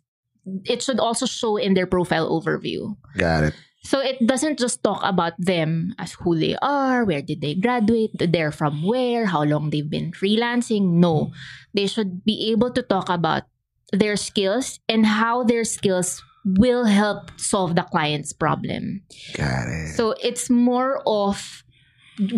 It 0.66 0.82
should 0.82 1.00
also 1.00 1.26
show 1.26 1.58
in 1.58 1.74
their 1.74 1.86
profile 1.86 2.30
overview. 2.32 2.96
Got 3.18 3.44
it. 3.44 3.54
So 3.84 4.00
it 4.00 4.26
doesn't 4.26 4.60
just 4.60 4.82
talk 4.82 5.04
about 5.04 5.34
them 5.38 5.94
as 6.00 6.14
who 6.14 6.40
they 6.40 6.56
are, 6.62 7.04
where 7.04 7.22
did 7.22 7.42
they 7.42 7.56
graduate, 7.56 8.16
they're 8.16 8.52
from 8.52 8.82
where, 8.82 9.26
how 9.28 9.44
long 9.44 9.70
they've 9.70 9.90
been 9.90 10.12
freelancing. 10.12 11.04
No, 11.04 11.32
they 11.74 11.88
should 11.88 12.24
be 12.24 12.52
able 12.52 12.72
to 12.72 12.82
talk 12.82 13.10
about 13.10 13.44
their 13.92 14.16
skills 14.16 14.80
and 14.88 15.06
how 15.06 15.44
their 15.44 15.64
skills 15.64 16.24
will 16.46 16.86
help 16.86 17.32
solve 17.36 17.76
the 17.76 17.84
client's 17.84 18.32
problem. 18.32 19.04
Got 19.36 19.68
it. 19.68 19.96
So 19.96 20.16
it's 20.24 20.50
more 20.50 21.04
of 21.06 21.64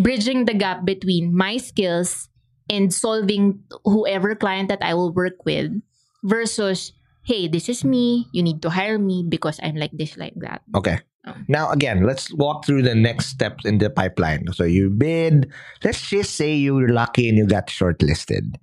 bridging 0.01 0.45
the 0.45 0.53
gap 0.53 0.85
between 0.85 1.35
my 1.35 1.57
skills 1.57 2.27
and 2.69 2.93
solving 2.93 3.61
whoever 3.83 4.33
client 4.33 4.69
that 4.69 4.81
I 4.81 4.93
will 4.93 5.13
work 5.13 5.45
with 5.45 5.71
versus 6.23 6.91
hey, 7.25 7.47
this 7.47 7.67
is 7.69 7.83
me, 7.83 8.29
you 8.31 8.43
need 8.43 8.61
to 8.61 8.69
hire 8.69 8.99
me 8.99 9.25
because 9.27 9.59
I'm 9.61 9.75
like 9.75 9.91
this, 9.93 10.15
like 10.15 10.35
that. 10.37 10.61
Okay. 10.75 10.99
Oh. 11.27 11.33
Now 11.47 11.71
again, 11.71 12.03
let's 12.05 12.31
walk 12.33 12.65
through 12.65 12.83
the 12.83 12.95
next 12.95 13.27
steps 13.27 13.65
in 13.65 13.77
the 13.79 13.89
pipeline. 13.89 14.45
So 14.53 14.63
you 14.63 14.89
bid. 14.89 15.51
Let's 15.83 16.09
just 16.09 16.35
say 16.35 16.53
you 16.53 16.75
were 16.75 16.89
lucky 16.89 17.29
and 17.29 17.37
you 17.37 17.47
got 17.47 17.67
shortlisted, 17.67 18.55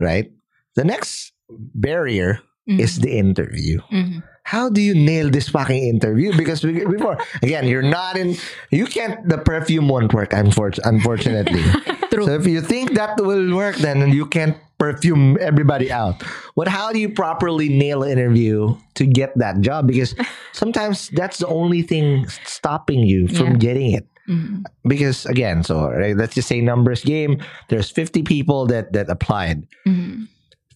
right? 0.00 0.30
The 0.74 0.84
next 0.84 1.32
barrier 1.74 2.40
is 2.66 2.98
the 3.00 3.10
interview. 3.18 3.80
Mhm. 3.92 4.22
How 4.44 4.68
do 4.68 4.80
you 4.80 4.94
nail 4.94 5.30
this 5.30 5.48
fucking 5.48 5.82
interview? 5.82 6.36
Because 6.36 6.64
we- 6.64 6.84
before, 6.84 7.18
again, 7.42 7.66
you're 7.68 7.82
not 7.86 8.16
in. 8.16 8.34
You 8.70 8.86
can't. 8.86 9.28
The 9.28 9.38
perfume 9.38 9.88
won't 9.88 10.12
work. 10.14 10.32
Unfortunately. 10.32 11.62
So 12.12 12.28
if 12.36 12.46
you 12.46 12.60
think 12.60 12.92
that 12.94 13.16
will 13.16 13.56
work, 13.56 13.76
then 13.76 14.12
you 14.12 14.26
can't 14.26 14.54
perfume 14.82 15.38
everybody 15.40 15.92
out. 15.94 16.18
But 16.58 16.66
how 16.66 16.90
do 16.90 16.98
you 16.98 17.08
properly 17.14 17.68
nail 17.70 18.02
an 18.02 18.10
interview 18.10 18.74
to 18.98 19.06
get 19.06 19.30
that 19.38 19.60
job? 19.62 19.86
Because 19.86 20.14
sometimes 20.52 21.06
that's 21.14 21.38
the 21.38 21.46
only 21.46 21.82
thing 21.86 22.26
stopping 22.42 23.06
you 23.06 23.28
from 23.30 23.54
Yeah. 23.54 23.62
getting 23.70 23.90
it. 23.94 24.06
Mhm. 24.28 24.62
Because 24.86 25.26
again, 25.26 25.62
so 25.62 25.86
right, 25.90 26.16
let's 26.18 26.34
just 26.34 26.48
say 26.50 26.58
numbers 26.60 27.02
game. 27.06 27.38
There's 27.70 27.90
50 27.90 28.22
people 28.26 28.66
that 28.74 28.90
that 28.94 29.06
applied. 29.10 29.66
Mhm. 29.86 30.26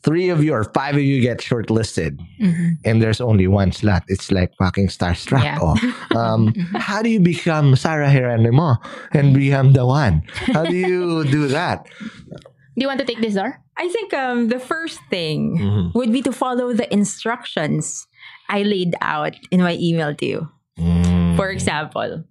Three 0.06 0.30
of 0.30 0.38
you 0.38 0.54
or 0.54 0.62
five 0.70 0.94
of 0.94 1.02
you 1.02 1.18
get 1.18 1.42
shortlisted, 1.42 2.14
Mhm. 2.38 2.78
and 2.86 3.02
there's 3.02 3.18
only 3.18 3.46
one 3.50 3.70
slot. 3.74 4.06
It's 4.06 4.30
like 4.30 4.54
fucking 4.58 4.86
starstruck. 4.94 5.42
Yeah. 5.42 5.58
Oh. 5.62 5.74
Um, 6.16 6.54
how 6.78 7.02
do 7.02 7.10
you 7.10 7.18
become 7.18 7.74
Sarah 7.74 8.06
Geronimo 8.10 8.78
and 9.12 9.34
become 9.34 9.74
the 9.74 9.82
one? 9.84 10.22
How 10.54 10.62
do 10.64 10.74
you 10.78 11.26
do 11.26 11.50
that? 11.50 11.86
Do 12.76 12.84
you 12.84 12.88
want 12.92 13.00
to 13.00 13.08
take 13.08 13.20
this, 13.24 13.34
Zar? 13.34 13.56
I 13.78 13.88
think 13.88 14.14
um, 14.14 14.48
the 14.48 14.58
first 14.58 15.00
thing 15.10 15.58
Mhm. 15.58 15.94
would 15.94 16.12
be 16.12 16.22
to 16.22 16.32
follow 16.32 16.72
the 16.72 16.88
instructions 16.92 18.06
I 18.48 18.62
laid 18.62 18.94
out 19.00 19.34
in 19.50 19.60
my 19.60 19.76
email 19.76 20.14
to 20.14 20.26
you. 20.26 20.48
Mm. 20.78 21.36
For 21.36 21.50
example, 21.50 22.24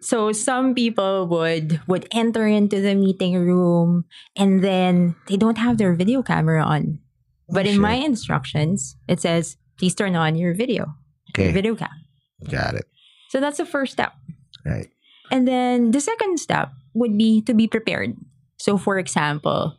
so 0.00 0.32
some 0.32 0.74
people 0.74 1.26
would 1.28 1.80
would 1.88 2.06
enter 2.12 2.46
into 2.46 2.80
the 2.80 2.94
meeting 2.94 3.34
room 3.36 4.04
and 4.36 4.62
then 4.64 5.16
they 5.26 5.36
don't 5.36 5.58
have 5.58 5.76
their 5.76 5.92
video 5.94 6.22
camera 6.22 6.62
on. 6.64 7.00
But 7.48 7.66
Oh, 7.66 7.70
in 7.70 7.80
my 7.80 7.94
instructions, 8.00 8.96
it 9.08 9.20
says 9.20 9.56
please 9.78 9.94
turn 9.94 10.16
on 10.16 10.36
your 10.36 10.54
video, 10.54 10.94
your 11.36 11.46
Okay, 11.48 11.52
video 11.52 11.74
cam. 11.76 11.92
got 12.48 12.74
it. 12.74 12.84
So 13.30 13.40
that's 13.40 13.58
the 13.58 13.66
first 13.68 13.92
step. 13.92 14.12
Right. 14.64 14.88
And 15.30 15.46
then 15.46 15.92
the 15.92 16.00
second 16.00 16.40
step 16.40 16.72
would 16.94 17.16
be 17.16 17.40
to 17.44 17.52
be 17.54 17.68
prepared. 17.68 18.16
So, 18.58 18.76
for 18.76 18.98
example, 18.98 19.76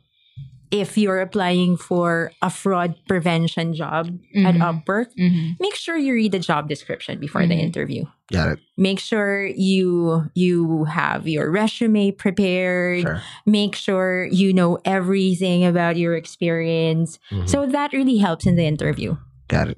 if 0.72 0.98
you're 0.98 1.20
applying 1.20 1.76
for 1.78 2.32
a 2.42 2.50
fraud 2.50 2.94
prevention 3.08 3.74
job 3.74 4.08
at 4.46 4.54
Mhm. 4.54 4.62
Upwork, 4.62 5.10
Mm-hmm. 5.18 5.58
make 5.60 5.74
sure 5.74 5.98
you 5.98 6.14
read 6.14 6.32
the 6.32 6.40
job 6.40 6.70
description 6.70 7.18
before 7.20 7.46
the 7.48 7.56
Mhm. 7.58 7.64
interview. 7.74 8.06
Got 8.32 8.50
it. 8.54 8.60
Make 8.78 9.00
sure 9.02 9.46
you 9.50 10.30
you 10.38 10.86
have 10.86 11.26
your 11.28 11.50
resume 11.50 12.12
prepared. 12.14 13.02
Sure. 13.02 13.22
Make 13.50 13.74
sure 13.74 14.30
you 14.30 14.54
know 14.54 14.78
everything 14.86 15.66
about 15.66 15.98
your 15.98 16.14
experience. 16.16 17.18
Mhm. 17.34 17.50
So 17.50 17.66
that 17.66 17.90
really 17.92 18.18
helps 18.22 18.46
in 18.46 18.54
the 18.56 18.66
interview. 18.70 19.18
Got 19.50 19.70
it. 19.74 19.78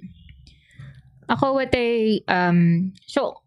Ako, 1.31 1.53
what 1.53 1.71
I, 1.71 2.19
um, 2.27 2.91
so, 3.07 3.39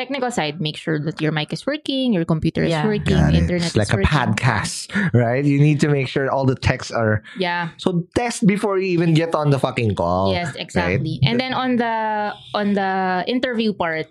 technical 0.00 0.32
side, 0.32 0.56
make 0.64 0.80
sure 0.80 0.96
that 1.04 1.20
your 1.20 1.28
mic 1.30 1.52
is 1.52 1.68
working, 1.68 2.16
your 2.16 2.24
computer 2.24 2.64
is 2.64 2.72
Yeah. 2.72 2.88
working, 2.88 3.20
Got 3.20 3.36
it. 3.36 3.44
internet 3.44 3.68
It's 3.68 3.76
like 3.76 3.92
is 3.92 3.92
a 3.92 4.00
working. 4.00 4.08
podcast, 4.16 4.88
right? 5.12 5.44
You 5.44 5.60
need 5.60 5.76
to 5.84 5.92
make 5.92 6.08
sure 6.08 6.24
all 6.32 6.48
the 6.48 6.56
texts 6.56 6.88
are 6.88 7.20
Yeah. 7.36 7.76
so 7.76 8.08
test 8.16 8.48
before 8.48 8.80
you 8.80 8.88
even 8.96 9.12
get 9.12 9.36
on 9.36 9.52
the 9.52 9.60
fucking 9.60 9.92
call. 10.00 10.32
Yes, 10.32 10.56
exactly. 10.56 11.20
And 11.20 11.36
then 11.36 11.52
on 11.52 11.76
the 11.76 12.32
on 12.56 12.72
the 12.72 13.22
interview 13.28 13.76
part, 13.76 14.08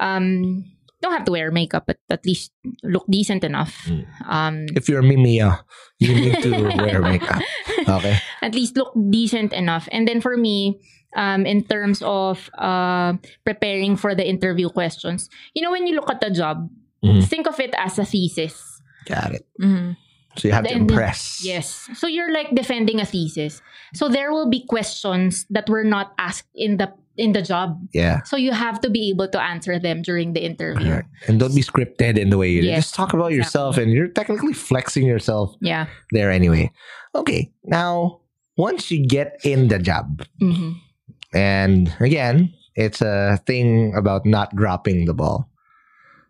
um, 0.00 0.64
don't 1.00 1.12
have 1.12 1.24
to 1.28 1.32
wear 1.32 1.50
makeup, 1.54 1.84
but 1.86 1.98
at 2.10 2.26
least 2.26 2.50
look 2.82 3.04
decent 3.06 3.44
enough. 3.44 3.86
Mm. 3.86 4.02
Um, 4.26 4.54
If 4.74 4.88
you're 4.88 5.02
Mimiya, 5.04 5.62
you 6.02 6.10
need 6.14 6.42
to 6.42 6.50
wear 6.74 6.98
makeup. 7.04 7.42
Okay. 7.88 8.18
at 8.42 8.52
least 8.54 8.76
look 8.76 8.92
decent 8.96 9.52
enough. 9.54 9.88
And 9.94 10.04
then 10.08 10.20
for 10.20 10.36
me, 10.36 10.76
um, 11.16 11.46
in 11.46 11.64
terms 11.64 12.02
of 12.02 12.50
uh, 12.58 13.14
preparing 13.44 13.96
for 13.96 14.14
the 14.14 14.26
interview 14.26 14.68
questions, 14.68 15.28
you 15.54 15.62
know, 15.62 15.70
when 15.70 15.86
you 15.86 15.94
look 15.94 16.10
at 16.10 16.20
the 16.20 16.30
job, 16.30 16.68
Mhm. 17.04 17.22
think 17.24 17.46
of 17.46 17.60
it 17.60 17.74
as 17.78 17.98
a 17.98 18.04
thesis. 18.04 18.82
Got 19.06 19.34
it. 19.34 19.46
Mhm. 19.62 19.96
So 20.36 20.48
you 20.48 20.54
have 20.54 20.66
to 20.66 20.74
impress. 20.74 21.42
Yes. 21.44 21.88
So 21.94 22.06
you're 22.06 22.32
like 22.32 22.50
defending 22.54 23.00
a 23.00 23.06
thesis. 23.06 23.62
So 23.94 24.08
there 24.08 24.30
will 24.32 24.50
be 24.50 24.66
questions 24.66 25.46
that 25.50 25.68
were 25.68 25.84
not 25.84 26.12
asked 26.18 26.48
in 26.54 26.76
the 26.78 26.90
in 27.18 27.32
the 27.34 27.42
job. 27.42 27.74
Yeah. 27.92 28.22
So 28.22 28.36
you 28.38 28.52
have 28.54 28.78
to 28.82 28.90
be 28.90 29.10
able 29.10 29.26
to 29.34 29.40
answer 29.42 29.78
them 29.82 30.02
during 30.06 30.34
the 30.34 30.44
interview. 30.44 31.02
Right. 31.02 31.04
And 31.26 31.40
don't 31.40 31.50
be 31.54 31.62
scripted 31.66 32.14
in 32.16 32.30
the 32.30 32.38
way 32.38 32.46
you 32.50 32.62
Yes. 32.62 32.90
just 32.90 32.94
talk 32.94 33.10
about 33.12 33.32
yourself 33.34 33.74
and 33.76 33.90
you're 33.90 34.06
technically 34.06 34.54
flexing 34.54 35.02
yourself 35.06 35.50
Yeah. 35.60 35.86
there 36.14 36.30
anyway. 36.30 36.70
Okay. 37.18 37.50
Now, 37.66 38.20
once 38.56 38.90
you 38.94 39.02
get 39.04 39.34
in 39.42 39.66
the 39.66 39.78
job, 39.82 40.22
hmm 40.38 40.78
and 41.34 41.92
again, 42.00 42.54
it's 42.74 43.00
a 43.02 43.40
thing 43.46 43.94
about 43.96 44.24
not 44.26 44.54
dropping 44.56 45.04
the 45.06 45.14
ball. 45.14 45.48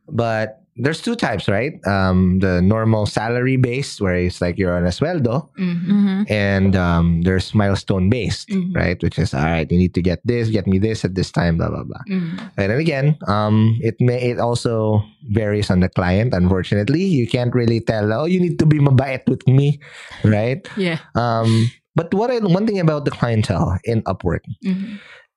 But 0.09 0.63
there's 0.81 1.03
two 1.03 1.17
types, 1.17 1.49
right? 1.49 1.75
Um, 1.87 2.39
the 2.39 2.63
normal 2.63 3.05
salary 3.05 3.57
based, 3.57 4.01
where 4.01 4.15
it's 4.15 4.41
like 4.41 4.57
you're 4.57 4.77
on 4.77 4.87
a 4.87 4.95
sueldo, 4.95 5.51
hmm 5.59 5.75
Mhm. 5.91 6.31
and 6.31 6.77
um, 6.77 7.23
there's 7.23 7.53
milestone 7.53 8.09
based, 8.09 8.49
Mhm. 8.49 8.75
right? 8.77 8.97
Which 9.03 9.19
is 9.19 9.35
all 9.35 9.43
right. 9.43 9.67
You 9.71 9.77
need 9.77 9.93
to 9.95 10.03
get 10.03 10.23
this, 10.25 10.49
get 10.49 10.67
me 10.71 10.79
this 10.79 11.05
at 11.05 11.15
this 11.19 11.33
time, 11.35 11.59
blah 11.59 11.69
blah 11.69 11.83
blah. 11.83 12.01
hmm 12.07 12.39
And 12.57 12.71
then 12.71 12.79
again, 12.79 13.19
um, 13.27 13.77
it 13.83 13.97
may 14.01 14.23
it 14.31 14.39
also 14.39 15.03
varies 15.35 15.69
on 15.69 15.81
the 15.81 15.91
client. 15.91 16.33
Unfortunately, 16.33 17.03
you 17.03 17.27
can't 17.27 17.53
really 17.55 17.81
tell. 17.83 18.13
Oh, 18.15 18.25
you 18.25 18.39
need 18.41 18.59
to 18.61 18.67
be 18.67 18.79
mabait 18.79 19.27
with 19.29 19.43
me, 19.51 19.81
right? 20.25 20.63
Yeah. 20.79 21.03
Um, 21.19 21.69
but 21.99 22.15
what 22.15 22.31
I, 22.31 22.39
one 22.39 22.67
thing 22.67 22.79
about 22.81 23.05
the 23.05 23.11
clientele 23.19 23.79
in 23.85 24.03
Upwork 24.07 24.45
hmm 24.63 24.97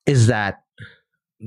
is 0.09 0.25
that 0.27 0.53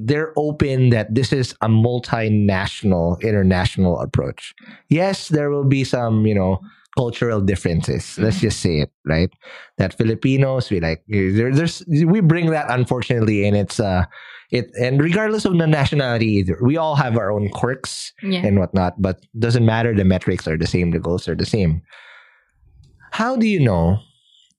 they're 0.06 0.32
open 0.36 0.90
that 0.90 1.14
this 1.14 1.32
is 1.32 1.54
a 1.60 1.68
multinational, 1.68 3.20
international 3.22 4.00
approach. 4.00 4.54
Yes, 4.88 5.28
there 5.28 5.50
will 5.50 5.64
be 5.78 5.82
some, 5.84 6.26
you 6.26 6.34
know, 6.34 6.58
cultural 6.96 7.40
differences. 7.40 8.18
Let's 8.18 8.40
just 8.40 8.60
say 8.60 8.74
it, 8.86 8.90
right? 9.04 9.30
That 9.78 9.94
Filipinos, 9.94 10.70
we 10.70 10.78
like 10.80 11.02
there, 11.08 11.50
there's 11.52 11.82
we 12.06 12.20
bring 12.20 12.50
that 12.50 12.66
unfortunately, 12.70 13.46
and 13.46 13.56
it's 13.56 13.78
uh 13.80 14.04
it 14.50 14.66
and 14.80 15.00
regardless 15.02 15.44
of 15.44 15.58
the 15.58 15.66
nationality 15.66 16.30
either, 16.38 16.58
we 16.62 16.76
all 16.76 16.94
have 17.04 17.14
our 17.18 17.30
own 17.34 17.48
quirks 17.50 18.12
Yeah. 18.22 18.46
and 18.46 18.58
whatnot, 18.60 18.94
but 19.02 19.16
doesn't 19.38 19.66
matter. 19.66 19.94
The 19.94 20.04
metrics 20.04 20.46
are 20.46 20.58
the 20.58 20.70
same, 20.70 20.90
the 20.94 21.02
goals 21.02 21.26
are 21.28 21.34
the 21.34 21.46
same. 21.56 21.82
How 23.10 23.34
do 23.36 23.46
you 23.46 23.58
know 23.60 23.98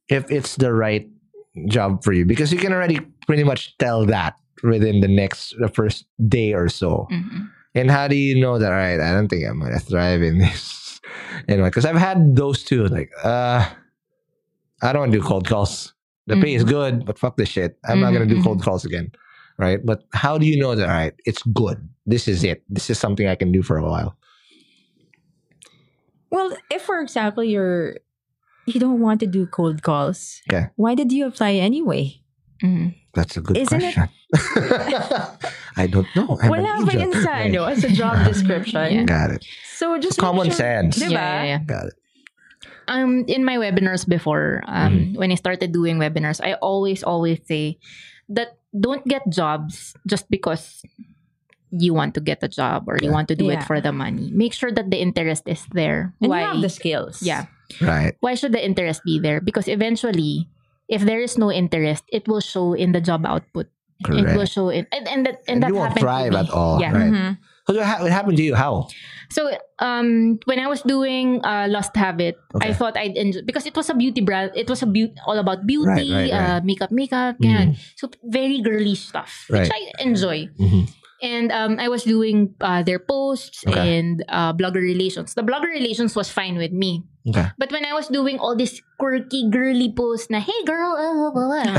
if 0.09 0.29
it's 0.31 0.55
the 0.55 0.73
right 0.73 1.07
job 1.67 2.03
for 2.03 2.13
you? 2.13 2.25
Because 2.25 2.51
you 2.51 2.59
can 2.59 2.71
already 2.73 2.99
pretty 3.27 3.43
much 3.43 3.77
tell 3.77 4.05
that 4.05 4.35
within 4.63 5.01
the 5.01 5.07
next 5.07 5.55
the 5.59 5.67
first 5.69 6.05
day 6.27 6.53
or 6.53 6.69
so. 6.69 7.07
hmm 7.09 7.45
And 7.75 7.91
how 7.91 8.07
do 8.07 8.15
you 8.15 8.39
know 8.39 8.57
that? 8.57 8.71
All 8.71 8.77
right, 8.77 8.99
I 8.99 9.11
don't 9.13 9.27
think 9.27 9.45
I'm 9.45 9.59
gonna 9.59 9.79
thrive 9.79 10.21
in 10.21 10.37
this. 10.39 10.81
Anyway, 11.47 11.67
because 11.69 11.85
I've 11.85 11.95
had 11.97 12.35
those 12.35 12.63
two. 12.63 12.87
Like, 12.87 13.11
uh, 13.23 13.69
I 14.81 14.91
don't 14.91 15.01
want 15.01 15.11
to 15.11 15.19
do 15.19 15.23
cold 15.23 15.47
calls. 15.47 15.93
The 16.27 16.35
pay 16.41 16.55
is 16.55 16.63
good, 16.63 17.05
but 17.05 17.19
fuck 17.19 17.37
this 17.37 17.49
shit. 17.49 17.77
I'm 17.85 17.99
not 18.01 18.11
gonna 18.11 18.25
do 18.25 18.41
cold 18.41 18.63
calls 18.63 18.83
again. 18.85 19.11
Right? 19.59 19.79
But 19.85 20.03
how 20.13 20.37
do 20.39 20.45
you 20.47 20.57
know 20.57 20.73
that? 20.75 20.89
All 20.89 20.95
right, 20.95 21.13
it's 21.25 21.43
good. 21.43 21.77
This 22.07 22.27
is 22.27 22.43
it. 22.43 22.63
This 22.67 22.89
is 22.89 22.97
something 22.97 23.27
I 23.27 23.35
can 23.35 23.51
do 23.51 23.61
for 23.61 23.77
a 23.77 23.83
while. 23.83 24.17
Well, 26.31 26.57
if 26.71 26.81
for 26.81 26.99
example 26.99 27.43
you're 27.43 27.97
you 28.65 28.79
don't 28.79 28.99
want 28.99 29.19
to 29.21 29.27
do 29.27 29.45
cold 29.45 29.81
calls, 29.83 30.41
Okay. 30.49 30.67
why 30.75 30.95
did 30.95 31.11
you 31.11 31.25
apply 31.27 31.53
anyway? 31.61 32.21
hmm 32.61 32.95
That's 33.15 33.37
a 33.37 33.41
good 33.41 33.55
Isn't 33.57 33.81
it- 33.81 33.95
question. 33.95 34.11
I 35.77 35.87
don't 35.87 36.07
know. 36.15 36.37
I'm 36.41 36.49
Wala 36.51 36.79
an 36.79 36.85
ba 36.85 36.91
idiot. 36.95 37.11
yun 37.11 37.23
sa, 37.23 37.31
ano, 37.47 37.61
sa 37.75 37.87
job 37.91 38.15
description? 38.31 39.05
Got 39.07 39.31
it. 39.39 39.45
So 39.75 39.95
just 39.99 40.19
Common 40.19 40.47
sure, 40.51 40.55
sense. 40.59 40.99
Diba? 40.99 41.15
Yeah, 41.15 41.19
yeah, 41.19 41.43
yeah. 41.43 41.61
Got 41.63 41.85
it. 41.91 41.97
um 42.85 43.25
in 43.25 43.41
my 43.41 43.57
webinars 43.57 44.05
before 44.05 44.61
um 44.69 45.17
when 45.17 45.33
i 45.33 45.37
started 45.37 45.73
doing 45.73 45.97
webinars 45.97 46.37
i 46.45 46.53
always 46.61 47.01
always 47.01 47.41
say 47.49 47.81
that 48.29 48.61
don't 48.77 49.01
get 49.09 49.25
jobs 49.25 49.97
just 50.05 50.29
because 50.29 50.85
you 51.73 51.97
want 51.97 52.13
to 52.13 52.21
get 52.21 52.45
a 52.45 52.47
job 52.47 52.85
or 52.85 53.01
you 53.01 53.09
want 53.09 53.25
to 53.25 53.33
do 53.33 53.49
it 53.49 53.57
for 53.65 53.81
the 53.81 53.89
money 53.89 54.29
make 54.29 54.53
sure 54.53 54.69
that 54.69 54.93
the 54.93 55.01
interest 55.01 55.49
is 55.49 55.65
there 55.73 56.13
And 56.21 56.29
why 56.29 56.45
you 56.45 56.53
have 56.53 56.61
the 56.61 56.69
skills. 56.69 57.25
yeah 57.25 57.49
Right. 57.81 58.13
why 58.19 58.35
should 58.35 58.51
the 58.53 58.61
interest 58.63 59.01
be 59.05 59.19
there 59.19 59.41
because 59.41 59.67
eventually 59.67 60.47
if 60.87 61.01
there 61.01 61.19
is 61.19 61.37
no 61.37 61.51
interest 61.51 62.03
it 62.13 62.27
will 62.27 62.41
show 62.41 62.73
in 62.73 62.91
the 62.93 63.01
job 63.01 63.25
output 63.25 63.67
Correct. 64.05 64.29
it 64.29 64.37
will 64.37 64.45
show 64.49 64.69
in 64.69 64.85
and, 64.91 65.07
and 65.07 65.21
that 65.25 65.41
And 65.47 65.59
and, 65.59 65.63
that 65.63 65.69
you 65.69 65.75
won't 65.79 65.95
happened 65.97 66.03
to 66.03 66.05
thrive 66.05 66.31
me. 66.33 66.39
at 66.45 66.49
all, 66.51 66.77
yeah 66.81 66.91
right? 66.93 67.11
Mhm. 67.13 67.31
So 67.65 67.73
what 67.81 68.11
happened 68.13 68.37
to 68.37 68.45
you? 68.45 68.53
How? 68.53 68.85
So 69.33 69.49
um 69.81 70.37
when 70.45 70.61
I 70.61 70.69
was 70.69 70.85
doing 70.85 71.41
uh 71.41 71.65
Lust 71.65 71.97
Have 71.97 72.21
It, 72.21 72.37
Okay. 72.53 72.69
I 72.69 72.73
thought 72.77 72.93
I'd 72.93 73.17
enjoy 73.17 73.41
because 73.41 73.65
it 73.65 73.73
was 73.73 73.89
a 73.89 73.97
beauty 73.97 74.21
brand. 74.21 74.53
It 74.53 74.69
was 74.69 74.85
a 74.85 74.89
beauty 74.89 75.17
all 75.25 75.41
about 75.41 75.65
beauty, 75.65 75.89
Right, 76.13 76.29
right, 76.29 76.29
right. 76.29 76.37
Uh, 76.37 76.59
makeup, 76.61 76.91
makeup, 76.93 77.41
Mhm. 77.41 77.41
ganyan. 77.41 77.67
So 77.97 78.13
very 78.21 78.61
girly 78.61 78.93
stuff, 78.93 79.49
which 79.49 79.71
I 79.73 79.89
enjoy. 79.97 80.53
Mhm. 80.61 80.93
And 81.25 81.49
um 81.49 81.81
I 81.81 81.89
was 81.89 82.05
doing 82.05 82.53
uh, 82.61 82.83
their 82.85 83.01
posts 83.01 83.65
Okay. 83.65 83.97
and 83.97 84.21
uh, 84.29 84.53
blogger 84.53 84.83
relations. 84.83 85.33
The 85.33 85.41
blogger 85.41 85.71
relations 85.73 86.13
was 86.13 86.29
fine 86.29 86.61
with 86.61 86.69
me. 86.75 87.01
Okay. 87.27 87.47
But 87.57 87.71
when 87.71 87.85
I 87.85 87.93
was 87.93 88.07
doing 88.07 88.37
all 88.39 88.55
this 88.55 88.81
quirky 89.05 89.45
girly 89.53 89.93
posts 89.93 90.33
na 90.33 90.41
hey 90.41 90.61
girl 90.65 90.97
uh, 90.97 91.13
blah, 91.13 91.29
blah, 91.29 91.45
blah," 91.45 91.77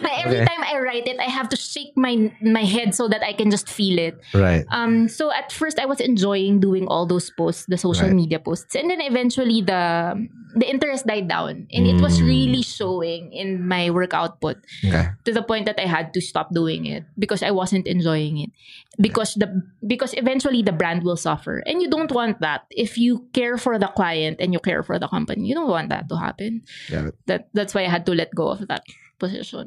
na 0.00 0.10
every 0.24 0.40
Okay. 0.40 0.48
time 0.48 0.62
I 0.64 0.80
write 0.80 1.04
it 1.04 1.20
I 1.20 1.28
have 1.28 1.52
to 1.52 1.56
shake 1.60 1.92
my 2.00 2.32
my 2.40 2.64
head 2.64 2.96
so 2.96 3.08
that 3.12 3.20
I 3.20 3.36
can 3.36 3.52
just 3.52 3.68
feel 3.68 4.00
it. 4.00 4.16
Right. 4.32 4.64
Um, 4.72 5.04
so 5.04 5.28
at 5.28 5.52
first 5.52 5.76
I 5.76 5.84
was 5.84 6.00
enjoying 6.00 6.60
doing 6.64 6.88
all 6.88 7.04
those 7.04 7.28
posts, 7.28 7.66
the 7.68 7.76
social 7.76 8.08
Right. 8.08 8.16
media 8.16 8.38
posts, 8.40 8.72
and 8.72 8.88
then 8.88 9.04
eventually 9.04 9.60
the 9.60 10.16
the 10.56 10.66
interest 10.66 11.04
died 11.06 11.28
down, 11.28 11.68
and 11.70 11.82
it 11.86 12.00
was 12.00 12.18
Mm. 12.18 12.26
really 12.26 12.62
showing 12.64 13.30
in 13.30 13.62
my 13.68 13.86
work 13.92 14.10
output 14.16 14.58
Okay. 14.82 15.12
to 15.28 15.30
the 15.30 15.44
point 15.44 15.68
that 15.68 15.76
I 15.78 15.86
had 15.86 16.10
to 16.16 16.20
stop 16.24 16.50
doing 16.56 16.88
it 16.88 17.04
because 17.20 17.44
I 17.44 17.52
wasn't 17.52 17.84
enjoying 17.86 18.40
it. 18.42 18.50
Because 18.98 19.38
the 19.38 19.46
because 19.86 20.12
eventually 20.18 20.60
the 20.66 20.74
brand 20.74 21.06
will 21.06 21.16
suffer, 21.16 21.62
and 21.64 21.78
you 21.80 21.86
don't 21.88 22.10
want 22.10 22.42
that. 22.42 22.66
If 22.74 22.98
you 22.98 23.30
care 23.32 23.56
for 23.56 23.78
the 23.78 23.86
client 23.94 24.42
and 24.42 24.50
you 24.52 24.58
care 24.60 24.82
for 24.82 24.98
the 24.98 25.06
company, 25.06 25.49
you 25.50 25.58
don't 25.58 25.66
want 25.66 25.90
that 25.90 26.06
to 26.06 26.14
happen. 26.14 26.62
It. 26.94 27.14
That 27.26 27.50
that's 27.58 27.74
why 27.74 27.82
I 27.82 27.90
had 27.90 28.06
to 28.06 28.14
let 28.14 28.30
go 28.30 28.54
of 28.54 28.62
that 28.70 28.86
position. 29.18 29.66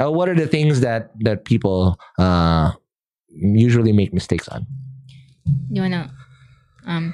Uh, 0.00 0.08
what 0.08 0.32
are 0.32 0.34
the 0.34 0.48
things 0.48 0.80
that 0.80 1.12
that 1.20 1.44
people 1.44 2.00
uh, 2.16 2.72
usually 3.28 3.92
make 3.92 4.16
mistakes 4.16 4.48
on? 4.48 4.64
You 5.68 5.84
wanna 5.84 6.08
um 6.88 7.12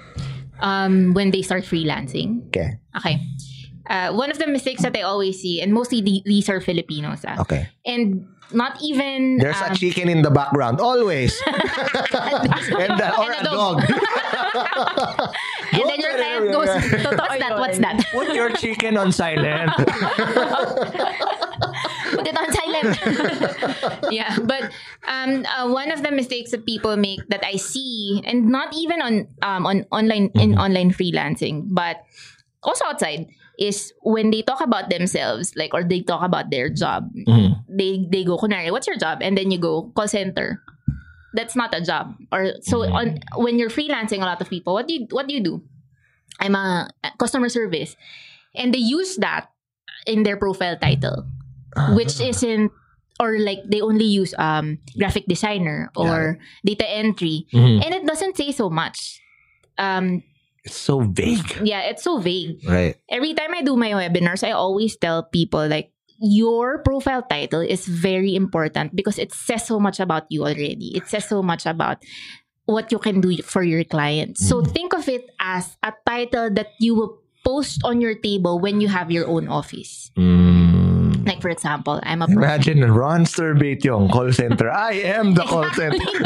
um 0.63 1.11
when 1.19 1.35
they 1.35 1.43
start 1.43 1.67
freelancing. 1.67 2.47
Okay. 2.55 2.79
Okay. 2.95 3.19
Uh, 3.91 4.11
one 4.15 4.31
of 4.31 4.39
the 4.39 4.47
mistakes 4.47 4.83
that 4.83 4.95
I 4.99 5.03
always 5.03 5.39
see, 5.43 5.63
and 5.63 5.71
mostly 5.73 6.03
the, 6.03 6.19
these 6.27 6.49
are 6.51 6.59
Filipinos, 6.61 7.23
ah, 7.23 7.39
Okay. 7.47 7.71
and 7.87 8.27
not 8.51 8.75
even 8.83 9.39
There's 9.39 9.63
um, 9.63 9.71
a 9.71 9.75
chicken 9.79 10.11
in 10.11 10.23
the 10.27 10.31
background 10.31 10.83
always, 10.83 11.39
and 11.47 12.99
or 12.99 13.31
And 13.31 13.47
a 13.47 13.47
a 13.47 13.51
dog. 13.51 13.79
dog. 13.79 13.87
and 14.57 15.85
then 15.89 15.99
your 16.01 16.15
client 16.17 16.53
goes, 16.53 16.69
"What's 17.05 17.39
that? 17.39 17.55
What's 17.59 17.79
that?" 17.79 18.05
Put 18.13 18.35
your 18.35 18.51
chicken 18.57 18.97
on 18.97 19.13
silent. 19.13 19.71
Put 22.17 22.27
it 22.27 22.37
on 22.39 22.49
silent. 22.53 22.93
yeah, 24.15 24.39
but 24.45 24.71
um, 25.09 25.45
uh, 25.45 25.69
one 25.69 25.91
of 25.91 26.03
the 26.03 26.11
mistakes 26.11 26.51
that 26.53 26.65
people 26.65 26.97
make 26.97 27.21
that 27.29 27.45
I 27.45 27.57
see, 27.57 28.23
and 28.25 28.49
not 28.49 28.75
even 28.75 29.03
on 29.03 29.29
um 29.43 29.67
on 29.67 29.85
online 29.91 30.31
in 30.35 30.57
online 30.59 30.93
freelancing, 30.93 31.67
but 31.71 32.03
also 32.63 32.85
outside, 32.87 33.27
is 33.59 33.93
when 34.03 34.31
they 34.31 34.43
talk 34.43 34.61
about 34.61 34.89
themselves, 34.91 35.53
like 35.57 35.75
or 35.75 35.83
they 35.85 36.01
talk 36.01 36.23
about 36.23 36.51
their 36.51 36.71
job. 36.71 37.11
Mhm. 37.27 37.61
They 37.69 38.07
they 38.09 38.25
go, 38.25 38.39
"Kunwari, 38.39 38.71
what's 38.71 38.87
your 38.87 38.97
job?" 38.99 39.19
And 39.21 39.37
then 39.37 39.51
you 39.51 39.59
go, 39.59 39.91
"Call 39.95 40.09
center." 40.09 40.63
That's 41.37 41.55
not 41.55 41.77
a 41.77 41.85
job. 41.85 42.17
Or 42.33 42.57
so 42.65 42.83
on 42.89 43.21
when 43.37 43.61
you're 43.61 43.69
freelancing, 43.71 44.25
a 44.25 44.27
lot 44.27 44.41
of 44.41 44.49
people, 44.49 44.73
what 44.73 44.89
do 44.89 44.95
you 44.97 45.07
what 45.13 45.29
do 45.29 45.35
you 45.37 45.45
do? 45.45 45.61
I'm 46.41 46.57
a 46.57 46.89
customer 47.21 47.49
service, 47.53 47.95
and 48.57 48.73
they 48.73 48.81
use 48.81 49.17
that 49.21 49.53
in 50.09 50.23
their 50.25 50.37
profile 50.41 50.77
title 50.81 51.27
which 51.93 52.21
isn't 52.25 52.73
or 53.21 53.37
like 53.43 53.61
they 53.69 53.81
only 53.85 54.05
use 54.09 54.33
um 54.39 54.79
graphic 54.97 55.27
designer 55.29 55.91
or 55.97 56.39
data 56.65 56.89
entry 56.89 57.45
Mhm. 57.53 57.85
and 57.85 57.91
it 57.93 58.05
doesn't 58.07 58.37
say 58.37 58.49
so 58.53 58.71
much 58.71 59.21
um 59.77 60.23
It's 60.65 60.77
so 60.79 61.01
vague, 61.05 61.45
yeah 61.65 61.85
it's 61.91 62.03
so 62.07 62.17
vague 62.23 62.63
right? 62.65 62.97
every 63.11 63.35
time 63.35 63.53
i 63.53 63.61
do 63.67 63.77
my 63.77 63.93
webinars 63.99 64.41
i 64.47 64.53
always 64.57 64.97
tell 64.97 65.27
people 65.27 65.65
like 65.69 65.91
your 66.21 66.79
profile 66.83 67.23
title 67.23 67.61
is 67.61 67.87
very 67.87 68.35
important 68.35 68.97
because 68.97 69.19
it 69.19 69.33
says 69.33 69.67
so 69.67 69.79
much 69.79 70.01
about 70.01 70.27
you 70.31 70.43
already. 70.43 70.97
It 70.97 71.09
says 71.09 71.29
so 71.29 71.43
much 71.43 71.67
about 71.67 72.03
what 72.67 72.91
you 72.91 72.99
can 72.99 73.21
do 73.21 73.37
for 73.43 73.63
your 73.63 73.85
clients. 73.85 74.47
So 74.47 74.63
think 74.63 74.93
of 74.93 75.09
it 75.09 75.31
as 75.41 75.77
a 75.83 75.93
title 76.07 76.51
that 76.51 76.75
you 76.79 76.95
will 76.95 77.19
post 77.45 77.81
on 77.85 78.01
your 78.01 78.15
table 78.15 78.59
when 78.59 78.81
you 78.81 78.89
have 78.89 79.11
your 79.11 79.27
own 79.29 79.47
office. 79.47 80.11
Mm. 80.19 80.46
Like 81.27 81.43
for 81.43 81.51
example, 81.51 81.99
I'm 82.07 82.23
a 82.23 82.27
Imagine 82.31 82.81
Ron 82.91 83.25
Sturbate 83.27 83.83
yung 83.85 84.09
call 84.09 84.31
center. 84.33 84.71
I 84.71 84.93
am 85.11 85.35
the 85.35 85.43
call 85.43 85.67
center. 85.75 85.99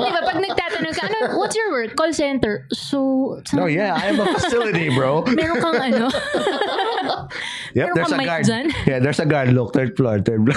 Di 0.00 0.08
ba? 0.10 0.20
Pag 0.24 0.40
nagtatanong 0.40 0.94
ka, 0.96 1.04
ano, 1.06 1.36
what's 1.38 1.54
your 1.54 1.70
work? 1.70 1.92
Call 1.96 2.12
center. 2.16 2.64
So, 2.72 3.40
No, 3.52 3.66
yeah, 3.66 3.92
I 3.94 4.06
am 4.10 4.20
a 4.20 4.26
facility, 4.34 4.88
bro. 4.88 5.22
Meron 5.36 5.60
kang 5.60 5.76
ano? 5.76 6.08
Yep, 7.76 7.92
Meron 7.92 7.96
there's 7.96 8.08
a 8.08 8.16
kang 8.16 8.18
mic 8.18 8.26
guard. 8.26 8.44
dyan? 8.48 8.66
Yeah, 8.88 8.98
there's 9.04 9.20
a 9.20 9.26
guard. 9.28 9.52
Look, 9.52 9.74
third 9.76 9.92
floor, 10.00 10.16
third 10.24 10.40
floor. 10.48 10.56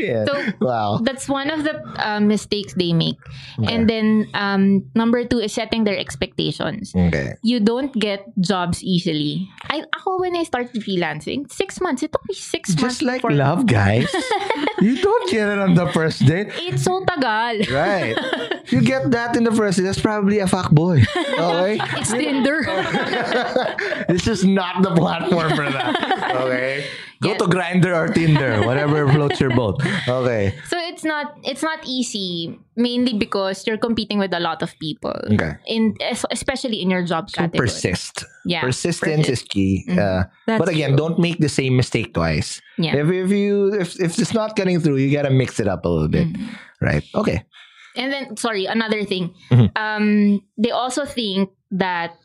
Shit. 0.00 0.28
So, 0.28 0.34
wow. 0.60 0.98
That's 1.02 1.28
one 1.28 1.50
of 1.50 1.64
the 1.64 1.76
uh, 2.00 2.20
mistakes 2.20 2.74
they 2.74 2.92
make. 2.92 3.20
And 3.60 3.88
then 3.88 4.28
um, 4.34 4.88
number 4.94 5.24
two 5.24 5.38
is 5.38 5.52
setting 5.52 5.84
their 5.84 5.98
expectations. 5.98 6.92
Okay. 6.96 7.34
You 7.42 7.60
don't 7.60 7.92
get 7.92 8.24
jobs 8.40 8.82
easily. 8.82 9.48
I 9.68 9.84
ako 9.94 10.20
when 10.20 10.36
I 10.36 10.44
started 10.44 10.80
freelancing, 10.82 11.50
six 11.52 11.80
months. 11.80 12.02
It 12.02 12.12
took 12.12 12.24
me 12.28 12.34
six 12.34 12.70
months. 12.70 12.80
Just 12.80 13.02
like 13.02 13.22
love, 13.24 13.66
guys. 13.66 14.08
you 14.80 14.96
don't 15.00 15.30
get 15.30 15.48
it 15.48 15.58
on 15.58 15.74
the 15.74 15.86
first 15.92 16.24
date. 16.24 16.48
It's 16.56 16.82
so 16.82 17.04
tagal. 17.04 17.68
Right. 17.70 18.16
You 18.70 18.80
get 18.82 19.10
that 19.10 19.34
in 19.34 19.42
the 19.42 19.50
first 19.50 19.78
date, 19.78 19.84
that's 19.84 20.00
probably 20.00 20.38
a 20.38 20.46
fuck 20.46 20.70
boy. 20.70 21.02
Okay? 21.16 21.80
It's 21.98 22.12
Tinder. 22.12 22.62
this 24.06 24.28
is 24.28 24.44
not 24.44 24.82
the 24.82 24.94
platform 24.94 25.50
for 25.56 25.66
that. 25.68 26.36
Okay? 26.36 26.86
Go 27.22 27.32
Yeah. 27.32 27.38
to 27.38 27.44
Grindr 27.52 27.92
or 27.92 28.08
Tinder, 28.08 28.64
whatever 28.64 29.04
floats 29.12 29.38
your 29.40 29.50
boat. 29.54 29.76
Okay. 30.08 30.54
so 30.68 30.76
it's 30.80 31.04
not 31.04 31.36
it's 31.44 31.62
not 31.62 31.80
easy 31.84 32.56
mainly 32.76 33.12
because 33.12 33.66
you're 33.66 33.76
competing 33.76 34.18
with 34.18 34.32
a 34.32 34.40
lot 34.40 34.62
of 34.62 34.72
people. 34.80 35.12
Okay. 35.32 35.52
In 35.68 35.94
especially 36.32 36.80
in 36.80 36.88
your 36.88 37.04
job 37.04 37.28
So 37.28 37.42
category. 37.44 37.68
persist. 37.68 38.24
Yeah, 38.48 38.62
Persistence 38.64 39.28
is 39.28 39.42
key. 39.42 39.84
Uh, 39.90 40.24
That's 40.48 40.58
but 40.58 40.68
again, 40.72 40.96
true. 40.96 40.96
don't 40.96 41.18
make 41.20 41.38
the 41.44 41.48
same 41.52 41.76
mistake 41.76 42.14
twice. 42.14 42.62
Yeah. 42.78 42.96
If, 42.96 43.10
if 43.12 43.28
you 43.30 43.74
if, 43.76 44.00
if 44.00 44.18
it's 44.18 44.32
not 44.32 44.56
getting 44.56 44.80
through, 44.80 44.96
you 44.96 45.12
gotta 45.12 45.28
mix 45.30 45.60
it 45.60 45.68
up 45.68 45.84
a 45.84 45.88
little 45.92 46.08
bit. 46.08 46.24
Mm-hmm. 46.32 46.56
Right. 46.80 47.04
Okay. 47.14 47.44
And 47.96 48.08
then, 48.12 48.36
sorry, 48.38 48.64
another 48.64 49.04
thing. 49.04 49.34
Mhm. 49.50 49.68
Um, 49.76 50.40
they 50.56 50.70
also 50.70 51.04
think 51.04 51.50
that 51.72 52.16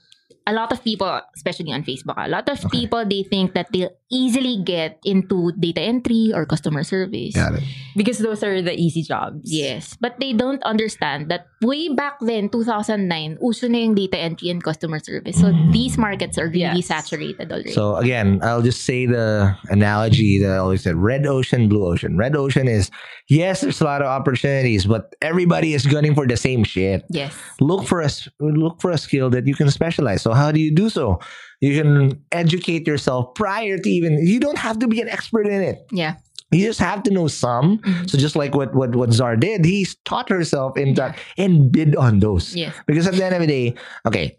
a 0.48 0.54
lot 0.54 0.72
of 0.72 0.84
people, 0.84 1.10
especially 1.36 1.72
on 1.74 1.84
Facebook, 1.84 2.14
a 2.18 2.30
lot 2.30 2.48
of 2.50 2.60
people 2.72 3.04
they 3.06 3.24
think 3.24 3.54
that 3.54 3.68
they'll 3.72 3.90
easily 4.12 4.62
get 4.64 5.00
into 5.04 5.52
data 5.60 5.82
entry 5.82 6.32
or 6.34 6.46
customer 6.46 6.84
service. 6.84 7.34
Got 7.34 7.56
it. 7.56 7.64
Because 7.96 8.20
those 8.20 8.44
are 8.44 8.62
the 8.62 8.74
easy 8.74 9.02
jobs. 9.02 9.42
Yes, 9.52 9.98
but 10.00 10.20
they 10.20 10.34
don't 10.34 10.62
understand 10.64 11.30
that 11.32 11.48
way 11.62 11.90
back 11.90 12.18
then, 12.22 12.50
2009, 12.50 13.38
uso 13.42 13.68
na 13.68 13.78
yung 13.80 13.96
data 13.96 14.18
entry 14.18 14.50
and 14.50 14.64
customer 14.64 15.00
service. 15.00 15.40
So 15.40 15.48
mm. 15.50 15.72
these 15.72 15.98
markets 15.98 16.38
are 16.38 16.48
really 16.48 16.84
Yes. 16.84 16.88
saturated 16.88 17.52
already. 17.52 17.72
So 17.74 17.96
again, 17.96 18.40
I'll 18.44 18.62
just 18.62 18.86
say 18.86 19.06
the 19.08 19.56
analogy 19.70 20.40
that 20.44 20.52
I 20.52 20.58
always 20.58 20.84
said: 20.84 20.96
red 20.96 21.26
ocean, 21.26 21.68
blue 21.70 21.86
ocean. 21.86 22.18
Red 22.18 22.36
ocean 22.36 22.68
is 22.68 22.92
yes, 23.30 23.62
there's 23.62 23.82
a 23.82 23.86
lot 23.86 24.02
of 24.02 24.08
opportunities, 24.08 24.86
but 24.86 25.16
everybody 25.22 25.74
is 25.74 25.86
gunning 25.88 26.14
for 26.14 26.28
the 26.28 26.38
same 26.38 26.64
shit. 26.64 27.04
yes. 27.10 27.34
Look 27.60 27.88
for 27.88 28.02
a 28.02 28.06
s- 28.12 28.30
look 28.40 28.82
for 28.82 28.92
a 28.92 28.98
skill 28.98 29.30
that 29.32 29.48
you 29.48 29.56
can 29.56 29.72
specialize. 29.72 30.22
So 30.22 30.35
how 30.36 30.52
do 30.52 30.60
you 30.60 30.74
do 30.74 30.90
so? 30.90 31.20
You 31.62 31.82
can 31.82 32.24
educate 32.32 32.86
yourself 32.88 33.34
prior 33.36 33.78
to 33.78 33.90
even. 33.90 34.26
You 34.26 34.40
don't 34.40 34.58
have 34.58 34.80
to 34.80 34.88
be 34.88 35.02
an 35.02 35.10
expert 35.10 35.48
in 35.48 35.62
it. 35.62 35.86
Yeah. 35.92 36.16
You 36.52 36.66
just 36.66 36.80
have 36.80 37.04
to 37.04 37.12
know 37.12 37.28
some. 37.28 37.80
Mm-hmm. 37.80 38.06
So 38.06 38.18
just 38.18 38.36
like 38.36 38.54
what 38.54 38.76
what 38.76 38.96
what 38.96 39.12
Zar 39.12 39.36
did, 39.36 39.66
he 39.66 39.88
taught 40.06 40.30
herself 40.30 40.78
in 40.78 40.94
that 40.96 41.18
and 41.38 41.72
bid 41.72 41.96
on 41.96 42.20
those. 42.20 42.56
Yes. 42.56 42.76
Because 42.86 43.08
at 43.08 43.16
the 43.16 43.26
end 43.26 43.36
of 43.36 43.42
the 43.42 43.48
day, 43.48 43.76
okay, 44.06 44.38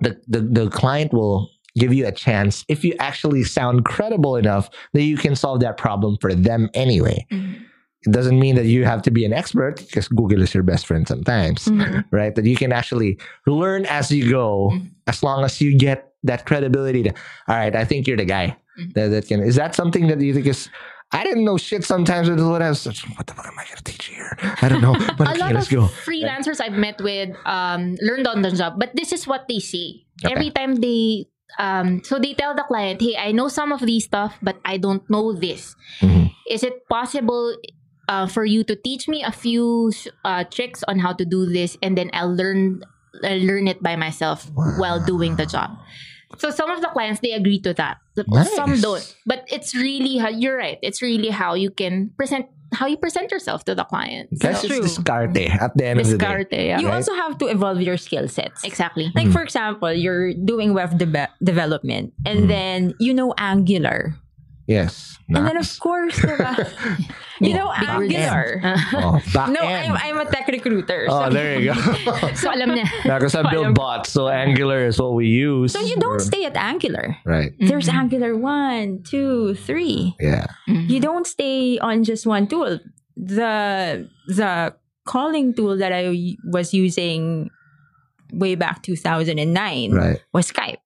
the, 0.00 0.20
the, 0.26 0.40
the 0.40 0.70
client 0.70 1.12
will 1.12 1.50
give 1.76 1.92
you 1.92 2.06
a 2.06 2.12
chance 2.12 2.64
if 2.68 2.84
you 2.84 2.94
actually 2.98 3.44
sound 3.44 3.84
credible 3.84 4.36
enough 4.36 4.68
that 4.94 5.02
you 5.02 5.16
can 5.16 5.36
solve 5.36 5.60
that 5.60 5.76
problem 5.76 6.16
for 6.20 6.34
them 6.34 6.68
anyway. 6.74 7.24
Mhm. 7.30 7.64
It 8.06 8.12
doesn't 8.12 8.38
mean 8.38 8.54
that 8.54 8.66
you 8.66 8.84
have 8.84 9.02
to 9.02 9.10
be 9.10 9.24
an 9.24 9.32
expert 9.32 9.76
because 9.78 10.06
Google 10.08 10.42
is 10.42 10.54
your 10.54 10.62
best 10.62 10.86
friend 10.86 11.06
sometimes, 11.08 11.66
Mhm. 11.66 12.04
right? 12.12 12.34
That 12.34 12.44
you 12.46 12.54
can 12.56 12.72
actually 12.72 13.18
learn 13.46 13.86
as 13.86 14.10
you 14.12 14.30
go 14.30 14.70
Mhm. 14.72 14.90
as 15.08 15.22
long 15.22 15.44
as 15.44 15.60
you 15.60 15.76
get 15.76 16.12
that 16.22 16.46
credibility 16.46 17.02
to, 17.04 17.10
all 17.48 17.56
right, 17.56 17.74
I 17.74 17.84
think 17.84 18.06
you're 18.06 18.16
the 18.16 18.24
guy 18.24 18.56
Mhm. 18.78 18.94
that, 18.94 19.08
that 19.10 19.26
can. 19.26 19.40
Is 19.42 19.56
that 19.56 19.74
something 19.74 20.06
that 20.08 20.20
you 20.20 20.32
think 20.34 20.46
is, 20.46 20.68
I 21.10 21.24
didn't 21.24 21.44
know 21.44 21.56
shit 21.58 21.82
sometimes 21.84 22.28
with 22.30 22.38
what 22.38 22.62
I 22.62 22.68
was, 22.70 22.84
what 22.86 23.26
the 23.26 23.34
fuck 23.34 23.46
am 23.46 23.58
I 23.58 23.64
going 23.66 23.78
to 23.82 23.84
teach 23.84 24.06
here? 24.14 24.36
I 24.62 24.68
don't 24.68 24.82
know. 24.82 24.94
But 25.18 25.26
a 25.26 25.30
okay, 25.34 25.40
lot 25.40 25.54
let's 25.58 25.66
of 25.66 25.72
go. 25.74 25.82
freelancers 26.06 26.60
I've 26.60 26.78
met 26.78 27.00
with 27.00 27.34
um, 27.46 27.96
learned 28.02 28.26
on 28.30 28.42
the 28.42 28.52
job, 28.52 28.78
but 28.78 28.94
this 28.94 29.10
is 29.12 29.26
what 29.26 29.48
they 29.48 29.58
say 29.58 30.06
Okay. 30.22 30.34
every 30.34 30.50
time 30.54 30.76
they. 30.78 31.26
Um, 31.58 32.04
so 32.04 32.18
they 32.20 32.34
tell 32.34 32.54
the 32.54 32.62
client, 32.62 33.00
"Hey, 33.00 33.16
I 33.16 33.32
know 33.32 33.48
some 33.48 33.72
of 33.72 33.80
these 33.80 34.04
stuff, 34.04 34.36
but 34.44 34.60
I 34.68 34.76
don't 34.76 35.02
know 35.10 35.32
this. 35.32 35.74
Mhm. 36.04 36.30
Is 36.46 36.62
it 36.62 36.86
possible 36.92 37.56
uh, 38.08 38.26
for 38.26 38.44
you 38.44 38.64
to 38.64 38.74
teach 38.76 39.06
me 39.08 39.22
a 39.22 39.30
few 39.32 39.92
uh, 40.24 40.44
tricks 40.44 40.82
on 40.88 40.98
how 40.98 41.12
to 41.12 41.24
do 41.24 41.46
this, 41.46 41.76
and 41.82 41.96
then 41.96 42.10
I'll 42.12 42.32
learn 42.34 42.82
I'll 43.24 43.40
learn 43.44 43.68
it 43.68 43.82
by 43.82 43.96
myself 43.96 44.50
while 44.80 44.98
doing 45.04 45.36
the 45.36 45.46
job." 45.46 45.76
So 46.36 46.50
some 46.50 46.68
of 46.68 46.80
the 46.84 46.88
clients 46.92 47.20
they 47.20 47.32
agree 47.32 47.58
to 47.64 47.72
that. 47.74 47.98
Some 48.54 48.80
don't. 48.80 49.04
But 49.24 49.44
it's 49.48 49.74
really 49.74 50.18
how 50.18 50.28
you're 50.28 50.56
right. 50.60 50.76
It's 50.82 51.00
really 51.00 51.30
how 51.32 51.54
you 51.54 51.70
can 51.70 52.10
present 52.20 52.46
how 52.76 52.84
you 52.84 53.00
present 53.00 53.32
yourself 53.32 53.64
to 53.64 53.72
the 53.74 53.84
client. 53.88 54.28
That's 54.36 54.60
That's 54.60 54.68
just 54.68 54.74
true. 54.76 54.84
discarte 54.84 55.48
at 55.48 55.72
the 55.72 55.86
end 55.88 56.00
of 56.00 56.06
the 56.06 56.18
day. 56.20 56.26
Discarte, 56.26 56.52
yeah. 56.52 56.78
You 56.84 56.88
Right? 56.92 57.00
also 57.00 57.16
have 57.16 57.40
to 57.40 57.48
evolve 57.48 57.80
your 57.80 57.96
skill 57.96 58.28
sets. 58.28 58.60
Exactly. 58.62 59.08
Like 59.16 59.32
for 59.32 59.40
example, 59.40 59.88
you're 59.88 60.36
doing 60.36 60.74
web 60.76 61.00
debe- 61.00 61.32
development 61.40 62.12
and 62.28 62.44
Mm. 62.44 62.48
then 62.52 62.78
you 63.00 63.16
know 63.16 63.32
Angular. 63.40 64.12
Yes. 64.68 65.16
And 65.32 65.48
then 65.48 65.56
of 65.56 65.64
course, 65.80 66.12
diba? 66.20 66.68
you 67.40 67.54
oh, 67.54 67.58
know 67.58 67.68
Big 67.78 68.14
Angular. 68.14 68.60
oh, 68.94 69.22
back 69.32 69.48
No, 69.50 69.60
end. 69.60 69.92
I'm, 69.92 70.18
I'm 70.18 70.26
a 70.26 70.30
tech 70.30 70.48
recruiter. 70.48 71.06
oh, 71.08 71.28
so, 71.28 71.30
there 71.30 71.60
you 71.60 71.74
go. 71.74 71.80
So 72.34 72.50
alam 72.50 72.70
niya. 72.74 72.86
Because 73.02 73.34
I 73.34 73.48
build 73.50 73.74
bots, 73.74 74.10
so 74.10 74.28
Angular 74.28 74.86
is 74.86 75.00
what 75.00 75.14
we 75.14 75.26
use. 75.26 75.72
so 75.72 75.80
you 75.80 75.96
don't 75.96 76.20
stay 76.20 76.44
at 76.44 76.56
Angular. 76.56 77.16
Right. 77.24 77.52
There's 77.58 77.88
mm-hmm. 77.88 77.98
Angular 77.98 78.36
1, 78.36 79.02
2, 79.04 79.54
3. 79.54 80.16
Yeah. 80.20 80.46
Mm-hmm. 80.68 80.90
You 80.90 81.00
don't 81.00 81.26
stay 81.26 81.78
on 81.78 82.04
just 82.04 82.26
one 82.26 82.46
tool. 82.46 82.78
The 83.16 84.08
the 84.28 84.74
calling 85.04 85.54
tool 85.54 85.76
that 85.78 85.92
I 85.92 86.36
was 86.44 86.72
using 86.74 87.50
way 88.32 88.54
back 88.54 88.82
2009 88.82 89.92
Right. 89.92 90.20
was 90.32 90.52
Skype. 90.52 90.78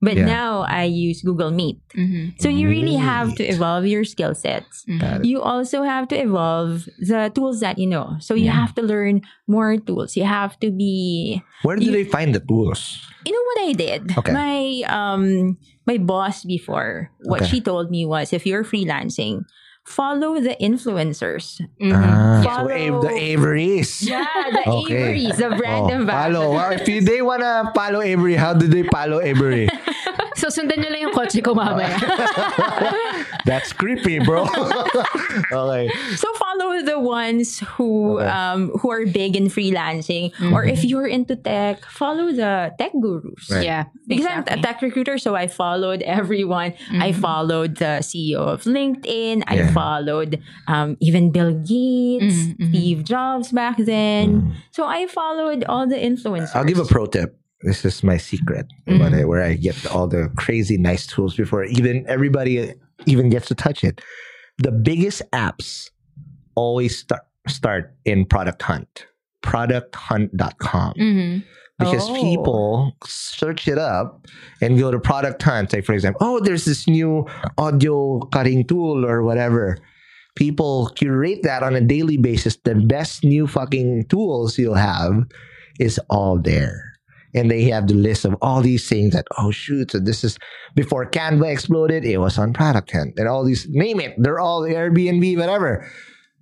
But 0.00 0.14
Yeah. 0.14 0.26
now 0.30 0.62
I 0.62 0.84
use 0.86 1.22
Google 1.26 1.50
Meet. 1.50 1.82
Mhm. 1.98 2.38
So 2.38 2.46
you 2.48 2.70
really 2.70 2.94
have 2.94 3.34
to 3.34 3.42
evolve 3.42 3.82
your 3.82 4.06
skill 4.06 4.30
sets. 4.30 4.86
Got 4.86 5.20
it. 5.20 5.24
You 5.26 5.42
also 5.42 5.82
have 5.82 6.06
to 6.14 6.16
evolve 6.16 6.86
the 7.02 7.34
tools 7.34 7.58
that 7.66 7.82
you 7.82 7.90
know. 7.90 8.14
So 8.22 8.38
you 8.38 8.46
Yeah. 8.46 8.54
have 8.62 8.78
to 8.78 8.82
learn 8.86 9.26
more 9.50 9.74
tools. 9.76 10.14
You 10.14 10.22
have 10.22 10.54
to 10.62 10.70
be 10.70 11.42
Where 11.66 11.74
do 11.74 11.82
you- 11.84 11.90
they 11.90 12.06
find 12.06 12.30
the 12.30 12.38
tools? 12.38 13.02
you 13.26 13.34
know 13.34 13.44
what 13.50 13.58
I 13.66 13.72
did? 13.74 14.00
Okay. 14.16 14.30
My 14.32 14.62
um 14.86 15.58
my 15.82 15.98
boss 15.98 16.44
before, 16.46 17.10
what 17.26 17.42
Okay. 17.42 17.50
she 17.50 17.60
told 17.60 17.90
me 17.90 18.06
was 18.06 18.30
if 18.32 18.46
you're 18.46 18.62
freelancing, 18.62 19.42
follow 19.88 20.36
the 20.40 20.52
influencers. 20.60 21.64
Mhm. 21.80 21.96
Ah, 21.96 22.40
so 22.44 22.48
Follow- 22.48 22.70
Ave- 22.76 23.00
the 23.08 23.14
Averys. 23.32 23.90
Yeah, 24.04 24.24
the 24.52 24.62
Okay. 24.84 25.24
Averys, 25.24 25.36
the 25.40 25.48
brand 25.56 25.88
Oh, 25.88 25.96
ambassador. 26.04 26.34
follow. 26.36 26.46
Well, 26.52 26.70
if 26.76 26.84
you, 26.88 27.00
they 27.00 27.22
wanna 27.24 27.72
follow 27.74 28.00
Avery, 28.04 28.36
how 28.36 28.52
do 28.52 28.68
they 28.68 28.84
follow 28.84 29.20
Avery? 29.24 29.68
So 30.38 30.46
sundan 30.54 30.78
nyo 30.78 30.86
lang 30.94 31.02
yung 31.02 31.14
kotse 31.18 31.42
ko 31.42 31.50
mamaya. 31.50 31.98
That's 33.44 33.72
creepy, 33.74 34.22
bro. 34.22 34.46
okay. 34.46 35.90
So 36.14 36.28
follow 36.38 36.78
the 36.86 36.94
ones 37.02 37.58
who 37.74 38.18
Okay. 38.22 38.30
um 38.30 38.70
who 38.78 38.86
are 38.86 39.02
big 39.02 39.34
in 39.34 39.50
freelancing, 39.50 40.30
or 40.54 40.62
if 40.62 40.84
you're 40.86 41.10
into 41.10 41.34
tech, 41.34 41.82
follow 41.90 42.30
the 42.30 42.70
tech 42.78 42.92
gurus. 43.02 43.50
Right. 43.50 43.64
yeah. 43.66 43.90
Because 44.06 44.26
I'm 44.30 44.44
a 44.46 44.62
tech 44.62 44.78
recruiter, 44.78 45.18
so 45.18 45.34
I 45.34 45.50
followed 45.50 46.02
everyone. 46.06 46.74
I 47.02 47.10
followed 47.10 47.76
the 47.82 47.98
CEO 48.06 48.38
of 48.38 48.62
LinkedIn. 48.62 49.42
I 49.50 49.54
Yeah. 49.66 49.74
Followed 49.80 50.32
um, 50.74 50.96
even 51.00 51.30
Bill 51.36 51.52
Gates, 51.54 52.36
Mhm, 52.36 52.56
mhm. 52.58 52.68
Steve 52.68 53.00
Jobs 53.04 53.48
back 53.52 53.76
then. 53.78 54.54
So 54.76 54.84
I 54.84 55.06
followed 55.06 55.64
all 55.64 55.86
the 55.86 55.96
influencers. 56.10 56.54
I'll 56.56 56.64
give 56.72 56.78
a 56.78 56.84
pro 56.94 57.06
tip. 57.06 57.30
This 57.62 57.84
is 57.84 58.02
my 58.04 58.18
secret 58.30 58.66
what 58.86 59.12
I- 59.12 59.24
where 59.30 59.42
I 59.42 59.54
get 59.66 59.76
all 59.94 60.06
the 60.06 60.30
crazy 60.36 60.76
nice 60.78 61.04
tools 61.12 61.34
before 61.42 61.64
even 61.78 62.04
everybody 62.06 62.54
even 63.06 63.30
gets 63.34 63.46
to 63.50 63.54
touch 63.54 63.82
it. 63.82 64.00
The 64.66 64.70
biggest 64.70 65.22
apps 65.32 65.90
always 66.54 66.92
start 66.98 67.22
start 67.48 67.84
in 68.04 68.26
Product 68.26 68.60
Hunt. 68.62 69.06
Producthunt.com. 69.42 70.94
Mhm. 70.94 71.44
Because 71.78 72.08
Oh. 72.10 72.14
people 72.14 72.96
search 73.04 73.68
it 73.68 73.78
up 73.78 74.26
and 74.60 74.78
go 74.78 74.90
to 74.90 74.98
product 74.98 75.42
hunt. 75.42 75.72
Like 75.72 75.84
for 75.84 75.92
example, 75.92 76.18
oh, 76.20 76.40
there's 76.40 76.64
this 76.64 76.86
new 76.88 77.26
audio 77.56 78.20
cutting 78.32 78.66
tool 78.66 79.04
or 79.06 79.22
whatever. 79.22 79.78
People 80.36 80.90
curate 80.94 81.42
that 81.42 81.62
on 81.62 81.74
a 81.74 81.80
daily 81.80 82.16
basis. 82.16 82.56
The 82.64 82.74
best 82.74 83.24
new 83.24 83.46
fucking 83.46 84.06
tools 84.08 84.56
you'll 84.58 84.74
have 84.74 85.24
is 85.80 85.98
all 86.10 86.38
there. 86.40 86.84
And 87.34 87.50
they 87.50 87.64
have 87.64 87.88
the 87.88 87.94
list 87.94 88.24
of 88.24 88.34
all 88.40 88.62
these 88.62 88.88
things 88.88 89.12
that, 89.12 89.26
oh 89.36 89.50
shoot, 89.50 89.90
so 89.90 89.98
this 90.00 90.24
is 90.24 90.38
before 90.74 91.10
Canva 91.10 91.52
exploded, 91.52 92.04
it 92.04 92.18
was 92.18 92.38
on 92.38 92.52
Product 92.54 92.90
Hunt. 92.90 93.14
And 93.18 93.28
all 93.28 93.44
these, 93.44 93.66
name 93.68 94.00
it, 94.00 94.14
they're 94.16 94.40
all 94.40 94.62
Airbnb, 94.62 95.36
whatever. 95.36 95.86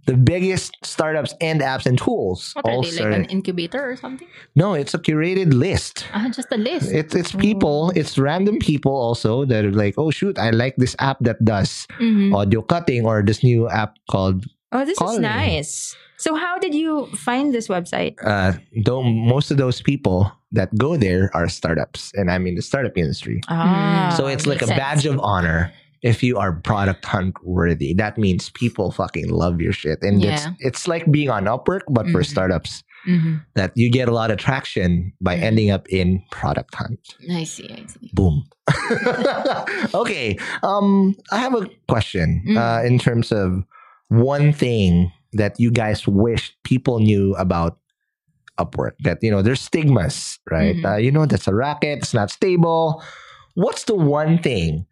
The 0.06 0.14
biggest 0.16 0.74
startups 0.86 1.34
and 1.40 1.60
apps 1.60 1.84
and 1.86 1.98
tools. 1.98 2.52
What 2.54 2.64
are 2.66 2.70
all 2.70 2.82
they 2.82 2.92
like 2.92 3.12
an 3.12 3.24
incubator 3.26 3.82
or 3.90 3.96
something? 3.96 4.28
no, 4.54 4.74
it's 4.74 4.94
a 4.94 4.98
curated 4.98 5.52
list. 5.52 6.06
Ah, 6.14 6.30
just 6.30 6.46
a 6.52 6.56
list. 6.56 6.92
It's 6.92 7.14
it's 7.14 7.32
people, 7.34 7.90
it's 7.94 8.16
random 8.18 8.58
people 8.58 8.94
also 8.94 9.44
that 9.46 9.64
are 9.64 9.72
like, 9.74 9.94
oh 9.98 10.10
shoot, 10.10 10.38
I 10.38 10.50
like 10.50 10.76
this 10.78 10.94
app 10.98 11.18
that 11.26 11.42
does 11.44 11.86
Mhm. 11.98 12.34
audio 12.34 12.62
cutting 12.62 13.04
or 13.04 13.22
this 13.22 13.42
new 13.42 13.68
app 13.68 13.98
called 14.10 14.46
Oh, 14.72 14.84
this 14.84 14.98
Call 14.98 15.14
is 15.14 15.18
nice. 15.20 15.96
So, 16.18 16.34
how 16.34 16.58
did 16.58 16.74
you 16.74 17.06
find 17.14 17.52
this 17.54 17.68
website? 17.68 18.14
uh 18.24 18.54
though 18.84 19.02
most 19.02 19.50
of 19.50 19.56
those 19.58 19.82
people 19.82 20.30
that 20.52 20.70
go 20.78 20.96
there 20.96 21.30
are 21.34 21.48
startups 21.48 22.10
and 22.14 22.30
I'm 22.30 22.46
in 22.46 22.54
the 22.54 22.62
startup 22.62 22.96
industry. 22.96 23.40
Ah, 23.50 24.14
so 24.16 24.26
it's 24.26 24.46
like 24.46 24.62
a 24.62 24.66
sense. 24.70 24.78
badge 24.78 25.04
of 25.06 25.18
honor 25.20 25.72
if 26.02 26.22
you 26.22 26.38
are 26.38 26.52
product 26.60 27.04
hunt 27.04 27.34
worthy. 27.42 27.94
That 27.94 28.18
means 28.18 28.50
people 28.50 28.90
fucking 28.92 29.28
love 29.30 29.60
your 29.60 29.72
shit. 29.72 29.98
And 30.02 30.22
it's 30.24 30.44
Yeah. 30.44 30.52
it's 30.60 30.86
like 30.88 31.10
being 31.10 31.30
on 31.30 31.44
Upwork 31.44 31.82
but 31.88 32.06
for 32.10 32.22
Mhm. 32.22 32.26
startups. 32.26 32.82
Mhm. 33.06 33.40
That 33.54 33.70
you 33.76 33.90
get 33.90 34.08
a 34.08 34.12
lot 34.12 34.30
of 34.30 34.38
traction 34.38 35.12
by 35.20 35.36
Mhm. 35.36 35.42
ending 35.42 35.70
up 35.70 35.88
in 35.88 36.22
product 36.30 36.74
hunt. 36.74 36.98
I 37.30 37.44
see. 37.44 37.70
I 37.70 37.86
see. 37.86 38.10
Boom. 38.12 38.44
okay. 39.94 40.36
Um, 40.62 41.14
I 41.32 41.38
have 41.38 41.54
a 41.54 41.66
question 41.88 42.42
Mm. 42.48 42.56
uh, 42.58 42.84
in 42.86 42.98
terms 42.98 43.32
of 43.32 43.62
one 44.08 44.52
thing 44.52 45.12
that 45.32 45.58
you 45.58 45.70
guys 45.70 46.06
wish 46.06 46.56
people 46.64 46.98
knew 47.00 47.34
about 47.34 47.78
Upwork. 48.58 48.92
That 49.04 49.18
you 49.22 49.30
know, 49.30 49.42
there's 49.42 49.60
stigmas, 49.60 50.38
right? 50.50 50.76
Mhm. 50.76 50.84
Uh, 50.84 50.96
you 50.96 51.12
know, 51.12 51.26
that's 51.26 51.46
a 51.46 51.54
racket. 51.54 51.98
It's 51.98 52.14
not 52.14 52.30
stable. 52.30 53.02
What's 53.54 53.84
the 53.84 53.94
one 53.94 54.38
thing 54.40 54.86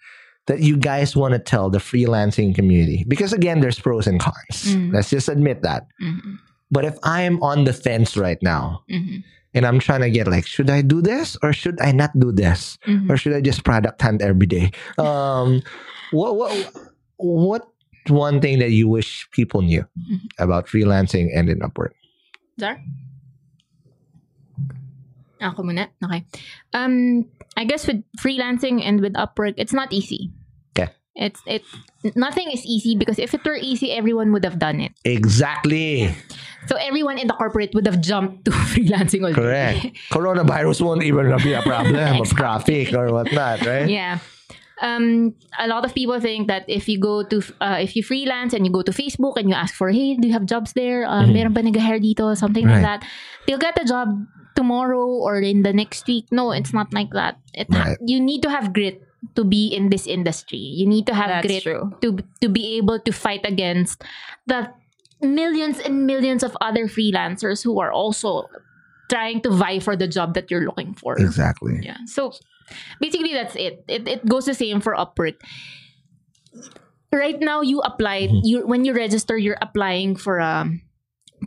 that 0.46 0.60
you 0.60 0.76
guys 0.76 1.16
want 1.16 1.32
to 1.32 1.38
tell 1.38 1.70
the 1.70 1.78
freelancing 1.78 2.54
community? 2.54 3.04
Because 3.08 3.32
again, 3.32 3.60
there's 3.60 3.78
pros 3.80 4.06
and 4.06 4.20
cons. 4.20 4.76
Mm. 4.76 4.92
Let's 4.92 5.10
just 5.10 5.28
admit 5.28 5.62
that. 5.62 5.86
Mhm. 6.02 6.38
But 6.70 6.84
if 6.84 6.98
I'm 7.02 7.42
on 7.42 7.64
the 7.64 7.72
fence 7.72 8.16
right 8.16 8.38
now 8.42 8.82
Mhm. 8.90 9.22
and 9.54 9.64
I'm 9.66 9.78
trying 9.78 10.00
to 10.02 10.10
get 10.10 10.26
like, 10.26 10.44
should 10.46 10.68
I 10.70 10.82
do 10.82 11.00
this 11.00 11.36
or 11.42 11.52
should 11.52 11.80
I 11.80 11.92
not 11.92 12.10
do 12.18 12.32
this? 12.32 12.76
Mhm. 12.86 13.08
or 13.10 13.16
should 13.16 13.32
I 13.32 13.40
just 13.40 13.64
product 13.64 14.02
hunt 14.02 14.20
every 14.22 14.46
day? 14.46 14.70
Um, 14.98 15.62
what 16.10 16.36
what 16.36 16.52
what 17.16 17.62
one 18.12 18.36
thing 18.40 18.58
that 18.60 18.70
you 18.76 18.84
wish 18.88 19.24
people 19.32 19.62
knew 19.62 19.80
Mhm. 19.96 20.28
about 20.38 20.66
freelancing 20.68 21.32
and 21.32 21.48
in 21.48 21.60
Upwork? 21.64 21.96
Zar? 22.60 22.76
Ako 25.40 25.60
muna? 25.62 25.88
Okay. 26.04 26.24
Um, 26.72 27.24
I 27.56 27.64
guess 27.64 27.86
with 27.86 28.02
freelancing 28.18 28.82
and 28.82 29.00
with 29.00 29.14
Upwork, 29.14 29.54
it's 29.56 29.72
not 29.72 29.92
easy. 29.92 30.32
Okay. 30.76 30.90
It's 31.14 31.40
it 31.46 31.62
nothing 32.18 32.50
is 32.50 32.66
easy 32.66 32.96
because 32.98 33.18
if 33.18 33.34
it 33.34 33.44
were 33.44 33.54
easy, 33.56 33.92
everyone 33.92 34.32
would 34.32 34.44
have 34.44 34.58
done 34.58 34.80
it. 34.80 34.92
Exactly. 35.04 36.10
So 36.66 36.76
everyone 36.76 37.18
in 37.18 37.26
the 37.28 37.34
corporate 37.34 37.74
would 37.74 37.86
have 37.86 38.00
jumped 38.00 38.46
to 38.46 38.50
freelancing 38.72 39.22
already. 39.22 39.80
Correct. 39.94 39.98
Coronavirus 40.10 40.82
won't 40.82 41.02
even 41.04 41.30
be 41.42 41.52
a 41.52 41.62
problem 41.62 42.20
of 42.20 42.30
traffic 42.30 42.92
or 42.94 43.12
whatnot, 43.12 43.64
right? 43.66 43.88
Yeah. 43.88 44.18
Um, 44.82 45.34
a 45.56 45.68
lot 45.68 45.84
of 45.84 45.94
people 45.94 46.18
think 46.18 46.48
that 46.48 46.64
if 46.66 46.88
you 46.88 46.98
go 46.98 47.22
to 47.22 47.38
uh, 47.62 47.78
if 47.78 47.94
you 47.94 48.02
freelance 48.02 48.52
and 48.52 48.66
you 48.66 48.72
go 48.72 48.82
to 48.82 48.90
Facebook 48.90 49.36
and 49.38 49.48
you 49.48 49.54
ask 49.54 49.70
for 49.72 49.94
hey 49.94 50.18
do 50.18 50.26
you 50.26 50.34
have 50.34 50.50
jobs 50.50 50.74
there 50.74 51.06
uh, 51.06 51.22
Mhm. 51.22 51.30
meron 51.32 51.52
ba 51.54 51.62
nag-hire 51.62 52.02
dito 52.02 52.34
something 52.34 52.66
Right. 52.66 52.82
like 52.82 52.82
that 52.82 53.00
they'll 53.46 53.62
get 53.62 53.78
a 53.78 53.86
job 53.86 54.26
tomorrow 54.54 55.04
or 55.06 55.40
in 55.40 55.62
the 55.62 55.72
next 55.72 56.06
week 56.06 56.26
no 56.30 56.50
it's 56.52 56.72
not 56.72 56.92
like 56.94 57.10
that 57.10 57.38
it 57.54 57.66
ha- 57.72 57.94
Right. 57.94 57.98
you 58.06 58.20
need 58.20 58.42
to 58.42 58.50
have 58.50 58.72
grit 58.72 59.02
to 59.34 59.42
be 59.44 59.68
in 59.68 59.88
this 59.90 60.06
industry 60.06 60.58
you 60.58 60.86
need 60.86 61.06
to 61.06 61.14
have 61.14 61.28
That's 61.28 61.46
grit 61.46 61.62
true. 61.64 61.90
to 62.02 62.18
to 62.40 62.48
be 62.48 62.76
able 62.78 63.00
to 63.00 63.12
fight 63.12 63.42
against 63.44 64.04
the 64.46 64.70
millions 65.24 65.80
and 65.80 66.06
millions 66.06 66.42
of 66.44 66.56
other 66.60 66.86
freelancers 66.86 67.64
who 67.64 67.80
are 67.80 67.90
also 67.90 68.46
trying 69.10 69.40
to 69.42 69.50
vie 69.50 69.80
for 69.80 69.96
the 69.96 70.06
job 70.08 70.34
that 70.34 70.50
you're 70.50 70.64
looking 70.64 70.92
for 70.94 71.16
Exactly. 71.16 71.80
yeah. 71.82 71.96
So 72.06 72.32
basically 73.00 73.32
that's 73.32 73.56
it. 73.56 73.84
It 73.88 74.04
it 74.08 74.20
goes 74.28 74.44
the 74.48 74.54
same 74.56 74.80
for 74.84 74.92
Upwork. 74.96 75.36
Right 77.12 77.38
now 77.38 77.62
you 77.62 77.78
apply 77.80 78.26
Mhm. 78.28 78.40
you 78.42 78.56
when 78.66 78.84
you 78.84 78.92
register 78.92 79.38
you're 79.38 79.60
applying 79.62 80.16
for 80.16 80.38
a 80.42 80.66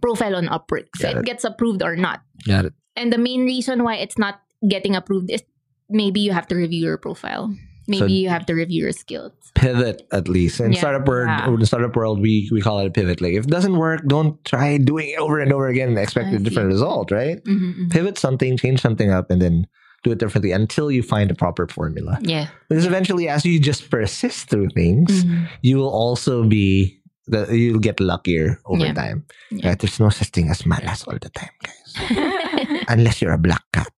profile 0.02 0.36
on 0.38 0.48
Upwork. 0.48 0.88
So 0.96 1.12
Got 1.12 1.18
it 1.18 1.20
it. 1.20 1.26
gets 1.26 1.44
approved 1.44 1.84
or 1.84 1.96
not. 2.00 2.22
Got 2.48 2.66
it. 2.72 2.74
And 2.98 3.14
the 3.14 3.18
main 3.18 3.46
reason 3.46 3.84
why 3.84 3.96
it's 3.96 4.18
not 4.18 4.42
getting 4.68 4.96
approved 4.96 5.30
is 5.32 5.44
maybe 5.90 6.20
you 6.20 6.32
have 6.34 6.48
to 6.48 6.56
review 6.56 6.84
your 6.84 6.98
profile. 6.98 7.54
Maybe 7.88 8.00
So- 8.00 8.06
you 8.20 8.30
have 8.30 8.46
to 8.48 8.54
review 8.54 8.84
your 8.84 8.92
skills. 8.92 9.32
Pivot 9.56 10.06
at 10.12 10.28
least. 10.28 10.60
In 10.60 10.74
Yeah. 10.74 10.80
startup 10.80 11.08
world, 11.08 11.30
Yeah. 11.30 11.48
in 11.48 11.60
the 11.60 11.66
startup 11.66 11.96
world, 11.96 12.20
we 12.20 12.50
we 12.52 12.60
call 12.60 12.80
it 12.80 12.88
a 12.88 12.92
pivot. 12.92 13.22
Like 13.22 13.34
if 13.34 13.46
it 13.46 13.50
doesn't 13.50 13.78
work, 13.78 14.04
don't 14.06 14.44
try 14.44 14.78
doing 14.78 15.10
it 15.16 15.20
over 15.20 15.40
and 15.40 15.54
over 15.54 15.68
again 15.72 15.90
and 15.90 15.98
expect 15.98 16.28
I 16.28 16.36
a 16.36 16.40
different 16.40 16.68
result, 16.68 17.10
right? 17.12 17.40
Mhm, 17.46 17.88
mhm. 17.88 17.90
Pivot 17.90 18.18
something, 18.20 18.58
change 18.58 18.82
something 18.82 19.10
up, 19.10 19.32
and 19.32 19.42
then 19.42 19.66
do 20.04 20.12
it 20.12 20.20
differently 20.20 20.52
until 20.52 20.92
you 20.92 21.02
find 21.02 21.32
a 21.32 21.36
proper 21.36 21.66
formula. 21.68 22.20
Yeah. 22.22 22.48
Because 22.70 22.86
eventually, 22.86 23.28
as 23.30 23.46
you 23.48 23.58
just 23.60 23.90
persist 23.90 24.50
through 24.50 24.70
things, 24.76 25.24
Mhm. 25.24 25.48
you 25.64 25.78
will 25.78 25.90
also 25.90 26.44
be 26.44 27.00
the 27.26 27.48
you'll 27.56 27.80
get 27.80 28.00
luckier 28.00 28.60
over 28.68 28.86
Yeah. 28.86 28.94
time. 28.94 29.26
Yeah. 29.50 29.70
Right? 29.70 29.80
There's 29.80 30.00
no 30.00 30.10
such 30.10 30.30
thing 30.30 30.50
as 30.52 30.62
malas 30.64 31.08
all 31.08 31.18
the 31.20 31.32
time, 31.34 31.56
guys. 31.64 31.92
Unless 32.88 33.22
you're 33.22 33.34
a 33.34 33.38
black 33.38 33.64
cat. 33.74 33.92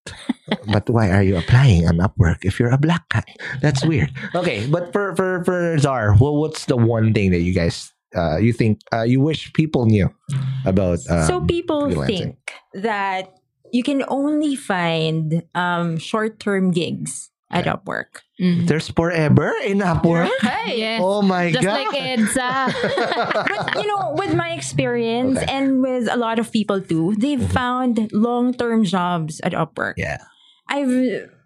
but 0.72 0.88
why 0.90 1.10
are 1.10 1.22
you 1.22 1.36
applying 1.36 1.86
on 1.86 1.98
Upwork 1.98 2.42
if 2.42 2.58
you're 2.58 2.72
a 2.72 2.78
black 2.78 3.08
cat? 3.08 3.26
That's 3.60 3.84
weird. 3.84 4.10
Okay, 4.34 4.66
but 4.66 4.92
for 4.92 5.14
for 5.16 5.44
for 5.44 5.78
Zar, 5.78 6.16
well, 6.18 6.36
what's 6.36 6.66
the 6.66 6.76
one 6.76 7.14
thing 7.14 7.30
that 7.30 7.40
you 7.40 7.54
guys 7.54 7.92
uh, 8.16 8.38
you 8.38 8.52
think 8.52 8.80
uh, 8.92 9.02
you 9.02 9.20
wish 9.20 9.52
people 9.52 9.86
knew 9.86 10.10
about? 10.66 10.98
Um, 11.08 11.26
so 11.26 11.40
people 11.40 11.90
think 12.06 12.36
that 12.74 13.34
you 13.72 13.82
can 13.82 14.02
only 14.08 14.56
find 14.56 15.42
um, 15.54 15.98
short-term 15.98 16.72
gigs 16.72 17.29
at 17.50 17.66
Okay. 17.66 17.70
Upwork. 17.76 18.22
Mhm. 18.40 18.66
there's 18.66 18.88
forever 18.88 19.52
in 19.66 19.78
Upwork. 19.84 20.30
Yes. 20.70 21.00
Oh 21.02 21.20
my 21.20 21.50
Just 21.50 21.66
god! 21.66 21.76
like 21.86 21.92
EDSA. 21.98 22.54
But 23.74 23.82
you 23.82 23.86
know, 23.90 24.14
with 24.16 24.34
my 24.34 24.52
experience 24.54 25.38
Okay. 25.42 25.50
and 25.50 25.82
with 25.82 26.06
a 26.08 26.16
lot 26.16 26.38
of 26.38 26.50
people 26.52 26.80
too, 26.80 27.14
they've 27.18 27.42
Mhm. 27.42 27.52
found 27.52 27.94
long-term 28.12 28.84
jobs 28.84 29.40
at 29.42 29.52
Upwork. 29.52 29.94
yeah, 29.98 30.22
I've 30.68 30.88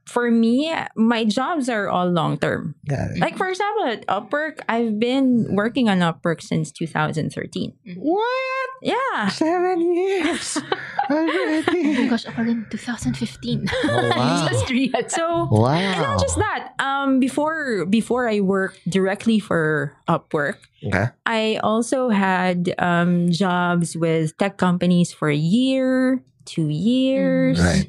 for 0.06 0.30
me, 0.30 0.72
my 0.96 1.24
jobs 1.24 1.68
are 1.68 1.88
all 1.88 2.08
long-term. 2.10 2.74
yeah. 2.84 3.08
Like 3.18 3.36
for 3.36 3.48
example, 3.48 3.84
at 3.86 4.06
Upwork, 4.06 4.60
I've 4.68 4.98
been 5.00 5.54
working 5.56 5.88
on 5.88 5.98
Upwork 6.00 6.42
since 6.42 6.70
2013. 6.72 7.72
What? 7.96 8.68
Yeah. 8.82 9.28
Seven 9.28 9.80
years 9.96 10.58
Oh 11.10 11.20
my 11.24 11.64
already. 11.64 12.08
gosh, 12.08 12.26
ako 12.26 12.42
rin 12.42 12.66
2015. 12.70 13.68
Oh, 13.68 14.12
wow. 14.16 14.48
Just 14.48 14.68
realized. 14.70 15.10
So 15.12 15.48
Wow. 15.50 15.72
And 15.72 16.00
not 16.00 16.20
just 16.20 16.36
that. 16.36 16.72
Um, 16.78 17.20
before 17.20 17.84
before 17.86 18.28
I 18.28 18.40
worked 18.40 18.80
directly 18.88 19.38
for 19.40 19.96
Upwork, 20.08 20.56
Okay. 20.84 21.08
I 21.24 21.60
also 21.64 22.08
had 22.12 22.74
um, 22.76 23.30
jobs 23.32 23.96
with 23.96 24.36
tech 24.36 24.56
companies 24.60 25.12
for 25.16 25.28
a 25.32 25.36
year, 25.36 26.20
two 26.44 26.68
years. 26.68 27.56
Right. 27.60 27.88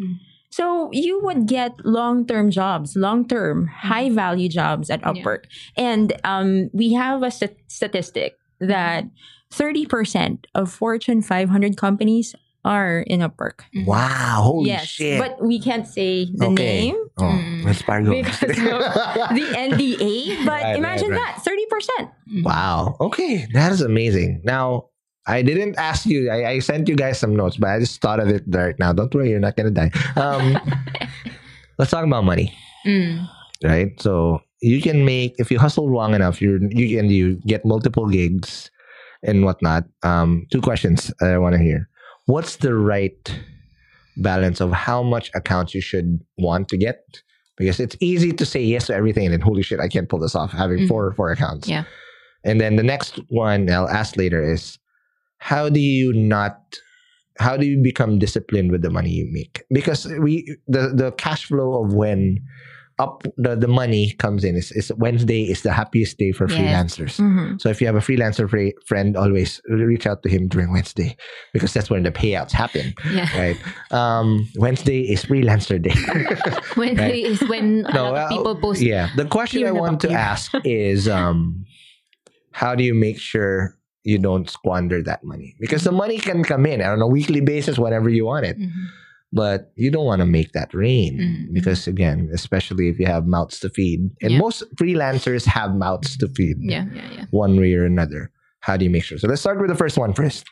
So 0.56 0.88
you 0.94 1.20
would 1.24 1.48
get 1.52 1.74
long 1.84 2.26
term 2.26 2.48
jobs, 2.50 2.96
long 2.96 3.28
term, 3.28 3.68
high 3.68 4.08
value 4.10 4.48
jobs 4.48 4.90
at 4.90 5.02
Yeah. 5.04 5.12
Upwork, 5.12 5.52
and 5.76 6.16
um, 6.24 6.70
we 6.72 6.94
have 6.96 7.24
a 7.24 7.32
st- 7.32 7.60
statistic 7.68 8.40
that 8.64 9.04
thirty 9.52 9.86
percent 9.86 10.48
of 10.56 10.72
Fortune 10.72 11.20
500 11.22 11.76
companies 11.76 12.36
are 12.64 13.04
in 13.06 13.20
Upwork. 13.20 13.68
Wow. 13.86 14.42
Holy 14.56 14.70
yes, 14.72 14.88
shit. 14.88 15.20
but 15.20 15.44
we 15.44 15.60
can't 15.60 15.86
say 15.86 16.26
the 16.34 16.48
Okay. 16.56 16.90
name 16.96 16.96
Oh, 17.20 17.24
Mm. 17.24 17.64
let's 17.68 17.82
Fargo. 17.84 18.12
because 18.12 18.42
of 18.44 18.56
the 19.36 19.46
NDA. 19.70 20.40
But 20.48 20.64
Right, 20.64 20.76
imagine 20.80 21.12
right, 21.12 21.20
right. 21.20 21.36
that 21.36 21.44
thirty 21.44 21.66
percent. 21.70 22.10
Wow. 22.48 22.96
Okay. 23.02 23.46
That 23.54 23.72
is 23.76 23.82
amazing. 23.82 24.42
Now, 24.44 24.88
I 25.28 25.42
didn't 25.42 25.76
ask 25.78 26.06
you. 26.06 26.30
I, 26.30 26.50
I 26.52 26.60
sent 26.60 26.88
you 26.88 26.96
guys 26.96 27.18
some 27.20 27.36
notes, 27.36 27.58
but 27.58 27.70
I 27.70 27.80
just 27.80 28.02
thought 28.02 28.20
of 28.20 28.30
it 28.30 28.44
right 28.48 28.78
now. 28.80 28.94
Don't 28.94 29.14
worry, 29.14 29.30
you're 29.32 29.40
not 29.40 29.56
gonna 29.58 29.72
die. 29.72 29.92
Um, 30.16 30.58
let's 31.78 31.92
talk 31.92 32.06
about 32.06 32.24
money, 32.24 32.54
Mm. 32.86 33.28
right? 33.64 34.00
So 34.02 34.42
you 34.62 34.82
can 34.82 35.04
make 35.06 35.36
if 35.40 35.50
you 35.52 35.60
hustle 35.60 35.90
long 35.92 36.14
enough, 36.14 36.42
you 36.42 36.60
you 36.72 36.96
can 36.98 37.10
you 37.10 37.36
get 37.48 37.66
multiple 37.66 38.08
gigs 38.08 38.70
and 39.24 39.44
whatnot. 39.44 39.86
Um, 40.04 40.46
two 40.52 40.62
questions 40.62 41.12
I 41.22 41.38
want 41.40 41.56
to 41.56 41.62
hear. 41.62 41.90
What's 42.28 42.58
the 42.58 42.74
right 42.76 43.18
balance 44.18 44.62
of 44.62 44.72
how 44.72 45.04
much 45.04 45.30
accounts 45.36 45.74
you 45.76 45.82
should 45.82 46.20
want 46.38 46.70
to 46.70 46.78
get 46.78 47.02
because 47.58 47.80
it's 47.80 47.96
easy 48.00 48.32
to 48.32 48.46
say 48.46 48.62
yes 48.62 48.88
to 48.88 48.96
everything 48.96 49.26
and 49.26 49.34
then 49.34 49.42
holy 49.42 49.62
shit, 49.64 49.80
I 49.80 49.88
can't 49.88 50.08
pull 50.10 50.20
this 50.20 50.36
off 50.36 50.52
having 50.52 50.80
Mhm. 50.80 50.88
four 50.88 51.14
four 51.16 51.32
accounts. 51.32 51.68
Yeah. 51.68 51.84
And 52.44 52.62
then 52.62 52.76
the 52.76 52.84
next 52.84 53.20
one 53.30 53.70
I'll 53.72 53.90
ask 53.90 54.16
later 54.18 54.42
is 54.44 54.78
how 55.38 55.70
do 55.70 55.80
you 55.80 56.14
not 56.14 56.58
how 57.38 57.58
do 57.58 57.66
you 57.66 57.82
become 57.84 58.18
disciplined 58.18 58.72
with 58.72 58.82
the 58.82 58.90
money 58.90 59.10
you 59.10 59.28
make? 59.32 59.64
Because 59.70 60.06
we 60.20 60.58
the 60.68 60.90
the 60.96 61.12
cash 61.14 61.46
flow 61.46 61.84
of 61.84 61.94
when 61.94 62.40
up 62.98 63.24
the, 63.36 63.58
the 63.58 63.68
money 63.68 64.14
comes 64.20 64.46
in 64.46 64.56
is, 64.56 64.72
is 64.72 64.90
Wednesday 64.96 65.44
is 65.44 65.64
the 65.64 65.74
happiest 65.74 66.18
day 66.18 66.32
for 66.32 66.48
Yes. 66.50 66.56
freelancers. 66.96 67.20
Mhm. 67.20 67.60
So 67.60 67.68
if 67.68 67.82
you 67.82 67.88
have 67.88 67.98
a 67.98 68.00
freelancer 68.00 68.50
fr- 68.50 68.72
friend, 68.88 69.18
always 69.18 69.60
reach 69.68 70.08
out 70.08 70.24
to 70.24 70.30
him 70.30 70.48
during 70.48 70.72
Wednesday 70.72 71.18
because 71.52 71.74
that's 71.74 71.90
when 71.90 72.04
the 72.04 72.12
payouts 72.12 72.52
happen, 72.54 72.94
Yeah. 73.12 73.28
right? 73.38 73.58
Um, 73.92 74.48
Wednesday 74.56 75.02
is 75.02 75.26
freelancer 75.26 75.76
day. 75.82 75.92
Wednesday 76.78 77.20
is 77.24 77.42
when 77.50 77.86
a 77.86 78.02
lot 78.02 78.14
well, 78.14 78.16
of 78.28 78.30
people 78.30 78.56
post. 78.56 78.82
Yeah. 78.82 79.10
The 79.18 79.26
question 79.26 79.68
I 79.68 79.72
want 79.74 80.00
to 80.08 80.12
ask 80.12 80.54
is 80.64 81.10
um 81.10 81.66
how 82.54 82.76
do 82.76 82.84
you 82.86 82.94
make 82.94 83.20
sure 83.20 83.76
you 84.06 84.18
don't 84.22 84.48
squander 84.50 85.02
that 85.04 85.24
money? 85.26 85.56
Because 85.60 85.84
the 85.84 85.92
money 85.92 86.18
can 86.22 86.44
come 86.46 86.66
in 86.66 86.80
on 86.82 87.02
a 87.02 87.08
weekly 87.10 87.42
basis 87.42 87.78
whenever 87.82 88.08
you 88.10 88.26
want 88.26 88.46
it. 88.46 88.56
Mhm. 88.58 88.70
But 89.34 89.74
you 89.76 89.90
don't 89.92 90.06
want 90.06 90.22
to 90.22 90.30
make 90.30 90.54
that 90.54 90.72
rain 90.72 91.18
Mhm. 91.20 91.54
because 91.58 91.90
again, 91.90 92.30
especially 92.32 92.88
if 92.88 93.02
you 93.02 93.10
have 93.10 93.26
mouths 93.28 93.60
to 93.66 93.70
feed. 93.74 94.08
And 94.22 94.38
Yeah. 94.38 94.40
most 94.40 94.64
freelancers 94.80 95.44
have 95.50 95.76
mouths 95.76 96.16
to 96.24 96.30
feed 96.32 96.56
Yeah, 96.62 96.86
yeah, 96.94 97.10
yeah. 97.12 97.26
one 97.36 97.58
way 97.60 97.74
or 97.74 97.84
another. 97.84 98.32
How 98.62 98.78
do 98.78 98.86
you 98.86 98.94
make 98.94 99.04
sure? 99.04 99.18
So 99.18 99.28
let's 99.28 99.42
start 99.42 99.60
with 99.60 99.68
the 99.74 99.76
first 99.76 99.98
one 99.98 100.14
first. 100.14 100.46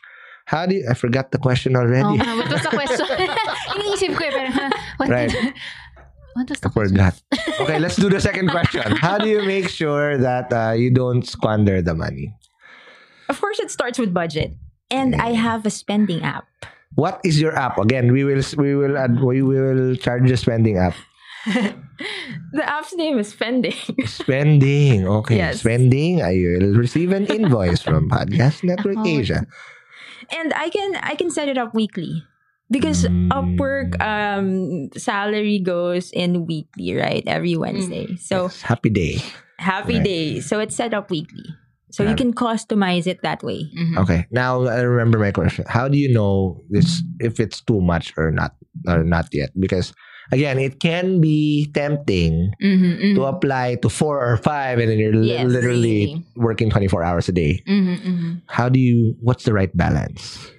How 0.50 0.66
do 0.68 0.74
you 0.76 0.84
I 0.90 0.92
forgot 0.92 1.32
the 1.32 1.38
question 1.40 1.72
already. 1.78 2.20
Oh, 2.20 2.36
what 2.36 2.50
was 2.52 2.60
the 2.60 2.74
question? 2.74 3.06
Iniisip 3.78 4.12
ko 4.18 4.24
eh, 4.28 4.32
pero, 4.34 4.50
huh, 4.52 4.70
what, 5.00 5.08
Right. 5.08 5.32
what 6.36 6.46
was 6.50 6.60
the 6.60 6.68
I 6.68 6.72
forgot. 6.76 7.14
Okay, 7.64 7.78
let's 7.80 7.96
do 7.96 8.10
the 8.12 8.20
second 8.20 8.50
question. 8.52 8.84
How 9.00 9.16
do 9.16 9.24
you 9.32 9.40
make 9.48 9.70
sure 9.72 10.18
that 10.20 10.52
uh, 10.52 10.76
you 10.76 10.90
don't 10.92 11.24
squander 11.24 11.80
the 11.80 11.94
money? 11.96 12.34
Of 13.28 13.40
course, 13.40 13.58
it 13.58 13.70
starts 13.70 13.98
with 13.98 14.12
budget. 14.14 14.56
And 14.90 15.14
I 15.16 15.32
have 15.32 15.64
a 15.66 15.70
spending 15.70 16.22
app. 16.22 16.44
What 16.94 17.20
is 17.24 17.40
your 17.40 17.56
app? 17.56 17.78
Again, 17.78 18.12
we 18.12 18.22
will 18.22 18.42
we 18.56 18.76
will 18.76 18.96
add, 18.96 19.18
we 19.20 19.42
will 19.42 19.96
charge 19.96 20.28
the 20.28 20.36
spending 20.36 20.78
app. 20.78 20.94
The 22.54 22.62
app's 22.66 22.94
name 22.94 23.18
is 23.18 23.28
Spending. 23.28 23.74
Spending. 24.06 25.06
Okay, 25.06 25.36
Yes. 25.38 25.60
spending. 25.60 26.22
I 26.22 26.34
will 26.34 26.74
receive 26.74 27.12
an 27.12 27.26
invoice 27.26 27.82
from 27.86 28.08
Podcast 28.10 28.62
Network 28.64 28.98
Oh. 28.98 29.06
Asia. 29.06 29.46
and 30.34 30.54
I 30.54 30.70
can 30.70 30.96
I 31.02 31.14
can 31.14 31.30
set 31.30 31.48
it 31.48 31.58
up 31.58 31.74
weekly. 31.74 32.22
Because 32.70 33.04
Mm. 33.06 33.28
Upwork 33.30 33.94
um 34.00 34.88
salary 34.96 35.58
goes 35.60 36.10
in 36.12 36.46
weekly, 36.46 36.94
right? 36.96 37.22
Every 37.26 37.54
Wednesday. 37.58 38.16
So 38.16 38.48
Yes, 38.50 38.62
happy 38.62 38.90
day. 38.90 39.20
happy 39.58 39.98
Right. 40.00 40.04
day. 40.06 40.24
So 40.40 40.58
it's 40.58 40.74
set 40.74 40.94
up 40.94 41.10
weekly. 41.10 41.44
So 41.94 42.02
Got 42.02 42.10
you 42.10 42.16
can 42.18 42.34
customize 42.34 43.06
it 43.06 43.22
that 43.22 43.46
way. 43.46 43.70
Mhm. 43.70 44.02
Okay, 44.02 44.26
now 44.34 44.66
I 44.66 44.82
remember 44.82 45.22
my 45.22 45.30
question. 45.30 45.62
How 45.70 45.86
do 45.86 45.94
you 45.94 46.10
know 46.10 46.58
this 46.66 47.06
if 47.22 47.38
it's 47.38 47.62
too 47.62 47.78
much 47.78 48.10
or 48.18 48.34
not 48.34 48.58
or 48.90 49.06
not 49.06 49.30
yet? 49.30 49.54
Because 49.54 49.94
again, 50.34 50.58
it 50.58 50.82
can 50.82 51.22
be 51.22 51.70
tempting 51.70 52.50
Mhm, 52.58 52.98
mhm. 52.98 53.14
to 53.14 53.30
apply 53.30 53.78
to 53.86 53.86
four 53.86 54.18
or 54.18 54.34
five, 54.42 54.82
and 54.82 54.90
then 54.90 54.98
you're 54.98 55.14
li- 55.14 55.38
Yes, 55.38 55.46
literally 55.46 56.18
working 56.34 56.66
twenty 56.66 56.90
four 56.90 57.06
hours 57.06 57.30
a 57.30 57.32
day. 57.32 57.62
Mhm, 57.62 58.02
mhm. 58.02 58.30
How 58.50 58.66
do 58.66 58.82
you? 58.82 59.14
What's 59.22 59.46
the 59.46 59.54
right 59.54 59.70
balance? 59.78 60.50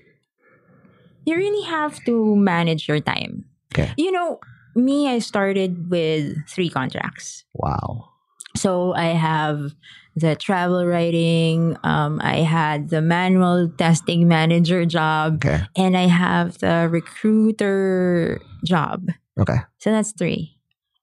You 1.28 1.36
really 1.36 1.68
have 1.68 2.00
to 2.08 2.16
manage 2.40 2.88
your 2.88 3.04
time. 3.04 3.44
Okay. 3.76 3.92
You 4.00 4.16
know, 4.16 4.40
me, 4.72 5.12
I 5.12 5.20
started 5.20 5.92
with 5.92 6.48
three 6.48 6.72
contracts. 6.72 7.44
Wow. 7.52 8.15
So 8.56 8.94
I 8.94 9.08
have 9.08 9.74
the 10.16 10.36
travel 10.36 10.86
writing, 10.86 11.76
um, 11.84 12.22
I 12.24 12.38
had 12.38 12.90
the 12.90 13.02
manual 13.02 13.70
testing 13.78 14.28
manager 14.28 14.86
job, 14.86 15.44
Okay. 15.44 15.60
and 15.76 15.98
I 15.98 16.08
have 16.08 16.58
the 16.60 16.88
recruiter 16.90 18.40
job. 18.64 19.10
Okay. 19.38 19.58
So 19.80 19.92
that's 19.92 20.14
three. 20.14 20.56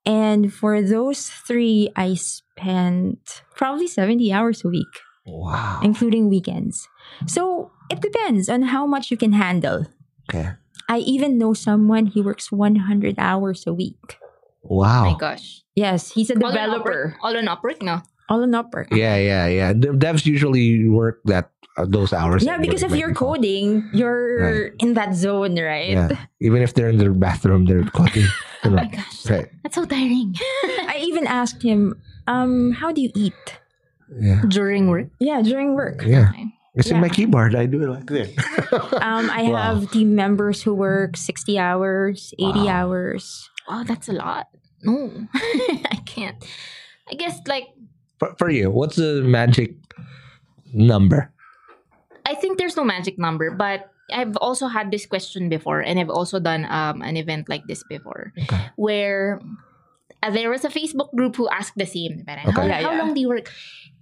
And 0.07 0.53
for 0.53 0.81
those 0.83 1.29
three, 1.29 1.91
I 1.95 2.15
spent 2.15 3.43
probably 3.55 3.87
70 3.87 4.33
hours 4.33 4.65
a 4.65 4.69
week, 4.69 5.01
Wow. 5.27 5.81
including 5.83 6.29
weekends. 6.29 6.89
So 7.27 7.71
it 7.91 8.01
depends 8.01 8.49
on 8.49 8.63
how 8.63 8.87
much 8.87 9.11
you 9.11 9.17
can 9.17 9.33
handle. 9.35 9.87
Okay. 10.33 10.53
I 10.89 10.99
even 10.99 11.39
know 11.39 11.53
someone, 11.55 12.07
he 12.07 12.21
works 12.23 12.51
100 12.51 13.15
hours 13.19 13.67
a 13.67 13.75
week. 13.75 14.17
Wow. 14.63 15.07
Oh 15.09 15.13
my 15.13 15.19
gosh. 15.19 15.63
Yes, 15.75 16.11
he's 16.13 16.31
a 16.31 16.35
All 16.37 16.47
on 16.47 16.53
developer. 16.53 17.17
Upwork? 17.19 17.25
All 17.25 17.37
on 17.37 17.47
Upwork, 17.47 17.83
no? 17.83 18.03
All 18.29 18.43
on 18.43 18.51
Upwork. 18.53 18.89
Yeah, 18.95 19.17
yeah, 19.17 19.47
yeah. 19.47 19.73
The 19.73 19.89
devs 19.89 20.25
usually 20.27 20.89
work 20.89 21.21
that 21.25 21.51
uh, 21.77 21.87
those 21.89 22.13
hours. 22.13 22.45
Yeah, 22.45 22.59
because 22.59 22.83
if 22.83 22.95
you're 22.95 23.09
before. 23.11 23.35
coding, 23.37 23.89
you're 23.93 24.67
in 24.79 24.95
that 24.95 25.15
zone, 25.15 25.59
right? 25.59 25.91
Yeah. 25.91 26.27
Even 26.41 26.63
if 26.63 26.75
they're 26.75 26.89
in 26.89 26.99
their 26.99 27.13
bathroom, 27.13 27.65
they're 27.67 27.85
coding. 27.85 28.27
Oh 28.65 28.71
my 28.71 28.87
gosh. 28.87 29.27
Right. 29.31 29.49
That's 29.65 29.75
so 29.75 29.85
tiring. 29.85 30.37
I 30.87 31.03
even 31.03 31.27
asked 31.27 31.63
him, 31.65 32.01
um, 32.29 32.71
how 32.71 32.93
do 32.93 33.01
you 33.03 33.11
eat? 33.17 33.35
Yeah. 34.21 34.43
During 34.47 34.87
work. 34.87 35.09
Yeah, 35.19 35.43
during 35.43 35.75
work. 35.75 36.05
Yeah. 36.07 36.31
Okay. 36.31 36.47
It's 36.77 36.89
in 36.89 37.01
my 37.01 37.09
keyboard. 37.09 37.57
I 37.57 37.67
do 37.67 37.83
it 37.83 37.89
like 37.91 38.07
this. 38.07 38.31
Um, 39.03 39.29
I 39.35 39.51
Wow. 39.51 39.75
have 39.81 39.91
team 39.91 40.15
members 40.15 40.63
who 40.63 40.75
work 40.75 41.17
60 41.17 41.59
hours, 41.59 42.33
80 42.39 42.61
Wow. 42.61 42.69
hours. 42.69 43.51
Oh, 43.69 43.85
that's 43.85 44.09
a 44.09 44.13
lot. 44.13 44.49
No, 44.83 45.27
I 45.35 46.01
can't. 46.07 46.37
I 47.11 47.15
guess 47.15 47.39
like 47.47 47.69
for, 48.19 48.35
for 48.39 48.51
you, 48.51 48.71
what's 48.71 48.97
the 48.97 49.23
magic 49.23 49.75
number? 50.73 51.31
I 52.27 52.35
think 52.35 52.59
there's 52.59 52.77
no 52.77 52.85
magic 52.85 53.19
number, 53.19 53.51
but 53.51 53.91
I've 54.13 54.37
also 54.39 54.67
had 54.67 54.91
this 54.91 55.07
question 55.07 55.49
before, 55.49 55.81
and 55.81 55.99
I've 55.99 56.11
also 56.11 56.39
done 56.41 56.67
um, 56.71 57.03
an 57.03 57.17
event 57.17 57.49
like 57.49 57.67
this 57.67 57.83
before, 57.89 58.33
Okay. 58.45 58.71
where 58.77 59.41
uh, 60.23 60.31
there 60.31 60.51
was 60.51 60.65
a 60.65 60.71
Facebook 60.71 61.11
group 61.15 61.37
who 61.37 61.49
asked 61.51 61.75
the 61.77 61.87
same. 61.87 62.23
Parang, 62.27 62.49
Okay. 62.49 62.61
How, 62.63 62.67
Yeah, 62.67 62.83
how 62.83 62.93
yeah. 62.95 62.99
long 63.03 63.15
do 63.15 63.21
you 63.21 63.29
work? 63.29 63.51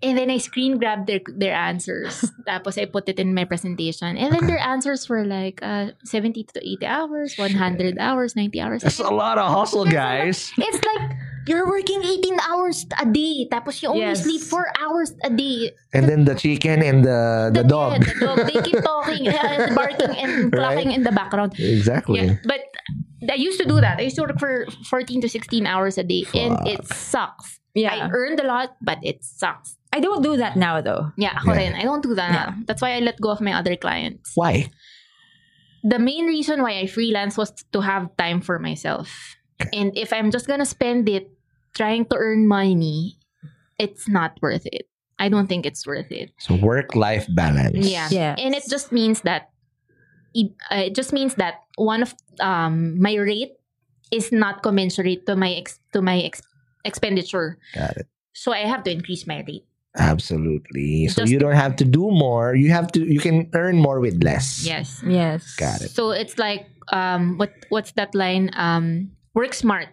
And 0.02 0.16
then 0.16 0.30
I 0.32 0.38
screen 0.40 0.80
grabbed 0.80 1.08
their 1.12 1.20
their 1.28 1.52
answers. 1.52 2.24
Tapos 2.48 2.80
I 2.80 2.88
put 2.88 3.04
it 3.12 3.20
in 3.20 3.36
my 3.36 3.44
presentation. 3.44 4.16
And 4.16 4.32
then 4.32 4.48
Okay. 4.48 4.56
their 4.56 4.62
answers 4.64 5.04
were 5.12 5.28
like 5.28 5.60
uh, 5.60 5.92
70 6.08 6.44
to 6.56 6.58
80 6.64 6.86
hours, 6.88 7.36
100 7.36 8.00
hours, 8.00 8.32
90 8.32 8.60
hours. 8.64 8.80
That's 8.80 8.96
a 9.00 9.12
lot 9.12 9.36
of 9.36 9.52
hustle, 9.52 9.84
guys. 9.84 10.52
It's 10.56 10.80
like 10.80 11.04
you're 11.44 11.68
working 11.68 12.00
18 12.00 12.32
hours 12.48 12.88
a 12.96 13.04
day. 13.04 13.44
Tapos 13.52 13.76
you 13.84 13.92
only 13.92 14.08
Yes. 14.08 14.24
sleep 14.24 14.40
4 14.40 14.72
hours 14.80 15.12
a 15.20 15.28
day. 15.28 15.76
And 15.92 16.08
then 16.08 16.24
the 16.24 16.32
chicken 16.32 16.80
and 16.80 17.04
the 17.04 17.52
the, 17.52 17.60
dog. 17.68 18.00
Yeah, 18.00 18.08
the 18.08 18.16
dog. 18.24 18.36
They 18.48 18.56
keep 18.64 18.80
talking, 18.80 19.28
uh, 19.28 19.68
barking, 19.76 20.16
and 20.16 20.32
Right. 20.48 20.80
clucking 20.80 20.96
in 20.96 21.02
the 21.04 21.12
background. 21.12 21.60
Exactly. 21.60 22.24
Yeah, 22.24 22.40
but 22.48 22.69
I 23.28 23.34
used 23.34 23.60
to 23.60 23.66
do 23.68 23.80
that. 23.80 23.98
I 23.98 24.02
used 24.08 24.16
to 24.16 24.22
work 24.22 24.38
for 24.38 24.66
14 24.88 25.20
to 25.22 25.28
16 25.28 25.66
hours 25.66 25.98
a 25.98 26.04
day, 26.04 26.24
and 26.34 26.56
it 26.66 26.86
sucks. 26.88 27.60
Yeah. 27.74 27.94
I 27.94 28.10
earned 28.10 28.40
a 28.40 28.46
lot, 28.46 28.76
but 28.80 28.98
it 29.02 29.22
sucks. 29.22 29.76
I 29.92 30.00
don't 30.00 30.22
do 30.22 30.36
that 30.38 30.56
now 30.56 30.80
though. 30.80 31.12
Yeah, 31.16 31.34
ako 31.36 31.52
Yeah. 31.52 31.58
rin. 31.58 31.72
I 31.74 31.82
don't 31.82 32.02
do 32.02 32.14
that. 32.14 32.32
Yeah. 32.32 32.54
That's 32.66 32.80
why 32.82 32.94
I 32.94 33.00
let 33.00 33.20
go 33.20 33.30
of 33.30 33.40
my 33.40 33.52
other 33.54 33.76
clients. 33.76 34.32
Why? 34.34 34.70
The 35.82 35.98
main 35.98 36.26
reason 36.26 36.62
why 36.62 36.78
I 36.78 36.86
freelance 36.86 37.36
was 37.36 37.50
to 37.72 37.80
have 37.80 38.14
time 38.16 38.40
for 38.40 38.58
myself. 38.58 39.36
And 39.72 39.96
if 39.96 40.12
I'm 40.12 40.30
just 40.30 40.46
gonna 40.46 40.66
spend 40.66 41.08
it 41.08 41.30
trying 41.74 42.06
to 42.06 42.16
earn 42.16 42.46
money, 42.46 43.18
it's 43.78 44.08
not 44.08 44.38
worth 44.42 44.66
it. 44.66 44.86
I 45.18 45.28
don't 45.28 45.46
think 45.48 45.66
it's 45.66 45.86
worth 45.86 46.10
it. 46.10 46.30
So 46.38 46.54
work 46.56 46.94
life 46.96 47.26
balance. 47.34 47.86
Yeah. 47.86 48.08
Yes. 48.10 48.38
And 48.40 48.54
it 48.54 48.64
just 48.68 48.90
means 48.92 49.20
that 49.22 49.50
it, 50.34 50.52
uh, 50.70 50.86
it 50.90 50.94
just 50.94 51.12
means 51.12 51.34
that 51.36 51.66
one 51.80 52.02
of 52.04 52.12
um 52.44 53.00
my 53.00 53.16
rate 53.16 53.56
is 54.12 54.28
not 54.32 54.60
commensurate 54.62 55.24
to 55.26 55.36
my 55.36 55.52
ex, 55.56 55.80
to 55.96 56.02
my 56.02 56.20
ex, 56.20 56.42
expenditure. 56.84 57.56
Got 57.74 57.96
it. 57.96 58.06
So 58.36 58.52
I 58.52 58.68
have 58.68 58.84
to 58.84 58.90
increase 58.92 59.26
my 59.26 59.40
rate. 59.48 59.64
Absolutely. 59.98 61.08
So 61.08 61.22
Just- 61.22 61.32
you 61.32 61.38
don't 61.38 61.56
have 61.56 61.76
to 61.76 61.84
do 61.84 62.10
more. 62.10 62.54
You 62.54 62.70
have 62.70 62.92
to. 62.92 63.00
You 63.04 63.20
can 63.20 63.48
earn 63.54 63.76
more 63.78 63.98
with 64.00 64.22
less. 64.22 64.64
Yes. 64.66 65.02
Yes. 65.06 65.56
Got 65.56 65.80
it. 65.82 65.90
So 65.90 66.10
it's 66.12 66.38
like 66.38 66.66
um 66.92 67.38
what 67.38 67.52
what's 67.70 67.92
that 67.96 68.14
line? 68.14 68.50
Um 68.54 69.10
work 69.34 69.54
smart, 69.54 69.88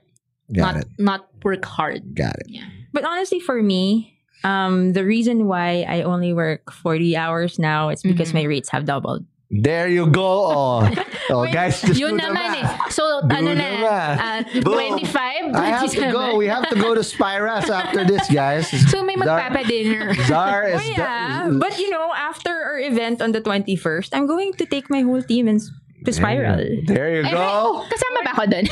Got 0.52 0.62
not 0.62 0.76
it. 0.84 0.88
not 1.00 1.22
work 1.44 1.66
hard. 1.66 2.14
Got 2.16 2.36
it. 2.42 2.48
Yeah. 2.50 2.66
But 2.94 3.06
honestly, 3.06 3.40
for 3.40 3.62
me, 3.62 4.18
um, 4.44 4.94
the 4.94 5.06
reason 5.06 5.46
why 5.46 5.86
I 5.86 6.02
only 6.02 6.34
work 6.34 6.72
40 6.72 7.14
hours 7.18 7.60
now 7.60 7.90
is 7.90 8.02
because 8.02 8.32
Mhm. 8.32 8.42
my 8.42 8.46
rates 8.50 8.70
have 8.70 8.86
doubled. 8.86 9.26
There 9.50 9.88
you 9.88 10.08
go. 10.12 10.28
Oh, 10.52 10.92
oh 11.32 11.48
guys, 11.48 11.80
just 11.80 11.96
Yun 11.96 12.20
naman 12.20 12.36
math. 12.36 12.68
eh. 12.68 12.90
So 12.92 13.24
Do 13.24 13.32
ano 13.32 13.56
the 13.56 13.64
na? 13.80 14.44
Uh, 14.44 14.44
Boom. 14.60 15.00
25, 15.08 15.56
I 15.56 15.66
have 15.72 15.88
to 15.88 15.96
27. 16.04 16.12
go. 16.12 16.36
We 16.36 16.48
have 16.52 16.68
to 16.68 16.76
go 16.76 16.92
to 16.94 17.00
Spiras 17.00 17.72
after 17.72 18.04
this, 18.04 18.28
guys. 18.28 18.68
So 18.92 19.04
may 19.08 19.16
magpapa-dinner. 19.16 20.20
Zar 20.28 20.68
is 20.68 20.76
Oh, 20.76 20.84
yeah. 20.84 21.48
But 21.48 21.80
you 21.80 21.88
know, 21.90 22.12
after 22.12 22.52
our 22.52 22.80
event 22.80 23.22
on 23.24 23.32
the 23.32 23.40
21st, 23.40 24.12
I'm 24.12 24.28
going 24.28 24.52
to 24.60 24.66
take 24.68 24.90
my 24.92 25.00
whole 25.08 25.24
team 25.24 25.48
and 25.48 25.64
to 26.08 26.12
spiral. 26.16 26.64
There 26.88 27.20
you 27.20 27.28
Ay, 27.28 27.32
go. 27.36 27.84
may- 27.84 27.92
kasama 27.92 28.20
ba 28.24 28.32
ako 28.32 28.44
dun? 28.48 28.66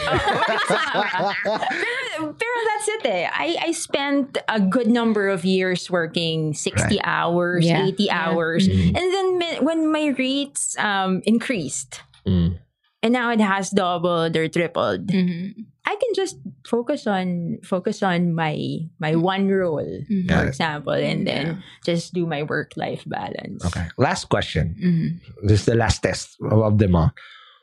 pero, 1.43 2.33
pero 2.33 2.57
that's 2.71 2.87
it 2.87 3.03
eh. 3.05 3.27
I, 3.27 3.57
I 3.67 3.71
spent 3.71 4.37
a 4.47 4.59
good 4.59 4.87
number 4.87 5.27
of 5.29 5.43
years 5.45 5.91
working 5.91 6.53
60 6.53 7.01
hours, 7.03 7.65
Yeah. 7.67 7.85
80 7.91 8.03
Yeah. 8.07 8.15
hours. 8.15 8.67
Mhm. 8.67 8.95
And 8.95 9.07
then 9.13 9.27
when 9.65 9.91
my 9.91 10.15
rates 10.17 10.75
um, 10.79 11.21
increased, 11.25 12.01
Mm. 12.25 12.57
and 13.03 13.13
now 13.13 13.29
it 13.29 13.39
has 13.43 13.69
doubled 13.69 14.33
or 14.35 14.47
tripled, 14.49 15.07
Mhm. 15.13 15.69
I 15.85 15.95
can 15.95 16.13
just 16.15 16.37
focus 16.67 17.05
on 17.05 17.59
focus 17.63 18.01
on 18.01 18.33
my 18.33 18.57
my 18.99 19.15
one 19.15 19.47
role, 19.47 19.85
Mhm. 20.09 20.27
For 20.31 20.47
example, 20.47 20.93
and 20.93 21.27
then 21.27 21.63
just 21.85 22.13
do 22.13 22.25
my 22.25 22.41
work 22.43 22.73
life 22.75 23.03
balance. 23.05 23.63
Okay. 23.65 23.87
Last 23.97 24.25
question. 24.29 24.75
Mhm. 24.81 25.47
This 25.47 25.59
is 25.61 25.65
the 25.65 25.75
last 25.75 26.01
test 26.01 26.35
of, 26.41 26.59
of 26.59 26.77
them 26.79 26.95
all. 26.95 27.11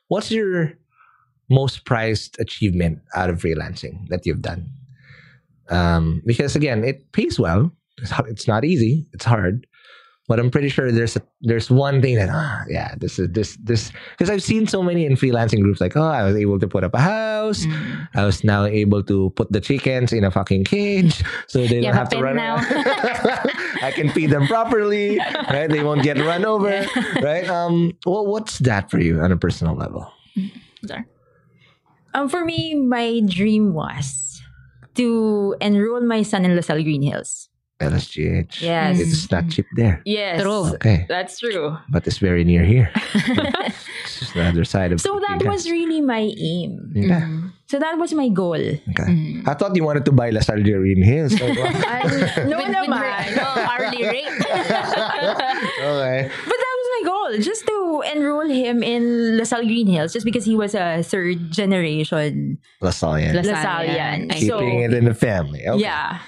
What's 0.08 0.30
your 0.30 0.72
most 1.50 1.84
prized 1.84 2.38
achievement 2.38 3.00
out 3.14 3.28
of 3.30 3.40
freelancing 3.42 4.06
that 4.08 4.24
you've 4.24 4.42
done? 4.42 4.70
Um, 5.68 6.22
because 6.26 6.54
again, 6.56 6.84
it 6.84 7.10
pays 7.12 7.38
well. 7.38 7.72
It's, 7.98 8.12
h- 8.12 8.28
it's 8.28 8.46
not 8.48 8.64
easy. 8.64 9.06
It's 9.12 9.24
hard, 9.24 9.66
but 10.28 10.38
I'm 10.38 10.50
pretty 10.50 10.68
sure 10.68 10.90
there's 10.92 11.16
a, 11.16 11.22
there's 11.40 11.70
one 11.70 12.00
thing 12.00 12.16
that 12.16 12.28
ah 12.30 12.62
yeah 12.68 12.94
this 12.98 13.18
is 13.18 13.28
this 13.32 13.56
this 13.62 13.90
because 14.16 14.30
I've 14.30 14.42
seen 14.42 14.66
so 14.66 14.82
many 14.82 15.04
in 15.04 15.14
freelancing 15.14 15.60
groups 15.62 15.80
like 15.80 15.96
oh 15.96 16.02
I 16.02 16.22
was 16.22 16.36
able 16.36 16.58
to 16.60 16.68
put 16.68 16.84
up 16.84 16.94
a 16.94 17.00
house. 17.00 17.66
Mhm. 17.66 18.08
I 18.14 18.24
was 18.24 18.44
now 18.44 18.64
able 18.64 19.02
to 19.04 19.30
put 19.36 19.50
the 19.52 19.60
chickens 19.60 20.12
in 20.12 20.24
a 20.24 20.30
fucking 20.30 20.64
cage 20.64 21.22
so 21.48 21.66
they 21.66 21.76
You 21.76 21.82
don't 21.90 21.94
have 21.94 22.10
have 22.12 22.16
to 22.16 22.22
run 22.22 22.36
now. 22.36 22.56
I 23.82 23.90
can 23.94 24.10
feed 24.10 24.30
them 24.30 24.46
properly, 24.46 25.18
right? 25.50 25.68
They 25.68 25.82
won't 25.82 26.02
get 26.02 26.16
run 26.18 26.44
over, 26.44 26.86
right? 27.20 27.48
Um, 27.48 27.92
well, 28.06 28.24
what's 28.26 28.58
that 28.60 28.90
for 28.90 29.00
you 29.00 29.20
on 29.20 29.32
a 29.32 29.36
personal 29.36 29.74
level? 29.74 30.06
Sorry. 30.86 31.04
Um, 32.14 32.28
for 32.28 32.44
me, 32.44 32.74
my 32.74 33.20
dream 33.26 33.72
was 33.74 34.40
to 34.94 35.56
enroll 35.60 36.00
my 36.02 36.22
son 36.22 36.44
in 36.44 36.54
LaSalle 36.54 36.82
Green 36.84 37.02
Hills. 37.02 37.48
LSGH. 37.82 38.60
Yes. 38.62 39.00
It's 39.00 39.30
not 39.30 39.48
cheap 39.50 39.66
there. 39.74 40.02
Yes, 40.04 40.42
True. 40.42 40.74
Okay. 40.74 41.06
that's 41.08 41.38
true. 41.38 41.76
But 41.90 42.06
it's 42.06 42.18
very 42.18 42.44
near 42.44 42.64
here. 42.64 42.90
it's 42.96 44.18
just 44.20 44.34
the 44.34 44.42
other 44.44 44.64
side 44.64 44.92
of 44.92 45.00
So 45.00 45.18
that 45.18 45.38
Pilipinas. 45.40 45.64
was 45.66 45.70
really 45.70 46.00
my 46.00 46.30
aim. 46.38 46.92
Yeah. 46.94 47.28
So 47.66 47.78
that 47.78 47.96
was 47.98 48.12
my 48.12 48.28
goal. 48.28 48.54
Okay. 48.60 49.08
Mhm. 49.08 49.48
I 49.48 49.54
thought 49.54 49.74
you 49.74 49.82
wanted 49.84 50.04
to 50.04 50.12
buy 50.12 50.28
La 50.30 50.40
Salle 50.44 50.62
Green 50.62 51.02
Hills. 51.02 51.32
So, 51.38 51.46
okay. 51.48 51.62
no 52.46 52.58
With- 52.60 52.68
with 52.68 52.76
naman. 52.76 53.00
her, 53.00 53.36
no, 53.36 53.48
hourly 53.64 54.04
rate. 54.04 54.28
okay. 54.28 56.28
But 56.28 56.58
that 56.62 56.74
was 56.78 56.88
my 56.96 57.02
goal, 57.08 57.28
just 57.40 57.66
to 57.66 58.02
enroll 58.14 58.48
him 58.48 58.82
in 58.82 59.36
LaSalle 59.38 59.64
Green 59.64 59.86
Hills, 59.86 60.12
just 60.12 60.24
because 60.24 60.44
he 60.44 60.54
was 60.56 60.74
a 60.74 61.02
third 61.02 61.50
generation 61.50 62.58
La 62.80 62.90
Salle. 62.90 63.32
LaSallian. 63.32 64.30
I 64.30 64.34
Keeping 64.34 64.48
So 64.48 64.58
it 64.60 64.92
in 64.92 65.04
the 65.06 65.14
family. 65.14 65.66
Okay. 65.66 65.82
yeah, 65.82 66.18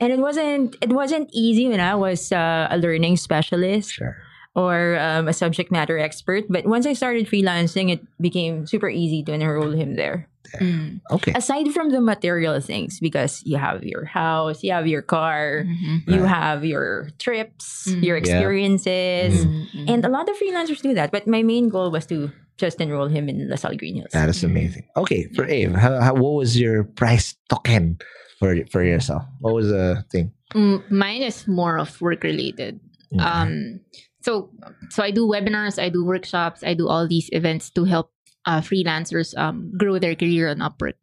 and 0.00 0.12
it 0.12 0.18
wasn't 0.18 0.76
it 0.80 0.90
wasn't 0.90 1.30
easy 1.32 1.68
when 1.68 1.80
I 1.80 1.94
was 1.94 2.32
uh, 2.32 2.68
a 2.70 2.78
learning 2.78 3.16
specialist 3.16 3.92
Sure. 3.92 4.16
or 4.54 4.98
um, 4.98 5.28
a 5.28 5.32
subject 5.32 5.70
matter 5.72 5.98
expert. 5.98 6.44
But 6.48 6.66
once 6.66 6.86
I 6.86 6.92
started 6.94 7.26
freelancing, 7.26 7.90
it 7.92 8.00
became 8.20 8.66
super 8.66 8.88
easy 8.88 9.22
to 9.24 9.32
enroll 9.32 9.72
him 9.72 9.96
there. 9.96 10.28
Mm. 10.60 11.00
Okay. 11.10 11.32
Aside 11.34 11.72
from 11.74 11.90
the 11.90 12.00
material 12.00 12.60
things, 12.60 13.00
because 13.00 13.42
you 13.44 13.56
have 13.56 13.82
your 13.82 14.04
house, 14.04 14.62
you 14.62 14.70
have 14.70 14.86
your 14.86 15.02
car, 15.02 15.66
Mhm. 15.66 16.06
you 16.06 16.20
Right. 16.22 16.28
have 16.30 16.64
your 16.64 17.10
trips, 17.18 17.88
Mm. 17.90 18.04
your 18.04 18.16
Yeah. 18.16 18.22
experiences. 18.22 19.44
Mhm. 19.46 19.90
And 19.90 20.04
a 20.04 20.08
lot 20.08 20.28
of 20.28 20.36
freelancers 20.38 20.80
do 20.82 20.94
that. 20.94 21.10
But 21.10 21.26
my 21.26 21.42
main 21.42 21.68
goal 21.68 21.90
was 21.90 22.06
to 22.06 22.30
just 22.56 22.78
enroll 22.80 23.08
him 23.08 23.28
in 23.28 23.48
LaSalle 23.50 23.74
Green 23.74 23.96
Hills. 23.96 24.12
That 24.12 24.28
is 24.28 24.44
amazing. 24.44 24.84
Okay, 24.96 25.26
for 25.34 25.42
Ave, 25.44 25.74
how, 25.74 25.98
how, 26.00 26.14
what 26.14 26.34
was 26.38 26.54
your 26.60 26.84
price 26.84 27.34
token 27.50 27.98
for 28.44 28.52
for 28.68 28.84
yourself? 28.84 29.24
What 29.40 29.54
was 29.56 29.72
the 29.72 30.04
thing? 30.12 30.32
Mm, 30.52 30.84
mine 30.92 31.22
is 31.24 31.48
more 31.48 31.80
of 31.80 31.96
work 32.04 32.22
related. 32.22 32.78
Okay. 33.14 33.24
Um, 33.24 33.80
so 34.20 34.52
so 34.92 35.00
I 35.02 35.10
do 35.10 35.24
webinars, 35.24 35.80
I 35.80 35.88
do 35.88 36.04
workshops, 36.04 36.60
I 36.60 36.76
do 36.76 36.88
all 36.88 37.08
these 37.08 37.32
events 37.32 37.70
to 37.72 37.84
help 37.88 38.12
uh, 38.44 38.60
freelancers 38.60 39.32
um, 39.40 39.72
grow 39.76 39.98
their 39.98 40.14
career 40.14 40.52
on 40.52 40.60
Upwork, 40.60 41.00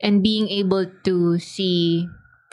and 0.00 0.22
being 0.22 0.46
able 0.48 0.86
to 1.04 1.38
see 1.42 2.06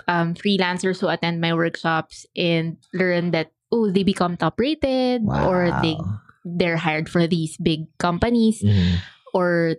um, 0.09 0.33
freelancers 0.33 0.99
who 0.99 1.07
attend 1.07 1.39
my 1.39 1.53
workshops 1.53 2.25
and 2.35 2.77
learn 2.93 3.31
that 3.31 3.53
oh 3.71 3.89
they 3.89 4.03
become 4.03 4.35
top 4.37 4.59
rated 4.59 5.21
or 5.29 5.71
they 5.81 5.95
they're 6.43 6.77
hired 6.77 7.07
for 7.07 7.25
these 7.25 7.55
big 7.57 7.87
companies 7.97 8.59
Mhm. 8.61 8.99
or 9.33 9.77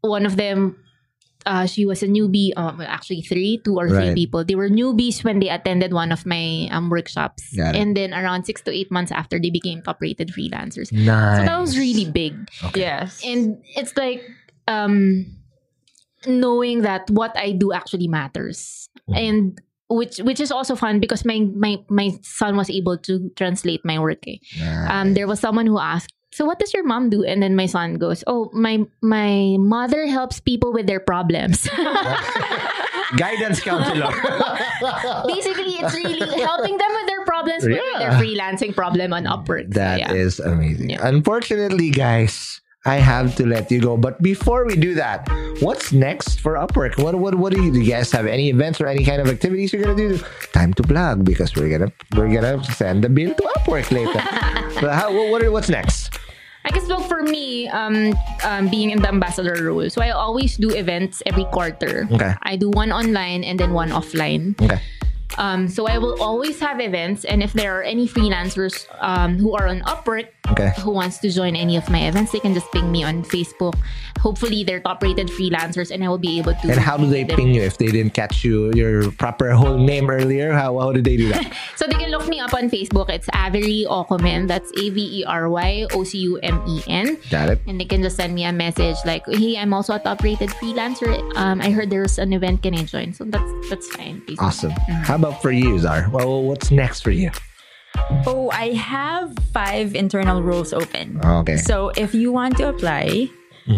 one 0.00 0.24
of 0.26 0.36
them 0.36 0.78
uh, 1.46 1.66
she 1.66 1.84
was 1.84 2.02
a 2.02 2.08
newbie 2.08 2.52
um, 2.56 2.78
well, 2.78 2.88
actually 2.88 3.20
three 3.22 3.60
two 3.64 3.76
or 3.76 3.86
Right. 3.88 4.12
three 4.12 4.14
people. 4.14 4.44
They 4.44 4.54
were 4.54 4.68
newbies 4.68 5.22
when 5.24 5.40
they 5.40 5.48
attended 5.48 5.92
one 5.92 6.10
of 6.12 6.24
my 6.24 6.68
um, 6.72 6.88
workshops. 6.90 7.44
And 7.58 7.96
then 7.96 8.14
around 8.14 8.44
six 8.44 8.62
to 8.62 8.72
eight 8.72 8.90
months 8.90 9.12
after 9.12 9.38
they 9.38 9.50
became 9.50 9.82
top 9.82 10.00
rated 10.00 10.28
freelancers. 10.32 10.88
Nice. 10.92 11.38
so 11.38 11.44
that 11.44 11.58
was 11.60 11.76
really 11.76 12.08
big. 12.08 12.32
Yes. 12.74 13.20
and 13.24 13.58
it's 13.76 13.96
like 13.96 14.24
um 14.66 15.26
knowing 16.26 16.80
that 16.82 17.04
what 17.10 17.36
i 17.36 17.52
do 17.52 17.72
actually 17.72 18.08
matters. 18.08 18.88
Mhm. 19.10 19.16
and 19.28 19.60
which 19.92 20.16
which 20.24 20.40
is 20.40 20.48
also 20.50 20.74
fun 20.74 20.98
because 20.98 21.24
my 21.28 21.44
my 21.54 21.76
my 21.92 22.08
son 22.24 22.56
was 22.56 22.70
able 22.72 22.96
to 22.96 23.28
translate 23.36 23.84
my 23.84 23.98
work 24.00 24.24
eh. 24.26 24.40
Um, 24.88 25.12
there 25.12 25.28
was 25.28 25.38
someone 25.44 25.66
who 25.68 25.76
asked, 25.78 26.14
"So 26.34 26.44
what 26.44 26.58
does 26.58 26.74
your 26.74 26.82
mom 26.82 27.10
do?" 27.10 27.22
And 27.22 27.42
then 27.42 27.54
my 27.54 27.66
son 27.66 27.94
goes, 27.94 28.24
"Oh, 28.26 28.50
my 28.52 28.82
my 29.00 29.56
mother 29.58 30.06
helps 30.06 30.40
people 30.42 30.72
with 30.74 30.86
their 30.86 31.00
problems." 31.00 31.68
Guidance 33.16 33.60
counselor. 33.60 34.10
Basically, 35.30 35.78
it's 35.78 35.94
really 35.94 36.26
helping 36.42 36.76
them 36.76 36.92
with 36.98 37.06
their 37.06 37.24
problems, 37.24 37.62
but 37.62 37.78
with 37.78 37.98
their 37.98 38.16
freelancing 38.18 38.74
problem 38.74 39.12
on 39.12 39.24
Upwork. 39.24 39.72
So, 39.72 39.80
yeah. 39.80 40.12
is 40.12 40.40
amazing. 40.40 40.90
Yeah. 40.90 41.06
Unfortunately, 41.06 41.90
guys, 41.90 42.60
I 42.86 42.96
have 42.96 43.34
to 43.36 43.46
let 43.46 43.70
you 43.70 43.80
go. 43.80 43.96
But 43.96 44.20
before 44.20 44.66
we 44.66 44.76
do 44.76 44.94
that, 44.94 45.28
what's 45.60 45.92
next 45.92 46.40
for 46.40 46.54
Upwork? 46.54 47.00
What 47.02 47.14
what 47.14 47.34
what 47.34 47.52
do 47.52 47.62
you, 47.62 47.72
do 47.72 47.80
you 47.80 47.90
guys 47.90 48.12
have 48.12 48.26
any 48.26 48.50
events 48.50 48.80
or 48.80 48.86
any 48.88 49.04
kind 49.04 49.22
of 49.22 49.28
activities 49.28 49.72
you're 49.72 49.82
gonna 49.82 49.96
do? 49.96 50.18
Time 50.52 50.74
to 50.74 50.82
plug 50.82 51.24
because 51.24 51.54
we're 51.56 51.70
gonna 51.70 51.92
we're 52.16 52.28
gonna 52.28 52.62
send 52.76 53.04
the 53.04 53.08
bill 53.08 53.34
to 53.34 53.42
Upwork 53.56 53.90
later. 53.90 54.20
but 54.80 54.92
how 54.92 55.08
what 55.12 55.40
what's 55.50 55.70
next? 55.70 56.13
I 56.64 56.70
guess 56.70 56.86
so 56.86 56.98
for 57.00 57.22
me, 57.22 57.68
um, 57.68 58.16
um, 58.42 58.68
being 58.68 58.90
in 58.90 59.02
the 59.02 59.08
ambassador 59.08 59.68
role, 59.68 59.88
so 59.90 60.00
I 60.00 60.10
always 60.10 60.56
do 60.56 60.70
events 60.72 61.22
every 61.26 61.44
quarter. 61.52 62.08
Okay. 62.10 62.34
I 62.42 62.56
do 62.56 62.70
one 62.70 62.90
online 62.90 63.44
and 63.44 63.60
then 63.60 63.72
one 63.72 63.90
offline. 63.90 64.56
Okay. 64.60 64.80
Um, 65.38 65.68
so 65.68 65.86
I 65.86 65.98
will 65.98 66.20
always 66.22 66.60
have 66.60 66.80
events, 66.80 67.24
and 67.24 67.42
if 67.42 67.52
there 67.52 67.78
are 67.78 67.82
any 67.82 68.06
freelancers 68.08 68.86
um, 69.00 69.36
who 69.38 69.54
are 69.56 69.66
on 69.68 69.80
Upwork 69.82 70.28
Okay. 70.50 70.72
who 70.84 70.90
wants 70.90 71.18
to 71.24 71.30
join 71.30 71.56
any 71.56 71.76
of 71.76 71.88
my 71.88 72.06
events, 72.06 72.32
they 72.32 72.38
can 72.38 72.52
just 72.52 72.70
ping 72.70 72.92
me 72.92 73.02
on 73.02 73.24
Facebook. 73.24 73.74
Hopefully, 74.20 74.62
they're 74.62 74.80
top-rated 74.80 75.28
freelancers, 75.28 75.90
and 75.90 76.04
I 76.04 76.08
will 76.08 76.18
be 76.20 76.38
able 76.38 76.52
to. 76.54 76.68
And 76.70 76.78
how 76.78 76.96
do 76.98 77.06
they 77.08 77.24
them. 77.24 77.36
ping 77.36 77.54
you 77.54 77.62
if 77.62 77.78
they 77.78 77.86
didn't 77.86 78.12
catch 78.12 78.44
you 78.44 78.70
your 78.74 79.10
proper 79.12 79.50
whole 79.52 79.78
name 79.78 80.10
earlier? 80.10 80.52
How 80.52 80.78
how 80.78 80.92
did 80.92 81.04
they 81.04 81.16
do 81.16 81.28
that? 81.32 81.48
So 81.76 81.86
they 81.86 81.94
can 81.96 82.10
look 82.10 82.28
me 82.28 82.38
up 82.40 82.52
on 82.54 82.68
Facebook. 82.70 83.08
It's 83.10 83.28
Avery 83.34 83.84
Ocumen. 83.88 84.46
That's 84.46 84.70
A 84.78 84.90
V 84.90 85.20
E 85.20 85.24
R 85.24 85.48
Y 85.50 85.86
O 85.92 86.04
C 86.04 86.18
U 86.28 86.38
M 86.44 86.62
E 86.68 86.82
N. 86.86 87.16
Got 87.30 87.48
it. 87.50 87.60
And 87.66 87.80
they 87.80 87.84
can 87.84 88.02
just 88.02 88.16
send 88.16 88.34
me 88.34 88.44
a 88.44 88.52
message 88.52 88.96
like, 89.04 89.24
"Hey, 89.26 89.56
I'm 89.58 89.72
also 89.74 89.94
a 89.94 89.98
top-rated 89.98 90.50
freelancer. 90.60 91.10
Um, 91.36 91.60
I 91.60 91.70
heard 91.72 91.90
there's 91.90 92.18
an 92.18 92.32
event. 92.32 92.62
Can 92.62 92.74
I 92.76 92.84
join?" 92.84 93.12
So 93.12 93.24
that's 93.24 93.50
that's 93.70 93.88
fine. 93.96 94.20
basically. 94.28 94.44
Awesome. 94.46 94.70
How 95.08 95.16
about 95.24 95.40
for 95.42 95.50
you, 95.50 95.78
Zar? 95.78 96.08
Well, 96.12 96.42
what's 96.44 96.70
next 96.70 97.00
for 97.00 97.10
you? 97.10 97.30
Oh, 98.26 98.50
I 98.52 98.72
have 98.74 99.32
five 99.52 99.94
internal 99.94 100.42
roles 100.42 100.72
open. 100.72 101.20
Okay. 101.24 101.56
So 101.56 101.90
if 101.96 102.14
you 102.14 102.32
want 102.32 102.56
to 102.58 102.68
apply 102.68 103.30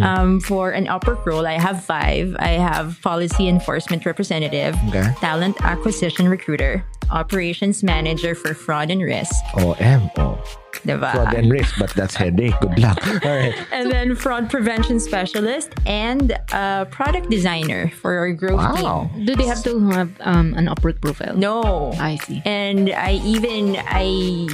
um, 0.03 0.41
for 0.41 0.71
an 0.71 0.89
upper 0.89 1.15
role, 1.27 1.47
I 1.47 1.59
have 1.61 1.85
five. 1.85 2.35
I 2.41 2.59
have 2.59 2.99
policy 3.03 3.47
enforcement 3.49 4.05
representative, 4.05 4.75
Okay. 4.89 5.05
talent 5.21 5.57
acquisition 5.63 6.29
recruiter, 6.29 6.85
operations 7.11 7.83
manager 7.83 8.35
for 8.35 8.55
fraud 8.55 8.91
and 8.91 9.03
risk, 9.03 9.35
OMO. 9.55 10.39
diba? 10.85 11.13
Fraud 11.13 11.35
and 11.35 11.51
risk, 11.51 11.75
but 11.79 11.91
that's 11.95 12.15
headache. 12.15 12.55
Good 12.61 12.79
luck. 12.79 12.99
All 13.25 13.31
right. 13.37 13.55
and 13.73 13.91
then 13.91 14.15
fraud 14.15 14.51
prevention 14.51 15.01
specialist 15.01 15.71
and 15.87 16.33
a 16.53 16.87
product 16.91 17.31
designer 17.31 17.89
for 17.91 18.17
our 18.19 18.33
growth 18.33 18.61
Wow. 18.61 19.11
team. 19.15 19.27
Do 19.27 19.35
they 19.35 19.47
have 19.47 19.63
to 19.65 19.79
have 19.91 20.11
um, 20.21 20.55
an 20.55 20.67
Upwork 20.67 21.01
profile? 21.01 21.37
No. 21.37 21.93
I 21.99 22.17
see. 22.17 22.43
and 22.45 22.91
I 22.91 23.15
even 23.25 23.77
I 23.87 24.49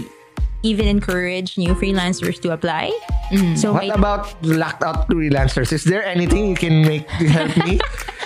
even 0.63 0.87
encourage 0.87 1.59
new 1.59 1.75
freelancers 1.75 2.41
to 2.43 2.53
apply. 2.53 2.91
So 3.57 3.73
What 3.73 3.85
I, 3.85 3.87
about 3.95 4.31
locked 4.45 4.83
out 4.83 5.09
freelancers? 5.09 5.73
Is 5.73 5.85
there 5.85 6.05
anything 6.05 6.47
you 6.49 6.55
can 6.55 6.83
make 6.83 7.09
to 7.19 7.27
help 7.29 7.57
me? 7.67 7.81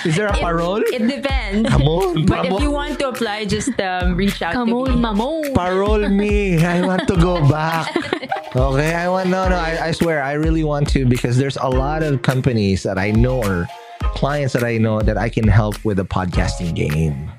Is 0.05 0.17
there 0.17 0.27
a 0.29 0.37
it, 0.37 0.43
parole? 0.43 0.83
it 0.83 1.07
depends. 1.07 1.69
Come 1.69 1.83
on, 1.83 2.27
But 2.27 2.45
promo- 2.47 2.57
if 2.57 2.63
you 2.63 2.71
want 2.71 2.99
to 3.01 3.09
apply, 3.09 3.45
just 3.47 3.79
um, 3.81 4.17
reach 4.17 4.43
out 4.43 4.53
Come 4.53 4.69
to 4.69 4.75
on, 4.87 5.01
me. 5.01 5.03
mamo. 5.03 5.55
parole 5.55 6.09
me. 6.09 6.63
I 6.65 6.85
want 6.87 7.07
to 7.09 7.17
go 7.17 7.47
back. 7.49 7.95
Okay, 8.57 8.95
I 8.95 9.07
want 9.11 9.29
no, 9.29 9.47
no. 9.51 9.57
I, 9.57 9.89
I 9.89 9.91
swear, 9.93 10.23
I 10.23 10.33
really 10.33 10.65
want 10.65 10.89
to 10.91 11.05
because 11.05 11.37
there's 11.37 11.59
a 11.59 11.69
lot 11.69 12.03
of 12.03 12.23
companies 12.23 12.85
that 12.85 12.97
I 12.97 13.11
know 13.11 13.43
or 13.45 13.67
clients 14.15 14.55
that 14.55 14.65
I 14.65 14.79
know 14.79 15.01
that 15.03 15.19
I 15.19 15.29
can 15.29 15.47
help 15.47 15.85
with 15.85 15.99
the 15.99 16.07
podcasting 16.07 16.75
game. 16.75 17.31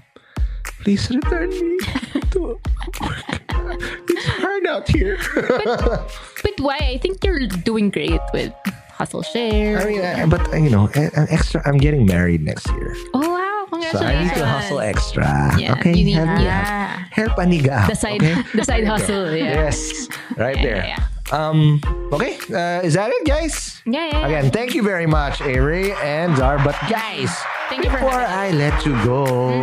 Please 0.84 1.10
return 1.10 1.50
me 1.50 1.78
to 2.30 2.40
work. 2.40 2.62
It's 4.68 4.76
hard 4.76 4.78
out 4.78 4.88
here. 4.90 5.18
But 6.44 6.60
why? 6.60 6.78
I 6.78 6.98
think 6.98 7.24
you're 7.24 7.48
doing 7.48 7.90
great 7.90 8.22
with 8.34 8.54
Hustle 8.92 9.22
Share. 9.24 9.80
I 9.80 9.86
mean, 9.86 10.02
I, 10.02 10.26
but 10.26 10.54
uh, 10.54 10.58
you 10.58 10.70
know, 10.70 10.90
a- 10.96 11.12
an 11.20 11.28
extra. 11.30 11.62
I'm 11.68 11.78
getting 11.78 12.06
married 12.06 12.42
next 12.44 12.68
year, 12.70 12.94
oh 13.14 13.20
wow! 13.72 13.80
so 13.92 14.00
I 14.00 14.24
need 14.24 14.34
to 14.36 14.46
hustle 14.46 14.80
extra. 14.80 15.26
Yeah, 15.58 15.74
okay, 15.74 15.94
you 15.94 16.06
need- 16.06 16.14
help, 16.14 16.40
yeah. 16.40 17.04
help 17.12 17.34
Aniga. 17.38 17.88
The 17.88 17.96
side, 17.96 18.22
okay? 18.24 18.42
the 18.58 18.64
side 18.64 18.86
hustle. 18.86 19.36
Yeah. 19.36 19.66
Yes, 19.66 20.08
right 20.38 20.56
Yeah, 20.58 20.64
there. 20.64 20.86
yeah, 20.86 21.08
Um. 21.32 21.82
Okay. 22.14 22.38
Uh, 22.50 22.82
is 22.84 22.94
that 22.94 23.12
it, 23.12 23.26
guys? 23.26 23.82
Yeah, 23.86 24.06
yeah. 24.08 24.28
Again, 24.28 24.52
thank 24.52 24.74
you 24.74 24.84
very 24.84 25.06
much, 25.06 25.42
Avery 25.42 25.92
and 25.94 26.38
Zar. 26.38 26.58
But 26.64 26.76
guys, 26.90 27.36
Thank 27.70 27.84
you 27.84 27.90
for 27.90 27.98
before 27.98 28.14
I 28.14 28.52
let 28.52 28.86
you 28.86 28.94
go, 29.04 29.62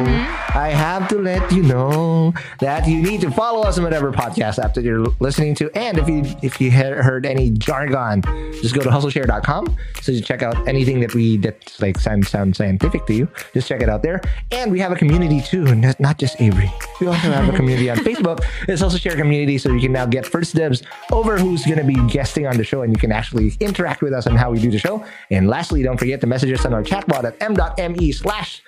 I 0.55 0.69
have 0.69 1.09
to 1.09 1.19
let 1.19 1.51
you 1.51 1.63
know 1.63 2.35
that 2.61 2.87
you 2.87 3.01
need 3.01 3.23
to 3.23 3.31
follow 3.31 3.63
us 3.63 3.79
on 3.79 3.85
whatever 3.85 4.13
podcast 4.13 4.63
app 4.63 4.75
that 4.75 4.85
you're 4.85 5.07
listening 5.21 5.55
to. 5.55 5.71
And 5.75 5.97
if 5.97 6.07
you 6.07 6.23
if 6.43 6.61
you 6.61 6.71
heard 6.71 7.25
any 7.25 7.49
jargon, 7.49 8.21
just 8.61 8.75
go 8.75 8.83
to 8.83 8.91
hustleshare.com. 8.91 9.75
So 10.03 10.13
you 10.13 10.21
check 10.21 10.43
out 10.43 10.69
anything 10.69 11.01
that 11.01 11.15
we 11.15 11.39
that 11.39 11.75
like 11.81 11.99
sound 11.99 12.27
sound 12.27 12.55
scientific 12.55 13.07
to 13.07 13.15
you. 13.15 13.29
Just 13.55 13.69
check 13.69 13.81
it 13.81 13.89
out 13.89 14.03
there. 14.03 14.21
And 14.53 14.71
we 14.71 14.81
have 14.81 14.93
a 14.93 14.97
community 14.97 15.41
too, 15.41 15.75
not, 15.75 15.99
not 15.99 16.19
just 16.19 16.39
Avery. 16.43 16.71
We 17.01 17.07
also 17.07 17.31
have 17.31 17.49
a 17.49 17.57
community 17.57 17.89
on 17.89 17.97
Facebook. 18.09 18.45
It's 18.69 18.83
also 18.83 18.99
share 18.99 19.17
community, 19.17 19.57
so 19.57 19.73
you 19.73 19.81
can 19.81 19.93
now 19.93 20.05
get 20.05 20.27
first 20.27 20.55
dibs 20.55 20.83
over 21.11 21.39
who's 21.55 21.67
going 21.67 21.79
to 21.79 21.85
be 21.85 22.13
guesting 22.13 22.47
on 22.47 22.57
the 22.57 22.65
show, 22.65 22.83
and 22.83 22.93
you 22.93 22.99
can 22.99 23.13
actually 23.13 23.53
interact 23.61 24.03
with 24.03 24.13
us 24.13 24.27
on 24.27 24.37
how 24.37 24.51
we 24.51 24.59
do 24.59 24.71
the 24.71 24.79
show. 24.79 25.05
And 25.31 25.49
lastly, 25.49 25.83
don't 25.83 25.99
forget 25.99 26.21
to 26.23 26.27
message 26.27 26.53
us 26.53 26.65
on 26.65 26.75
our 26.75 26.83
chatbot 26.83 27.25
at 27.25 27.37
m.me 27.41 28.13
slash 28.13 28.63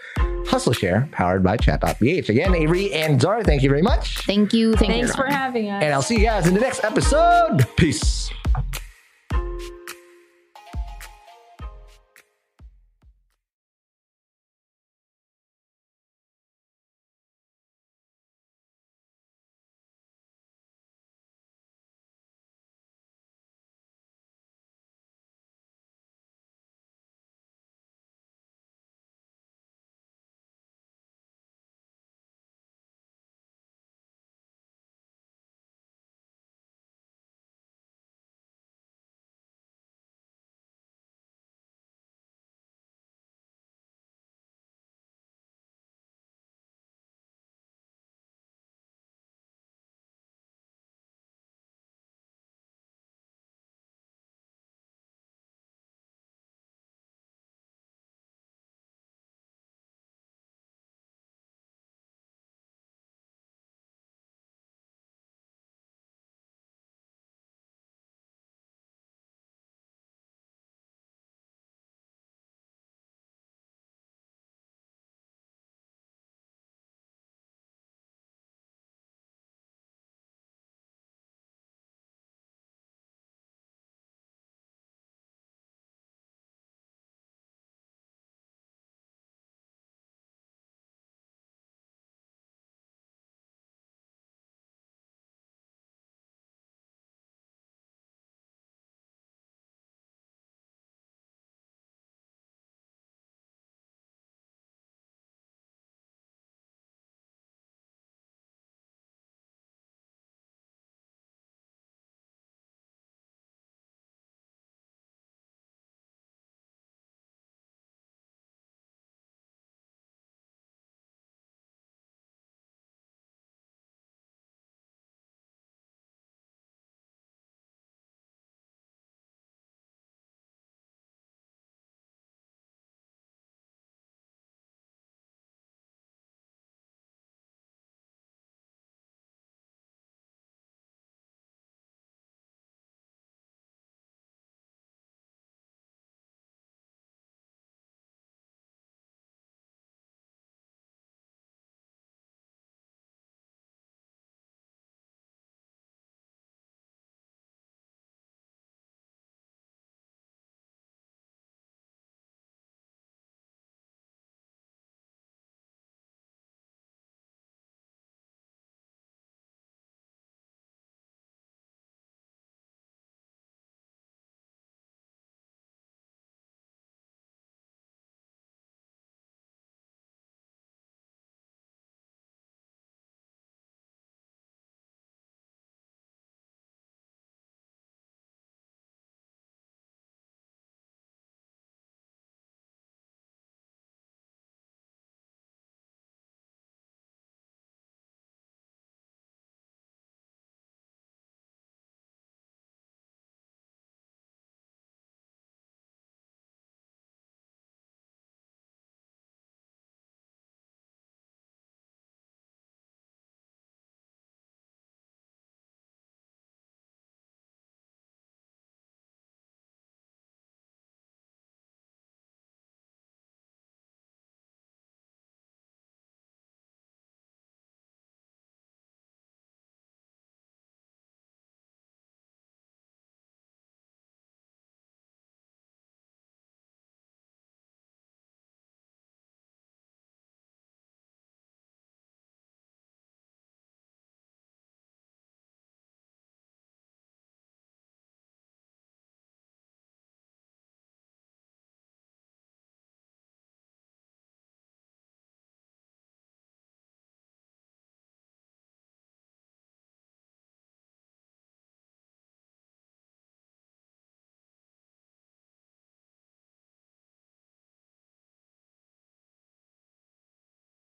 hustle 0.46 0.72
share, 0.72 1.08
powered 1.12 1.42
by 1.42 1.56
Chatbot 1.56 1.98
PH. 1.98 2.28
Again, 2.28 2.54
Avery 2.54 2.92
and 2.92 3.20
Zara, 3.20 3.42
thank 3.42 3.62
you 3.62 3.68
very 3.68 3.82
much. 3.82 4.18
Thank 4.24 4.52
you. 4.52 4.74
Thank 4.74 4.92
Thanks 4.92 5.08
you. 5.08 5.14
for 5.14 5.26
having 5.26 5.68
us. 5.70 5.82
And 5.82 5.92
I'll 5.92 6.02
see 6.02 6.18
you 6.18 6.24
guys 6.24 6.46
in 6.46 6.54
the 6.54 6.60
next 6.60 6.84
episode. 6.84 7.66
Peace. 7.76 8.30